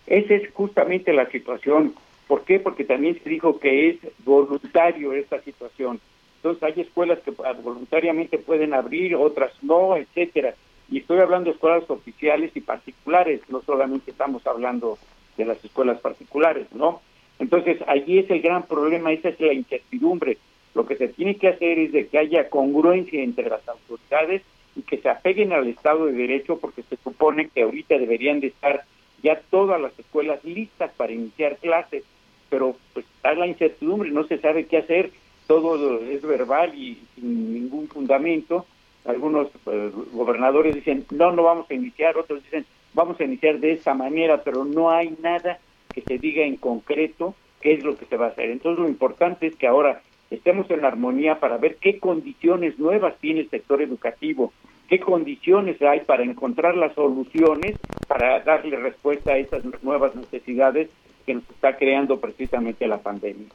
Esa 0.07 0.33
es 0.35 0.51
justamente 0.53 1.13
la 1.13 1.29
situación. 1.29 1.93
¿Por 2.31 2.45
qué? 2.45 2.61
Porque 2.61 2.85
también 2.85 3.21
se 3.21 3.29
dijo 3.29 3.59
que 3.59 3.89
es 3.89 3.97
voluntario 4.23 5.11
esta 5.11 5.41
situación. 5.41 5.99
Entonces 6.37 6.63
hay 6.63 6.81
escuelas 6.81 7.19
que 7.19 7.31
voluntariamente 7.31 8.37
pueden 8.37 8.73
abrir, 8.73 9.17
otras 9.17 9.51
no, 9.61 9.97
etcétera. 9.97 10.55
Y 10.89 10.99
estoy 10.99 11.19
hablando 11.19 11.49
de 11.49 11.55
escuelas 11.55 11.83
oficiales 11.89 12.51
y 12.55 12.61
particulares, 12.61 13.41
no 13.49 13.61
solamente 13.63 14.11
estamos 14.11 14.47
hablando 14.47 14.97
de 15.35 15.43
las 15.43 15.61
escuelas 15.65 15.99
particulares, 15.99 16.67
¿no? 16.73 17.01
Entonces, 17.37 17.79
allí 17.85 18.19
es 18.19 18.31
el 18.31 18.41
gran 18.41 18.63
problema, 18.63 19.11
esa 19.11 19.27
es 19.27 19.39
la 19.41 19.51
incertidumbre. 19.51 20.37
Lo 20.73 20.85
que 20.85 20.95
se 20.95 21.09
tiene 21.09 21.35
que 21.35 21.49
hacer 21.49 21.79
es 21.79 21.91
de 21.91 22.07
que 22.07 22.17
haya 22.17 22.49
congruencia 22.49 23.21
entre 23.21 23.49
las 23.49 23.67
autoridades 23.67 24.41
y 24.77 24.83
que 24.83 24.99
se 24.99 25.09
apeguen 25.09 25.51
al 25.51 25.67
Estado 25.67 26.05
de 26.05 26.13
Derecho 26.13 26.59
porque 26.59 26.83
se 26.83 26.95
supone 26.95 27.49
que 27.49 27.63
ahorita 27.63 27.97
deberían 27.97 28.39
de 28.39 28.47
estar 28.47 28.85
ya 29.21 29.37
todas 29.49 29.81
las 29.81 29.99
escuelas 29.99 30.41
listas 30.45 30.91
para 30.95 31.11
iniciar 31.11 31.57
clases, 31.57 32.05
pero 32.51 32.75
pues 32.93 33.05
está 33.15 33.33
la 33.33 33.47
incertidumbre, 33.47 34.11
no 34.11 34.25
se 34.25 34.37
sabe 34.37 34.65
qué 34.65 34.77
hacer, 34.77 35.09
todo 35.47 35.99
es 36.01 36.21
verbal 36.21 36.75
y 36.75 37.01
sin 37.15 37.53
ningún 37.53 37.87
fundamento. 37.87 38.65
Algunos 39.05 39.47
eh, 39.67 39.91
gobernadores 40.11 40.75
dicen, 40.75 41.05
no, 41.11 41.31
no 41.31 41.43
vamos 41.43 41.71
a 41.71 41.73
iniciar, 41.73 42.17
otros 42.17 42.43
dicen, 42.43 42.65
vamos 42.93 43.19
a 43.19 43.23
iniciar 43.23 43.59
de 43.59 43.71
esta 43.71 43.93
manera, 43.93 44.43
pero 44.43 44.65
no 44.65 44.91
hay 44.91 45.15
nada 45.23 45.59
que 45.93 46.01
se 46.01 46.19
diga 46.19 46.43
en 46.43 46.57
concreto 46.57 47.35
qué 47.61 47.73
es 47.73 47.83
lo 47.83 47.95
que 47.95 48.05
se 48.05 48.17
va 48.17 48.27
a 48.27 48.29
hacer. 48.29 48.51
Entonces 48.51 48.83
lo 48.83 48.89
importante 48.89 49.47
es 49.47 49.55
que 49.55 49.67
ahora 49.67 50.01
estemos 50.29 50.69
en 50.69 50.83
armonía 50.83 51.39
para 51.39 51.57
ver 51.57 51.77
qué 51.77 51.99
condiciones 51.99 52.77
nuevas 52.79 53.17
tiene 53.21 53.39
el 53.39 53.49
sector 53.49 53.81
educativo, 53.81 54.51
qué 54.89 54.99
condiciones 54.99 55.81
hay 55.81 56.01
para 56.01 56.23
encontrar 56.23 56.75
las 56.75 56.93
soluciones 56.95 57.77
para 58.07 58.41
darle 58.41 58.75
respuesta 58.75 59.31
a 59.31 59.37
esas 59.37 59.63
nuevas 59.83 60.13
necesidades 60.15 60.89
que 61.25 61.35
nos 61.35 61.49
está 61.49 61.77
creando 61.77 62.19
precisamente 62.19 62.87
la 62.87 62.97
pandemia. 62.99 63.47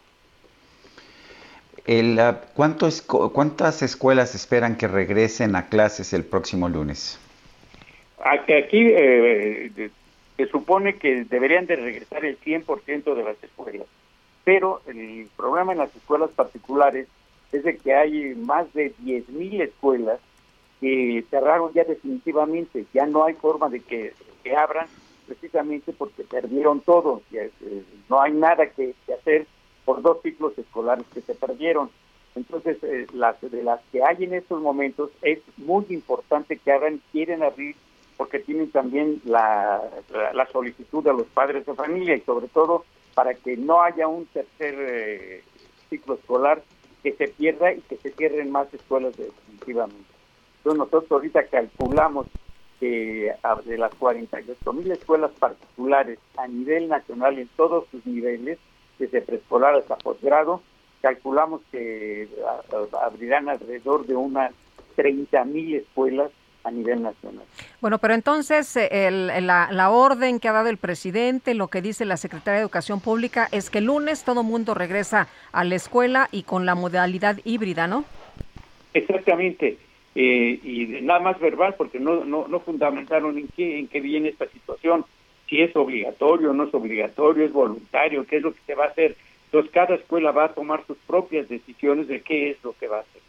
El, 1.87 2.19
uh, 2.19 2.35
¿Cuántas 2.55 3.83
escuelas 3.83 4.35
esperan 4.35 4.77
que 4.77 4.89
regresen 4.89 5.55
a 5.55 5.69
clases 5.69 6.13
el 6.13 6.25
próximo 6.25 6.69
lunes? 6.69 7.19
Aquí, 8.25 8.53
aquí 8.55 8.87
eh, 8.89 9.91
se 10.37 10.47
supone 10.49 10.97
que 10.97 11.25
deberían 11.25 11.67
de 11.67 11.77
regresar 11.77 12.25
el 12.25 12.39
100% 12.41 13.15
de 13.15 13.23
las 13.23 13.43
escuelas, 13.43 13.87
pero 14.45 14.83
el 14.87 15.29
problema 15.37 15.73
en 15.73 15.79
las 15.79 15.95
escuelas 15.95 16.31
particulares 16.31 17.07
es 17.53 17.65
de 17.65 17.77
que 17.77 17.95
hay 17.95 18.35
más 18.35 18.73
de 18.75 18.93
10.000 19.05 19.63
escuelas 19.63 20.19
que 20.81 21.25
cerraron 21.31 21.73
ya 21.73 21.85
definitivamente, 21.85 22.85
ya 22.93 23.07
no 23.07 23.25
hay 23.25 23.35
forma 23.35 23.69
de 23.69 23.81
que, 23.81 24.13
abran 24.57 24.87
precisamente 25.27 25.93
porque 25.93 26.25
perdieron 26.25 26.81
todo, 26.81 27.23
eh, 27.33 27.51
no 28.09 28.21
hay 28.21 28.33
nada 28.33 28.67
que, 28.71 28.95
hacer 29.19 29.47
por 29.85 30.03
dos 30.03 30.23
ciclos 30.23 30.57
escolares 30.59 31.07
que 31.13 31.21
se 31.21 31.35
perdieron. 31.35 31.91
Entonces, 32.35 32.79
eh, 32.83 33.07
las 33.15 33.41
de 33.41 33.63
las 33.63 33.81
que 33.93 34.03
hay 34.03 34.25
en 34.25 34.35
estos 34.35 34.61
momentos 34.61 35.11
es 35.23 35.41
muy 35.57 35.87
importante 35.91 36.57
que 36.59 36.73
hagan, 36.73 37.01
quieren 37.13 37.43
abrir 37.43 37.77
porque 38.17 38.39
tienen 38.39 38.71
también 38.71 39.21
la, 39.25 39.83
la, 40.33 40.47
solicitud 40.47 41.05
de 41.05 41.13
los 41.13 41.27
padres 41.27 41.67
de 41.67 41.75
familia 41.75 42.17
y 42.17 42.21
sobre 42.23 42.49
todo 42.49 42.85
para 43.15 43.35
que 43.35 43.57
no 43.57 43.83
haya 43.83 44.09
un 44.09 44.27
tercer 44.27 44.75
eh, 44.79 45.43
ciclo 45.91 46.15
escolar 46.15 46.63
que 47.03 47.13
se 47.13 47.29
pierda 47.29 47.73
y 47.73 47.81
que 47.83 47.97
se 47.97 48.11
cierren 48.13 48.51
más 48.51 48.73
escuelas 48.73 49.17
definitivamente. 49.17 50.11
Entonces 50.59 50.79
nosotros 50.79 51.13
ahorita 51.13 51.45
calculamos 51.45 52.27
que 52.81 53.33
de 53.65 53.79
las 53.79 53.95
48 53.95 54.73
mil 54.73 54.91
escuelas 54.91 55.31
particulares 55.39 56.19
a 56.37 56.47
nivel 56.47 56.89
nacional 56.89 57.39
en 57.39 57.49
todos 57.57 57.87
sus 57.91 58.05
niveles, 58.07 58.59
desde 58.99 59.23
preescolar 59.23 59.75
hasta 59.75 59.97
posgrado, 59.97 60.63
calculamos 61.01 61.63
que 61.71 62.29
abrirán 63.03 63.49
alrededor 63.49 64.07
de 64.07 64.17
unas 64.17 64.53
30 64.97 65.45
mil 65.45 65.75
escuelas 65.75 66.31
a 66.65 66.71
nivel 66.71 67.03
nacional. 67.03 67.45
Bueno, 67.81 67.99
pero 67.99 68.15
entonces 68.15 68.77
eh, 68.77 69.11
la, 69.11 69.69
la, 69.71 69.91
orden 69.91 70.41
que 70.41 70.49
ha 70.49 70.53
dado 70.53 70.69
el 70.69 70.79
presidente, 70.79 71.55
lo 71.55 71.69
que 71.69 71.81
dice 71.81 72.05
la 72.05 72.17
Secretaría 72.17 72.55
de 72.55 72.63
Educación 72.63 73.01
Pública, 73.01 73.49
es 73.53 73.71
que 73.71 73.79
el 73.79 73.85
lunes 73.85 74.25
todo 74.25 74.43
mundo 74.43 74.75
regresa 74.75 75.29
a 75.53 75.63
la 75.63 75.77
escuela 75.77 76.29
y 76.33 76.43
con 76.43 76.67
la 76.67 76.75
modalidad 76.75 77.39
híbrida, 77.45 77.87
¿no? 77.87 78.05
Exactamente. 78.95 79.79
Eh, 80.19 80.59
y 80.65 80.87
nada 81.03 81.21
más 81.21 81.39
verbal, 81.39 81.75
porque 81.77 82.01
no, 82.01 82.25
no, 82.25 82.49
no 82.49 82.61
fundamentaron 82.61 83.37
en 83.37 83.49
qué, 83.49 83.79
en 83.79 83.87
qué 83.87 84.01
viene 84.01 84.31
esta 84.31 84.49
situación, 84.49 85.05
si 85.49 85.61
es 85.61 85.75
obligatorio 85.77 86.53
no 86.53 86.65
es 86.65 86.75
obligatorio, 86.75 87.45
es 87.45 87.53
voluntario, 87.53 88.27
qué 88.27 88.39
es 88.39 88.43
lo 88.43 88.53
que 88.53 88.61
se 88.67 88.75
va 88.75 88.85
a 88.85 88.89
hacer. 88.89 89.17
Entonces 89.47 89.71
cada 89.73 89.95
escuela 89.95 90.33
va 90.33 90.47
a 90.47 90.55
tomar 90.55 90.85
sus 90.87 90.97
propias 91.07 91.49
decisiones 91.49 92.09
de 92.09 92.21
qué 92.21 92.51
es 92.51 92.65
lo 92.65 92.73
que 92.73 92.89
va 92.89 92.99
a 92.99 93.01
hacer. 93.01 93.23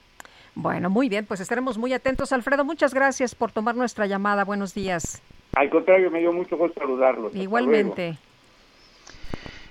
Bueno, 0.55 0.89
muy 0.89 1.09
bien, 1.09 1.25
pues 1.25 1.39
estaremos 1.39 1.77
muy 1.77 1.93
atentos. 1.93 2.31
Alfredo, 2.31 2.65
muchas 2.65 2.93
gracias 2.93 3.35
por 3.35 3.51
tomar 3.51 3.75
nuestra 3.75 4.07
llamada. 4.07 4.43
Buenos 4.43 4.73
días. 4.73 5.21
Al 5.55 5.69
contrario, 5.69 6.09
me 6.09 6.19
dio 6.19 6.33
mucho 6.33 6.57
gusto 6.57 6.79
saludarlos. 6.79 7.35
Igualmente. 7.35 8.17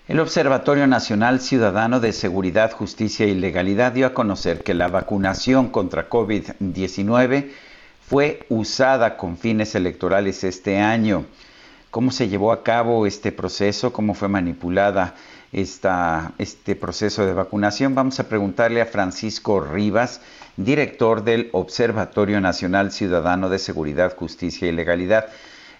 El 0.08 0.20
Observatorio 0.20 0.86
Nacional 0.86 1.40
Ciudadano 1.40 1.98
de 1.98 2.12
Seguridad, 2.12 2.70
Justicia 2.70 3.26
y 3.26 3.34
Legalidad 3.34 3.90
dio 3.90 4.06
a 4.06 4.14
conocer 4.14 4.62
que 4.62 4.72
la 4.72 4.86
vacunación 4.86 5.68
contra 5.68 6.08
COVID-19 6.08 7.50
fue 8.08 8.46
usada 8.48 9.16
con 9.16 9.36
fines 9.36 9.74
electorales 9.74 10.44
este 10.44 10.78
año. 10.78 11.24
¿Cómo 11.90 12.12
se 12.12 12.28
llevó 12.28 12.52
a 12.52 12.62
cabo 12.62 13.04
este 13.04 13.32
proceso? 13.32 13.92
¿Cómo 13.92 14.14
fue 14.14 14.28
manipulada 14.28 15.14
esta, 15.50 16.34
este 16.38 16.76
proceso 16.76 17.26
de 17.26 17.32
vacunación? 17.32 17.96
Vamos 17.96 18.20
a 18.20 18.28
preguntarle 18.28 18.80
a 18.80 18.86
Francisco 18.86 19.58
Rivas, 19.58 20.20
director 20.56 21.24
del 21.24 21.48
Observatorio 21.50 22.40
Nacional 22.40 22.92
Ciudadano 22.92 23.48
de 23.48 23.58
Seguridad, 23.58 24.14
Justicia 24.14 24.68
y 24.68 24.72
Legalidad. 24.72 25.26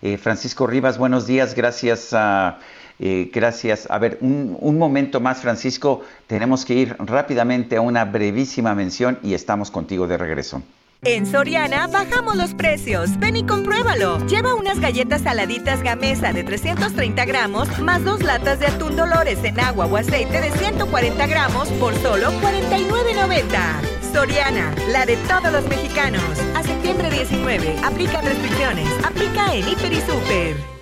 Eh, 0.03 0.19
Francisco 0.19 0.66
Rivas, 0.66 0.98
buenos 0.98 1.28
días, 1.28 1.55
gracias 1.55 2.12
a... 2.12 2.59
Eh, 2.98 3.31
gracias. 3.32 3.86
A 3.90 3.98
ver, 3.98 4.18
un, 4.20 4.56
un, 4.60 4.78
momento 4.78 5.20
más, 5.20 5.40
Francisco. 5.40 6.02
Tenemos 6.27 6.64
que 6.64 6.74
ir 6.74 6.97
rápidamente 6.98 7.77
a 7.77 7.81
una 7.81 8.05
brevísima 8.05 8.74
mención 8.74 9.18
y 9.23 9.35
estamos 9.35 9.70
contigo 9.70 10.06
de 10.06 10.16
regreso. 10.16 10.62
En 11.05 11.27
Soriana 11.27 11.86
bajamos 11.86 12.36
los 12.36 12.55
precios. 12.55 13.18
Ven 13.18 13.36
y 13.36 13.44
compruébalo. 13.44 14.18
Lleva 14.27 14.55
unas 14.55 14.81
galletas 14.81 15.23
saladitas 15.23 15.82
Gamesa 15.82 16.32
de 16.32 16.43
330 16.43 17.24
gramos 17.27 17.78
más 17.78 18.02
dos 18.02 18.23
latas 18.23 18.59
de 18.60 18.66
atún 18.66 18.97
Dolores 18.97 19.44
en 19.44 19.60
agua 19.60 19.86
o 19.86 19.97
aceite 19.97 20.40
de 20.40 20.51
140 20.52 21.27
gramos 21.27 21.68
por 21.81 21.94
solo 21.97 22.32
49.90. 22.40 24.12
Soriana, 24.12 24.74
la 24.90 25.05
de 25.05 25.16
todos 25.28 25.52
los 25.52 25.68
mexicanos. 25.68 26.23
A 26.56 26.62
septiembre 26.62 27.10
19, 27.10 27.77
aplica 27.85 28.23
restricciones. 28.23 28.89
Aplica 29.05 29.55
en 29.55 29.68
Hiper 29.68 29.93
y 29.93 30.01
Super. 30.01 30.76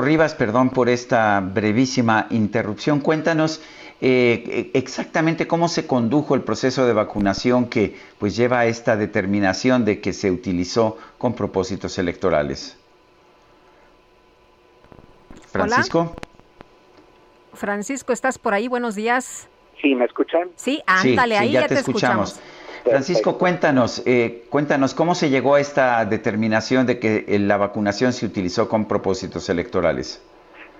Rivas, 0.00 0.34
perdón 0.34 0.70
por 0.70 0.88
esta 0.88 1.40
brevísima 1.40 2.26
interrupción. 2.30 3.00
Cuéntanos 3.00 3.62
eh, 4.00 4.70
exactamente 4.74 5.46
cómo 5.46 5.68
se 5.68 5.86
condujo 5.86 6.34
el 6.34 6.42
proceso 6.42 6.86
de 6.86 6.92
vacunación 6.92 7.66
que 7.66 7.96
pues 8.18 8.36
lleva 8.36 8.60
a 8.60 8.66
esta 8.66 8.96
determinación 8.96 9.84
de 9.84 10.00
que 10.00 10.12
se 10.12 10.30
utilizó 10.30 10.98
con 11.18 11.34
propósitos 11.34 11.98
electorales. 11.98 12.78
Francisco. 15.50 16.14
Francisco, 17.54 18.12
¿estás 18.12 18.38
por 18.38 18.52
ahí? 18.52 18.68
Buenos 18.68 18.94
días. 18.94 19.48
Sí, 19.80 19.94
¿me 19.94 20.04
escuchan? 20.04 20.50
Sí, 20.56 20.82
ándale, 20.86 21.38
ahí 21.38 21.52
ya, 21.52 21.66
te, 21.66 21.74
escuchamos. 21.74 22.38
Francisco, 22.90 23.36
cuéntanos, 23.36 24.02
eh, 24.06 24.44
cuéntanos 24.48 24.94
cómo 24.94 25.16
se 25.16 25.28
llegó 25.28 25.56
a 25.56 25.60
esta 25.60 26.04
determinación 26.04 26.86
de 26.86 27.00
que 27.00 27.24
eh, 27.26 27.38
la 27.40 27.56
vacunación 27.56 28.12
se 28.12 28.26
utilizó 28.26 28.68
con 28.68 28.86
propósitos 28.86 29.48
electorales. 29.48 30.24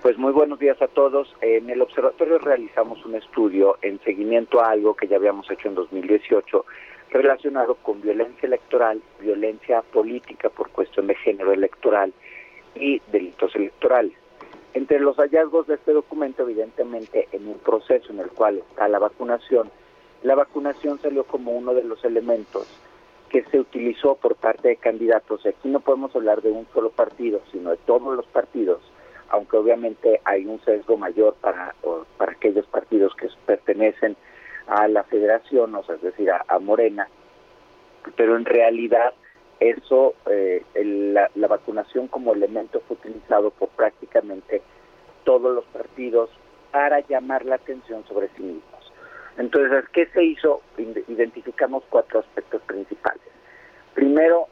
Pues 0.03 0.17
muy 0.17 0.33
buenos 0.33 0.61
días 0.61 0.81
a 0.81 0.87
todos. 0.87 1.35
En 1.41 1.69
el 1.69 1.83
observatorio 1.83 2.39
realizamos 2.39 3.05
un 3.05 3.17
estudio 3.17 3.77
en 3.83 3.99
seguimiento 4.05 4.61
a 4.61 4.71
algo 4.71 4.95
que 4.95 5.09
ya 5.09 5.17
habíamos 5.17 5.51
hecho 5.51 5.67
en 5.67 5.75
2018 5.75 6.65
relacionado 7.11 7.75
con 7.77 8.01
violencia 8.01 8.47
electoral, 8.47 9.03
violencia 9.21 9.83
política 9.83 10.49
por 10.49 10.71
cuestión 10.71 11.09
de 11.09 11.17
género 11.17 11.53
electoral 11.53 12.13
y 12.77 13.01
delitos 13.11 13.57
electorales. 13.57 14.13
Entre 14.75 15.01
los 15.01 15.17
hallazgos 15.17 15.67
de 15.67 15.75
este 15.75 15.93
documento, 15.93 16.43
evidentemente, 16.43 17.29
en 17.33 17.49
un 17.49 17.59
proceso 17.59 18.13
en 18.13 18.21
el 18.21 18.29
cual 18.29 18.59
está 18.59 18.87
la 18.87 18.99
vacunación, 19.01 19.71
la 20.27 20.35
vacunación 20.35 20.99
salió 21.01 21.23
como 21.23 21.53
uno 21.53 21.73
de 21.73 21.85
los 21.85 22.05
elementos 22.05 22.67
que 23.29 23.45
se 23.45 23.61
utilizó 23.61 24.17
por 24.17 24.35
parte 24.35 24.67
de 24.67 24.77
candidatos. 24.77 25.47
Aquí 25.47 25.69
no 25.69 25.79
podemos 25.79 26.17
hablar 26.17 26.43
de 26.43 26.51
un 26.51 26.67
solo 26.75 26.91
partido, 26.91 27.41
sino 27.53 27.71
de 27.71 27.77
todos 27.77 28.17
los 28.17 28.27
partidos, 28.27 28.81
aunque 29.29 29.57
obviamente 29.57 30.21
hay 30.25 30.45
un 30.45 30.61
sesgo 30.65 30.97
mayor 30.97 31.35
para, 31.35 31.77
para 32.17 32.33
aquellos 32.33 32.67
partidos 32.67 33.15
que 33.15 33.29
pertenecen 33.47 34.17
a 34.67 34.89
la 34.89 35.05
federación, 35.05 35.73
o 35.77 35.85
sea, 35.85 35.95
es 35.95 36.03
decir, 36.03 36.29
a, 36.33 36.59
Morena, 36.59 37.07
pero 38.17 38.37
en 38.37 38.47
realidad 38.47 39.15
eso, 39.61 40.15
eh, 40.29 40.65
la, 40.75 41.31
la 41.37 41.47
vacunación 41.47 42.09
como 42.09 42.35
elemento 42.35 42.83
fue 42.89 42.97
utilizado 42.97 43.53
por 43.53 43.69
prácticamente 43.69 44.61
todos 45.23 45.55
los 45.55 45.65
partidos 45.67 46.31
para 46.73 46.99
llamar 47.07 47.45
la 47.45 47.55
atención 47.55 48.05
sobre 48.09 48.29
sí 48.37 48.43
mismos. 48.43 48.76
Entonces, 49.39 49.85
¿qué 49.93 50.07
se 50.07 50.25
hizo? 50.25 50.63
Identificamos 51.09 51.85
cuatro 51.91 52.21
aspectos 52.21 52.63
principales. 52.63 53.23
Primero, 53.95 54.49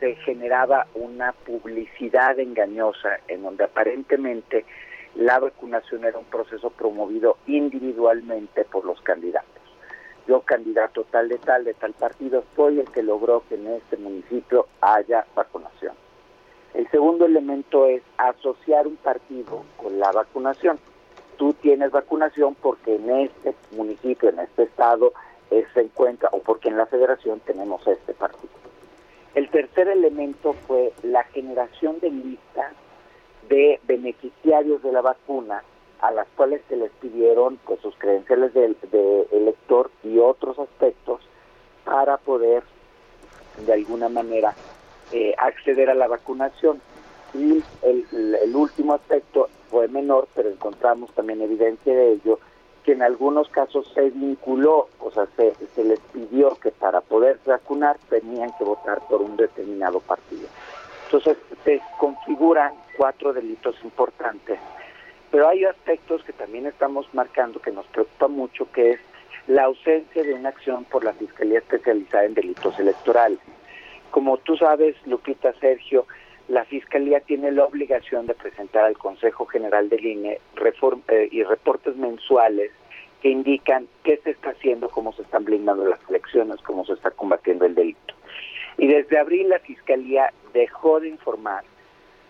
se 0.00 0.16
generaba 0.16 0.86
una 0.94 1.32
publicidad 1.32 2.38
engañosa 2.38 3.20
en 3.28 3.42
donde 3.42 3.64
aparentemente 3.64 4.64
la 5.14 5.38
vacunación 5.38 6.04
era 6.04 6.18
un 6.18 6.24
proceso 6.24 6.70
promovido 6.70 7.36
individualmente 7.46 8.64
por 8.64 8.84
los 8.84 9.00
candidatos. 9.02 9.48
Yo, 10.26 10.40
candidato 10.40 11.04
tal 11.10 11.28
de 11.28 11.38
tal, 11.38 11.64
de 11.64 11.74
tal 11.74 11.92
partido, 11.92 12.44
soy 12.56 12.80
el 12.80 12.90
que 12.90 13.02
logró 13.02 13.44
que 13.48 13.56
en 13.56 13.66
este 13.66 13.96
municipio 13.96 14.66
haya 14.80 15.26
vacunación. 15.34 15.94
El 16.74 16.88
segundo 16.90 17.26
elemento 17.26 17.86
es 17.86 18.02
asociar 18.16 18.86
un 18.86 18.96
partido 18.96 19.64
con 19.76 19.98
la 19.98 20.10
vacunación 20.10 20.78
tú 21.36 21.54
tienes 21.54 21.90
vacunación 21.90 22.54
porque 22.54 22.96
en 22.96 23.10
este 23.10 23.54
municipio, 23.72 24.28
en 24.28 24.40
este 24.40 24.64
estado, 24.64 25.12
se 25.74 25.80
encuentra, 25.80 26.30
o 26.32 26.38
porque 26.38 26.68
en 26.68 26.78
la 26.78 26.86
federación 26.86 27.40
tenemos 27.40 27.86
este 27.86 28.14
partido. 28.14 28.52
El 29.34 29.48
tercer 29.50 29.88
elemento 29.88 30.54
fue 30.66 30.92
la 31.02 31.24
generación 31.24 31.98
de 32.00 32.10
listas 32.10 32.72
de 33.48 33.80
beneficiarios 33.84 34.82
de 34.82 34.92
la 34.92 35.00
vacuna 35.00 35.62
a 36.00 36.10
las 36.10 36.26
cuales 36.36 36.60
se 36.68 36.76
les 36.76 36.90
pidieron 36.92 37.58
pues, 37.64 37.80
sus 37.80 37.94
credenciales 37.96 38.52
de, 38.54 39.26
elector 39.30 39.90
y 40.02 40.18
otros 40.18 40.58
aspectos 40.58 41.20
para 41.84 42.18
poder 42.18 42.62
de 43.66 43.72
alguna 43.72 44.08
manera 44.08 44.54
eh, 45.12 45.34
acceder 45.38 45.90
a 45.90 45.94
la 45.94 46.08
vacunación. 46.08 46.80
Y 47.34 47.62
el 47.82 48.52
último 48.54 48.94
aspecto 48.94 49.48
fue 49.70 49.88
menor, 49.88 50.28
pero 50.34 50.50
encontramos 50.50 51.10
también 51.12 51.40
evidencia 51.40 51.94
de 51.94 52.12
ello, 52.12 52.38
que 52.84 52.92
en 52.92 53.02
algunos 53.02 53.48
casos 53.48 53.90
se 53.94 54.10
vinculó, 54.10 54.88
o 54.98 55.10
sea, 55.10 55.26
se, 55.36 55.84
les 55.84 56.00
pidió 56.12 56.56
que 56.56 56.70
para 56.70 57.00
poder 57.00 57.38
vacunar 57.46 57.96
tenían 58.08 58.50
que 58.58 58.64
votar 58.64 59.00
por 59.08 59.22
un 59.22 59.36
determinado 59.36 60.00
partido. 60.00 60.48
Entonces 61.06 61.36
se 61.64 61.80
configuran 61.98 62.74
cuatro 62.96 63.32
delitos 63.32 63.76
importantes, 63.84 64.58
pero 65.30 65.48
hay 65.48 65.64
aspectos 65.64 66.22
que 66.24 66.32
también 66.32 66.66
estamos 66.66 67.06
marcando 67.14 67.60
que 67.60 67.70
nos 67.70 67.86
preocupa 67.86 68.28
mucho, 68.28 68.70
que 68.72 68.92
es 68.92 69.00
la 69.46 69.64
ausencia 69.64 70.22
de 70.22 70.34
una 70.34 70.50
acción 70.50 70.84
por 70.84 71.04
la 71.04 71.12
Fiscalía 71.12 71.58
Especializada 71.58 72.24
en 72.24 72.34
Delitos 72.34 72.78
Electorales. 72.78 73.38
Como 74.10 74.36
tú 74.38 74.56
sabes, 74.56 74.94
Lupita 75.06 75.52
Sergio, 75.54 76.06
la 76.48 76.64
Fiscalía 76.64 77.20
tiene 77.20 77.52
la 77.52 77.64
obligación 77.64 78.26
de 78.26 78.34
presentar 78.34 78.84
al 78.84 78.98
Consejo 78.98 79.46
General 79.46 79.88
del 79.88 80.04
INE 80.04 80.40
eh, 80.56 81.28
y 81.30 81.42
reportes 81.44 81.96
mensuales 81.96 82.70
que 83.20 83.30
indican 83.30 83.86
qué 84.02 84.20
se 84.24 84.30
está 84.30 84.50
haciendo, 84.50 84.88
cómo 84.88 85.12
se 85.12 85.22
están 85.22 85.44
blindando 85.44 85.86
las 85.86 86.00
elecciones, 86.08 86.60
cómo 86.62 86.84
se 86.84 86.94
está 86.94 87.10
combatiendo 87.12 87.64
el 87.64 87.74
delito. 87.74 88.14
Y 88.78 88.88
desde 88.88 89.18
abril 89.18 89.48
la 89.48 89.60
Fiscalía 89.60 90.32
dejó 90.52 90.98
de 90.98 91.08
informar, 91.08 91.62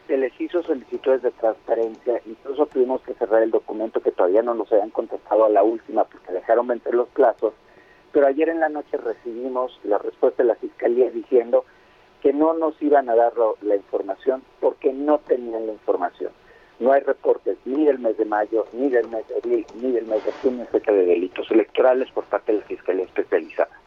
se 0.06 0.18
les 0.18 0.38
hizo 0.38 0.62
solicitudes 0.62 1.22
de 1.22 1.30
transparencia, 1.30 2.20
incluso 2.26 2.66
tuvimos 2.66 3.00
que 3.02 3.14
cerrar 3.14 3.42
el 3.42 3.50
documento 3.50 4.02
que 4.02 4.12
todavía 4.12 4.42
no 4.42 4.52
nos 4.54 4.70
habían 4.70 4.90
contestado 4.90 5.46
a 5.46 5.48
la 5.48 5.62
última 5.62 6.04
porque 6.04 6.32
dejaron 6.32 6.66
vencer 6.66 6.94
los 6.94 7.08
plazos, 7.08 7.54
pero 8.12 8.26
ayer 8.26 8.50
en 8.50 8.60
la 8.60 8.68
noche 8.68 8.98
recibimos 8.98 9.80
la 9.84 9.96
respuesta 9.96 10.42
de 10.42 10.48
la 10.48 10.56
Fiscalía 10.56 11.10
diciendo 11.10 11.64
que 12.22 12.32
no 12.32 12.54
nos 12.54 12.80
iban 12.80 13.10
a 13.10 13.16
dar 13.16 13.32
la 13.62 13.74
información 13.74 14.42
porque 14.60 14.92
no 14.92 15.18
tenían 15.18 15.66
la 15.66 15.72
información. 15.72 16.30
No 16.78 16.92
hay 16.92 17.00
reportes 17.00 17.58
ni 17.64 17.84
del 17.84 17.98
mes 17.98 18.16
de 18.16 18.24
mayo, 18.24 18.66
ni 18.72 18.88
del 18.88 19.08
mes 19.08 19.26
de 19.28 19.36
abril, 19.36 19.66
ni 19.74 19.90
del 19.92 20.06
mes 20.06 20.24
de 20.24 20.32
junio 20.32 20.64
acerca 20.68 20.92
de 20.92 21.04
delitos 21.04 21.50
electorales 21.50 22.10
por 22.12 22.24
parte 22.24 22.52
de 22.52 22.58
la 22.58 22.64
Fiscalía 22.64 23.04
Especializada. 23.04 23.81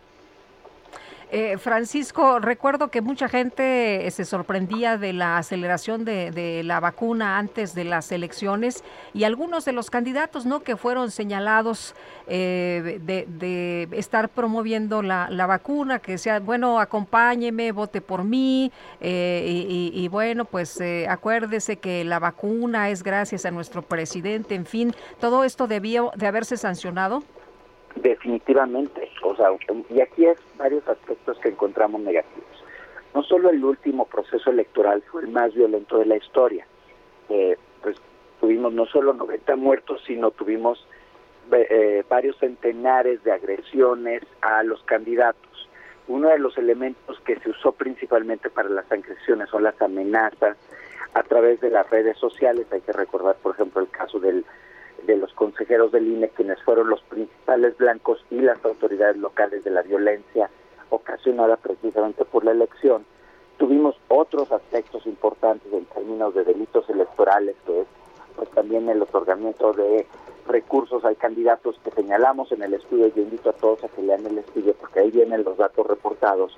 Eh, 1.32 1.58
Francisco, 1.58 2.40
recuerdo 2.40 2.90
que 2.90 3.02
mucha 3.02 3.28
gente 3.28 4.06
eh, 4.06 4.12
se 4.12 4.26
sorprendía 4.26 4.98
de 4.98 5.12
la 5.12 5.38
aceleración 5.38 6.06
de, 6.06 6.62
la 6.64 6.80
vacuna 6.80 7.38
antes 7.40 7.74
de 7.74 7.84
las 7.84 8.12
elecciones 8.12 8.84
y 9.14 9.24
algunos 9.24 9.66
de 9.66 9.72
los 9.72 9.90
candidatos, 9.90 10.46
¿no? 10.46 10.62
Que 10.62 10.78
fueron 10.78 11.10
señalados 11.10 11.96
eh, 12.28 13.00
de, 13.02 13.88
estar 13.92 14.30
promoviendo 14.30 15.02
la, 15.02 15.46
vacuna, 15.48 16.00
que 16.00 16.18
sea, 16.18 16.40
bueno, 16.40 16.80
acompáñeme, 16.80 17.72
vote 17.72 18.02
por 18.02 18.24
mí 18.24 18.72
y, 19.02 19.92
y, 19.94 20.08
bueno, 20.08 20.46
pues 20.46 20.82
acuérdese 21.08 21.78
que 21.78 22.04
la 22.04 22.20
vacuna 22.20 22.90
es 22.90 23.04
gracias 23.04 23.46
a 23.46 23.52
nuestro 23.52 23.82
presidente, 23.82 24.56
en 24.56 24.66
fin, 24.66 24.96
todo 25.20 25.44
esto 25.44 25.68
debió 25.68 26.12
de 26.16 26.28
haberse 26.28 26.58
sancionado. 26.58 27.24
Definitivamente, 27.96 29.10
o 29.24 29.36
sea, 29.36 29.48
y 29.90 30.02
aquí 30.02 30.26
es 30.26 30.38
varios 30.58 30.88
aspectos 30.88 31.40
que 31.40 31.50
encontramos 31.50 32.02
negativos. 32.02 32.64
No 33.14 33.24
solo 33.24 33.50
el 33.50 33.64
último 33.64 34.06
proceso 34.06 34.50
electoral 34.50 35.02
fue 35.10 35.22
el 35.22 35.30
más 35.30 35.54
violento 35.54 35.98
de 35.98 36.06
la 36.06 36.18
historia, 36.18 36.68
eh, 37.30 37.58
pues 37.82 37.96
tuvimos 38.40 38.74
no 38.74 38.86
solo 38.86 39.14
90 39.14 39.56
muertos, 39.56 40.04
sino 40.06 40.32
tuvimos 40.32 40.86
eh, 41.52 42.04
varios 42.10 42.38
centenares 42.38 43.24
de 43.24 43.32
agresiones 43.32 44.24
a 44.42 44.64
los 44.64 44.84
candidatos. 44.84 45.70
Uno 46.08 46.30
de 46.30 46.40
los 46.40 46.58
elementos 46.58 47.20
que 47.22 47.40
se 47.40 47.50
usó 47.50 47.72
principalmente 47.72 48.50
para 48.50 48.70
las 48.70 48.92
agresiones 48.92 49.50
son 49.50 49.64
las 49.64 49.82
amenazas 49.82 50.58
a 51.14 51.24
través 51.24 51.62
de 51.62 51.70
las 51.70 51.90
redes 51.90 52.18
sociales. 52.18 52.68
Hay 52.72 52.82
que 52.82 52.92
recordar, 52.92 53.36
por 53.38 53.54
ejemplo, 53.56 53.82
el 53.82 53.90
caso 53.90 54.20
del 54.20 54.46
de 55.04 55.18
los 55.18 55.34
consejeros 55.34 55.92
del 55.92 56.08
INE, 56.08 56.30
quienes 56.30 56.62
fueron 56.64 56.90
los 56.90 57.02
principales 57.04 57.78
blancos 57.78 58.24
y 58.32 58.40
las 58.40 58.64
autoridades 58.66 59.18
locales 59.18 59.64
de 59.64 59.72
la 59.72 59.82
violencia 59.82 60.50
ocasionada 60.90 61.58
precisamente 61.58 62.26
por 62.26 62.44
la 62.46 62.52
elección. 62.52 63.06
Tuvimos 63.58 63.96
otros 64.10 64.52
aspectos 64.52 65.06
importantes 65.06 65.72
en 65.72 65.86
términos 65.86 66.34
de 66.34 66.44
delitos 66.44 66.90
electorales, 66.90 67.56
que 67.66 67.82
es 67.82 67.88
pues, 68.36 68.50
también 68.52 68.90
el 68.90 69.02
otorgamiento 69.02 69.72
de 69.74 70.06
recursos 70.48 71.04
a 71.06 71.14
candidatos 71.16 71.80
que 71.84 71.92
señalamos 71.92 72.52
en 72.52 72.64
el 72.64 72.74
estudio. 72.74 73.08
Yo 73.16 73.24
invito 73.24 73.50
a 73.50 73.54
todos 73.54 73.84
a 73.84 73.88
que 73.88 74.02
lean 74.02 74.26
el 74.26 74.40
estudio 74.40 74.74
porque 74.74 75.00
ahí 75.00 75.12
vienen 75.12 75.44
los 75.44 75.58
datos 75.58 75.88
reportados. 75.88 76.58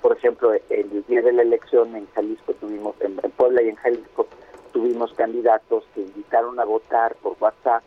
Por 0.00 0.16
ejemplo, 0.16 0.52
el 0.70 1.04
día 1.06 1.22
de 1.22 1.32
la 1.32 1.42
elección 1.42 1.94
en 1.96 2.06
Jalisco 2.14 2.54
tuvimos, 2.54 2.94
en 3.00 3.16
Puebla 3.36 3.62
y 3.62 3.68
en 3.68 3.76
Jalisco, 3.76 4.26
tuvimos 4.78 5.12
candidatos 5.14 5.82
que 5.92 6.02
invitaron 6.02 6.60
a 6.60 6.64
votar 6.64 7.16
por 7.16 7.36
WhatsApp 7.40 7.82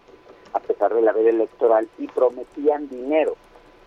a 0.51 0.59
pesar 0.59 0.93
de 0.93 1.01
la 1.01 1.13
veda 1.13 1.29
electoral 1.29 1.87
y 1.97 2.05
prometían 2.07 2.89
dinero 2.89 3.37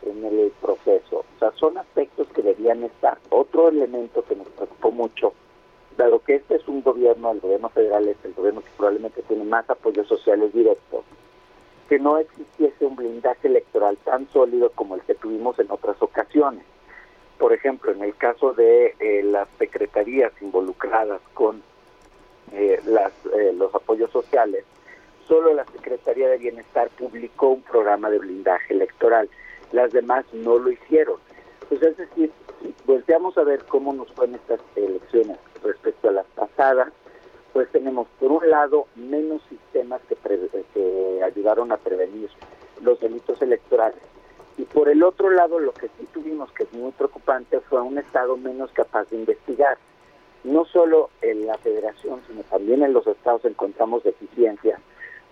en 0.07 0.25
el 0.25 0.51
proceso. 0.63 1.19
O 1.19 1.39
sea, 1.39 1.53
son 1.53 1.77
aspectos 1.77 2.27
que 2.29 2.41
debían 2.41 2.83
estar. 2.83 3.19
Otro 3.29 3.69
elemento 3.69 4.25
que 4.25 4.37
nos 4.37 4.49
preocupó 4.49 4.91
mucho, 4.91 5.35
dado 5.99 6.21
que 6.21 6.37
este 6.37 6.55
es 6.55 6.67
un 6.67 6.83
gobierno, 6.83 7.33
el 7.33 7.41
gobierno 7.41 7.69
federal 7.69 8.09
es 8.09 8.17
el 8.25 8.33
gobierno 8.33 8.63
que 8.63 8.71
probablemente 8.75 9.21
tiene 9.21 9.45
más 9.45 9.69
apoyos 9.69 10.09
sociales 10.09 10.55
directos, 10.55 11.05
que 11.91 11.99
no 11.99 12.17
existiese 12.17 12.87
un 12.87 12.97
blindaje 12.97 13.49
electoral 13.49 13.99
tan 13.99 14.31
sólido 14.31 14.71
como 14.71 14.95
el 14.95 15.03
que 15.03 15.15
tuvimos 15.15 15.59
en 15.59 15.71
otras 15.71 16.01
ocasiones. 16.01 16.65
Por 17.37 17.53
ejemplo, 17.53 17.93
en 17.93 18.03
el 18.03 18.17
caso 18.17 18.55
de 18.55 18.95
eh, 18.99 19.23
las 19.25 19.47
secretarías 19.59 20.33
involucradas 20.41 21.21
con 21.35 21.63
eh, 22.55 22.81
las, 22.87 23.13
eh, 23.37 23.53
los 23.55 23.75
apoyos 23.75 24.11
sociales, 24.11 24.65
solo 25.27 25.53
la 25.55 25.65
Secretaría 25.67 26.29
de 26.29 26.39
Bienestar 26.39 26.89
publicó 26.91 27.49
un 27.49 27.63
programa 27.63 28.11
de 28.11 28.19
blindaje 28.19 28.75
electoral. 28.75 29.29
Las 29.73 29.93
demás 29.93 30.25
no 30.33 30.59
lo 30.59 30.71
hicieron. 30.71 31.19
Pues 31.69 31.83
es 31.83 31.97
decir, 31.97 32.31
volteamos 32.87 33.37
a 33.39 33.43
ver 33.43 33.65
cómo 33.65 33.93
nos 33.93 34.13
fueron 34.13 34.37
estas 34.37 34.61
elecciones 34.77 35.39
respecto 35.63 36.09
a 36.09 36.13
las 36.13 36.27
pasadas, 36.27 36.93
pues 37.53 37.71
tenemos 37.71 38.07
por 38.21 38.33
un 38.33 38.51
lado 38.51 38.87
menos 38.97 39.43
sistemas 39.49 40.01
que, 40.09 40.17
que 40.75 41.23
ayudaron 41.25 41.73
a 41.73 41.77
prevenir 41.77 42.29
los 42.83 43.01
delitos 43.01 43.41
electorales. 43.41 44.01
Y 44.57 44.65
por 44.65 44.89
el 44.89 45.03
otro 45.03 45.31
lado, 45.31 45.59
lo 45.59 45.73
que 45.73 45.89
sí 45.99 46.07
tuvimos, 46.13 46.53
que 46.53 46.65
es 46.65 46.73
muy 46.73 46.93
preocupante, 46.93 47.61
fue 47.61 47.81
un 47.81 47.99
Estado 47.99 48.37
menos 48.37 48.71
capaz 48.73 49.09
de 49.11 49.17
investigar 49.17 49.79
no 50.45 50.65
solo 50.67 51.11
en 51.23 51.47
la 51.47 51.59
federación, 51.59 52.23
sino 52.29 52.43
también 52.45 52.83
en 52.83 52.93
los 52.93 53.07
estados 53.07 53.45
encontramos 53.45 54.05
deficiencias. 54.05 54.81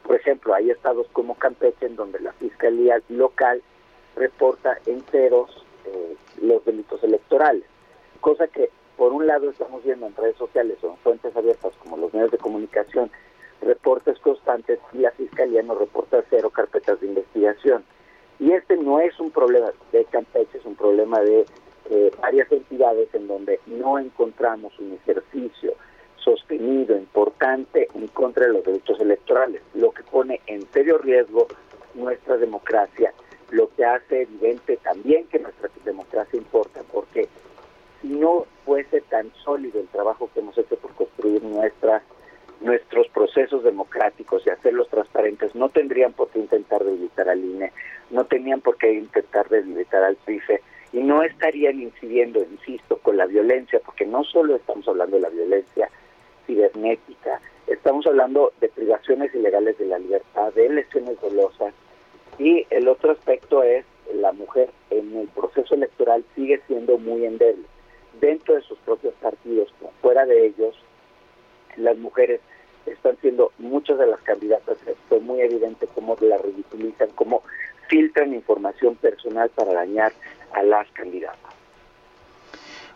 Por 0.02 0.16
ejemplo, 0.16 0.54
hay 0.54 0.70
estados 0.70 1.06
como 1.12 1.36
Campeche 1.36 1.86
en 1.86 1.96
donde 1.96 2.18
la 2.20 2.32
fiscalía 2.32 3.00
local 3.08 3.62
reporta 4.16 4.78
en 4.86 5.02
ceros 5.04 5.64
eh, 5.84 6.16
los 6.40 6.64
delitos 6.64 7.02
electorales, 7.04 7.64
cosa 8.20 8.48
que 8.48 8.70
por 8.96 9.12
un 9.12 9.26
lado 9.26 9.50
estamos 9.50 9.84
viendo 9.84 10.06
en 10.06 10.16
redes 10.16 10.36
sociales 10.36 10.78
o 10.82 10.88
en 10.88 10.96
fuentes 10.98 11.34
abiertas 11.36 11.72
como 11.82 11.96
los 11.96 12.12
medios 12.12 12.30
de 12.30 12.38
comunicación 12.38 13.10
reportes 13.62 14.18
constantes 14.18 14.80
y 14.92 14.98
la 14.98 15.12
fiscalía 15.12 15.62
no 15.62 15.74
reporta 15.74 16.22
cero 16.28 16.50
carpetas 16.50 17.00
de 17.00 17.06
investigación. 17.06 17.84
Y 18.38 18.52
este 18.52 18.76
no 18.76 19.00
es 19.00 19.18
un 19.20 19.30
problema 19.30 19.72
de 19.92 20.04
Campeche, 20.06 20.58
es 20.58 20.64
un 20.64 20.74
problema 20.74 21.20
de 21.20 21.46
eh, 21.90 22.10
varias 22.20 22.50
entidades 22.50 23.08
en 23.14 23.26
donde 23.26 23.60
no 23.66 23.98
encontramos 23.98 24.78
un 24.78 24.92
ejercicio 24.92 25.74
sostenido, 26.16 26.96
importante 26.96 27.88
en 27.94 28.06
contra 28.08 28.46
de 28.46 28.52
los 28.52 28.64
derechos 28.64 29.00
electorales, 29.00 29.62
lo 29.74 29.90
que 29.90 30.02
pone 30.04 30.40
en 30.46 30.62
serio 30.72 30.98
riesgo 30.98 31.48
nuestra 31.94 32.36
democracia, 32.36 33.12
lo 33.50 33.68
que 33.74 33.84
hace 33.84 34.22
evidente 34.22 34.76
también 34.78 35.26
que 35.26 35.38
nuestra 35.38 35.68
democracia 35.84 36.38
importa, 36.38 36.82
porque 36.92 37.28
si 38.00 38.08
no 38.08 38.46
fuese 38.64 39.00
tan 39.02 39.32
sólido 39.44 39.80
el 39.80 39.88
trabajo 39.88 40.30
que 40.32 40.40
hemos 40.40 40.56
hecho 40.56 40.76
por 40.76 40.92
construir 40.92 41.42
nuestra 41.42 42.02
nuestros 42.60 43.08
procesos 43.08 43.64
democráticos 43.64 44.46
y 44.46 44.50
hacerlos 44.50 44.88
transparentes 44.88 45.52
no 45.56 45.68
tendrían 45.68 46.12
por 46.12 46.28
qué 46.30 46.38
intentar 46.38 46.84
debilitar 46.84 47.28
al 47.28 47.44
INE, 47.44 47.72
no 48.10 48.24
tenían 48.24 48.60
por 48.60 48.76
qué 48.76 48.92
intentar 48.92 49.48
debilitar 49.48 50.04
al 50.04 50.14
PIFE 50.14 50.62
y 50.92 50.98
no 50.98 51.22
estarían 51.22 51.80
incidiendo, 51.80 52.40
insisto, 52.40 52.98
con 52.98 53.16
la 53.16 53.26
violencia, 53.26 53.80
porque 53.84 54.04
no 54.04 54.24
solo 54.24 54.56
estamos 54.56 54.86
hablando 54.86 55.16
de 55.16 55.22
la 55.22 55.30
violencia 55.30 55.88
cibernética, 56.46 57.40
estamos 57.66 58.06
hablando 58.06 58.52
de 58.60 58.68
privaciones 58.68 59.34
ilegales 59.34 59.78
de 59.78 59.86
la 59.86 59.98
libertad, 59.98 60.52
de 60.52 60.68
lesiones 60.68 61.20
dolosas 61.20 61.72
y 62.38 62.66
el 62.70 62.88
otro 62.88 63.12
aspecto 63.12 63.62
es 63.62 63.84
la 64.14 64.32
mujer 64.32 64.70
en 64.90 65.16
el 65.16 65.28
proceso 65.28 65.74
electoral 65.74 66.24
sigue 66.34 66.60
siendo 66.66 66.98
muy 66.98 67.24
endeble. 67.24 67.64
Dentro 68.20 68.54
de 68.54 68.62
sus 68.62 68.78
propios 68.78 69.14
partidos, 69.14 69.72
fuera 70.00 70.26
de 70.26 70.46
ellos, 70.46 70.76
las 71.76 71.96
mujeres 71.98 72.40
están 72.86 73.16
siendo 73.20 73.52
muchas 73.58 73.98
de 73.98 74.06
las 74.06 74.20
candidatas, 74.22 74.76
fue 75.08 75.20
muy 75.20 75.40
evidente 75.40 75.88
cómo 75.94 76.16
la 76.20 76.36
ridiculizan, 76.38 77.10
cómo 77.14 77.42
filtran 77.88 78.34
información 78.34 78.96
personal 78.96 79.50
para 79.50 79.72
dañar 79.72 80.12
a 80.54 80.62
las 80.62 80.90
candidatas. 80.92 81.52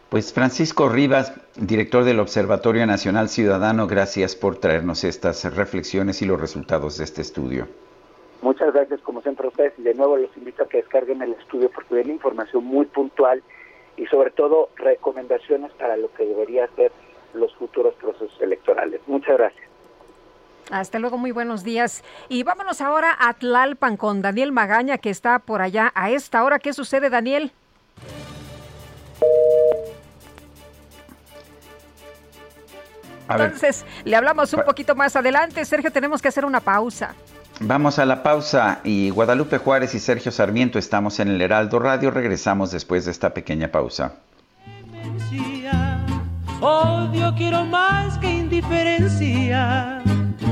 Pues 0.09 0.33
Francisco 0.33 0.89
Rivas, 0.89 1.33
director 1.57 2.05
del 2.05 2.21
Observatorio 2.21 2.87
Nacional 2.87 3.29
Ciudadano, 3.29 3.89
gracias 3.89 4.37
por 4.37 4.57
traernos 4.57 5.03
estas 5.03 5.45
reflexiones 5.57 6.23
y 6.23 6.27
los 6.27 6.41
resultados 6.41 6.99
de 6.99 7.05
este 7.05 7.23
estudio. 7.23 7.67
Muchas 8.41 8.73
gracias 8.73 9.01
como 9.01 9.21
siempre 9.23 9.47
a 9.47 9.49
ustedes 9.49 9.73
y 9.79 9.83
de 9.83 9.95
nuevo 9.95 10.17
los 10.17 10.35
invito 10.37 10.63
a 10.63 10.69
que 10.69 10.77
descarguen 10.77 11.23
el 11.23 11.33
estudio 11.33 11.71
porque 11.75 11.97
viene 11.97 12.13
información 12.13 12.65
muy 12.65 12.87
puntual 12.87 13.43
y 13.97 14.07
sobre 14.07 14.31
todo 14.31 14.69
recomendaciones 14.77 15.73
para 15.73 15.97
lo 15.97 16.13
que 16.13 16.25
debería 16.25 16.69
ser 16.77 16.93
los 17.35 17.53
futuros 17.57 17.95
procesos 17.95 18.41
electorales. 18.41 19.01
Muchas 19.07 19.37
gracias. 19.37 19.66
Hasta 20.71 20.99
luego, 20.99 21.19
muy 21.19 21.33
buenos 21.33 21.63
días. 21.63 22.03
Y 22.29 22.43
vámonos 22.43 22.81
ahora 22.81 23.17
a 23.19 23.35
Tlalpan 23.35 23.97
con 23.97 24.23
Daniel 24.23 24.53
Magaña, 24.53 24.99
que 24.99 25.11
está 25.11 25.39
por 25.39 25.63
allá 25.63 25.93
a 25.95 26.11
esta 26.11 26.43
hora. 26.45 26.59
¿Qué 26.59 26.73
sucede, 26.73 27.11
Daniel? 27.11 27.53
Entonces, 33.29 33.85
le 34.05 34.17
hablamos 34.17 34.53
un 34.53 34.63
poquito 34.63 34.95
más 34.95 35.17
adelante. 35.17 35.65
Sergio, 35.65 35.91
tenemos 35.91 36.23
que 36.23 36.29
hacer 36.29 36.45
una 36.45 36.61
pausa. 36.61 37.15
Vamos 37.61 37.99
a 37.99 38.05
la 38.05 38.23
pausa 38.23 38.81
y 38.85 39.09
Guadalupe 39.11 39.59
Juárez 39.59 39.95
y 39.95 39.99
Sergio 39.99 40.31
Sarmiento 40.31 40.79
estamos 40.79 41.21
en 41.21 41.29
el 41.29 41.41
Heraldo 41.41 41.79
Radio. 41.79 42.11
Regresamos 42.11 42.71
después 42.71 43.07
de 43.07 43.13
esta 43.13 43.33
pequeña 43.33 43.69
pausa. 43.69 44.13
Odio 46.61 47.35
quiero 47.37 47.65
más 47.65 48.19
que 48.19 48.31
indiferencia, 48.31 50.03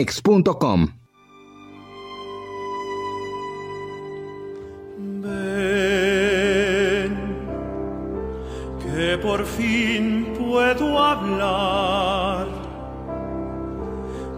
mex.com. 0.00 0.80
Ven, 5.22 7.12
que 8.82 9.18
por 9.18 9.44
fin 9.44 10.32
puedo 10.38 10.98
hablar, 10.98 12.46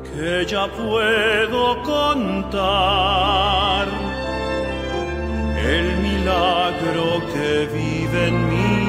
que 0.08 0.44
ya 0.46 0.66
puedo 0.66 1.82
contar 1.84 3.86
el 5.74 5.86
milagro 6.08 7.04
que 7.32 7.50
vive 7.72 8.20
en 8.28 8.36
mí. 8.50 8.81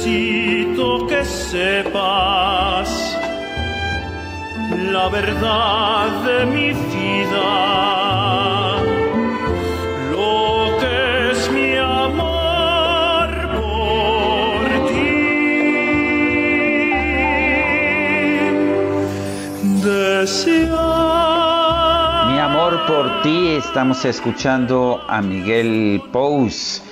Necesito 0.00 1.06
que 1.06 1.24
sepas 1.24 3.16
la 4.92 5.08
verdad 5.08 6.08
de 6.24 6.46
mi 6.46 6.72
vida, 6.72 7.48
lo 10.10 10.78
que 10.78 11.30
es 11.30 11.50
mi 11.52 11.76
amor 11.76 13.28
por 13.56 14.60
ti. 14.88 15.10
Mi 22.28 22.38
amor 22.38 22.86
por 22.86 23.22
ti, 23.22 23.48
estamos 23.48 24.04
escuchando 24.04 25.02
a 25.08 25.20
Miguel 25.20 26.02
Pous. 26.12 26.82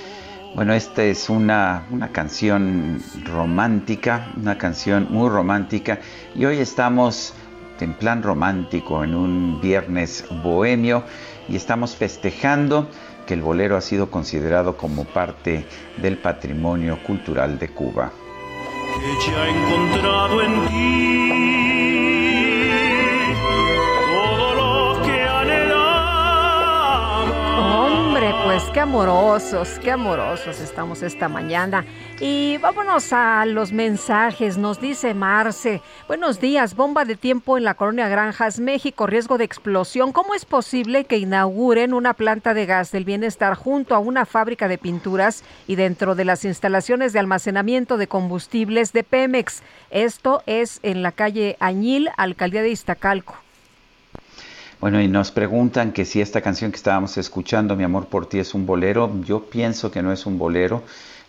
Bueno, 0.58 0.74
esta 0.74 1.04
es 1.04 1.30
una, 1.30 1.86
una, 1.92 2.08
canción 2.08 3.00
romántica, 3.24 4.32
una 4.36 4.58
canción 4.58 5.06
muy 5.08 5.28
romántica 5.30 6.00
y 6.34 6.46
hoy 6.46 6.58
estamos 6.58 7.32
en 7.78 7.94
plan 7.94 8.24
romántico, 8.24 9.04
en 9.04 9.14
un 9.14 9.60
viernes 9.60 10.24
bohemio 10.42 11.04
y 11.48 11.54
estamos 11.54 11.94
festejando, 11.94 12.90
que 13.24 13.34
el 13.34 13.42
bolero 13.42 13.76
ha 13.76 13.80
sido 13.80 14.10
considerado 14.10 14.76
como 14.76 15.04
parte 15.04 15.64
del 16.02 16.18
patrimonio 16.18 16.98
cultural 17.06 17.56
de 17.60 17.68
Cuba. 17.68 18.10
Qué 28.72 28.80
amorosos, 28.80 29.78
qué 29.82 29.90
amorosos 29.90 30.60
estamos 30.60 31.02
esta 31.02 31.28
mañana. 31.28 31.84
Y 32.20 32.58
vámonos 32.58 33.12
a 33.12 33.44
los 33.46 33.72
mensajes. 33.72 34.58
Nos 34.58 34.80
dice 34.80 35.14
Marce, 35.14 35.80
buenos 36.06 36.40
días, 36.40 36.74
bomba 36.74 37.04
de 37.04 37.16
tiempo 37.16 37.56
en 37.56 37.64
la 37.64 37.74
colonia 37.74 38.08
Granjas, 38.08 38.58
México, 38.58 39.06
riesgo 39.06 39.38
de 39.38 39.44
explosión. 39.44 40.12
¿Cómo 40.12 40.34
es 40.34 40.44
posible 40.44 41.04
que 41.04 41.18
inauguren 41.18 41.94
una 41.94 42.14
planta 42.14 42.54
de 42.54 42.66
gas 42.66 42.92
del 42.92 43.04
bienestar 43.04 43.54
junto 43.54 43.94
a 43.94 43.98
una 43.98 44.26
fábrica 44.26 44.68
de 44.68 44.78
pinturas 44.78 45.44
y 45.66 45.76
dentro 45.76 46.14
de 46.14 46.24
las 46.24 46.44
instalaciones 46.44 47.12
de 47.12 47.20
almacenamiento 47.20 47.96
de 47.96 48.08
combustibles 48.08 48.92
de 48.92 49.04
Pemex? 49.04 49.62
Esto 49.90 50.42
es 50.46 50.80
en 50.82 51.02
la 51.02 51.12
calle 51.12 51.56
Añil, 51.60 52.10
alcaldía 52.16 52.62
de 52.62 52.70
Iztacalco. 52.70 53.47
Bueno, 54.80 55.00
y 55.00 55.08
nos 55.08 55.32
preguntan 55.32 55.92
que 55.92 56.04
si 56.04 56.20
esta 56.20 56.40
canción 56.40 56.70
que 56.70 56.76
estábamos 56.76 57.16
escuchando, 57.18 57.74
Mi 57.74 57.82
amor 57.84 58.06
por 58.06 58.26
ti, 58.26 58.38
es 58.38 58.54
un 58.54 58.64
bolero. 58.64 59.10
Yo 59.24 59.42
pienso 59.44 59.90
que 59.90 60.02
no 60.02 60.12
es 60.12 60.24
un 60.24 60.38
bolero. 60.38 60.82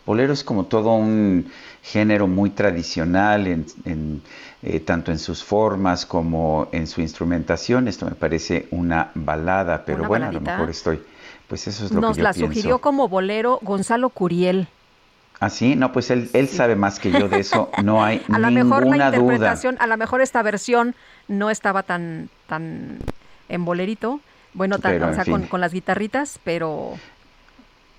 Bolero 0.06 0.34
es 0.34 0.44
como 0.44 0.66
todo 0.66 0.94
un 0.94 1.52
género 1.82 2.28
muy 2.28 2.52
tradicional, 2.52 3.48
en, 3.48 3.66
en, 3.86 4.22
eh, 4.62 4.80
tanto 4.80 5.12
en 5.12 5.20
sus 5.20 5.44
formas 5.44 6.06
como 6.06 6.68
en 6.72 6.86
su 6.88 7.02
instrumentación. 7.02 7.88
Esto 7.88 8.06
me 8.06 8.12
parece 8.16 8.68
una 8.72 9.12
balada, 9.16 9.84
pero 9.86 10.00
Una 10.00 10.08
bueno, 10.08 10.26
a 10.26 10.28
baladita. 10.30 10.52
lo 10.52 10.58
mejor 10.58 10.70
estoy. 10.70 11.02
Pues 11.48 11.68
eso 11.68 11.86
es 11.86 11.92
lo 11.92 12.02
Nos 12.02 12.18
que 12.18 12.18
yo 12.18 12.24
la 12.24 12.34
pienso. 12.34 12.54
sugirió 12.54 12.80
como 12.80 13.08
bolero 13.08 13.60
Gonzalo 13.64 14.10
Curiel. 14.10 14.68
¿Ah, 15.40 15.50
sí? 15.50 15.76
No, 15.76 15.92
pues 15.92 16.12
él, 16.12 16.30
él 16.34 16.50
sabe 16.50 16.76
más 16.76 17.00
que 17.00 17.12
yo 17.12 17.30
de 17.30 17.40
eso. 17.40 17.72
No 17.84 18.04
hay 18.04 18.22
A 18.30 18.38
ninguna 18.40 18.52
mejor 18.52 18.86
la 18.98 19.12
duda. 19.12 19.18
interpretación, 19.20 19.78
a 19.80 19.88
lo 19.88 19.98
mejor 19.98 20.22
esta 20.22 20.44
versión 20.44 20.96
no 21.28 21.50
estaba 21.50 21.84
tan, 21.84 22.30
tan 22.48 23.00
en 23.50 23.66
bolerito, 23.66 24.20
bueno, 24.54 24.80
tan- 24.80 24.94
Pero, 24.94 25.10
o 25.10 25.14
sea, 25.14 25.26
con, 25.26 25.62
las 25.62 25.74
guitarritas, 25.74 26.40
pero, 26.44 26.94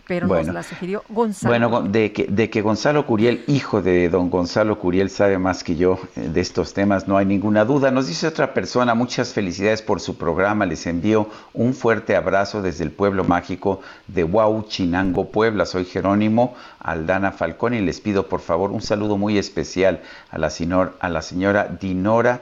pero 0.09 0.27
Bueno. 0.27 0.47
nos 0.47 0.55
la 0.55 0.62
sugirió 0.64 1.05
Gonzalo. 1.09 1.68
Bueno, 1.68 1.82
de 1.89 2.12
que, 2.12 2.24
de 2.27 2.51
que 2.51 2.60
Gonzalo 2.62 3.06
Curiel, 3.06 3.44
hijo 3.47 3.81
de 3.82 4.09
don 4.09 4.28
Gonzalo 4.31 4.77
Curiel, 4.81 5.09
sabe 5.10 5.39
más 5.39 5.62
que 5.62 5.77
yo 5.77 6.01
eh, 6.16 6.28
de 6.28 6.40
estos 6.40 6.74
temas, 6.74 7.06
no 7.06 7.16
hay 7.16 7.27
ninguna 7.27 7.64
duda. 7.64 7.93
Nos 7.93 8.09
dice 8.09 8.27
otra 8.27 8.52
persona, 8.52 8.94
muchas 8.97 9.32
felicidades 9.32 9.82
por 9.82 10.01
su 10.01 10.16
programa, 10.18 10.66
les 10.66 10.85
envío 10.89 11.28
un 11.55 11.72
fuerte 11.74 12.16
abrazo 12.16 12.60
desde 12.62 12.82
el 12.82 12.90
pueblo 12.90 13.22
mágico 13.22 13.81
de 14.09 14.24
Huauchinango, 14.24 15.31
Puebla. 15.31 15.64
Soy 15.66 15.85
Jerónimo 15.85 16.55
Aldana 16.81 17.31
Falcón 17.31 17.74
y 17.74 17.81
les 17.81 18.01
pido 18.01 18.27
por 18.27 18.40
favor 18.40 18.72
un 18.72 18.82
saludo 18.82 19.16
muy 19.16 19.39
especial 19.39 20.01
a 20.32 20.39
la, 20.39 20.51
señor, 20.51 20.97
a 20.98 21.09
la 21.09 21.22
señora 21.22 21.68
Dinora, 21.81 22.40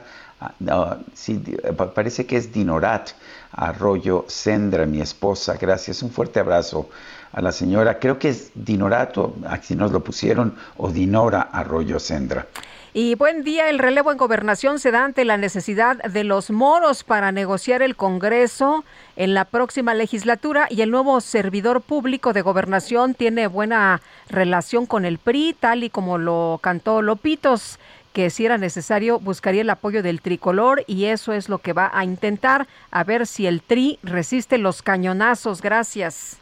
no, 0.59 0.97
sí, 1.13 1.41
pa- 1.75 1.93
parece 1.93 2.25
que 2.25 2.37
es 2.37 2.51
Dinorat 2.53 3.09
Arroyo 3.51 4.25
Sendra, 4.27 4.85
mi 4.85 5.01
esposa. 5.01 5.57
Gracias, 5.59 6.01
un 6.03 6.11
fuerte 6.11 6.39
abrazo 6.39 6.89
a 7.33 7.41
la 7.41 7.51
señora, 7.51 7.99
creo 7.99 8.17
que 8.17 8.29
es 8.29 8.51
Dinorato, 8.55 9.35
aquí 9.47 9.75
nos 9.75 9.91
lo 9.91 10.03
pusieron, 10.03 10.55
o 10.77 10.89
Dinora 10.89 11.41
Arroyo 11.51 11.99
Sendra. 11.99 12.47
Y 12.91 13.13
buen 13.13 13.43
día, 13.43 13.69
el 13.69 13.77
relevo 13.77 14.11
en 14.11 14.17
gobernación 14.17 14.79
se 14.79 14.89
da 14.89 15.05
ante 15.05 15.23
la 15.23 15.37
necesidad 15.37 15.97
de 15.97 16.23
los 16.23 16.49
moros 16.49 17.03
para 17.03 17.31
negociar 17.31 17.83
el 17.83 17.95
Congreso 17.95 18.83
en 19.15 19.35
la 19.35 19.45
próxima 19.45 19.93
legislatura 19.93 20.65
y 20.71 20.81
el 20.81 20.89
nuevo 20.89 21.21
servidor 21.21 21.81
público 21.81 22.33
de 22.33 22.41
gobernación 22.41 23.13
tiene 23.13 23.45
buena 23.45 24.01
relación 24.27 24.87
con 24.87 25.05
el 25.05 25.19
PRI, 25.19 25.55
tal 25.59 25.83
y 25.83 25.91
como 25.91 26.17
lo 26.17 26.59
cantó 26.63 27.03
Lopitos 27.03 27.77
que 28.19 28.29
si 28.29 28.45
era 28.45 28.57
necesario 28.57 29.17
buscaría 29.17 29.61
el 29.61 29.69
apoyo 29.69 30.03
del 30.03 30.19
tricolor 30.19 30.83
y 30.87 31.05
eso 31.05 31.31
es 31.31 31.47
lo 31.47 31.59
que 31.59 31.71
va 31.71 31.89
a 31.93 32.03
intentar 32.03 32.67
a 32.91 33.05
ver 33.05 33.25
si 33.25 33.47
el 33.47 33.61
tri 33.61 33.97
resiste 34.03 34.57
los 34.57 34.81
cañonazos. 34.81 35.61
Gracias. 35.61 36.35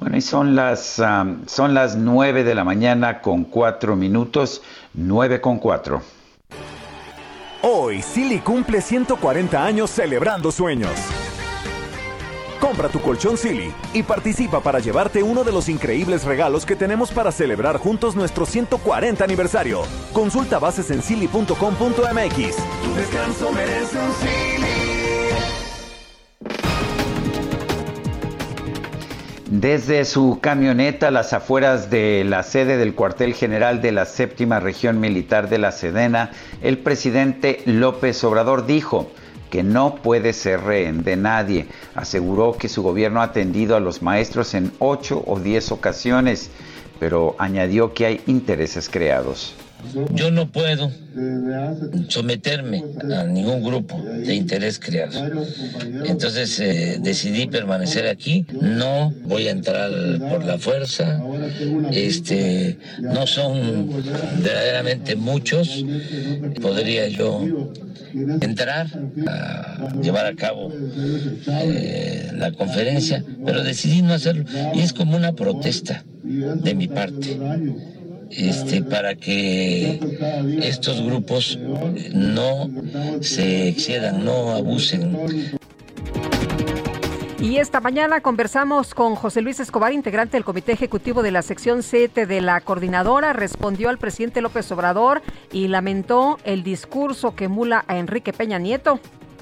Bueno, 0.00 0.16
y 0.16 0.20
son 0.20 0.56
las, 0.56 1.00
son 1.46 1.74
las 1.74 1.94
9 1.94 2.42
de 2.42 2.56
la 2.56 2.64
mañana 2.64 3.20
con 3.20 3.44
4 3.44 3.94
minutos, 3.94 4.60
9 4.94 5.40
con 5.40 5.60
4. 5.60 6.02
Hoy, 7.62 8.02
Silly 8.02 8.40
cumple 8.40 8.80
140 8.80 9.64
años 9.64 9.88
celebrando 9.88 10.50
sueños. 10.50 11.19
Compra 12.60 12.88
tu 12.88 13.00
colchón 13.00 13.36
Silly 13.36 13.72
y 13.94 14.02
participa 14.02 14.60
para 14.60 14.78
llevarte 14.78 15.22
uno 15.22 15.44
de 15.44 15.52
los 15.52 15.68
increíbles 15.68 16.24
regalos 16.24 16.66
que 16.66 16.76
tenemos 16.76 17.10
para 17.10 17.32
celebrar 17.32 17.78
juntos 17.78 18.14
nuestro 18.14 18.44
140 18.44 19.24
aniversario. 19.24 19.82
Consulta 20.12 20.58
bases 20.58 20.90
en 20.90 21.02
silly.com.mx. 21.02 21.56
Tu 21.56 22.94
descanso 22.94 23.52
merece 23.52 23.98
un 23.98 24.12
Silly. 24.12 24.70
Desde 29.50 30.04
su 30.04 30.38
camioneta 30.40 31.08
a 31.08 31.10
las 31.10 31.32
afueras 31.32 31.90
de 31.90 32.22
la 32.24 32.44
sede 32.44 32.76
del 32.76 32.94
cuartel 32.94 33.34
general 33.34 33.82
de 33.82 33.90
la 33.90 34.06
séptima 34.06 34.60
región 34.60 35.00
militar 35.00 35.48
de 35.48 35.58
la 35.58 35.72
Sedena, 35.72 36.30
el 36.62 36.78
presidente 36.78 37.60
López 37.66 38.22
Obrador 38.22 38.66
dijo 38.66 39.10
que 39.50 39.62
no 39.62 39.96
puede 39.96 40.32
ser 40.32 40.62
rehén 40.62 41.02
de 41.02 41.16
nadie. 41.16 41.66
Aseguró 41.94 42.56
que 42.56 42.68
su 42.68 42.82
gobierno 42.82 43.20
ha 43.20 43.24
atendido 43.24 43.76
a 43.76 43.80
los 43.80 44.00
maestros 44.00 44.54
en 44.54 44.72
ocho 44.78 45.22
o 45.26 45.38
diez 45.38 45.72
ocasiones, 45.72 46.50
pero 46.98 47.34
añadió 47.38 47.92
que 47.92 48.06
hay 48.06 48.20
intereses 48.26 48.88
creados. 48.88 49.54
Yo 50.14 50.30
no 50.30 50.50
puedo 50.50 50.90
someterme 52.08 52.84
a 53.16 53.24
ningún 53.24 53.62
grupo 53.62 54.00
de 54.02 54.34
interés 54.34 54.78
creado. 54.78 55.18
Entonces 56.04 56.58
eh, 56.60 56.98
decidí 57.00 57.46
permanecer 57.46 58.06
aquí. 58.06 58.46
No 58.60 59.12
voy 59.24 59.48
a 59.48 59.50
entrar 59.50 59.90
por 60.28 60.44
la 60.44 60.58
fuerza. 60.58 61.20
Este, 61.92 62.78
no 63.00 63.26
son 63.26 63.90
verdaderamente 64.42 65.16
muchos. 65.16 65.84
Podría 66.60 67.08
yo 67.08 67.72
entrar 68.40 68.86
a 69.26 69.92
llevar 70.00 70.26
a 70.26 70.34
cabo 70.34 70.72
eh, 71.46 72.30
la 72.34 72.52
conferencia, 72.52 73.24
pero 73.44 73.62
decidí 73.62 74.02
no 74.02 74.14
hacerlo. 74.14 74.44
Y 74.74 74.80
es 74.80 74.92
como 74.92 75.16
una 75.16 75.32
protesta 75.32 76.04
de 76.22 76.74
mi 76.74 76.86
parte 76.86 77.36
este, 78.30 78.82
para 78.82 79.14
que 79.14 80.00
estos 80.62 81.02
grupos 81.02 81.58
no 82.12 82.70
se 83.20 83.68
excedan, 83.68 84.24
no 84.24 84.50
abusen. 84.50 85.58
Y 87.40 87.56
esta 87.56 87.80
mañana 87.80 88.20
conversamos 88.20 88.94
con 88.94 89.14
José 89.14 89.40
Luis 89.40 89.60
Escobar, 89.60 89.92
integrante 89.94 90.36
del 90.36 90.44
Comité 90.44 90.72
Ejecutivo 90.72 91.22
de 91.22 91.30
la 91.30 91.40
sección 91.40 91.82
7 91.82 92.26
de 92.26 92.40
la 92.42 92.60
coordinadora. 92.60 93.32
Respondió 93.32 93.88
al 93.88 93.96
presidente 93.96 94.42
López 94.42 94.70
Obrador 94.72 95.22
y 95.50 95.68
lamentó 95.68 96.38
el 96.44 96.62
discurso 96.62 97.34
que 97.34 97.46
emula 97.46 97.84
a 97.88 97.96
Enrique 97.96 98.34
Peña 98.34 98.58
Nieto. 98.58 99.00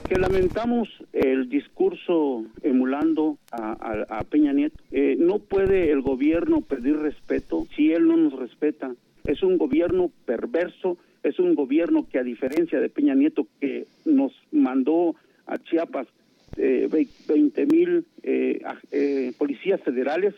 Que 0.09 0.19
lamentamos 0.19 0.89
el 1.13 1.49
discurso 1.49 2.45
emulando 2.63 3.39
a, 3.53 4.25
Peña 4.31 4.53
Nieto. 4.53 4.77
Eh, 4.91 5.17
no 5.19 5.39
puede 5.39 5.91
el 5.91 6.01
gobierno 6.01 6.63
pedir 6.63 6.97
respeto 6.97 7.67
si 7.77 7.93
él 7.93 8.09
no 8.09 8.17
nos 8.17 8.33
respeta. 8.33 8.95
Es 9.25 9.43
un 9.43 9.59
gobierno 9.59 10.11
perverso, 10.25 10.97
es 11.23 11.39
un 11.39 11.55
gobierno 11.55 12.07
que 12.11 12.19
a 12.19 12.23
diferencia 12.23 12.81
de 12.81 12.89
Peña 12.89 13.15
Nieto 13.15 13.47
que 13.61 13.87
nos 14.07 14.33
mandó 14.51 15.15
a 15.47 15.59
Chiapas 15.59 16.09
eh, 16.57 16.89
20 16.91 17.67
mil 17.67 18.07
eh, 18.23 18.61
eh, 18.91 19.33
policías 19.37 19.81
federales 19.83 20.35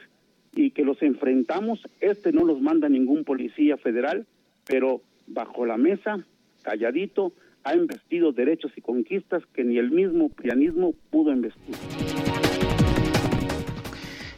y 0.53 0.73
que 0.73 0.85
los 0.85 1.01
enfrentamos, 1.03 1.81
este 2.01 2.33
no 2.33 2.45
los 2.45 2.61
manda 2.61 2.89
ningún 2.89 3.25
policía 3.25 3.77
federal, 3.77 4.27
pero 4.67 5.01
bajo 5.29 5.65
la 5.65 5.77
mesa, 5.77 6.25
calladito, 6.63 7.33
ha 7.65 7.75
investido 7.75 8.33
derechos 8.33 8.73
y 8.77 8.81
conquistas 8.81 9.43
que 9.55 9.65
ni 9.65 9.79
el 9.79 9.91
mismo 9.91 10.29
pianismo 10.31 10.95
pudo 11.11 11.33
investir. 11.33 11.77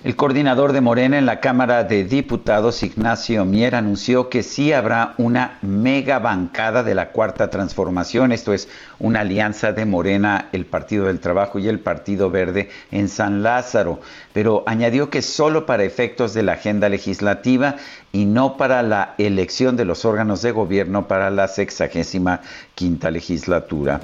El 0.05 0.16
coordinador 0.16 0.73
de 0.73 0.81
Morena 0.81 1.16
en 1.16 1.27
la 1.27 1.39
Cámara 1.39 1.85
de 1.85 2.03
Diputados, 2.03 2.83
Ignacio 2.83 3.45
Mier, 3.45 3.77
anunció 3.77 4.31
que 4.31 4.43
sí 4.43 4.73
habrá 4.73 5.15
una 5.16 5.59
mega 5.62 6.19
bancada 6.19 6.83
de 6.83 6.97
la 6.97 7.12
Cuarta 7.12 7.51
Transformación, 7.51 8.33
esto 8.33 8.53
es 8.53 8.69
una 8.99 9.20
alianza 9.20 9.70
de 9.70 9.85
Morena, 9.85 10.49
el 10.51 10.66
Partido 10.66 11.07
del 11.07 11.20
Trabajo 11.20 11.61
y 11.61 11.69
el 11.69 11.79
Partido 11.79 12.31
Verde 12.33 12.69
en 12.91 13.09
San 13.09 13.45
Lázaro, 13.45 14.01
pero 14.33 14.65
añadió 14.66 15.09
que 15.09 15.23
solo 15.23 15.66
para 15.66 15.85
efectos 15.85 16.35
de 16.35 16.43
la 16.43 16.55
agenda 16.55 16.89
legislativa 16.89 17.77
y 18.11 18.24
no 18.24 18.57
para 18.57 18.83
la 18.83 19.15
elección 19.19 19.77
de 19.77 19.85
los 19.85 20.05
órganos 20.05 20.43
de 20.43 20.51
gobierno 20.51 21.07
para 21.07 21.31
la 21.31 21.47
sexagésima 21.47 22.41
quinta 22.74 23.09
legislatura. 23.12 24.01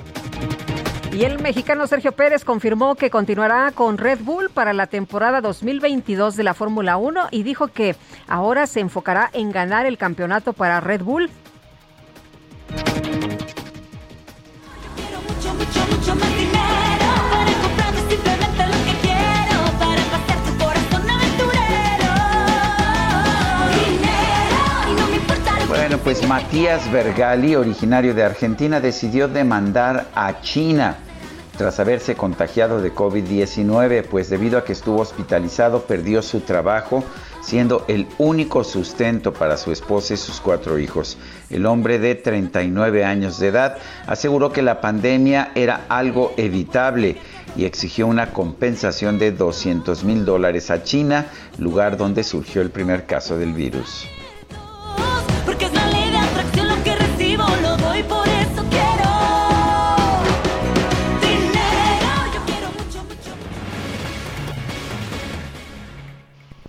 Y 1.13 1.25
el 1.25 1.39
mexicano 1.41 1.87
Sergio 1.87 2.13
Pérez 2.13 2.45
confirmó 2.45 2.95
que 2.95 3.11
continuará 3.11 3.73
con 3.73 3.99
Red 3.99 4.21
Bull 4.21 4.51
para 4.51 4.73
la 4.73 4.87
temporada 4.87 5.41
2022 5.41 6.37
de 6.37 6.45
la 6.45 6.55
Fórmula 6.55 6.97
1 6.97 7.29
y 7.31 7.43
dijo 7.43 7.69
que 7.69 7.97
ahora 8.29 8.67
se 8.67 8.81
enfocará 8.81 9.31
en 9.33 9.51
ganar 9.51 9.87
el 9.87 9.99
campeonato 9.99 10.53
para 10.53 10.81
Red 10.81 11.03
Bull. 11.03 11.31
Bueno, 25.89 26.05
pues 26.05 26.29
Matías 26.29 26.93
Vergali, 26.93 27.57
originario 27.57 28.13
de 28.13 28.23
Argentina, 28.23 28.79
decidió 28.79 29.27
demandar 29.27 30.09
a 30.15 30.43
China 30.43 30.99
tras 31.57 31.81
haberse 31.81 32.15
contagiado 32.15 32.83
de 32.83 32.95
COVID-19, 32.95 34.05
pues 34.05 34.29
debido 34.29 34.59
a 34.59 34.65
que 34.65 34.75
estuvo 34.75 35.01
hospitalizado 35.01 35.85
perdió 35.85 36.21
su 36.21 36.41
trabajo, 36.41 37.05
siendo 37.41 37.87
el 37.89 38.07
único 38.19 38.65
sustento 38.65 39.33
para 39.33 39.57
su 39.57 39.73
esposa 39.73 40.13
y 40.13 40.19
sus 40.19 40.43
cuatro 40.43 40.79
hijos. 40.79 41.17
El 41.49 41.65
hombre 41.65 41.99
de 41.99 42.17
39 42.17 43.07
años 43.07 43.39
de 43.39 43.49
edad 43.49 43.79
aseguró 44.07 44.53
que 44.53 44.61
la 44.61 44.83
pandemia 44.83 45.53
era 45.55 45.87
algo 45.89 46.35
evitable 46.37 47.17
y 47.57 47.65
exigió 47.65 48.07
una 48.07 48.35
compensación 48.35 49.19
de 49.19 49.33
200 49.33 50.05
mil 50.05 50.27
dólares 50.27 50.71
a 50.71 50.83
China, 50.83 51.29
lugar 51.57 51.97
donde 51.97 52.25
surgió 52.25 52.61
el 52.61 52.69
primer 52.69 53.07
caso 53.07 53.39
del 53.39 53.55
virus. 53.55 54.07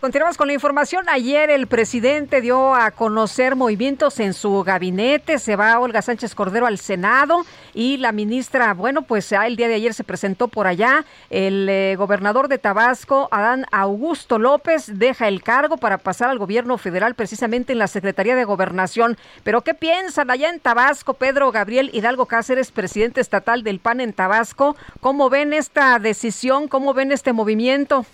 Continuamos 0.02 0.38
con 0.38 0.48
la 0.48 0.54
información. 0.54 1.10
Ayer 1.10 1.50
el 1.50 1.68
presidente 1.68 2.40
dio 2.40 2.74
a 2.74 2.92
conocer 2.92 3.58
movimientos 3.58 4.22
en 4.22 4.34
su 4.34 4.64
gabinete. 4.64 5.40
Se 5.40 5.58
va 5.58 5.78
Olga 5.78 6.02
Sánchez 6.02 6.36
Cordero 6.36 6.68
al 6.68 6.78
Senado 6.78 7.46
y 7.74 7.98
la 7.98 8.14
ministra, 8.14 8.74
bueno, 8.74 9.02
pues 9.02 9.30
el 9.34 9.58
día 9.58 9.68
de 9.68 9.74
ayer 9.74 9.94
se 9.94 10.06
presentó 10.06 10.48
por 10.48 10.68
allá. 10.68 11.04
El 11.30 11.68
eh, 11.68 11.96
gobernador 11.98 12.48
de 12.48 12.58
Tabasco, 12.58 13.28
Adán 13.30 13.66
Augusto 13.74 14.40
López, 14.40 14.86
deja 14.88 15.28
el 15.28 15.44
cargo 15.44 15.76
para 15.76 15.98
pasar 15.98 16.30
al 16.30 16.40
gobierno 16.40 16.78
federal 16.78 17.14
precisamente 17.14 17.74
en 17.74 17.80
la 17.80 17.88
Secretaría 17.88 18.38
de 18.38 18.46
Gobernación. 18.46 19.18
Pero 19.44 19.66
¿qué 19.66 19.74
piensan 19.74 20.32
allá 20.32 20.48
en 20.50 20.62
Tabasco? 20.62 21.16
Pedro 21.16 21.52
Gabriel 21.52 21.90
Hidalgo 21.92 22.26
Cáceres, 22.26 22.72
presidente 22.72 23.20
estatal 23.20 23.64
del 23.64 23.80
PAN 23.80 24.00
en 24.00 24.14
Tabasco. 24.14 24.78
¿Cómo 25.02 25.30
ven 25.30 25.52
esta 25.52 26.00
decisión? 26.00 26.70
¿Cómo 26.70 26.94
ven 26.94 27.12
este 27.12 27.34
movimiento? 27.34 28.06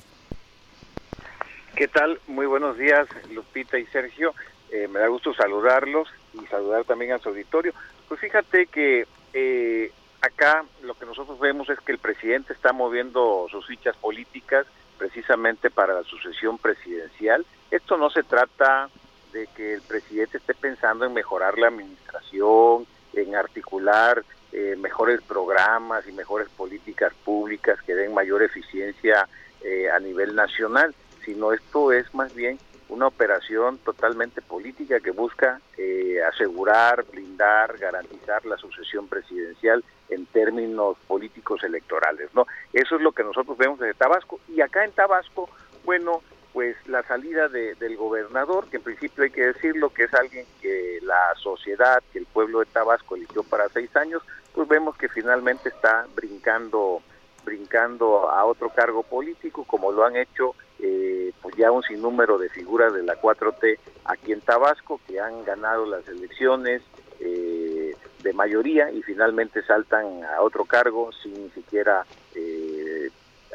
¿Qué 1.75 1.89
tal? 1.89 2.21
Muy 2.27 2.45
buenos 2.45 2.77
días, 2.77 3.05
Lupita 3.31 3.77
y 3.77 3.85
Sergio. 3.87 4.33
Eh, 4.71 4.87
me 4.87 5.01
da 5.01 5.07
gusto 5.07 5.33
saludarlos 5.33 6.07
y 6.33 6.45
saludar 6.45 6.85
también 6.85 7.11
a 7.11 7.17
su 7.17 7.27
auditorio. 7.27 7.73
Pues 8.07 8.21
fíjate 8.21 8.67
que 8.67 9.05
eh, 9.33 9.91
acá 10.21 10.63
lo 10.83 10.93
que 10.93 11.05
nosotros 11.05 11.37
vemos 11.37 11.69
es 11.69 11.77
que 11.81 11.91
el 11.91 11.97
presidente 11.97 12.53
está 12.53 12.71
moviendo 12.71 13.47
sus 13.51 13.67
fichas 13.67 13.97
políticas 13.97 14.65
precisamente 14.97 15.69
para 15.69 15.93
la 15.93 16.03
sucesión 16.03 16.57
presidencial. 16.59 17.45
Esto 17.69 17.97
no 17.97 18.09
se 18.09 18.23
trata 18.23 18.89
de 19.33 19.47
que 19.47 19.73
el 19.73 19.81
presidente 19.81 20.37
esté 20.37 20.53
pensando 20.53 21.03
en 21.03 21.13
mejorar 21.13 21.57
la 21.57 21.67
administración, 21.67 22.87
en 23.11 23.35
articular 23.35 24.23
eh, 24.53 24.77
mejores 24.77 25.21
programas 25.23 26.07
y 26.07 26.13
mejores 26.13 26.47
políticas 26.55 27.13
públicas 27.25 27.81
que 27.81 27.95
den 27.95 28.13
mayor 28.13 28.43
eficiencia 28.43 29.27
eh, 29.61 29.89
a 29.89 29.99
nivel 29.99 30.35
nacional 30.35 30.95
sino 31.25 31.51
esto 31.51 31.91
es 31.91 32.13
más 32.13 32.33
bien 32.33 32.57
una 32.87 33.07
operación 33.07 33.79
totalmente 33.79 34.41
política 34.43 34.99
que 34.99 35.09
busca 35.11 35.59
eh, 35.77 36.21
asegurar, 36.23 37.03
blindar, 37.11 37.77
garantizar 37.79 38.45
la 38.45 38.57
sucesión 38.57 39.07
presidencial 39.07 39.83
en 40.09 40.27
términos 40.27 40.95
políticos 41.07 41.63
electorales, 41.63 42.29
¿no? 42.35 42.45
Eso 42.73 42.95
es 42.95 43.01
lo 43.01 43.11
que 43.11 43.23
nosotros 43.23 43.57
vemos 43.57 43.79
desde 43.79 43.95
Tabasco 43.95 44.39
y 44.47 44.61
acá 44.61 44.85
en 44.85 44.91
Tabasco, 44.91 45.49
bueno, 45.83 46.21
pues 46.53 46.75
la 46.87 47.01
salida 47.03 47.49
de- 47.49 47.73
del 47.75 47.97
gobernador, 47.97 48.67
que 48.69 48.77
en 48.77 48.83
principio 48.83 49.23
hay 49.23 49.31
que 49.31 49.47
decirlo, 49.47 49.89
que 49.89 50.03
es 50.03 50.13
alguien 50.13 50.45
que 50.61 50.99
la 51.01 51.33
sociedad, 51.41 52.01
que 52.13 52.19
el 52.19 52.25
pueblo 52.27 52.59
de 52.59 52.67
Tabasco 52.67 53.15
eligió 53.15 53.43
para 53.43 53.67
seis 53.69 53.93
años, 53.95 54.21
pues 54.53 54.67
vemos 54.69 54.95
que 54.95 55.09
finalmente 55.09 55.69
está 55.69 56.05
brincando 56.15 57.01
brincando 57.43 58.29
a 58.29 58.43
otro 58.45 58.69
cargo 58.69 59.03
político, 59.03 59.65
como 59.65 59.91
lo 59.91 60.03
han 60.03 60.15
hecho 60.15 60.55
eh, 60.79 61.31
pues 61.41 61.55
ya 61.55 61.71
un 61.71 61.83
sinnúmero 61.83 62.37
de 62.37 62.49
figuras 62.49 62.93
de 62.93 63.03
la 63.03 63.19
4T 63.19 63.77
aquí 64.05 64.31
en 64.31 64.41
Tabasco, 64.41 64.99
que 65.07 65.19
han 65.19 65.43
ganado 65.45 65.85
las 65.85 66.07
elecciones 66.07 66.81
eh, 67.19 67.95
de 68.23 68.33
mayoría 68.33 68.91
y 68.91 69.01
finalmente 69.03 69.63
saltan 69.63 70.23
a 70.23 70.41
otro 70.41 70.65
cargo 70.65 71.11
sin 71.23 71.33
ni 71.43 71.49
siquiera 71.51 72.05
eh, 72.33 73.09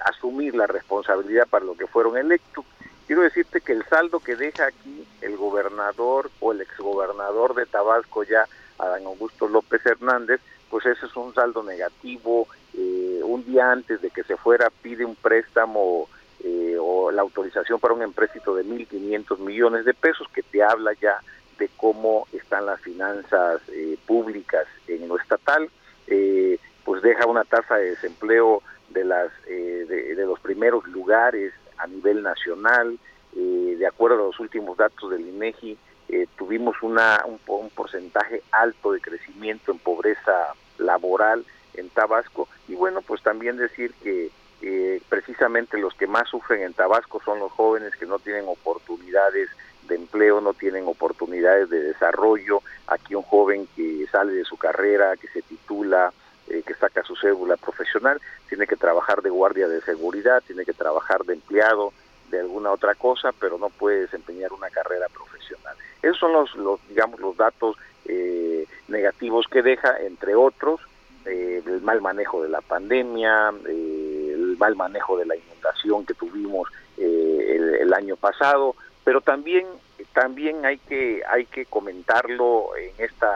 asumir 0.05 0.55
la 0.55 0.66
responsabilidad 0.66 1.47
para 1.48 1.64
lo 1.64 1.74
que 1.76 1.86
fueron 1.86 2.16
electos. 2.16 2.64
Quiero 3.06 3.22
decirte 3.22 3.60
que 3.60 3.72
el 3.72 3.84
saldo 3.86 4.20
que 4.20 4.36
deja 4.36 4.66
aquí 4.66 5.05
el 5.20 5.36
gobernador 5.36 6.30
o 6.38 6.52
el 6.52 6.60
exgobernador 6.60 7.55
de 7.55 7.66
Tabasco 7.66 8.22
ya, 8.22 8.47
Adán 8.78 9.05
Augusto 9.05 9.48
López 9.48 9.84
Hernández, 9.84 10.40
pues 10.70 10.86
ese 10.86 11.06
es 11.06 11.16
un 11.16 11.34
saldo 11.34 11.62
negativo. 11.62 12.47
Eh, 12.72 13.20
un 13.24 13.44
día 13.44 13.72
antes 13.72 14.01
de 14.01 14.10
que 14.10 14.22
se 14.22 14.36
fuera 14.36 14.70
pide 14.70 15.05
un 15.05 15.16
préstamo 15.16 16.09
eh, 16.45 16.77
o 16.81 17.11
la 17.11 17.23
autorización 17.23 17.81
para 17.81 17.95
un 17.95 18.03
empréstito 18.03 18.55
de 18.55 18.65
1.500 18.65 19.39
millones 19.39 19.85
de 19.85 19.95
pesos 19.95 20.27
que 20.35 20.43
te 20.43 20.62
habla 20.62 20.93
ya 21.01 21.21
de 21.59 21.69
cómo 21.77 22.27
están 22.33 22.67
las 22.67 22.81
finanzas 22.81 23.61
eh, 23.69 23.99
públicas 24.07 24.67
en 24.89 25.07
lo 25.09 25.19
estatal, 25.19 25.69
eh, 26.07 26.59
pues 26.85 27.03
deja 27.03 27.27
una 27.27 27.45
tasa 27.45 27.77
de 27.77 27.91
desempleo 27.91 28.62
de 28.89 29.05
las 29.05 29.31
eh, 29.47 29.87
de, 29.89 30.15
de 30.15 30.27
los 30.27 30.41
primeros 30.41 30.87
lugares 30.89 31.53
a 31.79 31.87
nivel 31.87 32.23
nacional, 32.23 32.99
eh, 33.37 33.77
de 33.79 33.87
acuerdo 33.87 34.17
a 34.17 34.27
los 34.27 34.41
últimos 34.41 34.77
datos 34.77 35.11
del 35.11 35.21
INEGI, 35.21 35.79
eh, 36.09 36.27
tuvimos 36.37 36.77
una 36.83 37.23
un, 37.27 37.39
un 37.47 37.71
porcentaje 37.71 38.43
alto 38.51 38.93
de 38.93 39.01
crecimiento 39.01 39.73
en 39.73 39.79
pobreza 39.79 40.55
laboral 40.79 41.45
en 41.75 41.89
Tabasco. 41.91 42.49
Y 42.69 42.75
bueno 42.75 43.03
pues 43.03 43.23
también 43.23 43.57
decir 43.57 43.95
que 44.03 44.31
eh, 44.62 45.01
precisamente 45.09 45.78
los 45.78 45.95
que 45.95 46.07
más 46.07 46.28
sufren 46.28 46.62
en 46.62 46.74
Tabasco 46.74 47.20
son 47.24 47.39
los 47.39 47.53
jóvenes 47.53 47.97
que 47.97 48.07
no 48.07 48.19
tienen 48.19 48.45
oportunidades 48.47 49.49
de 49.89 49.95
empleo, 49.97 50.41
no 50.41 50.53
tienen 50.55 50.87
oportunidades 50.87 51.70
de 51.70 51.81
desarrollo. 51.82 52.62
Aquí 52.87 53.15
un 53.15 53.23
joven 53.23 53.66
que 53.74 54.07
sale 54.11 54.32
de 54.32 54.45
su 54.45 54.57
carrera, 54.57 55.16
que 55.16 55.28
se 55.28 55.43
titula, 55.43 56.12
eh, 56.49 56.62
que 56.66 56.74
saca 56.74 57.03
su 57.03 57.16
cédula 57.16 57.57
profesional, 57.57 58.20
tiene 58.49 58.66
que 58.66 58.77
trabajar 58.77 59.23
de 59.23 59.31
guardia 59.31 59.69
de 59.69 59.81
seguridad, 59.82 60.43
tiene 60.47 60.65
que 60.65 60.73
trabajar 60.73 61.24
de 61.24 61.35
empleado, 61.35 61.93
de 62.31 62.41
alguna 62.41 62.70
otra 62.70 62.95
cosa, 62.95 63.32
pero 63.32 63.59
no 63.59 63.70
puede 63.70 64.03
desempeñar 64.03 64.53
una 64.53 64.70
carrera 64.70 65.07
profesional. 65.09 65.77
Esos 66.03 66.19
son 66.19 66.32
los, 66.32 66.55
los 66.55 66.81
digamos, 66.89 67.19
los 67.20 67.37
datos 67.37 67.77
eh, 68.07 68.66
negativos 68.89 69.47
que 69.49 69.62
deja, 69.62 69.99
entre 70.01 70.35
otros, 70.35 70.81
eh, 71.27 71.62
el 71.66 71.82
mal 71.82 72.01
manejo 72.01 72.43
de 72.43 72.49
la 72.49 72.61
pandemia, 72.61 73.53
eh, 73.69 74.10
mal 74.61 74.77
manejo 74.77 75.16
de 75.16 75.27
la 75.27 75.35
inundación 75.35 76.07
que 76.07 76.15
tuvimos 76.15 76.69
eh, 76.99 77.78
el, 77.81 77.93
año 77.95 78.15
pasado, 78.16 78.77
pero 79.03 79.20
también 79.20 79.66
también 80.12 80.65
hay 80.65 80.78
que 80.78 81.23
hay 81.28 81.47
que 81.47 81.66
comentarlo 81.66 82.77
en 82.77 82.93
esta 83.05 83.32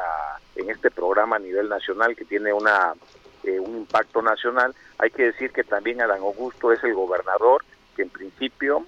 en 0.54 0.70
este 0.70 0.90
programa 0.92 1.36
a 1.36 1.40
nivel 1.40 1.68
nacional 1.68 2.14
que 2.14 2.24
tiene 2.24 2.52
una 2.52 2.94
eh, 3.42 3.58
un 3.58 3.78
impacto 3.78 4.22
nacional. 4.22 4.74
Hay 4.98 5.10
que 5.10 5.24
decir 5.24 5.50
que 5.50 5.64
también 5.64 6.00
Adán 6.00 6.20
Augusto 6.20 6.72
es 6.72 6.82
el 6.84 6.94
gobernador 6.94 7.64
que 7.96 8.02
en 8.02 8.10
principio 8.10 8.84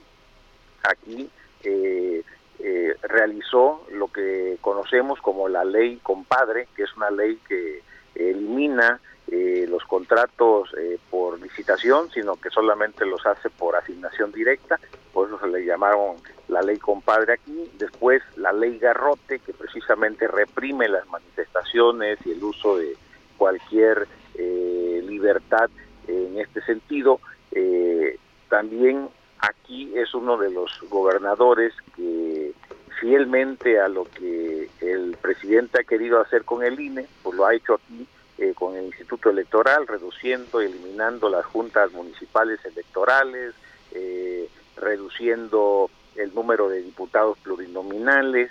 aquí 0.82 1.28
eh, 1.62 2.22
eh, 2.58 2.96
realizó 3.02 3.84
lo 3.92 4.08
que 4.08 4.56
conocemos 4.60 5.20
como 5.20 5.48
la 5.48 5.64
ley 5.64 5.98
compadre, 6.02 6.68
que 6.74 6.84
es 6.84 6.96
una 6.96 7.10
ley 7.10 7.38
que 7.48 7.82
elimina 8.14 9.00
eh, 9.30 9.66
los 9.68 9.84
contratos 9.84 10.72
eh, 10.78 10.98
por 11.10 11.40
licitación, 11.40 12.10
sino 12.10 12.36
que 12.36 12.50
solamente 12.50 13.04
los 13.04 13.24
hace 13.26 13.50
por 13.50 13.76
asignación 13.76 14.32
directa, 14.32 14.78
por 15.12 15.28
eso 15.28 15.38
se 15.40 15.48
le 15.48 15.64
llamaron 15.64 16.16
la 16.48 16.62
ley 16.62 16.78
compadre 16.78 17.34
aquí, 17.34 17.70
después 17.78 18.22
la 18.36 18.52
ley 18.52 18.78
garrote, 18.78 19.40
que 19.40 19.52
precisamente 19.52 20.28
reprime 20.28 20.88
las 20.88 21.06
manifestaciones 21.08 22.18
y 22.24 22.32
el 22.32 22.44
uso 22.44 22.76
de 22.78 22.96
cualquier 23.36 24.06
eh, 24.34 25.02
libertad 25.06 25.70
en 26.06 26.38
este 26.38 26.60
sentido, 26.62 27.20
eh, 27.52 28.18
también 28.48 29.08
aquí 29.40 29.92
es 29.96 30.14
uno 30.14 30.36
de 30.36 30.50
los 30.50 30.70
gobernadores 30.88 31.72
que 31.96 32.52
fielmente 33.00 33.80
a 33.80 33.88
lo 33.88 34.04
que 34.04 34.70
el 34.80 35.16
presidente 35.20 35.80
ha 35.80 35.84
querido 35.84 36.20
hacer 36.20 36.44
con 36.44 36.62
el 36.62 36.78
INE, 36.78 37.06
pues 37.22 37.36
lo 37.36 37.44
ha 37.44 37.54
hecho 37.54 37.74
aquí 37.74 38.06
eh, 38.38 38.52
con 38.54 38.76
el 38.76 38.86
Instituto 38.86 39.30
Electoral, 39.30 39.86
reduciendo 39.86 40.62
y 40.62 40.66
eliminando 40.66 41.28
las 41.28 41.44
juntas 41.44 41.92
municipales 41.92 42.58
electorales, 42.64 43.54
eh, 43.92 44.48
reduciendo 44.76 45.90
el 46.16 46.34
número 46.34 46.68
de 46.68 46.82
diputados 46.82 47.38
plurinominales 47.38 48.50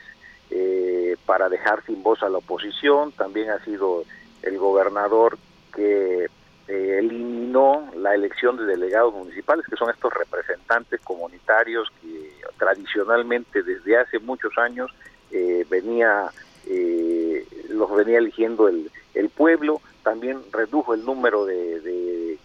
eh, 0.50 1.18
para 1.26 1.50
dejar 1.50 1.84
sin 1.86 2.04
voz 2.04 2.22
a 2.24 2.30
la 2.30 2.38
oposición. 2.38 3.12
También 3.12 3.50
ha 3.50 3.64
sido 3.64 4.04
el 4.44 4.58
gobernador 4.58 5.38
que 5.74 6.26
eh, 6.68 6.98
eliminó 7.00 7.92
la 7.96 8.16
elección 8.16 8.58
de 8.58 8.66
delegados 8.66 9.14
municipales, 9.14 9.66
que 9.70 9.76
son 9.76 9.90
estos 9.90 10.14
representantes 10.14 11.00
comunitarios 11.02 11.92
que 12.02 12.32
tradicionalmente 12.58 13.62
desde 13.62 13.98
hace 13.98 14.20
muchos 14.20 14.58
años 14.58 14.92
eh, 15.32 15.66
venía 15.70 16.32
eh, 16.68 17.46
los 17.70 17.94
venía 17.96 18.18
eligiendo 18.18 18.68
el, 18.68 18.90
el 19.14 19.30
pueblo. 19.30 19.82
También 20.04 20.42
redujo 20.52 20.94
el 20.94 21.06
número 21.06 21.46
de, 21.46 21.80
de, 21.82 22.40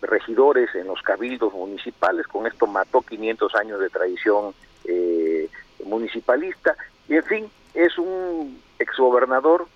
regidores 0.00 0.74
en 0.74 0.86
los 0.86 1.02
cabildos 1.02 1.52
municipales, 1.52 2.26
con 2.28 2.46
esto 2.46 2.66
mató 2.66 3.02
500 3.02 3.54
años 3.56 3.80
de 3.80 3.90
tradición 3.90 4.54
eh, 4.84 5.50
municipalista, 5.84 6.76
y 7.08 7.16
en 7.16 7.24
fin, 7.24 7.50
es 7.74 7.98
un 7.98 8.60
exgobernador 8.78 9.66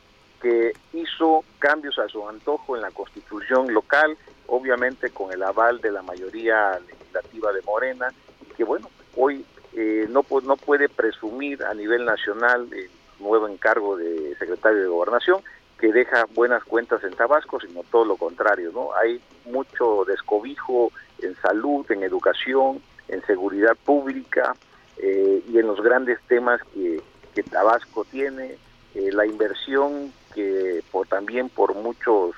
que 0.41 0.73
hizo 0.93 1.45
cambios 1.59 1.99
a 1.99 2.09
su 2.09 2.27
antojo 2.29 2.77
en 2.77 2.83
la 2.83 2.91
constitución 2.93 3.75
local, 3.75 4.17
obviamente 4.47 5.11
con 5.11 5.33
el 5.33 5.43
aval 5.43 5.81
de 5.81 5.91
la 5.91 6.03
mayoría 6.03 6.79
legislativa 6.81 7.53
de 7.53 7.63
Morena, 7.63 8.13
y 8.41 8.55
que 8.55 8.65
bueno, 8.65 8.91
hoy 9.17 9.45
eh, 9.75 10.07
no, 10.09 10.25
no 10.45 10.57
puede 10.57 10.89
presumir 10.89 11.65
a 11.65 11.75
nivel 11.75 12.05
nacional 12.05 12.69
el 12.73 12.91
nuevo 13.23 13.49
encargo 13.49 13.97
de 13.97 14.35
secretario 14.39 14.81
de 14.81 14.89
gobernación, 14.89 15.43
que 15.79 15.93
deja 15.93 16.27
buenas 16.35 16.63
cuentas 16.65 17.03
en 17.03 17.13
Tabasco, 17.15 17.59
sino 17.61 17.83
todo 17.91 18.05
lo 18.05 18.17
contrario, 18.17 18.71
¿no? 18.73 18.91
Hay 18.95 19.21
mucho 19.47 20.05
descobijo 20.05 20.93
en 21.21 21.35
salud, 21.43 21.85
en 21.91 22.05
educación, 22.05 22.81
en 23.09 23.21
seguridad 23.27 23.77
pública 23.85 24.55
eh, 24.99 25.43
y 25.49 25.59
en 25.59 25.67
los 25.67 25.81
grandes 25.83 26.21
temas 26.29 26.61
que, 26.73 27.01
que 27.35 27.43
Tabasco 27.43 28.05
tiene, 28.05 28.57
eh, 28.95 29.11
la 29.11 29.27
inversión 29.27 30.13
que 30.35 30.85
por, 30.93 31.09
también 31.09 31.49
por 31.49 31.75
muchos 31.75 32.37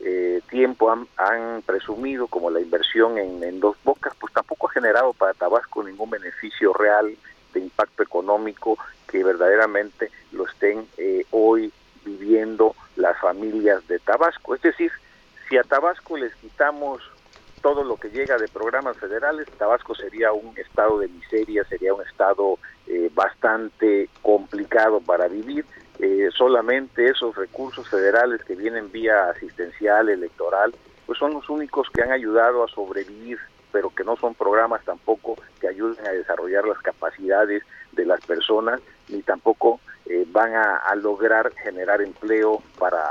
eh, 0.00 0.40
tiempo 0.50 0.90
han, 0.90 1.62
presumido 1.62 2.26
como 2.28 2.50
la 2.50 2.60
inversión 2.60 3.18
en 3.18 3.58
dos 3.58 3.76
bocas, 3.82 4.14
pues 4.20 4.32
tampoco 4.32 4.68
ha 4.68 4.72
generado 4.72 5.12
para 5.14 5.34
Tabasco 5.34 5.82
ningún 5.82 6.10
beneficio 6.10 6.72
real 6.74 7.16
de 7.54 7.60
impacto 7.60 8.02
económico 8.02 8.76
que 9.08 9.24
verdaderamente 9.24 10.10
lo 10.32 10.46
estén 10.46 10.86
eh, 10.98 11.24
hoy 11.30 11.72
viviendo 12.04 12.74
las 12.96 13.18
familias 13.20 13.86
de 13.88 13.98
Tabasco. 13.98 14.54
Es 14.54 14.62
decir, 14.62 14.92
si 15.48 15.56
a 15.56 15.62
Tabasco 15.62 16.16
les 16.16 16.34
quitamos 16.36 17.00
todo 17.62 17.82
lo 17.82 17.96
que 17.96 18.10
llega 18.10 18.36
de 18.36 18.48
programas 18.48 18.98
federales, 18.98 19.48
Tabasco 19.56 19.94
sería 19.94 20.32
un 20.32 20.56
estado 20.58 20.98
de 20.98 21.08
miseria, 21.08 21.64
sería 21.64 21.94
un 21.94 22.02
estado 22.02 22.58
eh, 22.86 23.10
bastante 23.14 24.10
complicado 24.20 25.00
para 25.00 25.28
vivir. 25.28 25.64
Eh, 25.98 26.28
solamente 26.36 27.08
esos 27.08 27.34
recursos 27.36 27.88
federales 27.88 28.44
que 28.44 28.54
vienen 28.54 28.92
vía 28.92 29.30
asistencial, 29.30 30.08
electoral, 30.08 30.74
pues 31.06 31.18
son 31.18 31.32
los 31.32 31.48
únicos 31.48 31.88
que 31.88 32.02
han 32.02 32.12
ayudado 32.12 32.64
a 32.64 32.68
sobrevivir, 32.68 33.38
pero 33.74 33.90
que 33.90 34.04
no 34.04 34.16
son 34.16 34.34
programas 34.34 34.84
tampoco 34.84 35.34
que 35.60 35.66
ayuden 35.66 36.06
a 36.06 36.12
desarrollar 36.12 36.64
las 36.64 36.78
capacidades 36.78 37.64
de 37.90 38.06
las 38.06 38.20
personas, 38.20 38.80
ni 39.08 39.20
tampoco 39.22 39.80
eh, 40.06 40.24
van 40.30 40.54
a, 40.54 40.94
lograr 40.94 41.52
generar 41.56 42.00
empleo 42.00 42.62
para 42.78 43.02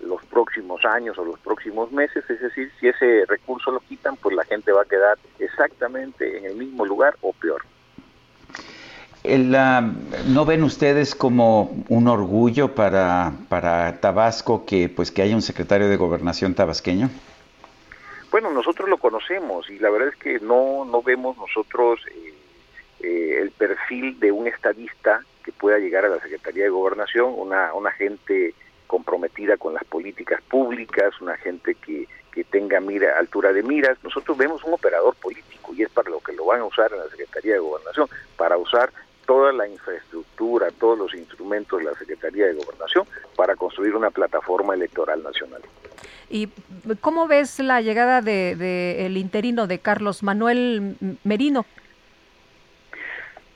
los 0.00 0.20
próximos 0.24 0.84
años 0.84 1.16
o 1.18 1.24
los 1.24 1.38
próximos 1.38 1.92
meses, 1.92 2.24
es 2.28 2.40
decir, 2.40 2.68
si 2.80 2.88
ese 2.88 3.26
recurso 3.28 3.70
lo 3.70 3.78
quitan, 3.78 4.16
pues 4.16 4.34
la 4.34 4.44
gente 4.44 4.72
va 4.72 4.82
a 4.82 4.86
quedar 4.86 5.18
exactamente 5.38 6.36
en 6.36 6.46
el 6.46 6.56
mismo 6.56 6.84
lugar 6.84 7.14
o 7.20 7.32
peor. 7.32 7.62
El, 9.22 9.54
ah, 9.54 9.88
¿No 10.26 10.44
ven 10.44 10.64
ustedes 10.64 11.14
como 11.14 11.84
un 11.88 12.08
orgullo 12.08 12.74
para, 12.74 13.34
para 13.48 14.00
Tabasco 14.00 14.66
que 14.66 14.88
pues 14.88 15.12
que 15.12 15.22
haya 15.22 15.36
un 15.36 15.42
secretario 15.42 15.88
de 15.88 15.96
gobernación 15.96 16.54
tabasqueño? 16.54 17.08
Bueno, 18.40 18.54
nosotros 18.54 18.88
lo 18.88 18.98
conocemos 18.98 19.68
y 19.68 19.80
la 19.80 19.90
verdad 19.90 20.10
es 20.10 20.16
que 20.16 20.38
no, 20.38 20.84
no 20.84 21.02
vemos 21.02 21.36
nosotros 21.38 21.98
eh, 22.06 22.32
eh, 23.00 23.38
el 23.42 23.50
perfil 23.50 24.20
de 24.20 24.30
un 24.30 24.46
estadista 24.46 25.24
que 25.42 25.50
pueda 25.50 25.78
llegar 25.78 26.04
a 26.04 26.08
la 26.08 26.20
Secretaría 26.20 26.62
de 26.62 26.70
Gobernación, 26.70 27.34
una, 27.36 27.74
una 27.74 27.90
gente 27.90 28.54
comprometida 28.86 29.56
con 29.56 29.74
las 29.74 29.82
políticas 29.82 30.40
públicas, 30.42 31.20
una 31.20 31.36
gente 31.36 31.74
que, 31.74 32.06
que 32.30 32.44
tenga 32.44 32.78
mira, 32.78 33.18
altura 33.18 33.52
de 33.52 33.64
miras. 33.64 33.98
Nosotros 34.04 34.38
vemos 34.38 34.62
un 34.62 34.74
operador 34.74 35.16
político 35.16 35.74
y 35.74 35.82
es 35.82 35.90
para 35.90 36.08
lo 36.08 36.20
que 36.20 36.32
lo 36.32 36.44
van 36.44 36.60
a 36.60 36.64
usar 36.66 36.92
en 36.92 37.00
la 37.00 37.08
Secretaría 37.08 37.54
de 37.54 37.58
Gobernación, 37.58 38.08
para 38.36 38.56
usar 38.56 38.92
toda 39.26 39.52
la 39.52 39.66
infraestructura, 39.66 40.70
todos 40.78 40.96
los 40.96 41.12
instrumentos 41.12 41.80
de 41.80 41.86
la 41.86 41.94
Secretaría 41.98 42.46
de 42.46 42.54
Gobernación 42.54 43.04
para 43.34 43.56
construir 43.56 43.96
una 43.96 44.12
plataforma 44.12 44.74
electoral 44.74 45.24
nacional. 45.24 45.62
¿Y 46.30 46.48
cómo 47.00 47.26
ves 47.26 47.58
la 47.58 47.80
llegada 47.80 48.20
de, 48.20 48.54
de 48.56 49.06
el 49.06 49.16
interino 49.16 49.66
de 49.66 49.78
Carlos 49.78 50.22
Manuel 50.22 50.96
Merino? 51.24 51.64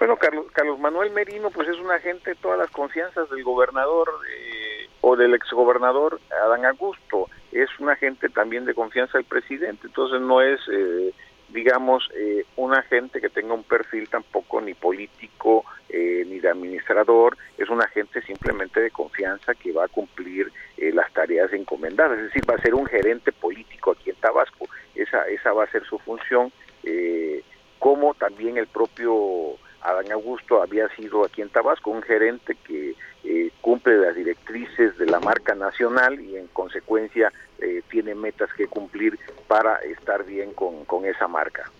Bueno, 0.03 0.17
Carlos, 0.17 0.47
Carlos 0.53 0.81
Manuel 0.81 1.13
Merino, 1.13 1.51
pues 1.51 1.69
es 1.69 1.79
un 1.79 1.89
agente 1.93 2.31
de 2.31 2.35
todas 2.35 2.59
las 2.59 2.71
confianzas 2.71 3.31
del 3.31 3.45
gobernador 3.45 4.09
eh, 4.29 4.89
o 5.01 5.15
del 5.15 5.33
exgobernador 5.33 6.19
Adán 6.45 6.67
Augusto. 6.67 7.29
Es 7.53 7.69
un 7.79 7.89
agente 7.89 8.29
también 8.29 8.65
de 8.65 8.75
confianza 8.75 9.19
del 9.19 9.27
presidente, 9.27 9.87
entonces 9.87 10.21
no 10.21 10.43
es, 10.43 10.59
eh, 10.73 11.15
digamos, 11.53 12.09
eh, 12.15 12.45
un 12.57 12.75
agente 12.75 13.21
que 13.21 13.29
tenga 13.29 13.55
un 13.55 13.65
perfil 13.65 14.09
tampoco 14.09 14.61
ni 14.61 14.75
político 14.75 15.65
eh, 15.89 16.25
ni 16.27 16.41
de 16.41 16.49
administrador, 16.49 17.37
es 17.59 17.69
un 17.69 17.83
agente 17.83 18.23
simplemente 18.23 18.81
de 18.81 18.91
confianza 18.91 19.55
que 19.55 19.73
va 19.73 19.85
a 19.85 19.89
cumplir 19.89 20.51
eh, 20.79 20.91
las 20.93 21.13
tareas 21.13 21.53
encomendadas, 21.53 22.19
es 22.19 22.25
decir, 22.25 22.43
va 22.49 22.55
a 22.55 22.63
ser 22.63 22.75
un 22.75 22.87
gerente 22.87 23.31
político 23.33 23.93
aquí 23.93 24.11
en 24.11 24.17
Tabasco, 24.17 24.67
esa, 24.95 25.29
esa 25.29 25.53
va 25.53 25.65
a 25.65 25.71
ser 25.71 25.85
su 25.85 25.99
función, 25.99 26.51
eh, 26.85 27.43
como 27.79 28.15
también 28.15 28.57
el 28.57 28.67
propio 28.67 29.59
Adán 29.83 30.11
Augusto 30.13 30.63
había 30.63 30.89
sido 30.97 31.25
aquí 31.25 31.43
en 31.43 31.49
Tabasco 31.49 31.91
un 31.91 32.03
gerente 32.03 32.57
que 32.67 32.95
eh, 33.25 33.51
cumple 33.61 33.99
las 33.99 34.15
directrices 34.15 34.97
de 34.99 35.07
la 35.07 35.21
marca 35.21 35.55
nacional 35.55 36.21
y 36.21 36.37
en 36.37 36.47
consecuencia 36.49 37.33
eh, 37.59 37.83
tiene 37.91 38.15
metas 38.15 38.51
que 38.57 38.67
cumplir 38.67 39.19
para 39.47 39.77
estar 39.77 40.25
bien 40.25 40.53
con, 40.53 40.85
con 40.85 41.05
esa 41.05 41.29
marca. 41.29 41.71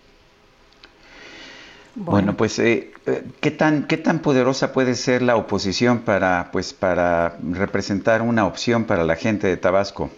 Bueno, 1.95 2.35
pues 2.35 2.57
eh, 2.57 2.91
eh, 3.05 3.23
¿qué 3.39 3.51
tan 3.51 3.85
qué 3.85 3.97
tan 3.97 4.19
poderosa 4.19 4.73
puede 4.73 4.95
ser 4.95 5.21
la 5.21 5.35
oposición 5.35 5.99
para 5.99 6.49
pues 6.51 6.73
para 6.73 7.37
representar 7.51 8.23
una 8.23 8.47
opción 8.47 8.85
para 8.85 9.03
la 9.03 9.15
gente 9.15 9.47
de 9.47 9.57
Tabasco? 9.57 10.09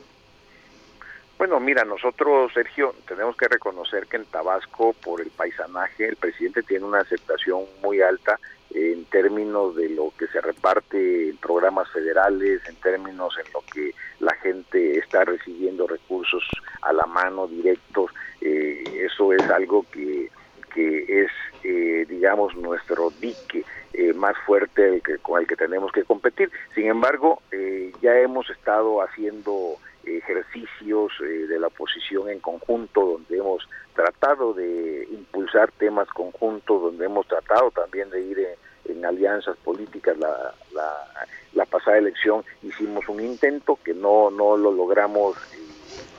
Bueno, 1.38 1.60
mira, 1.60 1.84
nosotros, 1.84 2.54
Sergio, 2.54 2.96
tenemos 3.08 3.36
que 3.36 3.50
reconocer 3.50 4.08
que 4.08 4.16
en 4.16 4.26
Tabasco, 4.26 4.94
por 5.04 5.20
el 5.20 5.30
paisanaje, 5.32 6.08
el 6.08 6.16
presidente 6.16 6.64
tiene 6.64 6.86
una 6.86 7.00
aceptación 7.00 7.64
muy 7.84 8.02
alta 8.02 8.40
en 8.74 9.06
términos 9.06 9.76
de 9.76 9.90
lo 9.90 10.14
que 10.18 10.28
se 10.28 10.40
reparte 10.40 11.30
en 11.30 11.38
programas 11.38 11.90
federales, 11.92 12.62
en 12.68 12.76
términos 12.78 13.38
en 13.38 13.52
lo 13.54 13.62
que 13.74 13.92
la 14.20 14.34
gente 14.36 14.98
está 14.98 15.26
recibiendo 15.26 15.88
recursos 15.88 16.44
a 16.82 16.94
la 16.94 17.06
mano 17.06 17.48
directos. 17.48 18.12
Eh, 18.40 18.84
eso 19.06 19.34
es 19.34 19.44
algo 19.50 19.86
que, 19.92 20.30
que 20.74 21.22
es, 21.24 21.32
eh, 21.64 22.06
digamos, 22.08 22.56
nuestro 22.56 23.10
dique 23.20 23.64
eh, 23.94 24.14
más 24.14 24.36
fuerte 24.46 24.88
el 24.88 25.02
que, 25.02 25.18
con 25.20 25.40
el 25.40 25.48
que 25.48 25.56
tenemos 25.56 25.92
que 25.92 26.04
competir. 26.04 26.52
Sin 26.74 26.88
embargo, 26.88 27.42
eh, 27.52 27.94
ya 28.02 28.18
hemos 28.20 28.50
estado 28.50 29.02
haciendo 29.02 29.78
ejercicios 30.06 31.12
eh, 31.22 31.48
de 31.48 31.60
la 31.60 31.68
oposición 31.68 32.30
en 32.30 32.40
conjunto, 32.40 33.06
donde 33.06 33.38
hemos 33.38 33.68
tratado 33.94 34.54
de 34.54 35.08
impulsar 35.12 35.72
temas 35.72 36.08
conjuntos, 36.10 36.82
donde 36.82 37.06
hemos 37.06 37.28
tratado 37.28 37.72
también 37.72 38.10
de 38.10 38.22
ir 38.22 38.40
en, 38.40 38.98
en 38.98 39.06
alianzas 39.06 39.58
políticas. 39.58 40.18
La, 40.18 40.54
la, 40.74 41.08
la, 41.54 41.66
pasada 41.66 41.98
elección 41.98 42.44
hicimos 42.64 43.08
un 43.08 43.22
intento 43.22 43.80
que 43.84 43.94
no, 43.94 44.30
no 44.30 44.58
lo 44.58 44.72
logramos, 44.72 45.38
eh, 45.54 45.60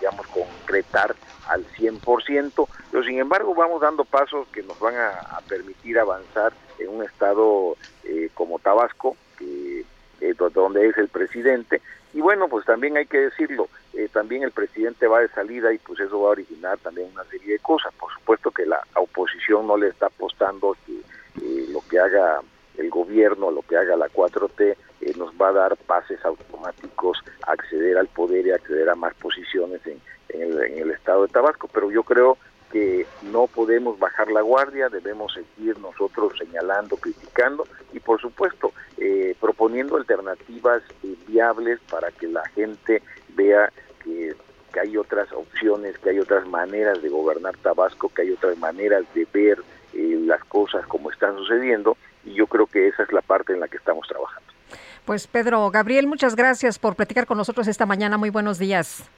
digamos, 0.00 0.26
concretar 0.28 1.14
al 1.48 1.64
100%, 1.74 2.68
pero 2.90 3.04
sin 3.04 3.18
embargo 3.18 3.54
vamos 3.54 3.80
dando 3.80 4.04
pasos 4.04 4.48
que 4.48 4.62
nos 4.62 4.78
van 4.80 4.96
a, 4.96 5.10
a 5.10 5.40
permitir 5.42 5.98
avanzar 5.98 6.52
en 6.78 6.88
un 6.88 7.04
estado 7.04 7.76
eh, 8.04 8.30
como 8.34 8.58
Tabasco, 8.58 9.16
que, 9.38 9.84
eh, 10.20 10.34
donde 10.54 10.88
es 10.88 10.96
el 10.98 11.08
presidente, 11.08 11.80
y 12.16 12.22
bueno, 12.22 12.48
pues 12.48 12.64
también 12.64 12.96
hay 12.96 13.04
que 13.04 13.18
decirlo, 13.18 13.68
eh, 13.92 14.08
también 14.10 14.42
el 14.42 14.50
presidente 14.50 15.06
va 15.06 15.20
de 15.20 15.28
salida 15.28 15.70
y 15.74 15.76
pues 15.76 16.00
eso 16.00 16.18
va 16.22 16.28
a 16.28 16.30
originar 16.30 16.78
también 16.78 17.10
una 17.12 17.24
serie 17.24 17.52
de 17.52 17.58
cosas. 17.58 17.92
Por 17.92 18.10
supuesto 18.10 18.50
que 18.50 18.64
la 18.64 18.80
oposición 18.94 19.66
no 19.66 19.76
le 19.76 19.88
está 19.88 20.06
apostando 20.06 20.74
que 20.86 20.94
eh, 21.42 21.66
lo 21.68 21.82
que 21.90 21.98
haga 21.98 22.40
el 22.78 22.88
gobierno, 22.88 23.50
lo 23.50 23.60
que 23.60 23.76
haga 23.76 23.96
la 23.96 24.08
4T, 24.08 24.76
eh, 25.02 25.12
nos 25.18 25.30
va 25.32 25.48
a 25.48 25.52
dar 25.52 25.76
pases 25.76 26.24
automáticos 26.24 27.22
acceder 27.46 27.98
al 27.98 28.06
poder 28.06 28.46
y 28.46 28.52
acceder 28.52 28.88
a 28.88 28.94
más 28.94 29.12
posiciones 29.16 29.82
en, 29.86 30.00
el, 30.30 30.58
en 30.58 30.78
el 30.78 30.92
estado 30.92 31.26
de 31.26 31.32
Tabasco. 31.34 31.68
Pero 31.70 31.90
yo 31.90 32.02
creo 32.02 32.38
que 32.70 33.06
no 33.22 33.46
podemos 33.46 33.98
bajar 33.98 34.30
la 34.30 34.40
guardia, 34.40 34.88
debemos 34.88 35.32
seguir 35.34 35.78
nosotros 35.78 36.32
señalando, 36.38 36.96
criticando 36.96 37.66
y 37.92 38.00
por 38.00 38.20
supuesto 38.20 38.72
eh, 38.98 39.34
proponiendo 39.40 39.96
alternativas 39.96 40.82
eh, 41.02 41.14
viables 41.26 41.80
para 41.90 42.10
que 42.10 42.26
la 42.26 42.46
gente 42.50 43.02
vea 43.34 43.72
que, 44.02 44.34
que, 44.72 44.80
hay 44.80 44.96
otras 44.96 45.32
opciones, 45.32 45.98
que 45.98 46.10
hay 46.10 46.18
otras 46.18 46.46
maneras 46.46 47.00
de 47.02 47.08
gobernar 47.08 47.56
Tabasco, 47.58 48.08
que 48.08 48.22
hay 48.22 48.30
otras 48.32 48.58
maneras 48.58 49.04
de 49.14 49.26
ver 49.32 49.58
eh, 49.94 50.18
las 50.24 50.42
cosas 50.44 50.86
como 50.86 51.10
están 51.10 51.36
sucediendo 51.36 51.96
y 52.24 52.34
yo 52.34 52.46
creo 52.46 52.66
que 52.66 52.88
esa 52.88 53.04
es 53.04 53.12
la 53.12 53.22
parte 53.22 53.52
en 53.52 53.60
la 53.60 53.68
que 53.68 53.76
estamos 53.76 54.06
trabajando. 54.08 54.46
Pues 55.04 55.28
Pedro, 55.28 55.70
Gabriel, 55.70 56.08
muchas 56.08 56.34
gracias 56.34 56.80
por 56.80 56.96
platicar 56.96 57.26
con 57.26 57.38
nosotros 57.38 57.68
esta 57.68 57.86
mañana. 57.86 58.18
Muy 58.18 58.30
buenos 58.30 58.58
días. 58.58 59.08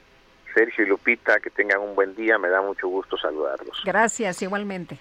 Sergio 0.54 0.84
y 0.84 0.88
Lupita, 0.88 1.40
que 1.40 1.50
tengan 1.50 1.80
un 1.80 1.94
buen 1.94 2.14
día, 2.14 2.38
me 2.38 2.48
da 2.48 2.60
mucho 2.62 2.88
gusto 2.88 3.16
saludarlos. 3.16 3.82
Gracias, 3.84 4.42
igualmente. 4.42 4.98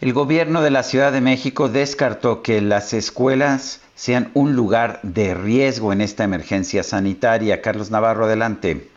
El 0.00 0.12
gobierno 0.12 0.62
de 0.62 0.70
la 0.70 0.82
Ciudad 0.82 1.12
de 1.12 1.20
México 1.20 1.68
descartó 1.68 2.42
que 2.42 2.60
las 2.60 2.92
escuelas 2.92 3.80
sean 3.94 4.32
un 4.34 4.56
lugar 4.56 4.98
de 5.04 5.34
riesgo 5.34 5.92
en 5.92 6.00
esta 6.00 6.24
emergencia 6.24 6.82
sanitaria. 6.82 7.62
Carlos 7.62 7.90
Navarro, 7.90 8.24
adelante. 8.24 8.88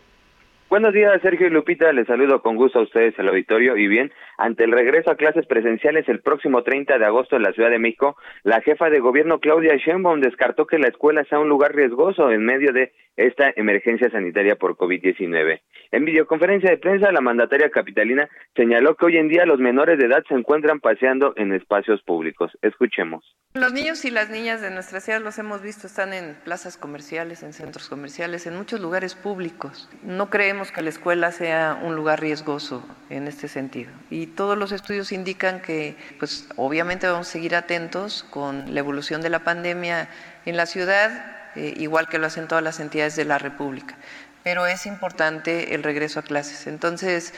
Buenos 0.76 0.94
días, 0.94 1.22
Sergio 1.22 1.48
y 1.48 1.52
Lupita. 1.52 1.94
Les 1.94 2.06
saludo 2.06 2.42
con 2.42 2.58
gusto 2.58 2.80
a 2.80 2.82
ustedes 2.82 3.18
al 3.18 3.30
auditorio. 3.30 3.78
Y 3.78 3.88
bien, 3.88 4.12
ante 4.38 4.66
el 4.66 4.74
regreso 4.74 5.10
a 5.10 5.16
clases 5.16 5.46
presenciales 5.46 6.10
el 6.10 6.20
próximo 6.20 6.64
30 6.64 6.98
de 6.98 7.06
agosto 7.06 7.38
en 7.38 7.44
la 7.44 7.54
Ciudad 7.54 7.70
de 7.70 7.80
México, 7.80 8.18
la 8.44 8.60
jefa 8.60 8.90
de 8.90 9.00
gobierno 9.00 9.40
Claudia 9.40 9.78
Sheinbaum 9.78 10.20
descartó 10.20 10.68
que 10.68 10.78
la 10.78 10.90
escuela 10.90 11.24
sea 11.30 11.40
un 11.40 11.48
lugar 11.48 11.74
riesgoso 11.74 12.30
en 12.30 12.44
medio 12.44 12.74
de 12.74 12.92
esta 13.16 13.54
emergencia 13.56 14.10
sanitaria 14.10 14.58
por 14.58 14.76
COVID-19. 14.76 15.62
En 15.92 16.04
videoconferencia 16.04 16.70
de 16.70 16.78
prensa, 16.78 17.12
la 17.14 17.22
mandataria 17.22 17.70
capitalina 17.70 18.28
señaló 18.56 18.96
que 18.96 19.06
hoy 19.06 19.18
en 19.18 19.30
día 19.30 19.46
los 19.46 19.60
menores 19.60 19.98
de 19.98 20.08
edad 20.08 20.24
se 20.28 20.34
encuentran 20.34 20.82
paseando 20.82 21.34
en 21.38 21.54
espacios 21.54 22.02
públicos. 22.02 22.52
Escuchemos. 22.62 23.24
Los 23.54 23.72
niños 23.72 24.04
y 24.04 24.12
las 24.12 24.30
niñas 24.30 24.62
de 24.62 24.72
nuestra 24.72 25.00
ciudad 25.00 25.22
los 25.22 25.40
hemos 25.40 25.62
visto, 25.62 25.88
están 25.88 26.12
en 26.12 26.36
plazas 26.44 26.76
comerciales, 26.76 27.42
en 27.44 27.54
centros 27.54 27.88
comerciales, 27.88 28.48
en 28.48 28.58
muchos 28.58 28.82
lugares 28.82 29.16
públicos. 29.16 29.90
No 30.04 30.30
creemos 30.30 30.65
que 30.72 30.82
la 30.82 30.90
escuela 30.90 31.32
sea 31.32 31.80
un 31.82 31.96
lugar 31.96 32.22
riesgoso 32.22 32.84
en 33.10 33.28
este 33.28 33.48
sentido. 33.48 33.92
Y 34.10 34.28
todos 34.28 34.58
los 34.58 34.72
estudios 34.72 35.12
indican 35.12 35.62
que, 35.62 35.96
pues 36.20 36.48
obviamente 36.56 37.08
vamos 37.08 37.28
a 37.28 37.32
seguir 37.32 37.56
atentos 37.56 38.26
con 38.30 38.74
la 38.74 38.80
evolución 38.80 39.22
de 39.22 39.30
la 39.30 39.40
pandemia 39.40 40.10
en 40.46 40.58
la 40.58 40.66
ciudad, 40.66 41.52
eh, 41.56 41.74
igual 41.78 42.08
que 42.08 42.20
lo 42.20 42.28
hacen 42.28 42.48
todas 42.48 42.64
las 42.64 42.80
entidades 42.80 43.16
de 43.16 43.26
la 43.26 43.38
República. 43.38 43.96
Pero 44.44 44.68
es 44.68 44.86
importante 44.86 45.74
el 45.74 45.84
regreso 45.84 46.20
a 46.20 46.24
clases. 46.24 46.68
Entonces, 46.68 47.34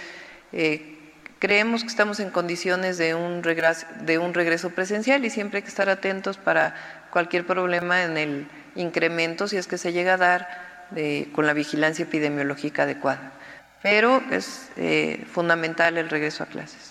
eh, 0.52 0.98
creemos 1.40 1.84
que 1.84 1.90
estamos 1.90 2.20
en 2.20 2.30
condiciones 2.30 2.98
de 2.98 3.16
un, 3.16 3.44
regreso, 3.44 3.86
de 4.02 4.18
un 4.18 4.34
regreso 4.34 4.72
presencial 4.72 5.24
y 5.26 5.30
siempre 5.30 5.58
hay 5.58 5.64
que 5.64 5.70
estar 5.70 5.90
atentos 5.90 6.38
para 6.38 6.76
cualquier 7.12 7.46
problema 7.46 8.04
en 8.04 8.18
el 8.18 8.48
incremento, 8.76 9.48
si 9.48 9.58
es 9.58 9.68
que 9.68 9.78
se 9.78 9.94
llega 9.94 10.16
a 10.16 10.18
dar, 10.18 10.67
de, 10.92 11.30
con 11.34 11.46
la 11.46 11.54
vigilancia 11.54 12.04
epidemiológica 12.04 12.84
adecuada. 12.84 13.32
Pero 13.82 14.22
es 14.32 14.70
eh, 14.78 15.26
fundamental 15.32 15.98
el 15.98 16.10
regreso 16.10 16.44
a 16.44 16.48
clases. 16.48 16.87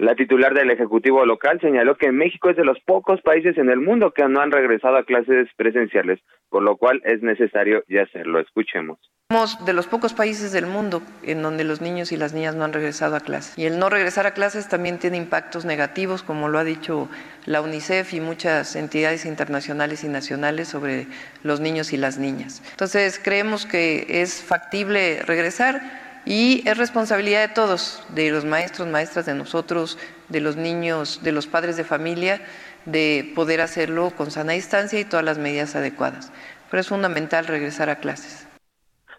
La 0.00 0.14
titular 0.14 0.54
del 0.54 0.70
Ejecutivo 0.70 1.26
local 1.26 1.60
señaló 1.60 1.98
que 1.98 2.10
México 2.10 2.48
es 2.48 2.56
de 2.56 2.64
los 2.64 2.80
pocos 2.86 3.20
países 3.20 3.58
en 3.58 3.68
el 3.68 3.80
mundo 3.80 4.12
que 4.12 4.26
no 4.28 4.40
han 4.40 4.50
regresado 4.50 4.96
a 4.96 5.04
clases 5.04 5.46
presenciales, 5.56 6.20
por 6.48 6.62
lo 6.62 6.78
cual 6.78 7.02
es 7.04 7.20
necesario 7.22 7.84
ya 7.86 8.04
hacerlo. 8.04 8.40
Escuchemos. 8.40 8.98
Somos 9.30 9.62
de 9.62 9.74
los 9.74 9.86
pocos 9.86 10.14
países 10.14 10.52
del 10.52 10.64
mundo 10.64 11.02
en 11.22 11.42
donde 11.42 11.64
los 11.64 11.82
niños 11.82 12.12
y 12.12 12.16
las 12.16 12.32
niñas 12.32 12.54
no 12.54 12.64
han 12.64 12.72
regresado 12.72 13.14
a 13.14 13.20
clases. 13.20 13.58
Y 13.58 13.66
el 13.66 13.78
no 13.78 13.90
regresar 13.90 14.26
a 14.26 14.32
clases 14.32 14.70
también 14.70 14.98
tiene 14.98 15.18
impactos 15.18 15.66
negativos, 15.66 16.22
como 16.22 16.48
lo 16.48 16.58
ha 16.58 16.64
dicho 16.64 17.10
la 17.44 17.60
UNICEF 17.60 18.14
y 18.14 18.20
muchas 18.20 18.76
entidades 18.76 19.26
internacionales 19.26 20.02
y 20.02 20.08
nacionales 20.08 20.68
sobre 20.68 21.08
los 21.42 21.60
niños 21.60 21.92
y 21.92 21.98
las 21.98 22.16
niñas. 22.16 22.62
Entonces, 22.70 23.20
creemos 23.22 23.66
que 23.66 24.22
es 24.22 24.42
factible 24.42 25.20
regresar 25.26 26.09
y 26.26 26.62
es 26.68 26.76
responsabilidad 26.76 27.48
de 27.48 27.54
todos, 27.54 28.04
de 28.10 28.30
los 28.30 28.44
maestros, 28.44 28.88
maestras, 28.88 29.26
de 29.26 29.34
nosotros, 29.34 29.98
de 30.28 30.40
los 30.40 30.56
niños, 30.56 31.22
de 31.22 31.32
los 31.32 31.46
padres 31.46 31.76
de 31.76 31.84
familia, 31.84 32.40
de 32.84 33.32
poder 33.34 33.60
hacerlo 33.60 34.10
con 34.16 34.30
sana 34.30 34.52
distancia 34.52 35.00
y 35.00 35.04
todas 35.04 35.24
las 35.24 35.38
medidas 35.38 35.76
adecuadas. 35.76 36.32
Pero 36.70 36.80
es 36.80 36.88
fundamental 36.88 37.46
regresar 37.46 37.90
a 37.90 37.96
clases. 37.96 38.46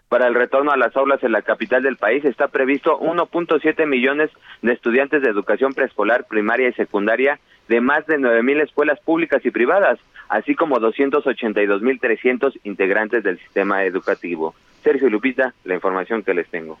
Para 0.08 0.26
el 0.26 0.34
retorno 0.34 0.72
a 0.72 0.76
las 0.76 0.94
aulas 0.94 1.22
en 1.24 1.32
la 1.32 1.40
capital 1.40 1.82
del 1.82 1.96
país 1.96 2.24
está 2.24 2.48
previsto 2.48 3.00
1.7 3.00 3.86
millones 3.86 4.30
de 4.60 4.72
estudiantes 4.72 5.22
de 5.22 5.30
educación 5.30 5.72
preescolar, 5.72 6.26
primaria 6.26 6.68
y 6.68 6.74
secundaria 6.74 7.40
de 7.68 7.80
más 7.80 8.06
de 8.06 8.18
9.000 8.18 8.62
escuelas 8.62 9.00
públicas 9.00 9.44
y 9.46 9.50
privadas, 9.50 9.98
así 10.28 10.54
como 10.54 10.76
282.300 10.76 12.60
integrantes 12.64 13.24
del 13.24 13.38
sistema 13.38 13.84
educativo. 13.84 14.54
Sergio 14.82 15.08
Lupita, 15.08 15.54
la 15.64 15.74
información 15.74 16.22
que 16.22 16.34
les 16.34 16.48
tengo. 16.48 16.78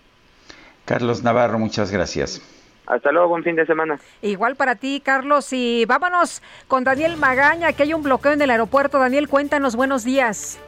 Carlos 0.84 1.22
Navarro, 1.22 1.58
muchas 1.58 1.90
gracias. 1.90 2.40
Hasta 2.86 3.12
luego, 3.12 3.28
buen 3.28 3.44
fin 3.44 3.56
de 3.56 3.64
semana. 3.64 3.98
Igual 4.22 4.56
para 4.56 4.74
ti, 4.74 5.00
Carlos. 5.04 5.52
Y 5.52 5.84
vámonos 5.86 6.42
con 6.68 6.84
Daniel 6.84 7.16
Magaña, 7.16 7.72
que 7.72 7.84
hay 7.84 7.94
un 7.94 8.02
bloqueo 8.02 8.32
en 8.32 8.42
el 8.42 8.50
aeropuerto. 8.50 8.98
Daniel, 8.98 9.28
cuéntanos, 9.28 9.76
buenos 9.76 10.04
días. 10.04 10.58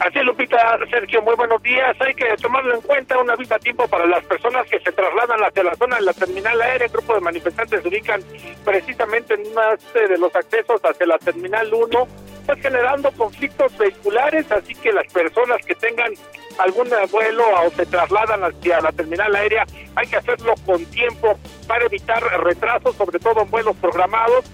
Así 0.00 0.18
es, 0.18 0.24
Lupita, 0.24 0.78
Sergio, 0.90 1.22
muy 1.22 1.36
buenos 1.36 1.62
días. 1.62 1.96
Hay 2.00 2.14
que 2.14 2.24
tomarlo 2.40 2.74
en 2.74 2.80
cuenta 2.80 3.18
un 3.18 3.30
aviso 3.30 3.54
a 3.54 3.58
tiempo 3.58 3.86
para 3.86 4.06
las 4.06 4.24
personas 4.24 4.66
que 4.68 4.80
se 4.80 4.90
trasladan 4.90 5.40
hacia 5.44 5.62
la 5.62 5.76
zona 5.76 5.96
de 5.96 6.02
la 6.02 6.12
terminal 6.12 6.60
aérea. 6.60 6.86
El 6.86 6.92
grupo 6.92 7.14
de 7.14 7.20
manifestantes 7.20 7.82
se 7.82 7.88
ubican 7.88 8.20
precisamente 8.64 9.34
en 9.34 9.42
uno 9.46 9.60
de 9.94 10.18
los 10.18 10.34
accesos 10.34 10.80
hacia 10.82 11.06
la 11.06 11.18
terminal 11.18 11.72
1, 11.72 12.08
pues 12.46 12.60
generando 12.60 13.12
conflictos 13.12 13.78
vehiculares, 13.78 14.50
así 14.50 14.74
que 14.74 14.92
las 14.92 15.06
personas 15.12 15.64
que 15.64 15.74
tengan 15.76 16.12
algún 16.58 16.88
vuelo 17.10 17.44
o 17.66 17.70
se 17.70 17.86
trasladan 17.86 18.44
hacia 18.44 18.80
la 18.80 18.92
terminal 18.92 19.34
aérea, 19.34 19.64
hay 19.94 20.06
que 20.06 20.16
hacerlo 20.16 20.54
con 20.66 20.84
tiempo 20.86 21.38
para 21.66 21.84
evitar 21.86 22.22
retrasos, 22.42 22.96
sobre 22.96 23.18
todo 23.18 23.42
en 23.42 23.50
vuelos 23.50 23.76
programados 23.76 24.44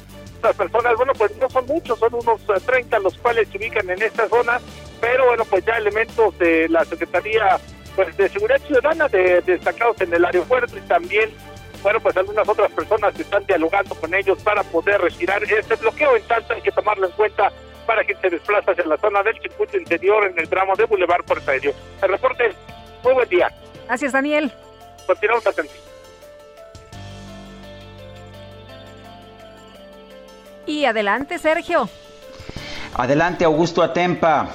las 0.43 0.57
personas, 0.57 0.95
bueno, 0.97 1.13
pues 1.15 1.37
no 1.37 1.51
son 1.51 1.67
muchos, 1.67 1.99
son 1.99 2.15
unos 2.15 2.41
30 2.65 2.97
eh, 2.97 3.01
los 3.03 3.17
cuales 3.19 3.49
se 3.49 3.59
ubican 3.59 3.89
en 3.91 4.01
esta 4.03 4.29
zona, 4.29 4.61
pero 5.01 5.27
bueno, 5.27 5.45
pues 5.45 5.65
ya 5.65 5.77
elementos 5.77 6.39
de 6.39 6.69
la 6.69 6.85
Secretaría 6.85 7.59
pues, 7.97 8.17
de 8.17 8.29
Seguridad 8.29 8.61
Ciudadana 8.61 9.09
de, 9.09 9.41
destacados 9.43 10.01
en 10.01 10.15
el 10.15 10.25
aeropuerto 10.25 10.77
y 10.77 10.81
también, 10.83 11.31
bueno, 11.83 12.01
pues 12.01 12.17
algunas 12.17 12.49
otras 12.49 12.71
personas 12.73 13.15
que 13.15 13.23
están 13.23 13.45
dialogando 13.47 13.95
con 13.97 14.15
ellos 14.15 14.41
para 14.43 14.63
poder 14.63 15.01
retirar 15.01 15.43
este 15.43 15.75
bloqueo. 15.77 16.17
En 16.17 16.23
tanto, 16.23 16.55
hay 16.55 16.63
que 16.63 16.73
tomarlo 16.73 17.07
en 17.07 17.13
cuenta 17.13 17.53
para 17.89 18.05
que 18.05 18.15
se 18.17 18.29
desplaza 18.29 18.73
hacia 18.73 18.85
la 18.85 18.99
zona 18.99 19.23
del 19.23 19.41
circuito 19.41 19.79
interior 19.79 20.27
en 20.27 20.39
el 20.39 20.47
tramo 20.47 20.77
de 20.77 20.85
Boulevard 20.85 21.25
Puerta 21.25 21.53
de 21.53 21.61
Dios. 21.61 21.77
El 22.03 22.11
reporte, 22.11 22.53
muy 23.03 23.15
buen 23.15 23.27
día. 23.31 23.51
Gracias, 23.87 24.13
Daniel. 24.13 24.53
Continuamos 25.07 25.47
atentos. 25.47 25.75
Y 30.67 30.85
adelante, 30.85 31.39
Sergio. 31.39 31.89
Adelante, 32.93 33.47
Augusto 33.47 33.83
Atempa. 33.83 34.51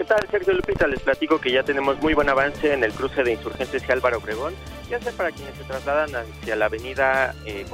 ¿Qué 0.00 0.06
tal, 0.06 0.26
Sergio 0.30 0.54
Lupita? 0.54 0.86
Les 0.86 1.00
platico 1.00 1.38
que 1.38 1.52
ya 1.52 1.62
tenemos 1.62 2.00
muy 2.00 2.14
buen 2.14 2.26
avance 2.30 2.72
en 2.72 2.82
el 2.82 2.90
cruce 2.90 3.22
de 3.22 3.32
Insurgentes 3.32 3.84
y 3.86 3.92
Álvaro 3.92 4.16
Obregón, 4.16 4.54
ya 4.88 4.98
sea 4.98 5.12
para 5.12 5.30
quienes 5.30 5.54
se 5.56 5.64
trasladan 5.64 6.08
hacia 6.16 6.56
la 6.56 6.64
avenida 6.64 7.34
eh, 7.44 7.66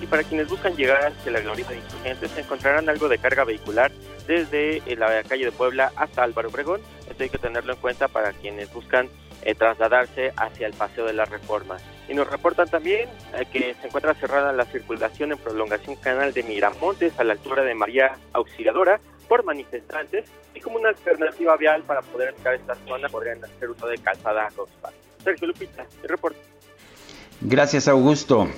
y 0.00 0.06
para 0.06 0.22
quienes 0.22 0.48
buscan 0.48 0.76
llegar 0.76 1.04
hacia 1.04 1.32
la 1.32 1.40
glorieta 1.40 1.72
de 1.72 1.78
Insurgentes, 1.78 2.38
encontrarán 2.38 2.88
algo 2.88 3.08
de 3.08 3.18
carga 3.18 3.42
vehicular 3.42 3.90
desde 4.28 4.76
eh, 4.86 4.94
la 4.96 5.24
calle 5.24 5.46
de 5.46 5.50
Puebla 5.50 5.90
hasta 5.96 6.22
Álvaro 6.22 6.48
Obregón. 6.48 6.80
Esto 7.10 7.24
hay 7.24 7.28
que 7.28 7.38
tenerlo 7.38 7.72
en 7.72 7.80
cuenta 7.80 8.06
para 8.06 8.32
quienes 8.34 8.72
buscan 8.72 9.08
eh, 9.42 9.56
trasladarse 9.56 10.32
hacia 10.36 10.68
el 10.68 10.74
Paseo 10.74 11.06
de 11.06 11.12
la 11.12 11.24
Reforma. 11.24 11.78
Y 12.08 12.14
nos 12.14 12.30
reportan 12.30 12.68
también 12.68 13.08
eh, 13.34 13.46
que 13.52 13.74
se 13.80 13.88
encuentra 13.88 14.14
cerrada 14.14 14.52
la 14.52 14.64
circulación 14.66 15.32
en 15.32 15.38
prolongación 15.38 15.96
canal 15.96 16.32
de 16.32 16.44
Miramontes 16.44 17.18
a 17.18 17.24
la 17.24 17.32
altura 17.32 17.64
de 17.64 17.74
María 17.74 18.12
Auxiliadora 18.32 19.00
por 19.28 19.44
manifestantes 19.44 20.24
y 20.54 20.60
como 20.60 20.78
una 20.78 20.88
alternativa 20.90 21.56
vial 21.56 21.82
para 21.82 22.02
poder 22.02 22.30
entrar 22.30 22.54
a 22.54 22.56
esta 22.56 22.74
zona 22.86 23.08
podrían 23.08 23.44
hacer 23.44 23.70
uso 23.70 23.86
de 23.86 23.98
calzada 23.98 24.48
Roosevelt. 24.56 24.96
Sergio 25.22 25.48
Lupita, 25.48 25.86
el 26.02 26.08
reporte. 26.08 26.38
Gracias, 27.40 27.88
Augusto. 27.88 28.48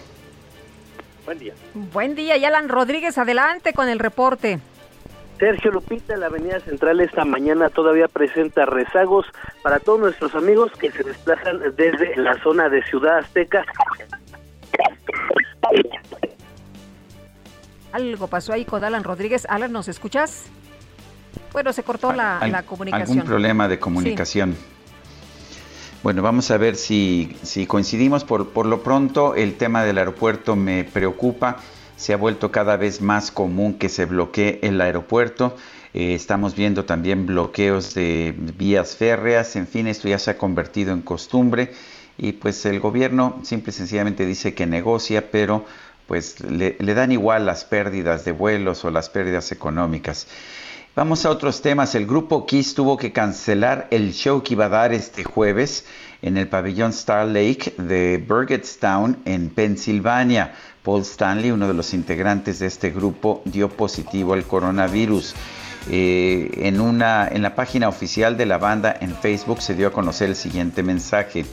Buen 1.25 1.39
día. 1.39 1.55
Buen 1.75 2.15
día, 2.15 2.37
y 2.37 2.45
Alan 2.45 2.69
Rodríguez, 2.69 3.19
adelante 3.19 3.73
con 3.73 3.89
el 3.89 3.99
reporte. 3.99 4.59
Sergio 5.39 5.71
Lupita, 5.71 6.17
la 6.17 6.27
Avenida 6.27 6.61
Central 6.61 7.01
esta 7.01 7.25
mañana 7.25 7.71
todavía 7.71 8.09
presenta 8.09 8.67
rezagos 8.67 9.27
para 9.63 9.79
todos 9.79 10.01
nuestros 10.01 10.35
amigos 10.35 10.71
que 10.79 10.91
se 10.93 11.03
desplazan 11.03 11.61
desde 11.77 12.15
la 12.17 12.35
zona 12.43 12.69
de 12.69 12.83
Ciudad 12.85 13.19
Azteca 13.19 13.65
Algo 17.93 18.29
pasó 18.29 18.53
ahí 18.53 18.65
con 18.65 18.85
Alan 18.85 19.05
Rodríguez. 19.05 19.47
Alan, 19.49 19.73
¿nos 19.73 19.89
escuchas? 19.89 20.45
Bueno, 21.53 21.73
se 21.73 21.83
cortó 21.83 22.13
la, 22.13 22.47
la 22.47 22.63
comunicación. 22.63 23.19
Algún 23.19 23.29
problema 23.29 23.69
de 23.69 23.79
comunicación. 23.79 24.57
Bueno, 26.03 26.23
vamos 26.23 26.51
a 26.51 26.57
ver 26.57 26.77
si, 26.77 27.37
si 27.43 27.67
coincidimos. 27.67 28.25
Por, 28.25 28.51
por 28.51 28.67
lo 28.67 28.83
pronto, 28.83 29.35
el 29.35 29.57
tema 29.57 29.85
del 29.85 29.99
aeropuerto 29.99 30.57
me 30.57 30.85
preocupa. 30.85 31.59
Se 31.97 32.15
ha 32.15 32.17
vuelto 32.17 32.51
cada 32.51 32.77
vez 32.77 33.01
más 33.01 33.31
común 33.31 33.75
que 33.75 33.89
se 33.89 34.07
bloquee 34.07 34.61
el 34.63 34.81
aeropuerto. 34.81 35.57
Eh, 35.93 36.15
estamos 36.15 36.55
viendo 36.55 36.85
también 36.85 37.27
bloqueos 37.27 37.95
de 37.95 38.35
vías 38.57 38.97
férreas. 38.97 39.57
En 39.57 39.67
fin, 39.67 39.89
esto 39.89 40.09
ya 40.09 40.19
se 40.19 40.31
ha 40.31 40.39
convertido 40.39 40.93
en 40.93 41.03
costumbre. 41.03 41.75
Y 42.17 42.33
pues 42.33 42.65
el 42.67 42.81
gobierno 42.81 43.41
simple 43.43 43.71
y 43.71 43.75
sencillamente 43.75 44.25
dice 44.25 44.55
que 44.55 44.67
negocia, 44.67 45.31
pero 45.31 45.65
pues 46.11 46.41
le, 46.41 46.75
dan 46.93 47.13
igual 47.13 47.47
las 47.47 47.65
pérdidas 47.65 48.25
de 48.25 48.33
vuelos 48.33 48.85
o 48.85 48.91
las 48.91 49.09
pérdidas 49.09 49.53
económicas. 49.53 50.27
Vamos 50.97 51.25
a 51.25 51.31
otros 51.31 51.63
temas. 51.63 51.95
El 51.95 52.05
grupo 52.05 52.47
Kiss 52.47 52.75
tuvo 52.75 52.97
que 52.97 53.13
cancelar 53.13 53.87
el 53.93 54.13
show 54.13 54.43
que 54.43 54.55
iba 54.55 54.65
a 54.65 54.71
dar 54.71 54.93
este 54.93 55.23
jueves 55.23 55.85
en 56.21 56.37
el 56.37 56.49
pabellón 56.49 56.91
Star 56.91 57.29
Lake 57.29 57.75
de 57.79 58.19
Burgettstown 58.27 59.19
en 59.25 59.51
Pensilvania. 59.51 60.53
Paul 60.83 61.03
Stanley, 61.03 61.53
uno 61.53 61.69
de 61.69 61.75
los 61.75 61.95
integrantes 61.95 62.59
de 62.59 62.67
este 62.67 62.91
grupo, 62.91 63.43
dio 63.45 63.69
positivo 63.69 64.33
al 64.33 64.43
coronavirus. 64.43 65.37
Eh, 65.89 66.51
en, 66.57 66.81
una, 66.81 67.29
en 67.29 67.41
la 67.41 67.55
página 67.55 67.89
oficial 67.89 68.37
de 68.37 68.47
la 68.47 68.59
banda 68.59 68.97
en 69.01 69.15
Facebook 69.15 69.63
se 69.63 69.77
dio 69.77 69.87
a 69.87 69.93
conocer 69.93 70.31
el 70.31 70.35
siguiente 70.35 70.83
mensaje. 70.83 71.47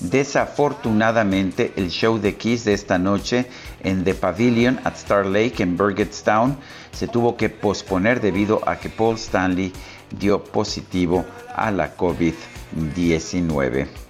Desafortunadamente, 0.00 1.74
el 1.76 1.90
show 1.90 2.18
de 2.18 2.36
Kiss 2.36 2.64
de 2.64 2.72
esta 2.72 2.98
noche 2.98 3.46
en 3.82 4.02
The 4.02 4.14
Pavilion 4.14 4.80
at 4.84 4.96
Star 4.96 5.26
Lake 5.26 5.62
en 5.62 5.76
Burgettstown 5.76 6.56
se 6.92 7.06
tuvo 7.06 7.36
que 7.36 7.50
posponer 7.50 8.22
debido 8.22 8.66
a 8.66 8.76
que 8.76 8.88
Paul 8.88 9.16
Stanley 9.16 9.74
dio 10.18 10.42
positivo 10.42 11.26
a 11.54 11.70
la 11.70 11.94
COVID-19. 11.96 14.09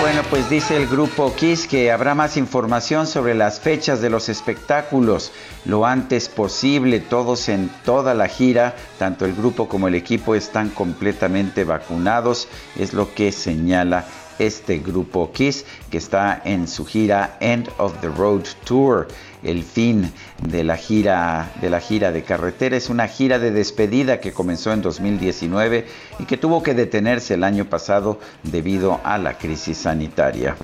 Bueno, 0.00 0.22
pues 0.30 0.50
dice 0.50 0.76
el 0.76 0.86
grupo 0.86 1.34
Kiss 1.34 1.66
que 1.66 1.90
habrá 1.90 2.14
más 2.14 2.36
información 2.36 3.06
sobre 3.06 3.34
las 3.34 3.60
fechas 3.60 4.00
de 4.00 4.10
los 4.10 4.28
espectáculos 4.28 5.32
lo 5.64 5.86
antes 5.86 6.28
posible. 6.28 7.00
Todos 7.00 7.48
en 7.48 7.70
toda 7.84 8.14
la 8.14 8.28
gira, 8.28 8.74
tanto 8.98 9.24
el 9.24 9.34
grupo 9.34 9.68
como 9.68 9.88
el 9.88 9.94
equipo 9.94 10.34
están 10.34 10.70
completamente 10.70 11.64
vacunados, 11.64 12.48
es 12.76 12.92
lo 12.92 13.14
que 13.14 13.32
señala 13.32 14.04
este 14.38 14.78
grupo 14.78 15.32
Kiss 15.32 15.64
que 15.90 15.98
está 15.98 16.40
en 16.44 16.68
su 16.68 16.84
gira 16.84 17.36
End 17.40 17.68
of 17.78 17.94
the 18.00 18.08
Road 18.08 18.44
Tour. 18.64 19.08
El 19.46 19.62
fin 19.62 20.12
de 20.42 20.64
la 20.64 20.76
gira 20.76 21.52
de 21.60 21.70
la 21.70 21.78
gira 21.78 22.10
de 22.10 22.24
carretera. 22.24 22.76
Es 22.76 22.90
una 22.90 23.06
gira 23.06 23.38
de 23.38 23.52
despedida 23.52 24.18
que 24.18 24.32
comenzó 24.32 24.72
en 24.72 24.82
2019 24.82 25.86
y 26.18 26.24
que 26.24 26.36
tuvo 26.36 26.64
que 26.64 26.74
detenerse 26.74 27.34
el 27.34 27.44
año 27.44 27.66
pasado 27.66 28.18
debido 28.42 29.00
a 29.04 29.18
la 29.18 29.38
crisis 29.38 29.78
sanitaria. 29.78 30.56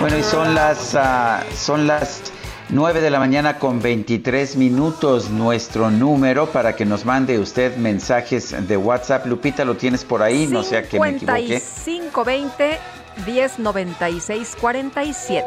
Bueno, 0.00 0.18
y 0.18 0.22
son 0.22 0.54
las, 0.54 0.94
uh, 0.94 1.56
son 1.56 1.86
las 1.86 2.31
9 2.72 3.02
de 3.02 3.10
la 3.10 3.18
mañana 3.18 3.58
con 3.58 3.82
23 3.82 4.56
minutos 4.56 5.28
nuestro 5.28 5.90
número 5.90 6.46
para 6.46 6.74
que 6.74 6.86
nos 6.86 7.04
mande 7.04 7.38
usted 7.38 7.76
mensajes 7.76 8.66
de 8.66 8.76
WhatsApp. 8.78 9.26
Lupita, 9.26 9.66
¿lo 9.66 9.76
tienes 9.76 10.06
por 10.06 10.22
ahí? 10.22 10.46
No 10.46 10.62
sea 10.62 10.82
que 10.82 10.98
me 10.98 11.10
equivoque. 11.10 11.60
5520 11.60 12.78
1096 13.26 14.56
47. 14.58 15.46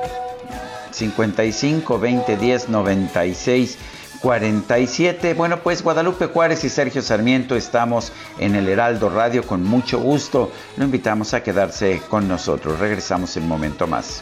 55 0.91 1.99
20 1.99 2.37
10 2.37 2.69
96 2.69 3.77
47. 4.21 5.33
Bueno, 5.33 5.61
pues 5.61 5.81
Guadalupe 5.81 6.27
Juárez 6.27 6.63
y 6.63 6.69
Sergio 6.69 7.01
Sarmiento 7.01 7.55
estamos 7.55 8.11
en 8.37 8.53
el 8.53 8.69
Heraldo 8.69 9.09
Radio 9.09 9.47
con 9.47 9.63
mucho 9.63 9.97
gusto. 9.99 10.51
Lo 10.77 10.85
invitamos 10.85 11.33
a 11.33 11.41
quedarse 11.41 12.03
con 12.07 12.27
nosotros. 12.27 12.77
Regresamos 12.77 13.35
en 13.35 13.43
un 13.43 13.49
momento 13.49 13.87
más. 13.87 14.21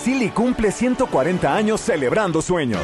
Silly 0.00 0.30
cumple 0.30 0.72
140 0.72 1.54
años 1.54 1.78
celebrando 1.82 2.40
sueños. 2.40 2.80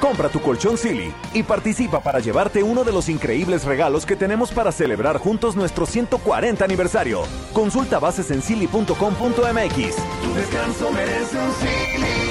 Compra 0.00 0.28
tu 0.28 0.40
colchón 0.40 0.78
Silly 0.78 1.12
y 1.34 1.42
participa 1.42 2.00
para 2.00 2.20
llevarte 2.20 2.62
uno 2.62 2.84
de 2.84 2.92
los 2.92 3.08
increíbles 3.08 3.64
regalos 3.64 4.06
que 4.06 4.14
tenemos 4.14 4.52
para 4.52 4.70
celebrar 4.70 5.18
juntos 5.18 5.56
nuestro 5.56 5.86
140 5.86 6.64
aniversario. 6.64 7.22
Consulta 7.52 7.98
bases 7.98 8.30
en 8.30 8.42
silly.com.mx. 8.42 8.94
Tu 8.94 10.34
descanso 10.34 10.92
merece 10.92 11.36
un 11.36 11.52
Silly. 11.52 12.30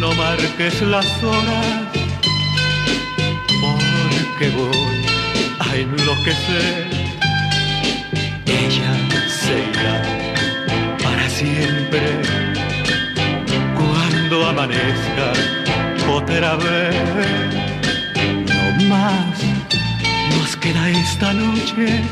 no 0.00 0.14
marques 0.14 0.82
porque 3.60 4.50
voy 4.56 5.06
a 5.58 5.76
enloquecer 5.76 6.97
ella 8.50 8.92
se 9.28 9.52
irá 9.70 10.02
para 11.02 11.28
siempre 11.28 12.00
cuando 13.76 14.46
amanezca 14.46 15.32
otra 16.10 16.56
vez. 16.56 16.94
No 18.46 18.88
más 18.88 19.38
nos 20.34 20.56
queda 20.56 20.88
esta 20.90 21.32
noche 21.32 22.02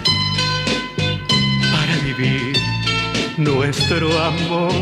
para 1.73 1.97
vivir 2.05 2.57
nuestro 3.39 4.07
amor. 4.23 4.73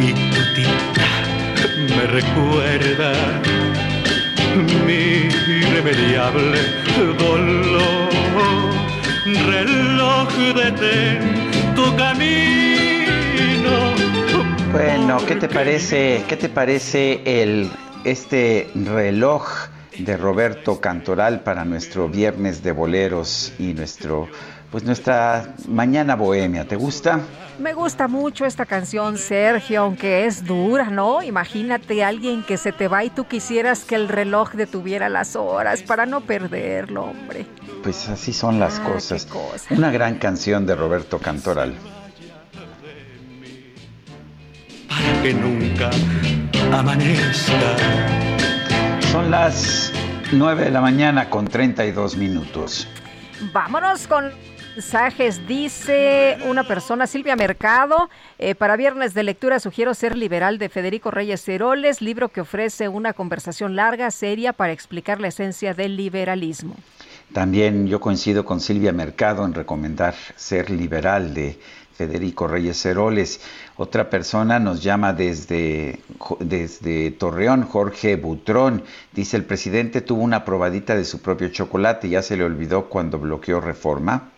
Y 0.00 0.12
tu 0.12 0.42
tinta 0.54 1.10
me 1.94 2.06
recuerda 2.06 3.12
mi 4.86 5.28
irremediable 5.48 6.60
dolor 7.18 8.83
reloj 9.24 10.28
detén 10.54 11.74
tu 11.74 11.96
camino. 11.96 13.72
Bueno, 14.70 15.18
¿qué 15.26 15.36
te 15.36 15.48
parece? 15.48 16.24
¿Qué 16.28 16.36
te 16.36 16.48
parece 16.48 17.22
el 17.24 17.70
este 18.04 18.70
reloj 18.74 19.46
de 19.98 20.16
Roberto 20.16 20.80
Cantoral 20.80 21.40
para 21.40 21.64
nuestro 21.64 22.08
viernes 22.08 22.62
de 22.62 22.72
boleros 22.72 23.52
y 23.58 23.72
nuestro 23.72 24.28
pues 24.74 24.82
nuestra 24.82 25.54
mañana 25.68 26.16
bohemia. 26.16 26.66
¿Te 26.66 26.74
gusta? 26.74 27.20
Me 27.60 27.74
gusta 27.74 28.08
mucho 28.08 28.44
esta 28.44 28.66
canción, 28.66 29.18
Sergio, 29.18 29.82
aunque 29.82 30.26
es 30.26 30.44
dura, 30.44 30.90
¿no? 30.90 31.22
Imagínate 31.22 32.02
alguien 32.02 32.42
que 32.42 32.56
se 32.56 32.72
te 32.72 32.88
va 32.88 33.04
y 33.04 33.10
tú 33.10 33.28
quisieras 33.28 33.84
que 33.84 33.94
el 33.94 34.08
reloj 34.08 34.54
detuviera 34.54 35.08
las 35.08 35.36
horas 35.36 35.82
para 35.82 36.06
no 36.06 36.22
perderlo, 36.22 37.04
hombre. 37.04 37.46
Pues 37.84 38.08
así 38.08 38.32
son 38.32 38.58
las 38.58 38.80
Ah, 38.80 38.84
cosas. 38.84 39.26
qué 39.26 39.32
cosa. 39.32 39.66
Una 39.74 39.92
gran 39.92 40.16
canción 40.18 40.66
de 40.66 40.74
Roberto 40.74 41.18
Cantoral. 41.18 41.74
que 45.22 45.32
nunca 45.32 45.88
amanezca. 46.72 47.76
Son 49.10 49.30
las 49.30 49.90
9 50.32 50.64
de 50.64 50.70
la 50.70 50.80
mañana 50.82 51.30
con 51.30 51.46
32 51.46 52.16
minutos. 52.16 52.86
Vámonos 53.52 54.06
con 54.06 54.30
mensajes. 54.74 55.46
Dice 55.46 56.36
una 56.46 56.64
persona, 56.64 57.06
Silvia 57.06 57.36
Mercado, 57.36 58.10
eh, 58.38 58.54
para 58.54 58.76
viernes 58.76 59.14
de 59.14 59.22
lectura 59.22 59.60
sugiero 59.60 59.94
Ser 59.94 60.14
Liberal 60.16 60.58
de 60.58 60.68
Federico 60.68 61.10
Reyes 61.10 61.48
Heroles, 61.48 62.02
libro 62.02 62.28
que 62.28 62.42
ofrece 62.42 62.88
una 62.88 63.12
conversación 63.14 63.76
larga, 63.76 64.10
seria, 64.10 64.52
para 64.52 64.72
explicar 64.72 65.20
la 65.22 65.28
esencia 65.28 65.72
del 65.74 65.96
liberalismo. 65.96 66.76
También 67.34 67.88
yo 67.88 67.98
coincido 67.98 68.44
con 68.44 68.60
Silvia 68.60 68.92
Mercado 68.92 69.44
en 69.44 69.54
recomendar 69.54 70.14
Ser 70.36 70.70
Liberal 70.70 71.34
de 71.34 71.58
Federico 71.92 72.46
Reyes 72.46 72.86
Heroles. 72.86 73.40
Otra 73.76 74.08
persona 74.08 74.60
nos 74.60 74.84
llama 74.84 75.12
desde, 75.12 75.98
desde 76.38 77.10
Torreón, 77.10 77.64
Jorge 77.64 78.14
Butrón. 78.14 78.84
Dice, 79.10 79.36
el 79.36 79.44
presidente 79.44 80.00
tuvo 80.00 80.22
una 80.22 80.44
probadita 80.44 80.94
de 80.94 81.04
su 81.04 81.22
propio 81.22 81.48
chocolate 81.48 82.06
y 82.06 82.10
ya 82.10 82.22
se 82.22 82.36
le 82.36 82.44
olvidó 82.44 82.84
cuando 82.84 83.18
bloqueó 83.18 83.60
reforma. 83.60 84.30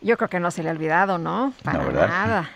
Yo 0.00 0.16
creo 0.16 0.28
que 0.28 0.40
no 0.40 0.50
se 0.50 0.64
le 0.64 0.70
ha 0.70 0.72
olvidado, 0.72 1.18
¿no? 1.18 1.52
Para 1.62 1.88
nada. 1.92 2.50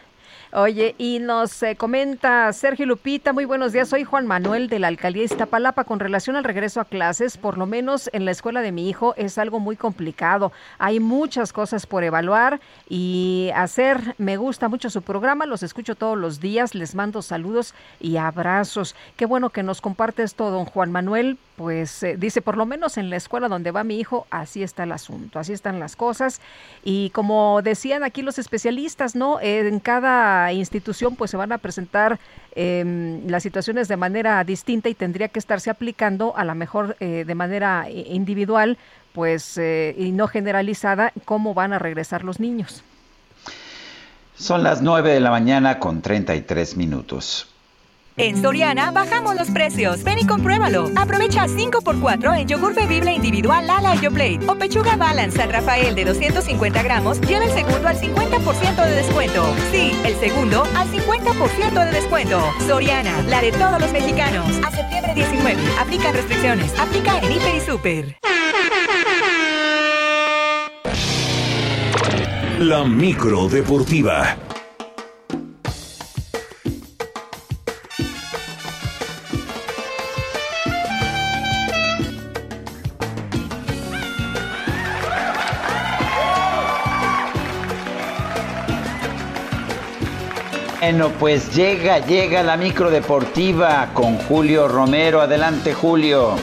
Oye, 0.56 0.94
y 0.98 1.18
nos 1.18 1.60
eh, 1.64 1.74
comenta 1.74 2.52
Sergio 2.52 2.86
Lupita, 2.86 3.32
muy 3.32 3.44
buenos 3.44 3.72
días, 3.72 3.88
soy 3.88 4.04
Juan 4.04 4.24
Manuel 4.24 4.68
de 4.68 4.78
la 4.78 4.86
Alcaldía 4.86 5.24
Iztapalapa. 5.24 5.82
Con 5.82 5.98
relación 5.98 6.36
al 6.36 6.44
regreso 6.44 6.80
a 6.80 6.84
clases, 6.84 7.36
por 7.36 7.58
lo 7.58 7.66
menos 7.66 8.08
en 8.12 8.24
la 8.24 8.30
escuela 8.30 8.62
de 8.62 8.70
mi 8.70 8.88
hijo 8.88 9.14
es 9.16 9.36
algo 9.36 9.58
muy 9.58 9.74
complicado. 9.74 10.52
Hay 10.78 11.00
muchas 11.00 11.52
cosas 11.52 11.86
por 11.86 12.04
evaluar 12.04 12.60
y 12.88 13.50
hacer. 13.56 14.14
Me 14.18 14.36
gusta 14.36 14.68
mucho 14.68 14.90
su 14.90 15.02
programa, 15.02 15.44
los 15.44 15.64
escucho 15.64 15.96
todos 15.96 16.16
los 16.16 16.38
días, 16.38 16.76
les 16.76 16.94
mando 16.94 17.20
saludos 17.20 17.74
y 17.98 18.16
abrazos. 18.16 18.94
Qué 19.16 19.26
bueno 19.26 19.50
que 19.50 19.64
nos 19.64 19.80
comparte 19.80 20.22
esto, 20.22 20.52
don 20.52 20.66
Juan 20.66 20.92
Manuel. 20.92 21.36
Pues 21.56 22.02
eh, 22.02 22.16
dice, 22.16 22.42
por 22.42 22.56
lo 22.56 22.66
menos 22.66 22.96
en 22.96 23.10
la 23.10 23.16
escuela 23.16 23.48
donde 23.48 23.70
va 23.70 23.84
mi 23.84 23.98
hijo, 23.98 24.26
así 24.30 24.62
está 24.64 24.82
el 24.84 24.92
asunto, 24.92 25.38
así 25.38 25.52
están 25.52 25.78
las 25.80 25.94
cosas. 25.96 26.40
Y 26.84 27.10
como 27.10 27.60
decían 27.62 28.04
aquí 28.04 28.22
los 28.22 28.38
especialistas, 28.38 29.16
¿no? 29.16 29.40
En 29.40 29.78
cada 29.78 30.43
institución 30.52 31.16
pues 31.16 31.30
se 31.30 31.36
van 31.36 31.52
a 31.52 31.58
presentar 31.58 32.18
eh, 32.54 33.20
las 33.26 33.42
situaciones 33.42 33.88
de 33.88 33.96
manera 33.96 34.42
distinta 34.44 34.88
y 34.88 34.94
tendría 34.94 35.28
que 35.28 35.38
estarse 35.38 35.70
aplicando 35.70 36.36
a 36.36 36.44
lo 36.44 36.54
mejor 36.54 36.96
eh, 37.00 37.24
de 37.26 37.34
manera 37.34 37.88
i- 37.90 38.06
individual 38.14 38.76
pues 39.12 39.56
eh, 39.58 39.94
y 39.96 40.10
no 40.12 40.26
generalizada 40.28 41.12
cómo 41.24 41.54
van 41.54 41.72
a 41.72 41.78
regresar 41.78 42.24
los 42.24 42.40
niños. 42.40 42.82
Son 44.36 44.62
las 44.64 44.82
9 44.82 45.12
de 45.12 45.20
la 45.20 45.30
mañana 45.30 45.78
con 45.78 46.02
33 46.02 46.76
minutos. 46.76 47.53
En 48.16 48.40
Soriana 48.40 48.92
bajamos 48.92 49.34
los 49.34 49.50
precios. 49.50 50.04
Ven 50.04 50.20
y 50.20 50.26
compruébalo. 50.26 50.88
Aprovecha 50.94 51.46
5x4 51.46 52.38
en 52.38 52.46
yogur 52.46 52.72
bebible 52.72 53.12
individual 53.12 53.66
Lala 53.66 53.96
Yoplait 53.96 54.40
o 54.48 54.54
pechuga 54.54 54.96
Balance 54.96 55.36
San 55.36 55.50
Rafael 55.50 55.96
de 55.96 56.04
250 56.04 56.82
gramos. 56.84 57.20
Lleva 57.22 57.44
el 57.44 57.50
segundo 57.50 57.88
al 57.88 58.00
50% 58.00 58.86
de 58.86 58.94
descuento. 58.94 59.44
Sí, 59.72 59.92
el 60.04 60.14
segundo 60.14 60.62
al 60.76 60.88
50% 60.92 61.84
de 61.86 61.90
descuento. 61.90 62.40
Soriana, 62.68 63.20
la 63.22 63.40
de 63.40 63.50
todos 63.50 63.80
los 63.80 63.90
mexicanos. 63.90 64.46
A 64.64 64.70
septiembre 64.70 65.12
19. 65.14 65.60
Aplican 65.80 66.14
restricciones. 66.14 66.72
Aplica 66.78 67.18
en 67.18 67.32
Hiper 67.32 67.56
y 67.56 67.60
Super. 67.60 68.16
La 72.60 72.84
micro 72.84 73.48
deportiva. 73.48 74.36
Bueno, 90.84 91.12
pues 91.18 91.56
llega, 91.56 91.98
llega 92.00 92.42
la 92.42 92.58
micro 92.58 92.90
deportiva 92.90 93.88
con 93.94 94.18
Julio 94.18 94.68
Romero. 94.68 95.22
Adelante, 95.22 95.72
Julio. 95.72 96.36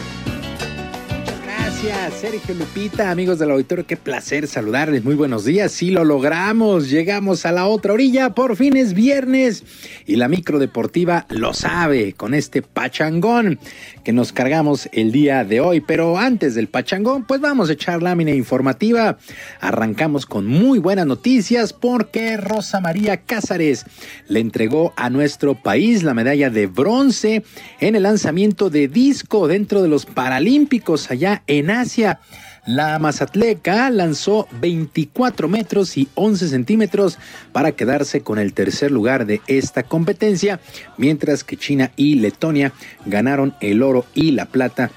Gracias, 1.83 2.21
Sergio 2.21 2.53
Lupita, 2.53 3.09
amigos 3.09 3.39
del 3.39 3.49
auditorio, 3.49 3.87
qué 3.87 3.97
placer 3.97 4.47
saludarles. 4.47 5.03
Muy 5.03 5.15
buenos 5.15 5.45
días. 5.45 5.71
Sí 5.71 5.89
lo 5.89 6.03
logramos, 6.03 6.91
llegamos 6.91 7.43
a 7.47 7.51
la 7.51 7.65
otra 7.65 7.93
orilla. 7.93 8.35
Por 8.35 8.55
fin 8.55 8.77
es 8.77 8.93
viernes 8.93 9.63
y 10.05 10.17
la 10.17 10.27
micro 10.27 10.59
deportiva 10.59 11.25
lo 11.29 11.55
sabe 11.55 12.13
con 12.13 12.35
este 12.35 12.61
pachangón 12.61 13.57
que 14.03 14.13
nos 14.13 14.31
cargamos 14.31 14.89
el 14.91 15.11
día 15.11 15.43
de 15.43 15.59
hoy. 15.59 15.81
Pero 15.81 16.19
antes 16.19 16.53
del 16.53 16.67
pachangón, 16.67 17.25
pues 17.25 17.41
vamos 17.41 17.69
a 17.69 17.73
echar 17.73 18.03
lámina 18.03 18.29
informativa. 18.29 19.17
Arrancamos 19.59 20.27
con 20.27 20.45
muy 20.45 20.77
buenas 20.77 21.07
noticias 21.07 21.73
porque 21.73 22.37
Rosa 22.37 22.79
María 22.79 23.17
Cázares 23.21 23.85
le 24.27 24.39
entregó 24.39 24.93
a 24.97 25.09
nuestro 25.09 25.55
país 25.55 26.03
la 26.03 26.13
medalla 26.13 26.51
de 26.51 26.67
bronce 26.67 27.43
en 27.79 27.95
el 27.95 28.03
lanzamiento 28.03 28.69
de 28.69 28.87
disco 28.87 29.47
dentro 29.47 29.81
de 29.81 29.87
los 29.87 30.05
Paralímpicos 30.05 31.09
allá 31.09 31.41
en 31.47 31.70
Asia. 31.71 32.19
La 32.67 32.99
mazatleca 32.99 33.89
lanzó 33.89 34.47
24 34.59 35.47
metros 35.47 35.97
y 35.97 36.07
11 36.13 36.47
centímetros 36.47 37.17
para 37.51 37.71
quedarse 37.71 38.21
con 38.21 38.37
el 38.37 38.53
tercer 38.53 38.91
lugar 38.91 39.25
de 39.25 39.41
esta 39.47 39.81
competencia, 39.81 40.59
mientras 40.97 41.43
que 41.43 41.57
China 41.57 41.91
y 41.95 42.15
Letonia 42.15 42.71
ganaron 43.05 43.55
el 43.61 43.81
oro 43.81 44.05
y 44.13 44.31
la 44.31 44.45
plata 44.45 44.91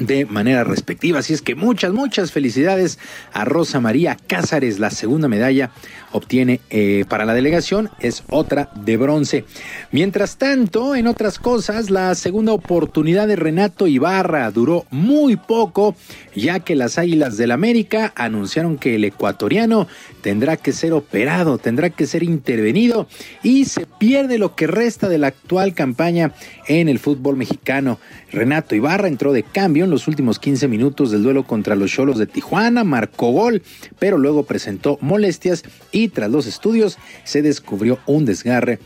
de 0.00 0.26
manera 0.26 0.64
respectiva. 0.64 1.20
Así 1.20 1.32
es 1.32 1.42
que 1.42 1.54
muchas, 1.54 1.92
muchas 1.92 2.32
felicidades 2.32 2.98
a 3.32 3.44
Rosa 3.44 3.80
María 3.80 4.16
Cázares. 4.26 4.78
La 4.78 4.90
segunda 4.90 5.28
medalla 5.28 5.70
obtiene 6.12 6.60
eh, 6.70 7.04
para 7.08 7.24
la 7.24 7.34
delegación 7.34 7.90
es 8.00 8.24
otra 8.28 8.70
de 8.74 8.96
bronce. 8.96 9.44
Mientras 9.92 10.38
tanto, 10.38 10.96
en 10.96 11.06
otras 11.06 11.38
cosas, 11.38 11.90
la 11.90 12.14
segunda 12.14 12.52
oportunidad 12.52 13.28
de 13.28 13.36
Renato 13.36 13.86
Ibarra 13.86 14.50
duró 14.50 14.86
muy 14.90 15.36
poco, 15.36 15.94
ya 16.34 16.60
que 16.60 16.74
las 16.74 16.98
Águilas 16.98 17.36
del 17.36 17.52
América 17.52 18.12
anunciaron 18.16 18.78
que 18.78 18.96
el 18.96 19.04
ecuatoriano 19.04 19.86
tendrá 20.22 20.56
que 20.56 20.72
ser 20.72 20.92
operado, 20.92 21.58
tendrá 21.58 21.90
que 21.90 22.06
ser 22.06 22.22
intervenido 22.22 23.06
y 23.42 23.66
se 23.66 23.86
pierde 23.86 24.38
lo 24.38 24.54
que 24.54 24.66
resta 24.66 25.08
de 25.08 25.18
la 25.18 25.28
actual 25.28 25.74
campaña 25.74 26.32
en 26.66 26.88
el 26.88 26.98
fútbol 26.98 27.36
mexicano. 27.36 27.98
Renato 28.32 28.74
Ibarra 28.74 29.08
entró 29.08 29.32
de 29.32 29.42
cambio 29.42 29.84
en 29.84 29.90
los 29.90 30.08
últimos 30.08 30.38
15 30.38 30.68
minutos 30.68 31.10
del 31.10 31.22
duelo 31.22 31.44
contra 31.44 31.74
los 31.74 31.90
Cholos 31.90 32.18
de 32.18 32.26
Tijuana, 32.26 32.84
marcó 32.84 33.30
gol, 33.30 33.62
pero 33.98 34.18
luego 34.18 34.44
presentó 34.44 34.98
molestias 35.00 35.64
y 35.92 36.08
tras 36.08 36.30
los 36.30 36.46
estudios 36.46 36.98
se 37.24 37.42
descubrió 37.42 37.98
un 38.06 38.24
desgarre 38.24 38.78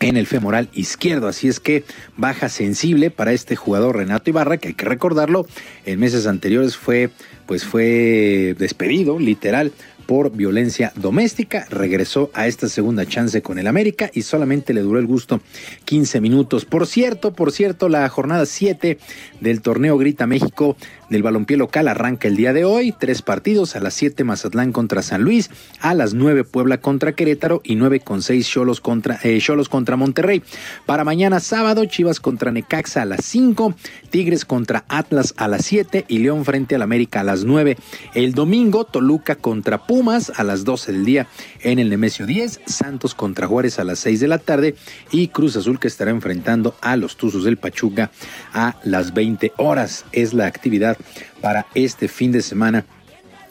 en 0.00 0.16
el 0.16 0.26
femoral 0.26 0.68
izquierdo. 0.72 1.28
Así 1.28 1.48
es 1.48 1.60
que 1.60 1.84
baja 2.16 2.48
sensible 2.48 3.10
para 3.10 3.32
este 3.32 3.54
jugador 3.54 3.96
Renato 3.96 4.30
Ibarra, 4.30 4.56
que 4.56 4.68
hay 4.68 4.74
que 4.74 4.86
recordarlo, 4.86 5.46
en 5.84 6.00
meses 6.00 6.26
anteriores 6.26 6.76
fue, 6.76 7.10
pues 7.46 7.64
fue 7.64 8.56
despedido, 8.58 9.18
literal, 9.18 9.72
por 10.10 10.32
violencia 10.32 10.92
doméstica. 10.96 11.68
Regresó 11.70 12.32
a 12.34 12.48
esta 12.48 12.68
segunda 12.68 13.06
chance 13.06 13.42
con 13.42 13.60
el 13.60 13.68
América 13.68 14.10
y 14.12 14.22
solamente 14.22 14.74
le 14.74 14.80
duró 14.80 14.98
el 14.98 15.06
gusto 15.06 15.40
15 15.84 16.20
minutos. 16.20 16.64
Por 16.64 16.88
cierto, 16.88 17.32
por 17.32 17.52
cierto, 17.52 17.88
la 17.88 18.08
jornada 18.08 18.44
7 18.44 18.98
del 19.40 19.62
torneo 19.62 19.96
Grita 19.98 20.26
México 20.26 20.76
del 21.10 21.22
balompié 21.22 21.56
local 21.56 21.88
arranca 21.88 22.28
el 22.28 22.36
día 22.36 22.52
de 22.52 22.64
hoy. 22.64 22.94
Tres 22.98 23.20
partidos, 23.20 23.76
a 23.76 23.80
las 23.80 23.94
7 23.94 24.24
Mazatlán 24.24 24.72
contra 24.72 25.02
San 25.02 25.22
Luis, 25.22 25.50
a 25.80 25.92
las 25.92 26.14
9 26.14 26.44
Puebla 26.44 26.80
contra 26.80 27.12
Querétaro 27.12 27.60
y 27.64 27.74
9 27.74 28.00
con 28.00 28.22
6 28.22 28.48
Cholos 28.48 28.80
contra, 28.80 29.18
eh, 29.22 29.40
contra 29.68 29.96
Monterrey. 29.96 30.42
Para 30.86 31.04
mañana 31.04 31.40
sábado, 31.40 31.84
Chivas 31.84 32.20
contra 32.20 32.52
Necaxa 32.52 33.02
a 33.02 33.04
las 33.04 33.24
5, 33.24 33.74
Tigres 34.10 34.44
contra 34.44 34.84
Atlas 34.88 35.34
a 35.36 35.48
las 35.48 35.66
7 35.66 36.04
y 36.08 36.20
León 36.20 36.44
frente 36.44 36.76
al 36.76 36.82
América 36.82 37.20
a 37.20 37.24
las 37.24 37.44
9. 37.44 37.76
El 38.14 38.32
domingo, 38.32 38.84
Toluca 38.84 39.34
contra 39.34 39.86
Pumas 39.86 40.32
a 40.36 40.44
las 40.44 40.64
12 40.64 40.92
del 40.92 41.04
día 41.04 41.26
en 41.62 41.80
el 41.80 41.90
Nemesio 41.90 42.26
10, 42.26 42.60
Santos 42.66 43.14
contra 43.14 43.48
Juárez 43.48 43.78
a 43.80 43.84
las 43.84 43.98
6 43.98 44.20
de 44.20 44.28
la 44.28 44.38
tarde 44.38 44.76
y 45.10 45.28
Cruz 45.28 45.56
Azul 45.56 45.80
que 45.80 45.88
estará 45.88 46.12
enfrentando 46.12 46.76
a 46.80 46.96
los 46.96 47.16
Tuzos 47.16 47.44
del 47.44 47.56
Pachuca 47.56 48.12
a 48.52 48.76
las 48.84 49.12
20 49.12 49.52
horas. 49.56 50.04
Es 50.12 50.32
la 50.34 50.46
actividad 50.46 50.96
para 51.40 51.66
este 51.74 52.08
fin 52.08 52.32
de 52.32 52.42
semana 52.42 52.84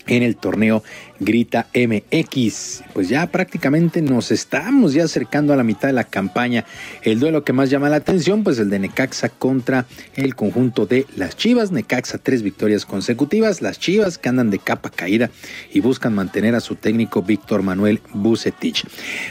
en 0.07 0.23
el 0.23 0.35
torneo 0.35 0.83
Grita 1.19 1.67
MX. 1.73 2.83
Pues 2.93 3.09
ya 3.09 3.27
prácticamente 3.27 4.01
nos 4.01 4.31
estamos 4.31 4.93
ya 4.93 5.03
acercando 5.03 5.53
a 5.53 5.57
la 5.57 5.63
mitad 5.63 5.89
de 5.89 5.93
la 5.93 6.05
campaña. 6.05 6.65
El 7.03 7.19
duelo 7.19 7.43
que 7.43 7.53
más 7.53 7.69
llama 7.69 7.89
la 7.89 7.97
atención, 7.97 8.43
pues 8.43 8.57
el 8.59 8.69
de 8.69 8.79
Necaxa 8.79 9.29
contra 9.29 9.85
el 10.15 10.35
conjunto 10.35 10.85
de 10.85 11.05
las 11.15 11.35
Chivas. 11.35 11.71
Necaxa 11.71 12.17
tres 12.17 12.41
victorias 12.41 12.85
consecutivas. 12.85 13.61
Las 13.61 13.79
Chivas 13.79 14.17
que 14.17 14.29
andan 14.29 14.49
de 14.49 14.59
capa 14.59 14.89
caída 14.89 15.29
y 15.73 15.81
buscan 15.81 16.15
mantener 16.15 16.55
a 16.55 16.61
su 16.61 16.75
técnico 16.75 17.21
Víctor 17.21 17.63
Manuel 17.63 18.01
Bucetich. 18.13 18.85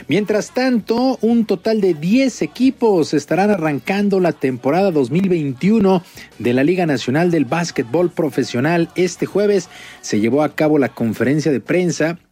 Mientras 0.07 0.53
tanto, 0.53 1.17
un 1.21 1.45
total 1.45 1.81
de 1.81 1.95
10 1.95 2.43
equipos 2.43 3.13
estarán 3.13 3.49
arrancando 3.49 4.19
la 4.19 4.33
temporada 4.33 4.91
2021 4.91 6.03
de 6.37 6.53
la 6.53 6.63
Liga 6.63 6.85
Nacional 6.85 7.31
del 7.31 7.45
Básquetbol 7.45 8.11
Profesional. 8.11 8.89
Este 8.95 9.25
jueves 9.25 9.69
se 10.01 10.19
llevó 10.19 10.43
a 10.43 10.55
cabo 10.55 10.77
la 10.77 10.89
conferencia 10.89 11.51
de 11.51 11.59
prensa 11.59 11.78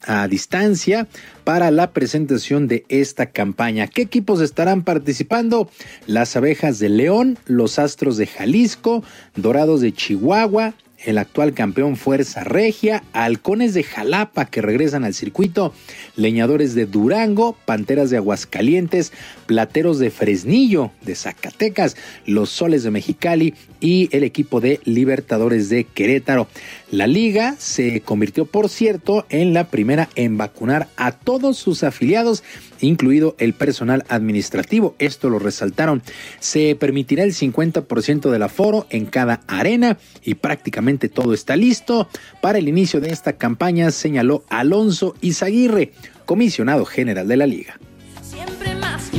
a 0.06 0.28
distancia 0.28 1.08
para 1.46 1.72
la 1.72 1.92
presentación 1.92 2.68
de 2.68 2.86
esta 2.90 3.28
campaña. 3.28 3.88
¿Qué 3.88 4.02
equipos 4.02 4.42
estarán 4.42 4.84
participando? 4.84 5.70
Las 6.06 6.36
abejas 6.36 6.80
de 6.80 6.90
León, 6.90 7.38
los 7.46 7.80
Astros 7.80 8.18
de 8.18 8.28
Jalisco, 8.28 9.04
Dorados 9.36 9.80
de 9.80 9.94
Chihuahua, 9.94 10.74
el 11.06 11.18
actual 11.18 11.54
campeón 11.54 11.96
Fuerza 11.96 12.44
Regia, 12.44 13.04
Halcones 13.14 13.74
de 13.74 13.84
Jalapa 13.84 14.46
que 14.46 14.62
regresan 14.62 15.04
al 15.04 15.14
circuito, 15.14 15.74
Leñadores 16.16 16.74
de 16.74 16.86
Durango, 16.86 17.56
Panteras 17.66 18.10
de 18.10 18.18
Aguascalientes, 18.18 19.14
Plateros 19.46 20.00
de 20.00 20.10
Fresnillo 20.10 20.92
de 21.04 21.16
Zacatecas, 21.16 21.96
los 22.26 22.50
Soles 22.50 22.84
de 22.84 22.92
Mexicali 22.92 23.54
y 23.80 24.10
el 24.16 24.24
equipo 24.24 24.60
de 24.60 24.80
Libertadores 24.86 25.70
de 25.70 25.84
Querétaro. 25.84 26.48
La 26.90 27.06
liga 27.06 27.56
se 27.60 28.00
convirtió, 28.00 28.46
por 28.46 28.70
cierto, 28.70 29.26
en 29.30 29.54
la 29.54 29.70
primera 29.70 30.08
en 30.16 30.38
vacunar 30.38 30.88
a 30.96 31.12
todos 31.12 31.58
sus 31.58 31.84
afiliados, 31.84 32.46
incluido 32.80 33.36
el 33.40 33.54
personal 33.54 34.06
administrativo. 34.08 34.96
Esto 34.98 35.30
lo 35.30 35.38
resaltaron. 35.38 36.02
Se 36.40 36.76
permitirá 36.76 37.24
el 37.24 37.34
50% 37.34 38.30
del 38.30 38.42
aforo 38.42 38.88
en 38.90 39.06
cada 39.06 39.42
arena 39.48 39.98
y 40.24 40.36
prácticamente 40.36 41.10
todo 41.10 41.34
está 41.34 41.58
listo 41.58 42.08
para 42.42 42.58
el 42.58 42.70
inicio 42.70 43.02
de 43.02 43.10
esta 43.10 43.34
campaña, 43.34 43.92
señaló 43.92 44.46
Alonso 44.48 45.14
Izaguirre, 45.20 45.92
comisionado 46.26 46.86
general 46.86 47.28
de 47.28 47.36
la 47.36 47.48
liga. 47.48 47.78
Siempre 48.24 48.74
más 48.76 49.12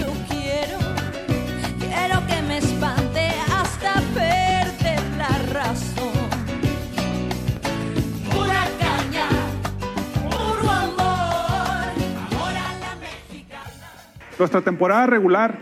Nuestra 14.39 14.61
temporada 14.61 15.07
regular 15.07 15.59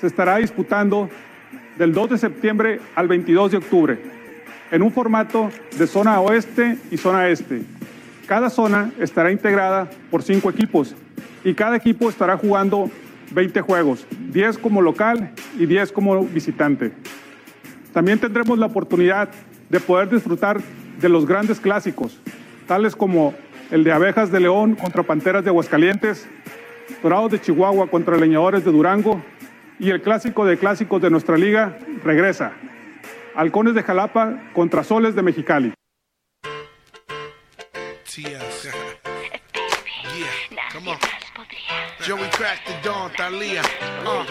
se 0.00 0.06
estará 0.06 0.36
disputando 0.36 1.08
del 1.78 1.92
2 1.92 2.10
de 2.10 2.18
septiembre 2.18 2.80
al 2.94 3.08
22 3.08 3.52
de 3.52 3.56
octubre 3.56 3.98
en 4.70 4.82
un 4.82 4.92
formato 4.92 5.50
de 5.78 5.86
zona 5.86 6.20
oeste 6.20 6.76
y 6.90 6.96
zona 6.96 7.28
este. 7.28 7.62
Cada 8.26 8.50
zona 8.50 8.90
estará 8.98 9.30
integrada 9.30 9.88
por 10.10 10.22
cinco 10.22 10.50
equipos 10.50 10.94
y 11.44 11.54
cada 11.54 11.76
equipo 11.76 12.08
estará 12.08 12.36
jugando 12.36 12.90
20 13.32 13.60
juegos, 13.62 14.06
10 14.32 14.58
como 14.58 14.82
local 14.82 15.30
y 15.58 15.66
10 15.66 15.92
como 15.92 16.24
visitante. 16.24 16.92
También 17.92 18.18
tendremos 18.18 18.58
la 18.58 18.66
oportunidad 18.66 19.30
de 19.70 19.80
poder 19.80 20.10
disfrutar 20.10 20.60
de 21.00 21.08
los 21.08 21.26
grandes 21.26 21.60
clásicos, 21.60 22.18
tales 22.66 22.96
como 22.96 23.34
el 23.70 23.82
de 23.82 23.92
Abejas 23.92 24.30
de 24.30 24.40
León 24.40 24.74
contra 24.74 25.02
Panteras 25.02 25.44
de 25.44 25.50
Aguascalientes, 25.50 26.28
Dorados 27.02 27.30
de 27.32 27.40
Chihuahua 27.40 27.88
contra 27.88 28.16
Leñadores 28.16 28.64
de 28.64 28.72
Durango 28.72 29.22
y 29.78 29.90
el 29.90 30.02
clásico 30.02 30.44
de 30.44 30.58
clásicos 30.58 31.00
de 31.02 31.10
nuestra 31.10 31.36
liga 31.36 31.78
regresa. 32.02 32.52
Halcones 33.34 33.74
de 33.74 33.82
Jalapa 33.82 34.50
contra 34.52 34.84
Soles 34.84 35.14
de 35.14 35.22
Mexicali. 35.22 35.74
Joey 42.06 42.28
the. 42.30 43.62
Uh. 44.04 44.24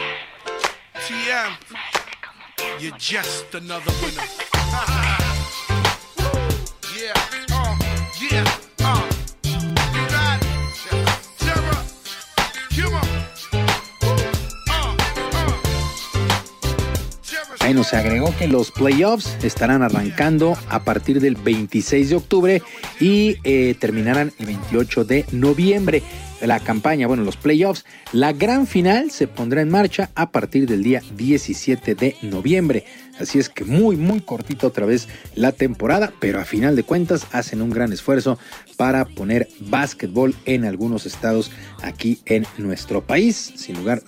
Just 2.99 3.55
another 3.55 3.91
winner. 4.01 4.21
yeah, 6.95 7.42
Bueno, 17.63 17.85
se 17.85 17.95
agregó 17.95 18.35
que 18.37 18.49
los 18.49 18.71
playoffs 18.71 19.37
estarán 19.41 19.83
arrancando 19.83 20.57
a 20.67 20.83
partir 20.83 21.21
del 21.21 21.35
26 21.35 22.09
de 22.09 22.15
octubre 22.17 22.61
y 22.99 23.37
eh, 23.45 23.73
terminarán 23.79 24.33
el 24.37 24.47
28 24.47 25.05
de 25.05 25.25
noviembre. 25.31 26.03
La 26.41 26.59
campaña, 26.59 27.07
bueno, 27.07 27.23
los 27.23 27.37
playoffs, 27.37 27.85
la 28.11 28.33
gran 28.33 28.67
final 28.67 29.11
se 29.11 29.27
pondrá 29.27 29.61
en 29.61 29.69
marcha 29.69 30.09
a 30.13 30.29
partir 30.29 30.67
del 30.67 30.83
día 30.83 31.01
17 31.15 31.95
de 31.95 32.17
noviembre. 32.21 32.83
Así 33.17 33.39
es 33.39 33.47
que 33.47 33.63
muy, 33.63 33.95
muy 33.95 34.19
cortita 34.19 34.67
otra 34.67 34.85
vez 34.85 35.07
la 35.33 35.53
temporada, 35.53 36.11
pero 36.19 36.41
a 36.41 36.45
final 36.45 36.75
de 36.75 36.83
cuentas 36.83 37.27
hacen 37.31 37.61
un 37.61 37.69
gran 37.69 37.93
esfuerzo 37.93 38.37
para 38.75 39.05
poner 39.05 39.47
básquetbol 39.59 40.35
en 40.45 40.65
algunos 40.65 41.05
estados 41.05 41.51
aquí 41.81 42.19
en 42.25 42.45
nuestro 42.57 43.01
país. 43.01 43.53
Sin 43.55 43.77
lugar, 43.77 44.01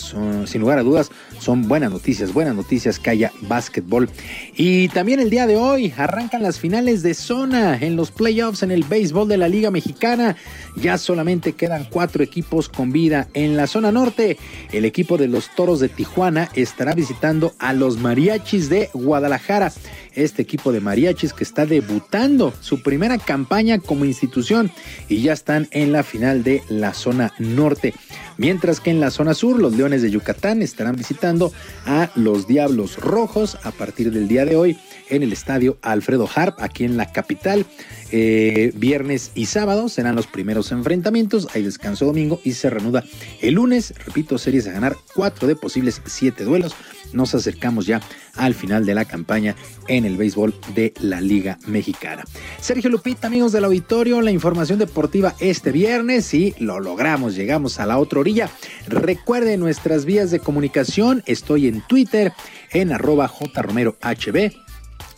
sin 0.45 0.61
lugar 0.61 0.79
a 0.79 0.83
dudas, 0.83 1.11
son 1.39 1.67
buenas 1.67 1.91
noticias, 1.91 2.33
buenas 2.33 2.55
noticias 2.55 2.99
que 2.99 3.09
haya 3.09 3.31
básquetbol. 3.41 4.09
Y 4.55 4.89
también 4.89 5.19
el 5.19 5.29
día 5.29 5.47
de 5.47 5.57
hoy 5.57 5.93
arrancan 5.97 6.43
las 6.43 6.59
finales 6.59 7.03
de 7.03 7.13
zona 7.13 7.77
en 7.77 7.95
los 7.95 8.11
playoffs 8.11 8.63
en 8.63 8.71
el 8.71 8.83
béisbol 8.83 9.27
de 9.27 9.37
la 9.37 9.47
Liga 9.47 9.71
Mexicana. 9.71 10.35
Ya 10.75 10.97
solamente 10.97 11.53
quedan 11.53 11.87
cuatro 11.89 12.23
equipos 12.23 12.69
con 12.69 12.91
vida 12.91 13.27
en 13.33 13.57
la 13.57 13.67
zona 13.67 13.91
norte. 13.91 14.37
El 14.71 14.85
equipo 14.85 15.17
de 15.17 15.27
los 15.27 15.53
Toros 15.55 15.79
de 15.79 15.89
Tijuana 15.89 16.49
estará 16.53 16.93
visitando 16.93 17.53
a 17.59 17.73
los 17.73 17.97
Mariachis 17.97 18.69
de 18.69 18.89
Guadalajara. 18.93 19.71
Este 20.15 20.41
equipo 20.41 20.71
de 20.71 20.79
mariachis 20.79 21.33
que 21.33 21.43
está 21.43 21.65
debutando 21.65 22.53
su 22.61 22.81
primera 22.81 23.17
campaña 23.17 23.79
como 23.79 24.05
institución 24.05 24.71
y 25.09 25.21
ya 25.21 25.33
están 25.33 25.67
en 25.71 25.91
la 25.91 26.03
final 26.03 26.43
de 26.43 26.63
la 26.69 26.93
zona 26.93 27.33
norte. 27.37 27.93
Mientras 28.37 28.79
que 28.79 28.91
en 28.91 28.99
la 28.99 29.11
zona 29.11 29.33
sur, 29.33 29.59
los 29.59 29.75
Leones 29.75 30.01
de 30.01 30.11
Yucatán 30.11 30.61
estarán 30.61 30.95
visitando 30.95 31.51
a 31.85 32.09
los 32.15 32.47
Diablos 32.47 32.97
Rojos 32.97 33.57
a 33.63 33.71
partir 33.71 34.11
del 34.11 34.27
día 34.27 34.45
de 34.45 34.55
hoy 34.55 34.77
en 35.09 35.23
el 35.23 35.33
estadio 35.33 35.77
Alfredo 35.81 36.29
Harp, 36.33 36.61
aquí 36.61 36.83
en 36.83 36.97
la 36.97 37.11
capital. 37.11 37.65
Eh, 38.11 38.71
viernes 38.75 39.31
y 39.35 39.47
sábado 39.47 39.89
serán 39.89 40.15
los 40.15 40.27
primeros 40.27 40.71
enfrentamientos. 40.71 41.47
Hay 41.53 41.63
descanso 41.63 42.05
domingo 42.05 42.39
y 42.43 42.53
se 42.53 42.69
reanuda 42.69 43.03
el 43.41 43.55
lunes. 43.55 43.93
Repito, 44.05 44.37
series 44.37 44.67
a 44.67 44.71
ganar 44.71 44.95
cuatro 45.13 45.47
de 45.47 45.55
posibles 45.55 46.01
siete 46.05 46.43
duelos. 46.43 46.75
Nos 47.13 47.33
acercamos 47.33 47.85
ya 47.85 48.01
al 48.35 48.53
final 48.53 48.85
de 48.85 48.93
la 48.93 49.05
campaña 49.05 49.55
en 49.87 50.05
el 50.05 50.17
béisbol 50.17 50.53
de 50.73 50.93
la 50.99 51.21
Liga 51.21 51.57
Mexicana. 51.65 52.23
Sergio 52.59 52.89
Lupita, 52.89 53.27
amigos 53.27 53.51
del 53.53 53.65
auditorio, 53.65 54.21
la 54.21 54.31
información 54.31 54.79
deportiva 54.79 55.35
este 55.39 55.71
viernes 55.71 56.33
y 56.33 56.53
lo 56.59 56.79
logramos, 56.79 57.35
llegamos 57.35 57.79
a 57.79 57.85
la 57.85 57.97
otra 57.97 58.19
orilla. 58.19 58.49
Recuerden 58.87 59.61
nuestras 59.61 60.05
vías 60.05 60.31
de 60.31 60.39
comunicación, 60.39 61.23
estoy 61.25 61.67
en 61.67 61.81
Twitter 61.81 62.33
en 62.71 62.91
arroba 62.91 63.27
jromerohb 63.27 64.64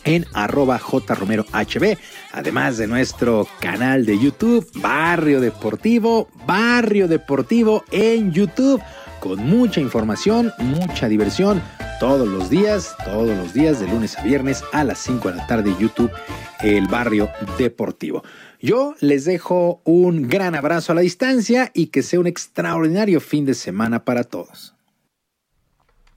en 0.04 0.26
arroba 0.34 0.78
jromerohb, 0.78 1.98
además 2.32 2.78
de 2.78 2.86
nuestro 2.86 3.46
canal 3.60 4.06
de 4.06 4.18
YouTube, 4.18 4.68
Barrio 4.74 5.40
Deportivo, 5.40 6.28
Barrio 6.46 7.08
Deportivo 7.08 7.84
en 7.90 8.32
YouTube, 8.32 8.82
con 9.20 9.38
mucha 9.38 9.80
información, 9.80 10.52
mucha 10.58 11.08
diversión, 11.08 11.62
todos 11.98 12.28
los 12.28 12.48
días, 12.48 12.96
todos 13.04 13.36
los 13.36 13.52
días, 13.52 13.80
de 13.80 13.88
lunes 13.88 14.16
a 14.18 14.22
viernes 14.22 14.62
a 14.72 14.84
las 14.84 14.98
5 14.98 15.30
de 15.30 15.36
la 15.36 15.46
tarde, 15.46 15.74
YouTube, 15.78 16.12
el 16.60 16.86
Barrio 16.86 17.28
Deportivo. 17.58 18.22
Yo 18.60 18.94
les 19.00 19.24
dejo 19.24 19.82
un 19.84 20.28
gran 20.28 20.54
abrazo 20.54 20.92
a 20.92 20.94
la 20.94 21.00
distancia 21.00 21.70
y 21.74 21.88
que 21.88 22.02
sea 22.02 22.20
un 22.20 22.26
extraordinario 22.26 23.20
fin 23.20 23.44
de 23.44 23.54
semana 23.54 24.04
para 24.04 24.24
todos. 24.24 24.77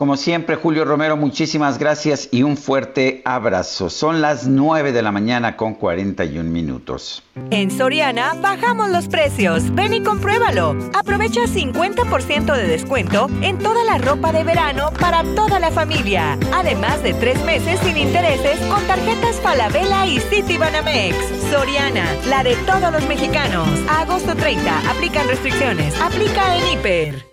Como 0.02 0.18
siempre, 0.18 0.56
Julio 0.56 0.84
Romero, 0.84 1.16
muchísimas 1.16 1.78
gracias 1.78 2.28
y 2.32 2.42
un 2.42 2.58
fuerte 2.58 3.22
abrazo. 3.24 3.92
Son 3.92 4.20
las 4.20 4.48
9 4.48 4.94
de 4.94 5.04
la 5.04 5.12
mañana 5.12 5.56
con 5.56 5.76
41 5.76 6.50
minutos. 6.50 7.22
En 7.52 7.70
Soriana 7.70 8.34
bajamos 8.42 8.90
los 8.90 9.08
precios. 9.08 9.62
Ven 9.76 9.94
y 9.94 10.02
compruébalo. 10.02 10.76
Aprovecha 10.96 11.42
50% 11.42 12.52
de 12.52 12.66
descuento 12.66 13.30
en 13.44 13.60
toda 13.60 13.84
la 13.84 14.00
ropa 14.00 14.32
de 14.32 14.44
verano 14.44 14.90
para 15.00 15.22
toda 15.36 15.60
la 15.60 15.70
familia. 15.70 16.36
Además 16.52 17.04
de 17.04 17.14
tres 17.14 17.40
meses 17.46 17.80
sin 17.82 17.96
intereses 17.96 18.60
con 18.62 18.82
tarjetas 18.88 19.40
Falabella 19.42 20.08
y 20.08 20.20
Citibanamex. 20.20 21.16
Soriana, 21.52 22.08
la 22.28 22.42
de 22.42 22.56
todos 22.66 22.92
los 22.92 23.08
mexicanos. 23.08 23.70
Agosto 23.88 24.36
30, 24.36 24.90
aplican 24.90 25.28
restricciones. 25.28 25.94
Aplica 26.02 26.58
en 26.58 26.80
Hiper. 26.80 27.31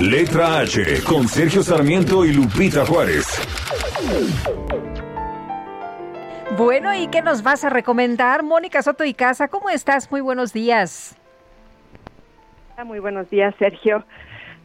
Letra 0.00 0.58
H 0.58 1.04
con 1.04 1.28
Sergio 1.28 1.62
Sarmiento 1.62 2.24
y 2.24 2.32
Lupita 2.32 2.84
Juárez. 2.84 3.40
Bueno, 6.58 6.92
¿y 6.96 7.06
qué 7.06 7.22
nos 7.22 7.44
vas 7.44 7.64
a 7.64 7.70
recomendar? 7.70 8.42
Mónica 8.42 8.82
Soto 8.82 9.04
y 9.04 9.14
Casa, 9.14 9.46
¿cómo 9.46 9.70
estás? 9.70 10.10
Muy 10.10 10.20
buenos 10.20 10.52
días. 10.52 11.16
Muy 12.84 12.98
buenos 12.98 13.30
días, 13.30 13.54
Sergio. 13.60 14.04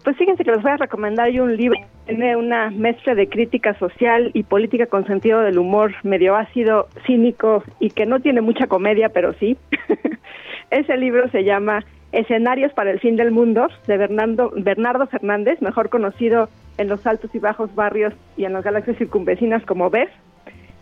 Pues 0.03 0.17
fíjense 0.17 0.43
que 0.43 0.51
les 0.51 0.64
voy 0.64 0.72
a 0.72 0.77
recomendar 0.77 1.30
yo 1.30 1.43
un 1.43 1.56
libro 1.56 1.77
que 1.77 2.16
tiene 2.16 2.35
una 2.35 2.72
mezcla 2.72 3.14
de 3.14 3.30
crítica 3.30 3.77
social 3.77 4.32
y 4.33 4.41
política 4.41 4.88
con 4.88 5.06
sentido 5.06 5.41
del 5.41 5.59
humor 5.59 5.93
medio 6.01 6.35
ácido, 6.35 6.88
cínico 7.06 7.64
y 7.80 7.91
que 7.91 8.08
no 8.08 8.19
tiene 8.19 8.41
mucha 8.41 8.66
comedia, 8.66 9.09
pero 9.09 9.33
sí. 9.33 9.58
Ese 10.72 10.98
libro 10.98 11.30
se 11.30 11.43
llama 11.43 11.83
Escenarios 12.11 12.73
para 12.73 12.91
el 12.91 12.99
fin 12.99 13.15
del 13.15 13.31
mundo 13.31 13.67
de 13.88 13.98
Bernardo, 13.98 14.51
Bernardo 14.56 15.07
Fernández, 15.07 15.61
mejor 15.61 15.89
conocido 15.89 16.49
en 16.77 16.88
los 16.89 17.06
altos 17.06 17.33
y 17.33 17.39
bajos 17.39 17.73
barrios 17.75 18.14
y 18.38 18.45
en 18.45 18.53
las 18.53 18.64
galaxias 18.64 18.98
circunvecinas 18.98 19.64
como. 19.65 19.91
En 19.93 20.07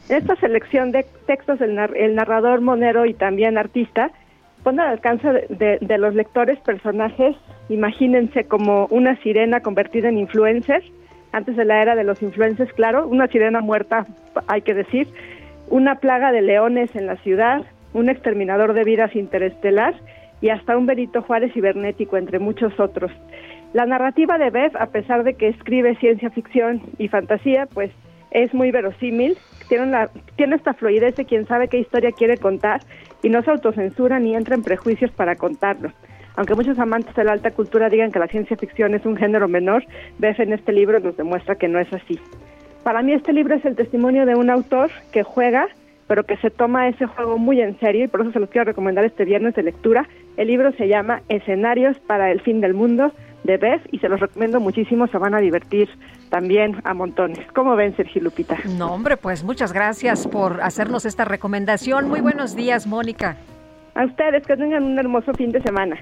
esta 0.10 0.36
selección 0.38 0.92
de 0.92 1.06
textos, 1.26 1.60
el, 1.62 1.76
nar- 1.76 1.96
el 1.96 2.16
narrador 2.16 2.62
monero 2.62 3.06
y 3.06 3.14
también 3.14 3.58
artista 3.58 4.12
pone 4.64 4.82
al 4.82 4.90
alcance 4.90 5.28
de, 5.32 5.48
de- 5.50 5.78
de 5.82 5.98
los 5.98 6.16
lectores 6.16 6.60
personajes, 6.60 7.36
imagínense 7.70 8.46
como 8.46 8.88
una 8.90 9.16
sirena 9.22 9.62
convertida 9.62 10.10
en 10.10 10.18
influencer, 10.18 10.84
antes 11.34 11.56
de 11.58 11.66
la 11.66 11.82
era 11.82 11.96
de 11.96 12.04
los 12.04 12.22
influencers, 12.22 12.72
claro, 12.74 13.08
una 13.08 13.28
sirena 13.28 13.60
muerta, 13.62 14.06
hay 14.48 14.62
que 14.62 14.74
decir, 14.74 15.08
una 15.70 15.96
plaga 15.96 16.32
de 16.32 16.42
leones 16.42 16.96
en 16.96 17.06
la 17.06 17.18
ciudad, 17.18 17.64
un 17.98 18.10
exterminador 18.10 18.74
de 18.74 18.84
vidas 18.84 19.16
interestelar 19.16 19.96
y 20.40 20.50
hasta 20.50 20.78
un 20.78 20.86
Benito 20.86 21.24
Juárez 21.24 21.52
cibernético, 21.54 22.16
entre 22.16 22.40
muchos 22.40 22.80
otros. 22.80 23.12
La 23.74 23.86
narrativa 23.86 24.38
de 24.38 24.52
Bev, 24.52 24.78
a 24.78 24.88
pesar 24.88 25.24
de 25.24 25.34
que 25.34 25.48
escribe 25.48 25.96
ciencia 25.96 26.30
ficción 26.30 26.82
y 27.00 27.08
fantasía, 27.08 27.66
pues 27.74 27.92
es 28.32 28.54
muy 28.54 28.72
verosímil, 28.72 29.38
tiene, 29.68 30.56
esta 30.56 30.74
fluidez 30.74 31.16
de 31.16 31.26
quien 31.26 31.48
sabe 31.48 31.68
qué 31.68 31.80
historia 31.80 32.12
quiere 32.12 32.38
contar 32.38 32.82
y 33.24 33.30
no 33.30 33.42
se 33.42 33.52
autocensura 33.52 34.20
ni 34.20 34.36
entra 34.36 34.56
en 34.56 34.64
prejuicios 34.64 35.12
para 35.12 35.36
contarlo. 35.36 35.92
Aunque 36.36 36.54
muchos 36.54 36.78
amantes 36.78 37.16
de 37.16 37.24
la 37.24 37.32
alta 37.32 37.52
cultura 37.52 37.90
digan 37.90 38.12
que 38.12 38.20
la 38.20 38.28
ciencia 38.28 38.56
ficción 38.56 38.94
es 38.94 39.06
un 39.06 39.18
género 39.18 39.48
menor, 39.48 39.84
Bev 40.20 40.40
en 40.40 40.54
este 40.54 40.72
libro 40.72 41.00
nos 41.00 41.18
demuestra 41.18 41.56
que 41.56 41.68
no 41.68 41.80
es 41.80 41.92
así. 41.92 42.20
Para 42.84 43.02
mí 43.02 43.12
este 43.12 43.34
libro 43.34 43.56
es 43.56 43.66
el 43.66 43.76
testimonio 43.76 44.26
de 44.26 44.36
un 44.36 44.50
autor 44.50 44.92
que 45.12 45.24
juega, 45.24 45.68
pero 46.08 46.24
que 46.26 46.38
se 46.38 46.50
toma 46.50 46.88
ese 46.88 47.06
juego 47.06 47.38
muy 47.38 47.62
en 47.62 47.80
serio 47.80 48.06
y 48.06 48.08
por 48.08 48.22
eso 48.22 48.32
se 48.32 48.40
los 48.40 48.50
quiero 48.50 48.66
recomendar 48.66 49.06
este 49.06 49.26
viernes 49.26 49.56
de 49.56 49.64
lectura. 49.64 50.08
El 50.38 50.48
libro 50.48 50.72
se 50.74 50.88
llama 50.88 51.22
Escenarios 51.30 52.00
para 52.00 52.32
el 52.32 52.42
fin 52.42 52.62
del 52.62 52.74
mundo 52.74 53.12
de 53.44 53.58
Bev 53.58 53.82
y 53.92 54.00
se 54.00 54.10
los 54.10 54.20
recomiendo 54.20 54.60
muchísimo, 54.60 55.08
se 55.08 55.18
van 55.18 55.34
a 55.34 55.40
divertir 55.40 55.90
también 56.30 56.82
a 56.84 56.94
montones. 56.94 57.40
¿Cómo 57.54 57.76
ven, 57.76 57.96
Sergio 57.96 58.22
Lupita? 58.22 58.58
No, 58.78 58.94
hombre, 58.94 59.18
pues 59.18 59.44
muchas 59.44 59.74
gracias 59.74 60.28
por 60.28 60.62
hacernos 60.62 61.06
esta 61.06 61.26
recomendación. 61.26 62.10
Muy 62.10 62.22
buenos 62.22 62.56
días, 62.56 62.88
Mónica. 62.88 63.38
A 63.96 64.06
ustedes, 64.06 64.46
que 64.46 64.56
tengan 64.56 64.84
un 64.84 65.00
hermoso 65.00 65.34
fin 65.34 65.52
de 65.52 65.62
semana. 65.62 65.98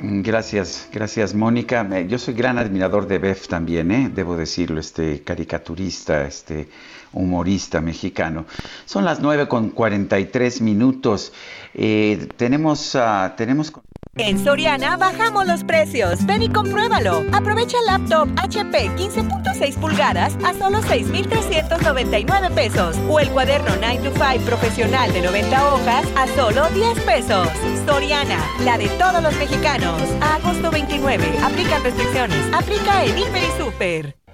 Mm, 0.00 0.22
Gracias, 0.22 0.90
gracias 0.92 1.34
Mónica. 1.34 1.86
Yo 2.00 2.18
soy 2.18 2.34
gran 2.34 2.58
admirador 2.58 3.06
de 3.06 3.18
Bev 3.18 3.46
también, 3.48 3.90
¿eh? 3.90 4.10
debo 4.12 4.36
decirlo, 4.36 4.80
este 4.80 5.22
caricaturista, 5.22 6.26
este 6.26 6.68
humorista 7.16 7.80
mexicano. 7.80 8.46
Son 8.84 9.04
las 9.04 9.20
9 9.20 9.48
con 9.48 9.70
43 9.70 10.60
minutos. 10.60 11.32
Eh, 11.74 12.28
tenemos, 12.36 12.94
ah, 12.94 13.34
tenemos... 13.36 13.72
En 14.18 14.42
Soriana 14.42 14.96
bajamos 14.96 15.46
los 15.46 15.62
precios. 15.62 16.24
Ven 16.24 16.42
y 16.42 16.48
compruébalo. 16.48 17.22
Aprovecha 17.32 17.76
el 17.78 17.86
laptop 17.86 18.28
HP 18.38 18.88
15.6 18.96 19.74
pulgadas 19.78 20.36
a 20.42 20.54
solo 20.54 20.80
6,399 20.80 22.50
pesos. 22.54 22.96
O 23.10 23.20
el 23.20 23.28
cuaderno 23.30 23.68
9 23.78 24.08
to 24.08 24.12
5 24.12 24.44
profesional 24.46 25.12
de 25.12 25.20
90 25.20 25.74
hojas 25.74 26.06
a 26.16 26.26
solo 26.28 26.66
10 26.70 27.00
pesos. 27.00 27.48
Soriana, 27.84 28.42
la 28.64 28.78
de 28.78 28.88
todos 28.98 29.22
los 29.22 29.36
mexicanos. 29.36 30.00
Agosto 30.22 30.70
29. 30.70 31.38
Aplican 31.42 31.84
restricciones. 31.84 32.38
Aplica 32.54 33.04
en 33.04 33.18
Hiper 33.18 33.42
y 33.42 33.62
Super. 33.62 34.25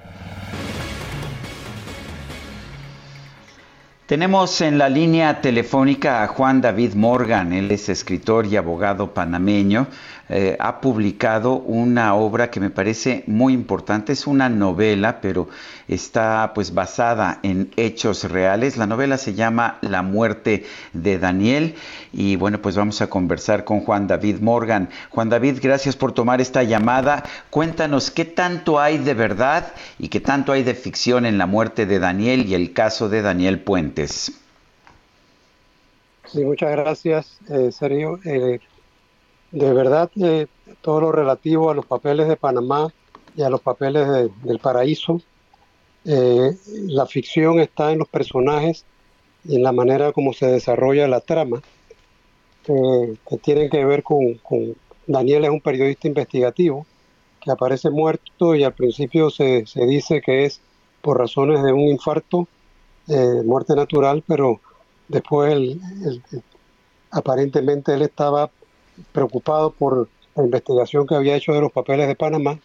Tenemos 4.12 4.60
en 4.60 4.76
la 4.76 4.90
línea 4.90 5.40
telefónica 5.40 6.22
a 6.22 6.26
Juan 6.26 6.60
David 6.60 6.92
Morgan, 6.92 7.54
él 7.54 7.70
es 7.70 7.88
escritor 7.88 8.44
y 8.44 8.56
abogado 8.56 9.14
panameño, 9.14 9.86
Eh, 10.34 10.56
ha 10.58 10.80
publicado 10.80 11.56
una 11.56 12.14
obra 12.14 12.50
que 12.50 12.58
me 12.58 12.70
parece 12.70 13.22
muy 13.26 13.52
importante, 13.52 14.14
es 14.14 14.26
una 14.26 14.48
novela, 14.48 15.20
pero 15.20 15.48
está 15.88 16.52
pues 16.54 16.72
basada 16.72 17.38
en 17.42 17.70
hechos 17.76 18.24
reales. 18.24 18.78
La 18.78 18.86
novela 18.86 19.18
se 19.18 19.34
llama 19.34 19.76
La 19.82 20.00
muerte 20.00 20.64
de 20.94 21.18
Daniel 21.18 21.74
y 22.14 22.36
bueno, 22.36 22.62
pues 22.62 22.76
vamos 22.76 23.02
a 23.02 23.10
conversar 23.10 23.64
con 23.64 23.80
Juan 23.80 24.06
David 24.06 24.40
Morgan. 24.40 24.88
Juan 25.10 25.28
David, 25.28 25.58
gracias 25.60 25.96
por 25.96 26.12
tomar 26.12 26.40
esta 26.40 26.62
llamada. 26.62 27.24
Cuéntanos 27.50 28.10
qué 28.10 28.24
tanto 28.24 28.80
hay 28.80 28.96
de 28.96 29.12
verdad 29.12 29.74
y 29.98 30.08
qué 30.08 30.20
tanto 30.20 30.52
hay 30.52 30.62
de 30.62 30.74
ficción 30.74 31.26
en 31.26 31.36
la 31.36 31.46
muerte 31.46 31.84
de 31.84 31.98
Daniel 31.98 32.46
y 32.46 32.54
el 32.54 32.72
caso 32.72 33.10
de 33.10 33.20
Daniel 33.20 33.60
Puentes. 33.60 34.32
Sí, 36.24 36.42
muchas 36.42 36.70
gracias, 36.70 37.38
eh, 37.50 37.70
Sergio. 37.70 38.18
Eh, 38.24 38.58
de 39.52 39.72
verdad, 39.74 40.10
eh, 40.16 40.48
todo 40.80 41.00
lo 41.00 41.12
relativo 41.12 41.70
a 41.70 41.74
los 41.74 41.86
papeles 41.86 42.28
de 42.28 42.36
Panamá 42.36 42.94
y 43.34 43.42
a 43.42 43.50
los 43.50 43.62
papeles 43.62 44.08
de- 44.08 44.30
del 44.30 44.60
paraíso, 44.60 45.18
eh, 46.04 46.52
la 46.88 47.06
ficción 47.06 47.60
está 47.60 47.92
en 47.92 48.00
los 48.00 48.08
personajes 48.10 48.86
y 49.44 49.56
en 49.56 49.64
la 49.64 49.72
manera 49.72 50.12
como 50.12 50.32
se 50.34 50.46
desarrolla 50.48 51.08
la 51.08 51.22
trama, 51.22 51.64
que, 52.62 53.38
tienen 53.42 53.70
que 53.70 53.84
ver 53.84 54.02
con, 54.02 54.40
Daniel 55.06 55.44
es 55.44 55.50
un 55.50 55.60
periodista 55.60 56.08
investigativo 56.08 56.88
que 57.40 57.50
aparece 57.52 57.90
muerto 57.90 58.54
y 58.54 58.64
al 58.64 58.74
principio 58.74 59.30
se, 59.30 59.66
se 59.66 59.86
dice 59.86 60.22
que 60.22 60.44
es 60.46 60.64
por 61.00 61.18
razones 61.18 61.62
de 61.62 61.72
un 61.72 61.80
infarto, 61.82 62.50
eh, 63.08 63.42
muerte 63.44 63.74
natural, 63.76 64.24
pero 64.26 64.62
después 65.08 65.52
el- 65.52 65.80
el- 66.06 66.24
aparentemente 67.10 67.94
él 67.94 68.02
estaba 68.02 68.52
preocupado 69.12 69.70
por 69.70 70.08
la 70.36 70.44
investigación 70.44 71.06
que 71.06 71.14
había 71.14 71.36
hecho 71.36 71.52
de 71.52 71.60
los 71.60 71.72
papeles 71.72 72.08
de 72.08 72.14
Panamá 72.14 72.58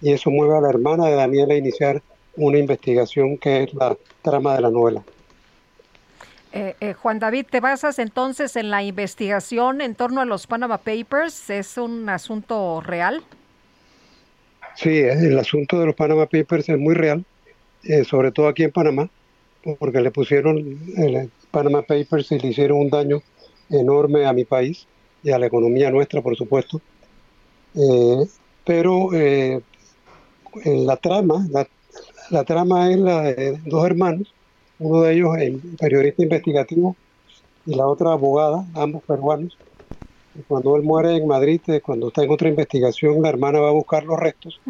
y 0.00 0.12
eso 0.12 0.30
mueve 0.30 0.56
a 0.56 0.60
la 0.60 0.70
hermana 0.70 1.06
de 1.06 1.14
Daniel 1.14 1.50
a 1.50 1.56
iniciar 1.56 2.02
una 2.36 2.58
investigación 2.58 3.36
que 3.38 3.64
es 3.64 3.74
la 3.74 3.96
trama 4.22 4.54
de 4.54 4.60
la 4.60 4.70
novela. 4.70 5.02
Eh, 6.52 6.74
eh, 6.80 6.92
Juan 6.94 7.18
David, 7.18 7.46
¿te 7.50 7.60
basas 7.60 7.98
entonces 7.98 8.56
en 8.56 8.70
la 8.70 8.82
investigación 8.82 9.80
en 9.80 9.94
torno 9.94 10.20
a 10.20 10.24
los 10.24 10.46
Panama 10.46 10.78
Papers? 10.78 11.50
¿Es 11.50 11.76
un 11.76 12.08
asunto 12.08 12.80
real? 12.80 13.22
Sí, 14.74 14.98
el 15.00 15.38
asunto 15.38 15.78
de 15.80 15.86
los 15.86 15.94
Panama 15.94 16.26
Papers 16.26 16.68
es 16.68 16.78
muy 16.78 16.94
real, 16.94 17.24
eh, 17.82 18.04
sobre 18.04 18.30
todo 18.30 18.48
aquí 18.48 18.62
en 18.62 18.70
Panamá, 18.70 19.10
porque 19.78 20.00
le 20.00 20.10
pusieron 20.10 20.56
el 20.96 21.30
Panama 21.50 21.82
Papers 21.82 22.32
y 22.32 22.38
le 22.38 22.48
hicieron 22.48 22.78
un 22.78 22.88
daño 22.88 23.20
enorme 23.68 24.24
a 24.24 24.32
mi 24.32 24.44
país 24.44 24.86
y 25.22 25.30
a 25.30 25.38
la 25.38 25.46
economía 25.46 25.90
nuestra, 25.90 26.22
por 26.22 26.36
supuesto. 26.36 26.80
Eh, 27.74 28.26
pero 28.64 29.12
eh, 29.14 29.60
en 30.64 30.86
la 30.86 30.96
trama, 30.96 31.46
la, 31.50 31.66
la 32.30 32.44
trama 32.44 32.90
es 32.90 32.98
la 32.98 33.22
de 33.22 33.58
dos 33.64 33.84
hermanos, 33.86 34.34
uno 34.78 35.02
de 35.02 35.14
ellos 35.14 35.36
es 35.38 35.54
periodista 35.78 36.22
investigativo 36.22 36.96
y 37.66 37.74
la 37.74 37.86
otra 37.86 38.12
abogada, 38.12 38.64
ambos 38.74 39.02
peruanos. 39.04 39.58
Y 40.34 40.42
cuando 40.42 40.76
él 40.76 40.82
muere 40.82 41.16
en 41.16 41.26
Madrid, 41.26 41.60
eh, 41.68 41.80
cuando 41.80 42.08
está 42.08 42.22
en 42.22 42.30
otra 42.30 42.48
investigación, 42.48 43.22
la 43.22 43.28
hermana 43.28 43.60
va 43.60 43.68
a 43.68 43.72
buscar 43.72 44.04
los 44.04 44.18
restos 44.18 44.60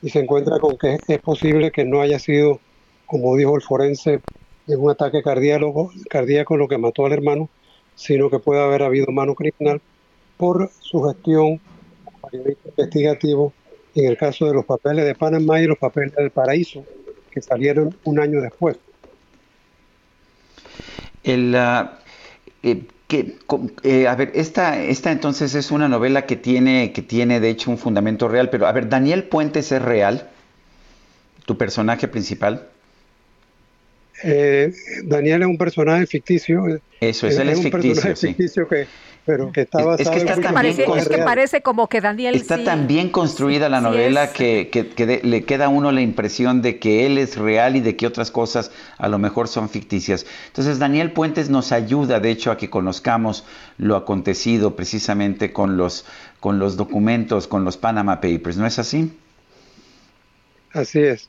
y 0.00 0.10
se 0.10 0.20
encuentra 0.20 0.58
con 0.58 0.76
que 0.76 0.98
es 1.06 1.20
posible 1.20 1.70
que 1.70 1.84
no 1.84 2.00
haya 2.00 2.18
sido, 2.18 2.60
como 3.06 3.36
dijo 3.36 3.56
el 3.56 3.62
forense, 3.62 4.22
en 4.66 4.80
un 4.80 4.90
ataque 4.90 5.22
cardíaco, 5.22 5.90
cardíaco 6.08 6.56
lo 6.56 6.68
que 6.68 6.78
mató 6.78 7.06
al 7.06 7.12
hermano, 7.12 7.50
sino 7.94 8.30
que 8.30 8.38
puede 8.38 8.62
haber 8.62 8.82
habido 8.82 9.06
mano 9.12 9.34
criminal 9.34 9.80
por 10.36 10.70
su 10.80 11.02
gestión 11.02 11.60
investigativo 12.32 13.52
en 13.94 14.06
el 14.06 14.16
caso 14.16 14.46
de 14.46 14.54
los 14.54 14.64
papeles 14.64 15.04
de 15.04 15.14
Panamá 15.14 15.60
y 15.60 15.66
los 15.66 15.78
papeles 15.78 16.14
del 16.14 16.30
Paraíso, 16.30 16.84
que 17.30 17.42
salieron 17.42 17.96
un 18.04 18.20
año 18.20 18.40
después. 18.40 18.76
El, 21.22 21.54
eh, 22.62 22.82
que, 23.06 23.36
eh, 23.82 24.08
a 24.08 24.14
ver, 24.14 24.32
esta, 24.34 24.82
esta 24.82 25.12
entonces 25.12 25.54
es 25.54 25.70
una 25.70 25.88
novela 25.88 26.24
que 26.24 26.36
tiene, 26.36 26.92
que 26.92 27.02
tiene 27.02 27.40
de 27.40 27.50
hecho 27.50 27.70
un 27.70 27.78
fundamento 27.78 28.26
real, 28.28 28.48
pero 28.48 28.66
a 28.66 28.72
ver, 28.72 28.88
Daniel 28.88 29.24
Puentes 29.24 29.70
es 29.70 29.82
real, 29.82 30.30
tu 31.44 31.58
personaje 31.58 32.08
principal. 32.08 32.68
Eh, 34.22 34.72
Daniel 35.04 35.42
es 35.42 35.48
un 35.48 35.58
personaje 35.58 36.06
ficticio. 36.06 36.68
eh, 36.68 36.80
Eso 37.00 37.26
es, 37.26 37.38
él 37.38 37.48
es 37.48 37.56
un 37.58 37.64
ficticio, 37.64 37.94
personaje 37.94 38.16
sí. 38.16 38.26
ficticio 38.28 38.68
que, 38.68 38.86
pero 39.26 39.50
que 39.52 39.62
está 39.62 39.78
Es- 39.80 39.84
es 39.84 39.88
basado 40.06 40.12
que 40.12 40.18
está 40.18 40.32
en 40.32 40.38
muchos 40.38 40.42
también 40.42 40.54
Parece, 40.54 40.82
hechos 40.82 40.96
es 40.98 41.02
que 41.04 41.08
reales. 41.16 41.24
parece 41.26 41.62
como 41.62 41.88
que 41.88 42.00
Daniel 42.00 42.34
Está 42.36 42.56
sí- 42.58 42.64
tan 42.64 42.86
bien 42.86 43.08
construida 43.10 43.68
la 43.68 43.80
novela 43.80 44.24
es. 44.24 44.30
que, 44.30 44.68
que- 44.70 44.88
que 44.88 45.06
de- 45.06 45.20
le 45.24 45.44
queda 45.44 45.64
a 45.66 45.68
uno 45.68 45.90
la 45.92 46.00
impresión 46.02 46.62
de 46.62 46.78
que 46.78 47.06
él 47.06 47.18
es 47.18 47.36
real 47.36 47.74
y 47.76 47.80
de 47.80 47.96
que 47.96 48.06
otras 48.06 48.30
cosas 48.30 48.70
a 48.98 49.08
lo 49.08 49.18
mejor 49.18 49.48
son 49.48 49.68
ficticias. 49.68 50.24
Entonces 50.48 50.78
Daniel 50.78 51.12
Puentes 51.12 51.50
nos 51.50 51.72
ayuda, 51.72 52.20
de 52.20 52.30
hecho, 52.30 52.50
a 52.52 52.56
que 52.56 52.70
conozcamos 52.70 53.44
lo 53.78 53.96
acontecido 53.96 54.76
precisamente 54.76 55.52
con 55.52 55.76
los, 55.76 56.04
con 56.40 56.58
los 56.60 56.76
documentos, 56.76 57.46
con 57.48 57.64
los 57.64 57.76
Panama 57.76 58.20
Papers, 58.20 58.56
¿no 58.56 58.66
es 58.66 58.78
así? 58.78 59.12
Así 60.72 61.00
es. 61.00 61.28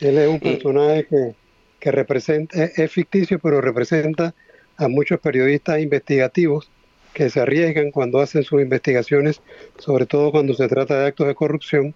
Él 0.00 0.18
es 0.18 0.28
un 0.28 0.36
Eh, 0.36 0.40
personaje 0.40 1.06
que, 1.08 1.34
que 1.82 1.90
representa, 1.90 2.62
es, 2.62 2.92
ficticio, 2.92 3.40
pero 3.40 3.60
representa 3.60 4.36
a 4.76 4.86
muchos 4.86 5.18
periodistas 5.18 5.80
investigativos 5.80 6.70
que 7.12 7.28
se 7.28 7.40
arriesgan 7.40 7.90
cuando 7.90 8.20
hacen 8.20 8.44
sus 8.44 8.62
investigaciones, 8.62 9.40
sobre 9.78 10.06
todo 10.06 10.30
cuando 10.30 10.54
se 10.54 10.68
trata 10.68 11.00
de 11.00 11.08
actos 11.08 11.26
de 11.26 11.34
corrupción. 11.34 11.92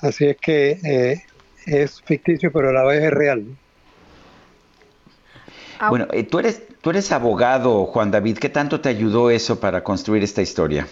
Así 0.00 0.26
es 0.26 0.36
que 0.36 0.78
eh, 0.84 1.22
es 1.64 2.02
ficticio, 2.02 2.52
pero 2.52 2.68
a 2.68 2.72
la 2.74 2.84
vez 2.84 3.02
es 3.04 3.10
real. 3.10 3.48
¿no? 3.48 3.56
Ah, 5.78 5.88
Bueno, 5.88 6.08
eh, 6.12 6.24
tú, 6.24 6.38
eres, 6.38 6.64
tú 6.82 6.90
eres 6.90 7.10
abogado, 7.10 7.86
Juan 7.86 8.10
David. 8.10 8.36
¿Qué 8.36 8.50
tanto 8.50 8.82
te 8.82 8.90
ayudó 8.90 9.30
eso 9.30 9.58
para 9.58 9.82
construir 9.82 10.22
esta 10.22 10.42
historia? 10.42 10.86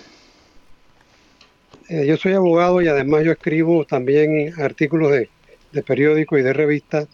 Eh, 1.90 2.06
yo 2.06 2.16
soy 2.16 2.32
abogado 2.32 2.80
y 2.80 2.88
además 2.88 3.22
yo 3.22 3.32
escribo 3.32 3.84
también 3.84 4.54
artículos 4.58 5.12
de, 5.12 5.28
de 5.72 5.82
periódico 5.82 6.38
y 6.38 6.42
de 6.42 6.54
revistas 6.54 7.06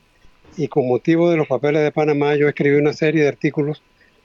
y 0.57 0.69
con 0.69 0.89
motivo 0.89 1.31
de 1.31 1.37
los 1.37 1.47
papeles 1.47 1.83
de 1.83 1.93
Panamá 1.93 2.35
yo 2.35 2.49
escribí 2.49 2.77
una 2.77 2.93
serie 2.93 3.23
de 3.23 3.29
artículos, 3.29 3.83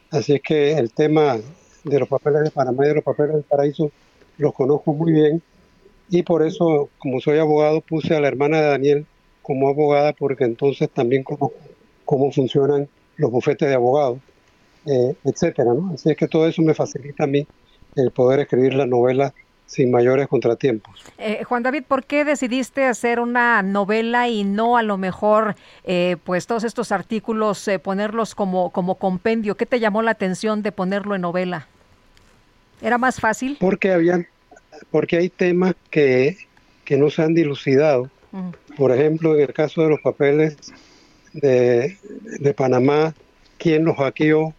así 0.10 0.34
es 0.34 0.42
que 0.42 0.74
el 0.74 0.92
tema 0.92 1.38
de 1.84 2.00
los 2.00 2.08
papeles 2.08 2.44
de 2.44 2.52
Panamá 2.52 2.86
y 2.86 2.90
de 2.90 2.96
los 2.96 3.04
papeles 3.04 3.34
del 3.34 3.44
paraíso 3.44 3.92
los 4.38 4.54
conozco 4.54 4.94
muy 4.94 5.12
bien 5.12 5.42
y 6.10 6.24
por 6.24 6.46
eso, 6.46 6.90
como 6.98 7.20
soy 7.22 7.40
abogado, 7.40 7.82
puse 7.82 8.16
a 8.16 8.20
la 8.20 8.28
hermana 8.28 8.62
de 8.62 8.68
Daniel 8.68 9.06
como 9.42 9.70
abogada 9.70 10.14
porque 10.14 10.44
entonces 10.44 10.90
también 10.90 11.24
conozco 11.24 11.54
cómo 12.06 12.32
funcionan 12.32 12.88
los 13.16 13.32
bufetes 13.32 13.70
de 13.70 13.76
abogados, 13.76 14.20
eh, 14.86 15.16
etcétera. 15.24 15.72
Así 15.94 16.12
es 16.12 16.18
que 16.18 16.28
todo 16.28 16.48
eso 16.48 16.62
me 16.62 16.74
facilita 16.74 17.24
a 17.24 17.28
mí 17.28 17.48
el 17.96 18.12
poder 18.12 18.42
escribir 18.42 18.74
la 18.74 18.86
novela 18.86 19.34
sin 19.72 19.90
mayores 19.90 20.28
contratiempos. 20.28 21.02
Eh, 21.18 21.46
Juan 21.46 21.64
David, 21.64 21.84
¿por 21.88 22.04
qué 22.04 22.26
decidiste 22.26 22.84
hacer 22.84 23.22
una 23.22 23.64
novela 23.64 24.28
y 24.28 24.44
no 24.44 24.76
a 24.76 24.84
lo 24.84 24.98
mejor, 24.98 25.56
eh, 25.86 26.18
pues 26.26 26.46
todos 26.46 26.66
estos 26.66 26.92
artículos, 26.92 27.66
eh, 27.70 27.80
ponerlos 27.80 28.36
como, 28.36 28.72
como 28.72 28.96
compendio? 28.96 29.56
¿Qué 29.56 29.66
te 29.66 29.80
llamó 29.80 30.02
la 30.02 30.12
atención 30.12 30.62
de 30.62 30.74
ponerlo 30.74 31.16
en 31.16 31.22
novela? 31.22 31.68
¿Era 32.82 32.98
más 32.98 33.22
fácil? 33.22 33.56
Porque 33.62 33.94
habían, 33.94 34.28
porque 34.92 35.16
hay 35.16 35.30
temas 35.30 35.74
que, 35.90 36.36
que 36.84 36.98
no 36.98 37.10
se 37.10 37.22
han 37.22 37.34
dilucidado. 37.34 38.10
Por 38.76 38.92
ejemplo, 38.92 39.36
en 39.36 39.42
el 39.42 39.54
caso 39.54 39.84
de 39.84 39.90
los 39.90 40.02
papeles 40.02 40.58
de, 41.32 41.98
de 42.40 42.54
Panamá, 42.54 43.14
quién 43.58 43.86
los 43.86 43.96
hackeó, 43.96 44.54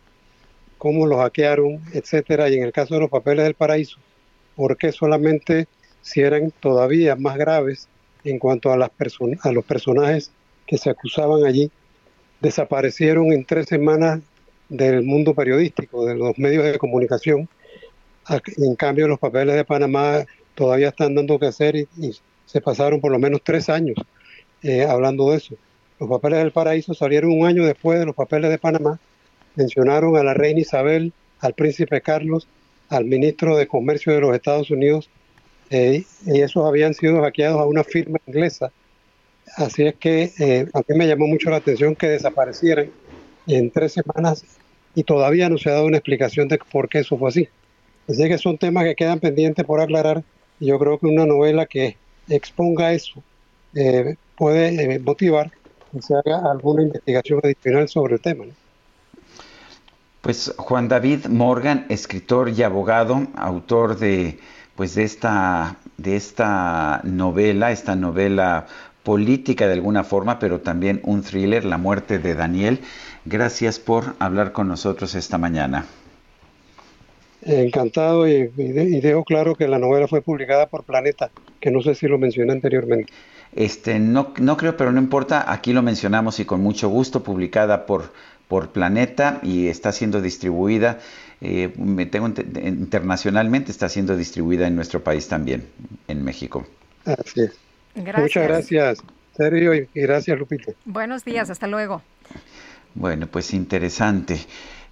cómo 0.78 1.06
los 1.06 1.18
hackearon, 1.18 1.82
etcétera, 1.92 2.48
y 2.48 2.54
en 2.54 2.62
el 2.62 2.72
caso 2.72 2.94
de 2.94 3.00
los 3.00 3.10
papeles 3.10 3.44
del 3.44 3.54
paraíso, 3.54 3.98
por 4.56 4.76
qué 4.76 4.92
solamente 4.92 5.66
si 6.02 6.20
eran 6.20 6.50
todavía 6.60 7.16
más 7.16 7.36
graves 7.36 7.88
en 8.24 8.38
cuanto 8.38 8.72
a 8.72 8.76
las 8.76 8.90
a 9.42 9.52
los 9.52 9.64
personajes 9.64 10.30
que 10.66 10.78
se 10.78 10.90
acusaban 10.90 11.44
allí, 11.44 11.70
desaparecieron 12.40 13.32
en 13.32 13.44
tres 13.44 13.66
semanas 13.66 14.20
del 14.68 15.02
mundo 15.02 15.34
periodístico, 15.34 16.06
de 16.06 16.14
los 16.16 16.38
medios 16.38 16.64
de 16.64 16.78
comunicación. 16.78 17.48
Ac- 18.26 18.54
En 18.64 18.74
cambio, 18.76 19.08
los 19.08 19.18
papeles 19.18 19.54
de 19.56 19.64
Panamá 19.64 20.24
todavía 20.54 20.88
están 20.88 21.14
dando 21.14 21.38
que 21.38 21.46
hacer 21.46 21.76
y, 21.76 21.88
y 21.96 22.12
se 22.46 22.60
pasaron 22.60 23.00
por 23.00 23.12
lo 23.12 23.18
menos 23.18 23.40
tres 23.44 23.68
años 23.68 23.96
eh, 24.62 24.84
hablando 24.84 25.30
de 25.30 25.38
eso. 25.38 25.56
Los 25.98 26.08
papeles 26.08 26.38
del 26.40 26.52
paraíso 26.52 26.94
salieron 26.94 27.32
un 27.32 27.46
año 27.46 27.64
después 27.64 27.98
de 27.98 28.06
los 28.06 28.14
papeles 28.14 28.50
de 28.50 28.58
Panamá. 28.58 28.98
Mencionaron 29.54 30.16
a 30.16 30.24
la 30.24 30.34
reina 30.34 30.60
Isabel, 30.60 31.12
al 31.40 31.54
príncipe 31.54 32.00
Carlos, 32.00 32.48
al 32.92 33.06
ministro 33.06 33.56
de 33.56 33.66
Comercio 33.66 34.12
de 34.12 34.20
los 34.20 34.34
Estados 34.34 34.70
Unidos, 34.70 35.08
eh, 35.70 36.04
y 36.26 36.40
esos 36.42 36.66
habían 36.66 36.92
sido 36.92 37.22
hackeados 37.22 37.58
a 37.60 37.64
una 37.64 37.82
firma 37.82 38.18
inglesa. 38.26 38.70
Así 39.56 39.86
es 39.86 39.94
que 39.96 40.30
eh, 40.38 40.66
a 40.74 40.78
mí 40.80 40.98
me 40.98 41.06
llamó 41.06 41.26
mucho 41.26 41.48
la 41.50 41.56
atención 41.56 41.96
que 41.96 42.08
desaparecieran 42.08 42.90
en 43.46 43.70
tres 43.70 43.94
semanas 43.94 44.44
y 44.94 45.04
todavía 45.04 45.48
no 45.48 45.56
se 45.56 45.70
ha 45.70 45.74
dado 45.74 45.86
una 45.86 45.96
explicación 45.96 46.48
de 46.48 46.58
por 46.70 46.88
qué 46.90 46.98
eso 46.98 47.16
fue 47.16 47.30
así. 47.30 47.48
Así 48.08 48.28
que 48.28 48.36
son 48.36 48.58
temas 48.58 48.84
que 48.84 48.94
quedan 48.94 49.20
pendientes 49.20 49.64
por 49.64 49.80
aclarar 49.80 50.22
y 50.60 50.66
yo 50.66 50.78
creo 50.78 50.98
que 50.98 51.06
una 51.06 51.24
novela 51.24 51.64
que 51.64 51.96
exponga 52.28 52.92
eso 52.92 53.22
eh, 53.74 54.16
puede 54.36 54.98
motivar 54.98 55.50
que 55.90 56.02
se 56.02 56.14
haga 56.14 56.50
alguna 56.50 56.82
investigación 56.82 57.40
adicional 57.42 57.88
sobre 57.88 58.14
el 58.14 58.20
tema. 58.20 58.44
Pues 60.22 60.54
Juan 60.56 60.88
David 60.88 61.26
Morgan, 61.26 61.84
escritor 61.90 62.48
y 62.48 62.62
abogado, 62.62 63.26
autor 63.36 63.98
de 63.98 64.38
pues 64.76 64.94
de 64.94 65.02
esta 65.04 65.76
de 65.98 66.16
esta 66.16 67.00
novela, 67.04 67.72
esta 67.72 67.94
novela 67.96 68.66
política 69.02 69.66
de 69.66 69.74
alguna 69.74 70.04
forma, 70.04 70.38
pero 70.38 70.60
también 70.60 71.00
un 71.04 71.22
thriller, 71.22 71.64
La 71.64 71.76
muerte 71.78 72.18
de 72.18 72.34
Daniel. 72.34 72.80
Gracias 73.26 73.78
por 73.78 74.14
hablar 74.18 74.52
con 74.52 74.68
nosotros 74.68 75.14
esta 75.14 75.36
mañana. 75.38 75.84
Encantado 77.42 78.26
y, 78.26 78.32
y 78.56 78.72
de- 78.72 78.84
y 78.84 79.00
dejo 79.00 79.24
claro 79.24 79.54
que 79.54 79.68
la 79.68 79.78
novela 79.78 80.08
fue 80.08 80.22
publicada 80.22 80.68
por 80.68 80.84
Planeta, 80.84 81.30
que 81.60 81.70
no 81.70 81.80
sé 81.82 81.94
si 81.94 82.06
lo 82.08 82.18
mencioné 82.18 82.52
anteriormente. 82.52 83.12
Este, 83.54 83.98
no, 83.98 84.32
no 84.40 84.56
creo, 84.56 84.76
pero 84.78 84.92
no 84.92 84.98
importa, 85.00 85.50
aquí 85.52 85.72
lo 85.74 85.82
mencionamos 85.82 86.40
y 86.40 86.46
con 86.46 86.62
mucho 86.62 86.88
gusto, 86.88 87.22
publicada 87.22 87.84
por, 87.84 88.12
por 88.52 88.70
Planeta 88.76 89.40
y 89.42 89.68
está 89.68 89.92
siendo 89.92 90.20
distribuida, 90.20 90.98
eh, 91.40 91.72
me 91.78 92.04
tengo 92.06 92.26
ente- 92.28 92.46
internacionalmente, 92.68 93.70
está 93.72 93.88
siendo 93.88 94.14
distribuida 94.16 94.66
en 94.66 94.76
nuestro 94.76 95.02
país 95.02 95.26
también, 95.28 95.60
en 96.06 96.22
México. 96.22 96.66
Así 97.04 97.40
es. 97.42 97.52
Gracias. 97.94 98.22
Muchas 98.22 98.44
gracias, 98.44 98.98
Sergio, 99.36 99.74
y, 99.74 99.88
y 99.94 100.00
gracias, 100.02 100.38
Lupita. 100.38 100.72
Buenos 100.84 101.24
días, 101.24 101.50
hasta 101.50 101.66
luego. 101.66 102.02
Bueno, 102.94 103.26
pues 103.26 103.54
interesante. 103.54 104.38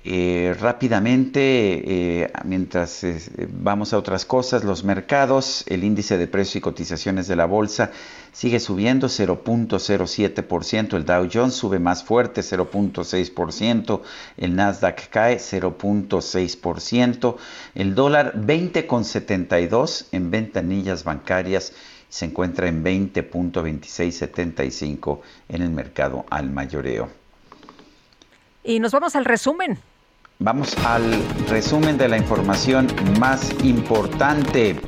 Eh, 0.03 0.57
rápidamente, 0.59 2.23
eh, 2.23 2.33
mientras 2.45 3.05
eh, 3.05 3.21
vamos 3.53 3.93
a 3.93 3.99
otras 3.99 4.25
cosas, 4.25 4.65
los 4.65 4.83
mercados, 4.83 5.63
el 5.67 5.85
índice 5.85 6.17
de 6.17 6.27
precios 6.27 6.57
y 6.57 6.63
cotizaciones 6.63 7.29
de 7.29 7.37
la 7.37 7.45
bolsa 7.45 7.91
sigue 8.33 8.61
subiendo 8.61 9.09
0.07%, 9.09 10.95
el 10.95 11.05
Dow 11.05 11.29
Jones 11.31 11.53
sube 11.53 11.79
más 11.79 12.03
fuerte 12.03 12.41
0.6%, 12.41 14.01
el 14.39 14.57
Nasdaq 14.57 15.11
cae 15.11 15.37
0.6%, 15.37 17.37
el 17.75 17.95
dólar 17.95 18.41
20.72 18.41 20.07
en 20.13 20.31
ventanillas 20.31 21.05
bancarias 21.05 21.75
se 22.09 22.25
encuentra 22.25 22.69
en 22.69 22.83
20.2675 22.83 25.21
en 25.51 25.61
el 25.61 25.71
mercado 25.71 26.25
al 26.31 26.49
mayoreo. 26.49 27.11
Y 28.65 28.81
nos 28.81 28.93
vamos 28.93 29.15
al 29.15 29.27
resumen. 29.27 29.79
Vamos 30.43 30.75
al 30.87 31.23
resumen 31.51 31.99
de 31.99 32.09
la 32.09 32.17
información 32.17 32.87
más 33.19 33.53
importante 33.63 34.81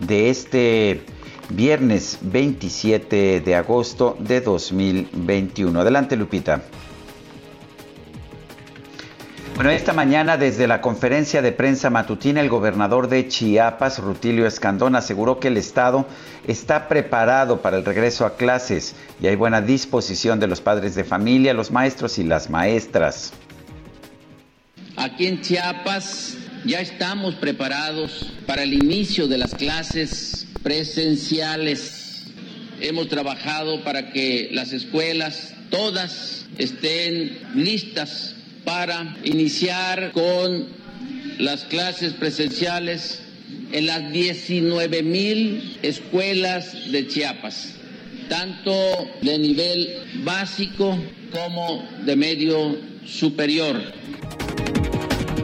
de 0.00 0.30
este 0.30 1.04
viernes 1.48 2.18
27 2.22 3.40
de 3.40 3.54
agosto 3.54 4.16
de 4.18 4.40
2021. 4.40 5.80
Adelante, 5.80 6.16
Lupita. 6.16 6.62
Bueno, 9.54 9.70
esta 9.70 9.92
mañana 9.92 10.36
desde 10.36 10.66
la 10.66 10.80
conferencia 10.80 11.40
de 11.40 11.52
prensa 11.52 11.88
matutina, 11.88 12.40
el 12.40 12.48
gobernador 12.48 13.06
de 13.06 13.28
Chiapas, 13.28 14.00
Rutilio 14.00 14.44
Escandón, 14.44 14.96
aseguró 14.96 15.38
que 15.38 15.46
el 15.46 15.56
Estado 15.56 16.04
está 16.48 16.88
preparado 16.88 17.62
para 17.62 17.76
el 17.76 17.84
regreso 17.84 18.26
a 18.26 18.34
clases 18.34 18.96
y 19.22 19.28
hay 19.28 19.36
buena 19.36 19.60
disposición 19.60 20.40
de 20.40 20.48
los 20.48 20.60
padres 20.60 20.96
de 20.96 21.04
familia, 21.04 21.54
los 21.54 21.70
maestros 21.70 22.18
y 22.18 22.24
las 22.24 22.50
maestras. 22.50 23.32
Aquí 25.16 25.28
en 25.28 25.40
Chiapas 25.40 26.36
ya 26.66 26.80
estamos 26.80 27.36
preparados 27.36 28.26
para 28.44 28.64
el 28.64 28.74
inicio 28.74 29.26
de 29.26 29.38
las 29.38 29.54
clases 29.54 30.46
presenciales. 30.62 32.24
Hemos 32.82 33.08
trabajado 33.08 33.82
para 33.82 34.12
que 34.12 34.50
las 34.52 34.74
escuelas 34.74 35.54
todas 35.70 36.44
estén 36.58 37.38
listas 37.54 38.36
para 38.66 39.16
iniciar 39.24 40.12
con 40.12 40.66
las 41.38 41.64
clases 41.64 42.12
presenciales 42.12 43.22
en 43.72 43.86
las 43.86 44.12
19 44.12 45.02
mil 45.02 45.78
escuelas 45.80 46.92
de 46.92 47.06
Chiapas. 47.06 47.72
tanto 48.28 48.74
de 49.22 49.38
nivel 49.38 49.96
básico 50.24 50.98
como 51.30 51.88
de 52.04 52.16
medio 52.16 52.76
superior. 53.06 53.80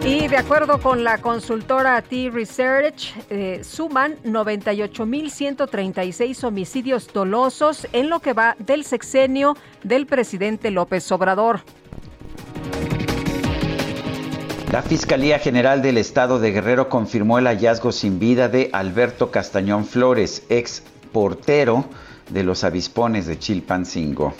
Y 0.05 0.26
de 0.26 0.36
acuerdo 0.36 0.81
con 0.81 1.05
la 1.05 1.18
consultora 1.18 2.02
T-Research, 2.02 3.14
eh, 3.31 3.60
suman 3.62 4.16
98.136 4.24 6.42
homicidios 6.42 7.06
dolosos 7.12 7.86
en 7.92 8.10
lo 8.10 8.18
que 8.18 8.32
va 8.32 8.56
del 8.58 8.84
sexenio 8.84 9.56
del 9.84 10.06
presidente 10.06 10.72
López 10.72 11.12
Obrador. 11.12 11.60
La 14.72 14.82
Fiscalía 14.82 15.39
General 15.39 15.82
del 15.82 15.98
Estado 15.98 16.40
de 16.40 16.50
Guerrero 16.50 16.89
confirmó 16.89 17.39
el 17.39 17.47
hallazgo 17.47 17.92
sin 17.92 18.18
vida 18.18 18.48
de 18.48 18.70
Alberto 18.72 19.31
Castañón 19.31 19.84
Flores, 19.84 20.42
ex 20.48 20.82
portero 21.12 21.84
de 22.28 22.42
los 22.42 22.65
avispones 22.65 23.26
de 23.26 23.39
Chilpancingo. 23.39 24.34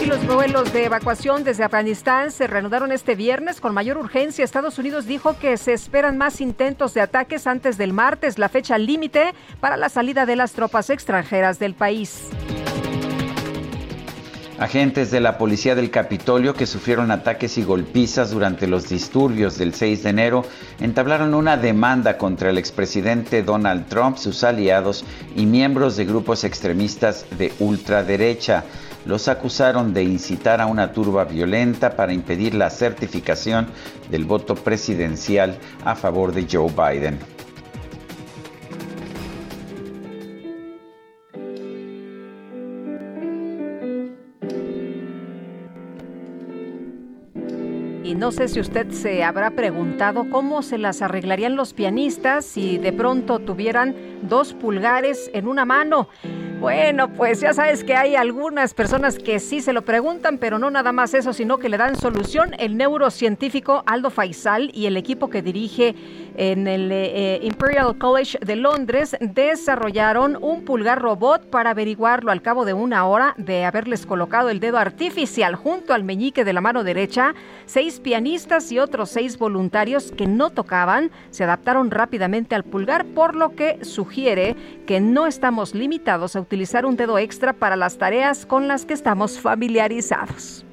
Y 0.00 0.06
los 0.06 0.24
vuelos 0.26 0.72
de 0.72 0.84
evacuación 0.84 1.42
desde 1.42 1.64
Afganistán 1.64 2.30
se 2.30 2.46
reanudaron 2.46 2.92
este 2.92 3.14
viernes 3.14 3.60
con 3.60 3.74
mayor 3.74 3.98
urgencia. 3.98 4.44
Estados 4.44 4.78
Unidos 4.78 5.06
dijo 5.06 5.36
que 5.38 5.56
se 5.56 5.72
esperan 5.72 6.16
más 6.18 6.40
intentos 6.40 6.94
de 6.94 7.00
ataques 7.00 7.46
antes 7.46 7.78
del 7.78 7.92
martes, 7.92 8.38
la 8.38 8.48
fecha 8.48 8.78
límite 8.78 9.34
para 9.60 9.76
la 9.76 9.88
salida 9.88 10.24
de 10.24 10.36
las 10.36 10.52
tropas 10.52 10.90
extranjeras 10.90 11.58
del 11.58 11.74
país. 11.74 12.28
Agentes 14.58 15.12
de 15.12 15.20
la 15.20 15.38
Policía 15.38 15.76
del 15.76 15.92
Capitolio 15.92 16.52
que 16.52 16.66
sufrieron 16.66 17.12
ataques 17.12 17.58
y 17.58 17.62
golpizas 17.62 18.32
durante 18.32 18.66
los 18.66 18.88
disturbios 18.88 19.56
del 19.56 19.72
6 19.72 20.02
de 20.02 20.10
enero 20.10 20.44
entablaron 20.80 21.34
una 21.34 21.56
demanda 21.56 22.18
contra 22.18 22.50
el 22.50 22.58
expresidente 22.58 23.44
Donald 23.44 23.86
Trump, 23.86 24.16
sus 24.16 24.42
aliados 24.42 25.04
y 25.36 25.46
miembros 25.46 25.96
de 25.96 26.06
grupos 26.06 26.42
extremistas 26.42 27.24
de 27.38 27.52
ultraderecha. 27.60 28.64
Los 29.06 29.28
acusaron 29.28 29.94
de 29.94 30.02
incitar 30.02 30.60
a 30.60 30.66
una 30.66 30.92
turba 30.92 31.24
violenta 31.24 31.94
para 31.94 32.12
impedir 32.12 32.54
la 32.54 32.68
certificación 32.68 33.68
del 34.10 34.24
voto 34.24 34.56
presidencial 34.56 35.56
a 35.84 35.94
favor 35.94 36.32
de 36.32 36.48
Joe 36.50 36.72
Biden. 36.72 37.37
Y 48.08 48.14
no 48.14 48.32
sé 48.32 48.48
si 48.48 48.58
usted 48.58 48.90
se 48.90 49.22
habrá 49.22 49.50
preguntado 49.50 50.30
cómo 50.30 50.62
se 50.62 50.78
las 50.78 51.02
arreglarían 51.02 51.56
los 51.56 51.74
pianistas 51.74 52.46
si 52.46 52.78
de 52.78 52.90
pronto 52.90 53.38
tuvieran 53.38 53.94
dos 54.22 54.54
pulgares 54.54 55.30
en 55.34 55.46
una 55.46 55.66
mano. 55.66 56.08
Bueno, 56.60 57.06
pues 57.06 57.40
ya 57.40 57.54
sabes 57.54 57.84
que 57.84 57.94
hay 57.94 58.16
algunas 58.16 58.74
personas 58.74 59.16
que 59.16 59.38
sí 59.38 59.60
se 59.60 59.72
lo 59.72 59.82
preguntan, 59.82 60.38
pero 60.38 60.58
no 60.58 60.72
nada 60.72 60.90
más 60.90 61.14
eso, 61.14 61.32
sino 61.32 61.58
que 61.58 61.68
le 61.68 61.76
dan 61.76 61.94
solución. 61.94 62.50
El 62.58 62.76
neurocientífico 62.76 63.84
Aldo 63.86 64.10
Faisal 64.10 64.72
y 64.74 64.86
el 64.86 64.96
equipo 64.96 65.30
que 65.30 65.40
dirige 65.40 65.94
en 66.34 66.66
el 66.66 66.90
eh, 66.90 67.38
Imperial 67.42 67.96
College 67.96 68.38
de 68.44 68.56
Londres 68.56 69.16
desarrollaron 69.20 70.36
un 70.40 70.64
pulgar 70.64 71.00
robot 71.00 71.48
para 71.48 71.70
averiguarlo 71.70 72.32
al 72.32 72.42
cabo 72.42 72.64
de 72.64 72.72
una 72.72 73.06
hora 73.06 73.34
de 73.36 73.64
haberles 73.64 74.04
colocado 74.04 74.50
el 74.50 74.58
dedo 74.58 74.78
artificial 74.78 75.54
junto 75.54 75.94
al 75.94 76.02
meñique 76.02 76.44
de 76.44 76.52
la 76.52 76.60
mano 76.60 76.82
derecha. 76.82 77.34
Seis 77.66 78.00
pianistas 78.00 78.72
y 78.72 78.80
otros 78.80 79.10
seis 79.10 79.38
voluntarios 79.38 80.10
que 80.10 80.26
no 80.26 80.50
tocaban 80.50 81.12
se 81.30 81.44
adaptaron 81.44 81.92
rápidamente 81.92 82.56
al 82.56 82.64
pulgar, 82.64 83.06
por 83.06 83.36
lo 83.36 83.54
que 83.54 83.84
sugiere 83.84 84.56
que 84.86 84.98
no 84.98 85.28
estamos 85.28 85.74
limitados 85.74 86.34
a 86.34 86.47
utilizar 86.48 86.86
un 86.86 86.96
dedo 86.96 87.18
extra 87.18 87.52
para 87.52 87.76
las 87.76 87.98
tareas 87.98 88.46
con 88.46 88.68
las 88.68 88.86
que 88.86 88.94
estamos 88.94 89.38
familiarizados. 89.38 90.64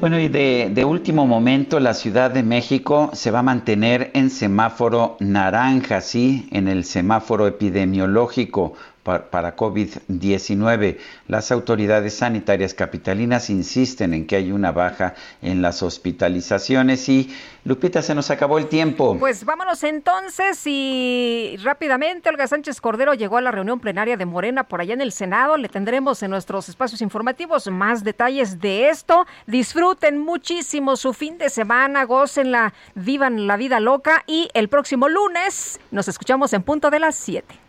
Bueno, 0.00 0.18
y 0.20 0.28
de, 0.28 0.84
último 0.84 1.26
momento, 1.26 1.80
la 1.80 1.92
Ciudad 1.92 2.30
de 2.30 2.44
México 2.44 3.10
se 3.12 3.32
va 3.32 3.40
a 3.40 3.42
mantener 3.42 4.12
en 4.14 4.30
semáforo 4.30 5.16
naranja, 5.18 6.00
sí, 6.00 6.48
en 6.52 6.68
el 6.68 6.84
semáforo 6.84 7.48
epidemiológico 7.48 8.74
para 9.02 9.56
COVID-19. 9.56 10.98
Las 11.28 11.50
autoridades 11.52 12.14
sanitarias 12.14 12.74
capitalinas 12.74 13.50
insisten 13.50 14.14
en 14.14 14.26
que 14.26 14.36
hay 14.36 14.52
una 14.52 14.72
baja 14.72 15.14
en 15.42 15.62
las 15.62 15.82
hospitalizaciones 15.82 17.08
y 17.08 17.34
Lupita, 17.62 18.00
se 18.00 18.14
nos 18.14 18.30
acabó 18.30 18.56
el 18.56 18.68
tiempo. 18.68 19.18
Pues 19.18 19.44
vámonos 19.44 19.84
entonces 19.84 20.62
y 20.64 21.56
rápidamente 21.62 22.30
Olga 22.30 22.46
Sánchez 22.46 22.80
Cordero 22.80 23.12
llegó 23.12 23.36
a 23.36 23.42
la 23.42 23.50
reunión 23.50 23.80
plenaria 23.80 24.16
de 24.16 24.24
Morena 24.24 24.64
por 24.64 24.80
allá 24.80 24.94
en 24.94 25.02
el 25.02 25.12
Senado. 25.12 25.58
Le 25.58 25.68
tendremos 25.68 26.22
en 26.22 26.30
nuestros 26.30 26.70
espacios 26.70 27.02
informativos 27.02 27.66
más 27.70 28.02
detalles 28.02 28.60
de 28.60 28.88
esto. 28.88 29.26
Disfruten 29.46 30.18
muchísimo 30.18 30.96
su 30.96 31.12
fin 31.12 31.36
de 31.36 31.50
semana, 31.50 32.04
gócenla, 32.04 32.72
vivan 32.94 33.46
la 33.46 33.58
vida 33.58 33.78
loca 33.78 34.24
y 34.26 34.48
el 34.54 34.68
próximo 34.68 35.10
lunes 35.10 35.80
nos 35.90 36.08
escuchamos 36.08 36.54
en 36.54 36.62
punto 36.62 36.88
de 36.88 36.98
las 36.98 37.14
7. 37.16 37.59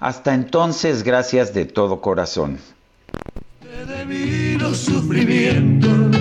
Hasta 0.00 0.32
entonces, 0.32 1.02
gracias 1.02 1.52
de 1.52 1.66
todo 1.66 2.00
corazón. 2.00 2.58
De 3.60 4.56
los 4.58 4.78
sufrimientos 4.78 6.16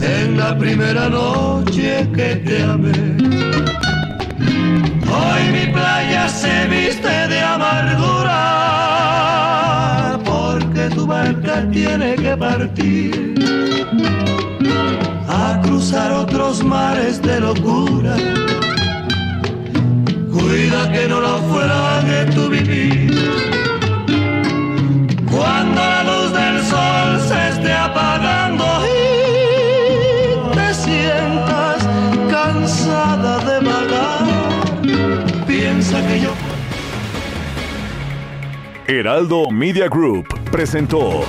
en 0.00 0.38
la 0.38 0.56
primera 0.56 1.10
noche 1.10 2.08
que 2.14 2.36
te 2.36 2.62
amé. 2.62 2.92
Hoy 5.12 5.42
mi 5.52 5.66
playa 5.70 6.26
se 6.26 6.66
viste 6.68 7.28
de 7.28 7.40
amargura 7.40 8.38
porque 10.24 10.88
tu 10.94 11.06
barca 11.06 11.68
tiene 11.70 12.14
que 12.14 12.34
partir 12.34 13.34
a 15.28 15.60
cruzar 15.62 16.12
otros 16.12 16.64
mares 16.64 17.20
de 17.20 17.40
locura 17.40 18.16
Cuida 20.40 20.90
que 20.92 21.06
no 21.08 21.20
de 22.02 22.24
tu 22.32 22.48
vivir. 22.48 23.10
Cuando 25.30 25.80
la 25.80 26.02
luz 26.04 26.32
del 26.32 26.62
sol 26.64 27.20
se 27.28 27.48
esté 27.50 27.72
apagando 27.72 28.64
y 28.86 30.54
te 30.54 30.74
sientas 30.74 31.88
cansada 32.30 33.38
de 33.44 33.66
vagar, 33.66 35.46
piensa 35.46 36.06
que 36.06 36.20
yo. 36.20 36.32
Heraldo 38.86 39.50
Media 39.50 39.88
Group 39.88 40.26
presentó 40.50 41.22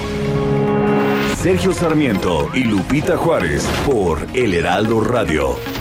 Sergio 1.41 1.73
Sarmiento 1.73 2.49
y 2.53 2.64
Lupita 2.64 3.17
Juárez 3.17 3.67
por 3.85 4.27
El 4.33 4.53
Heraldo 4.53 5.01
Radio. 5.01 5.80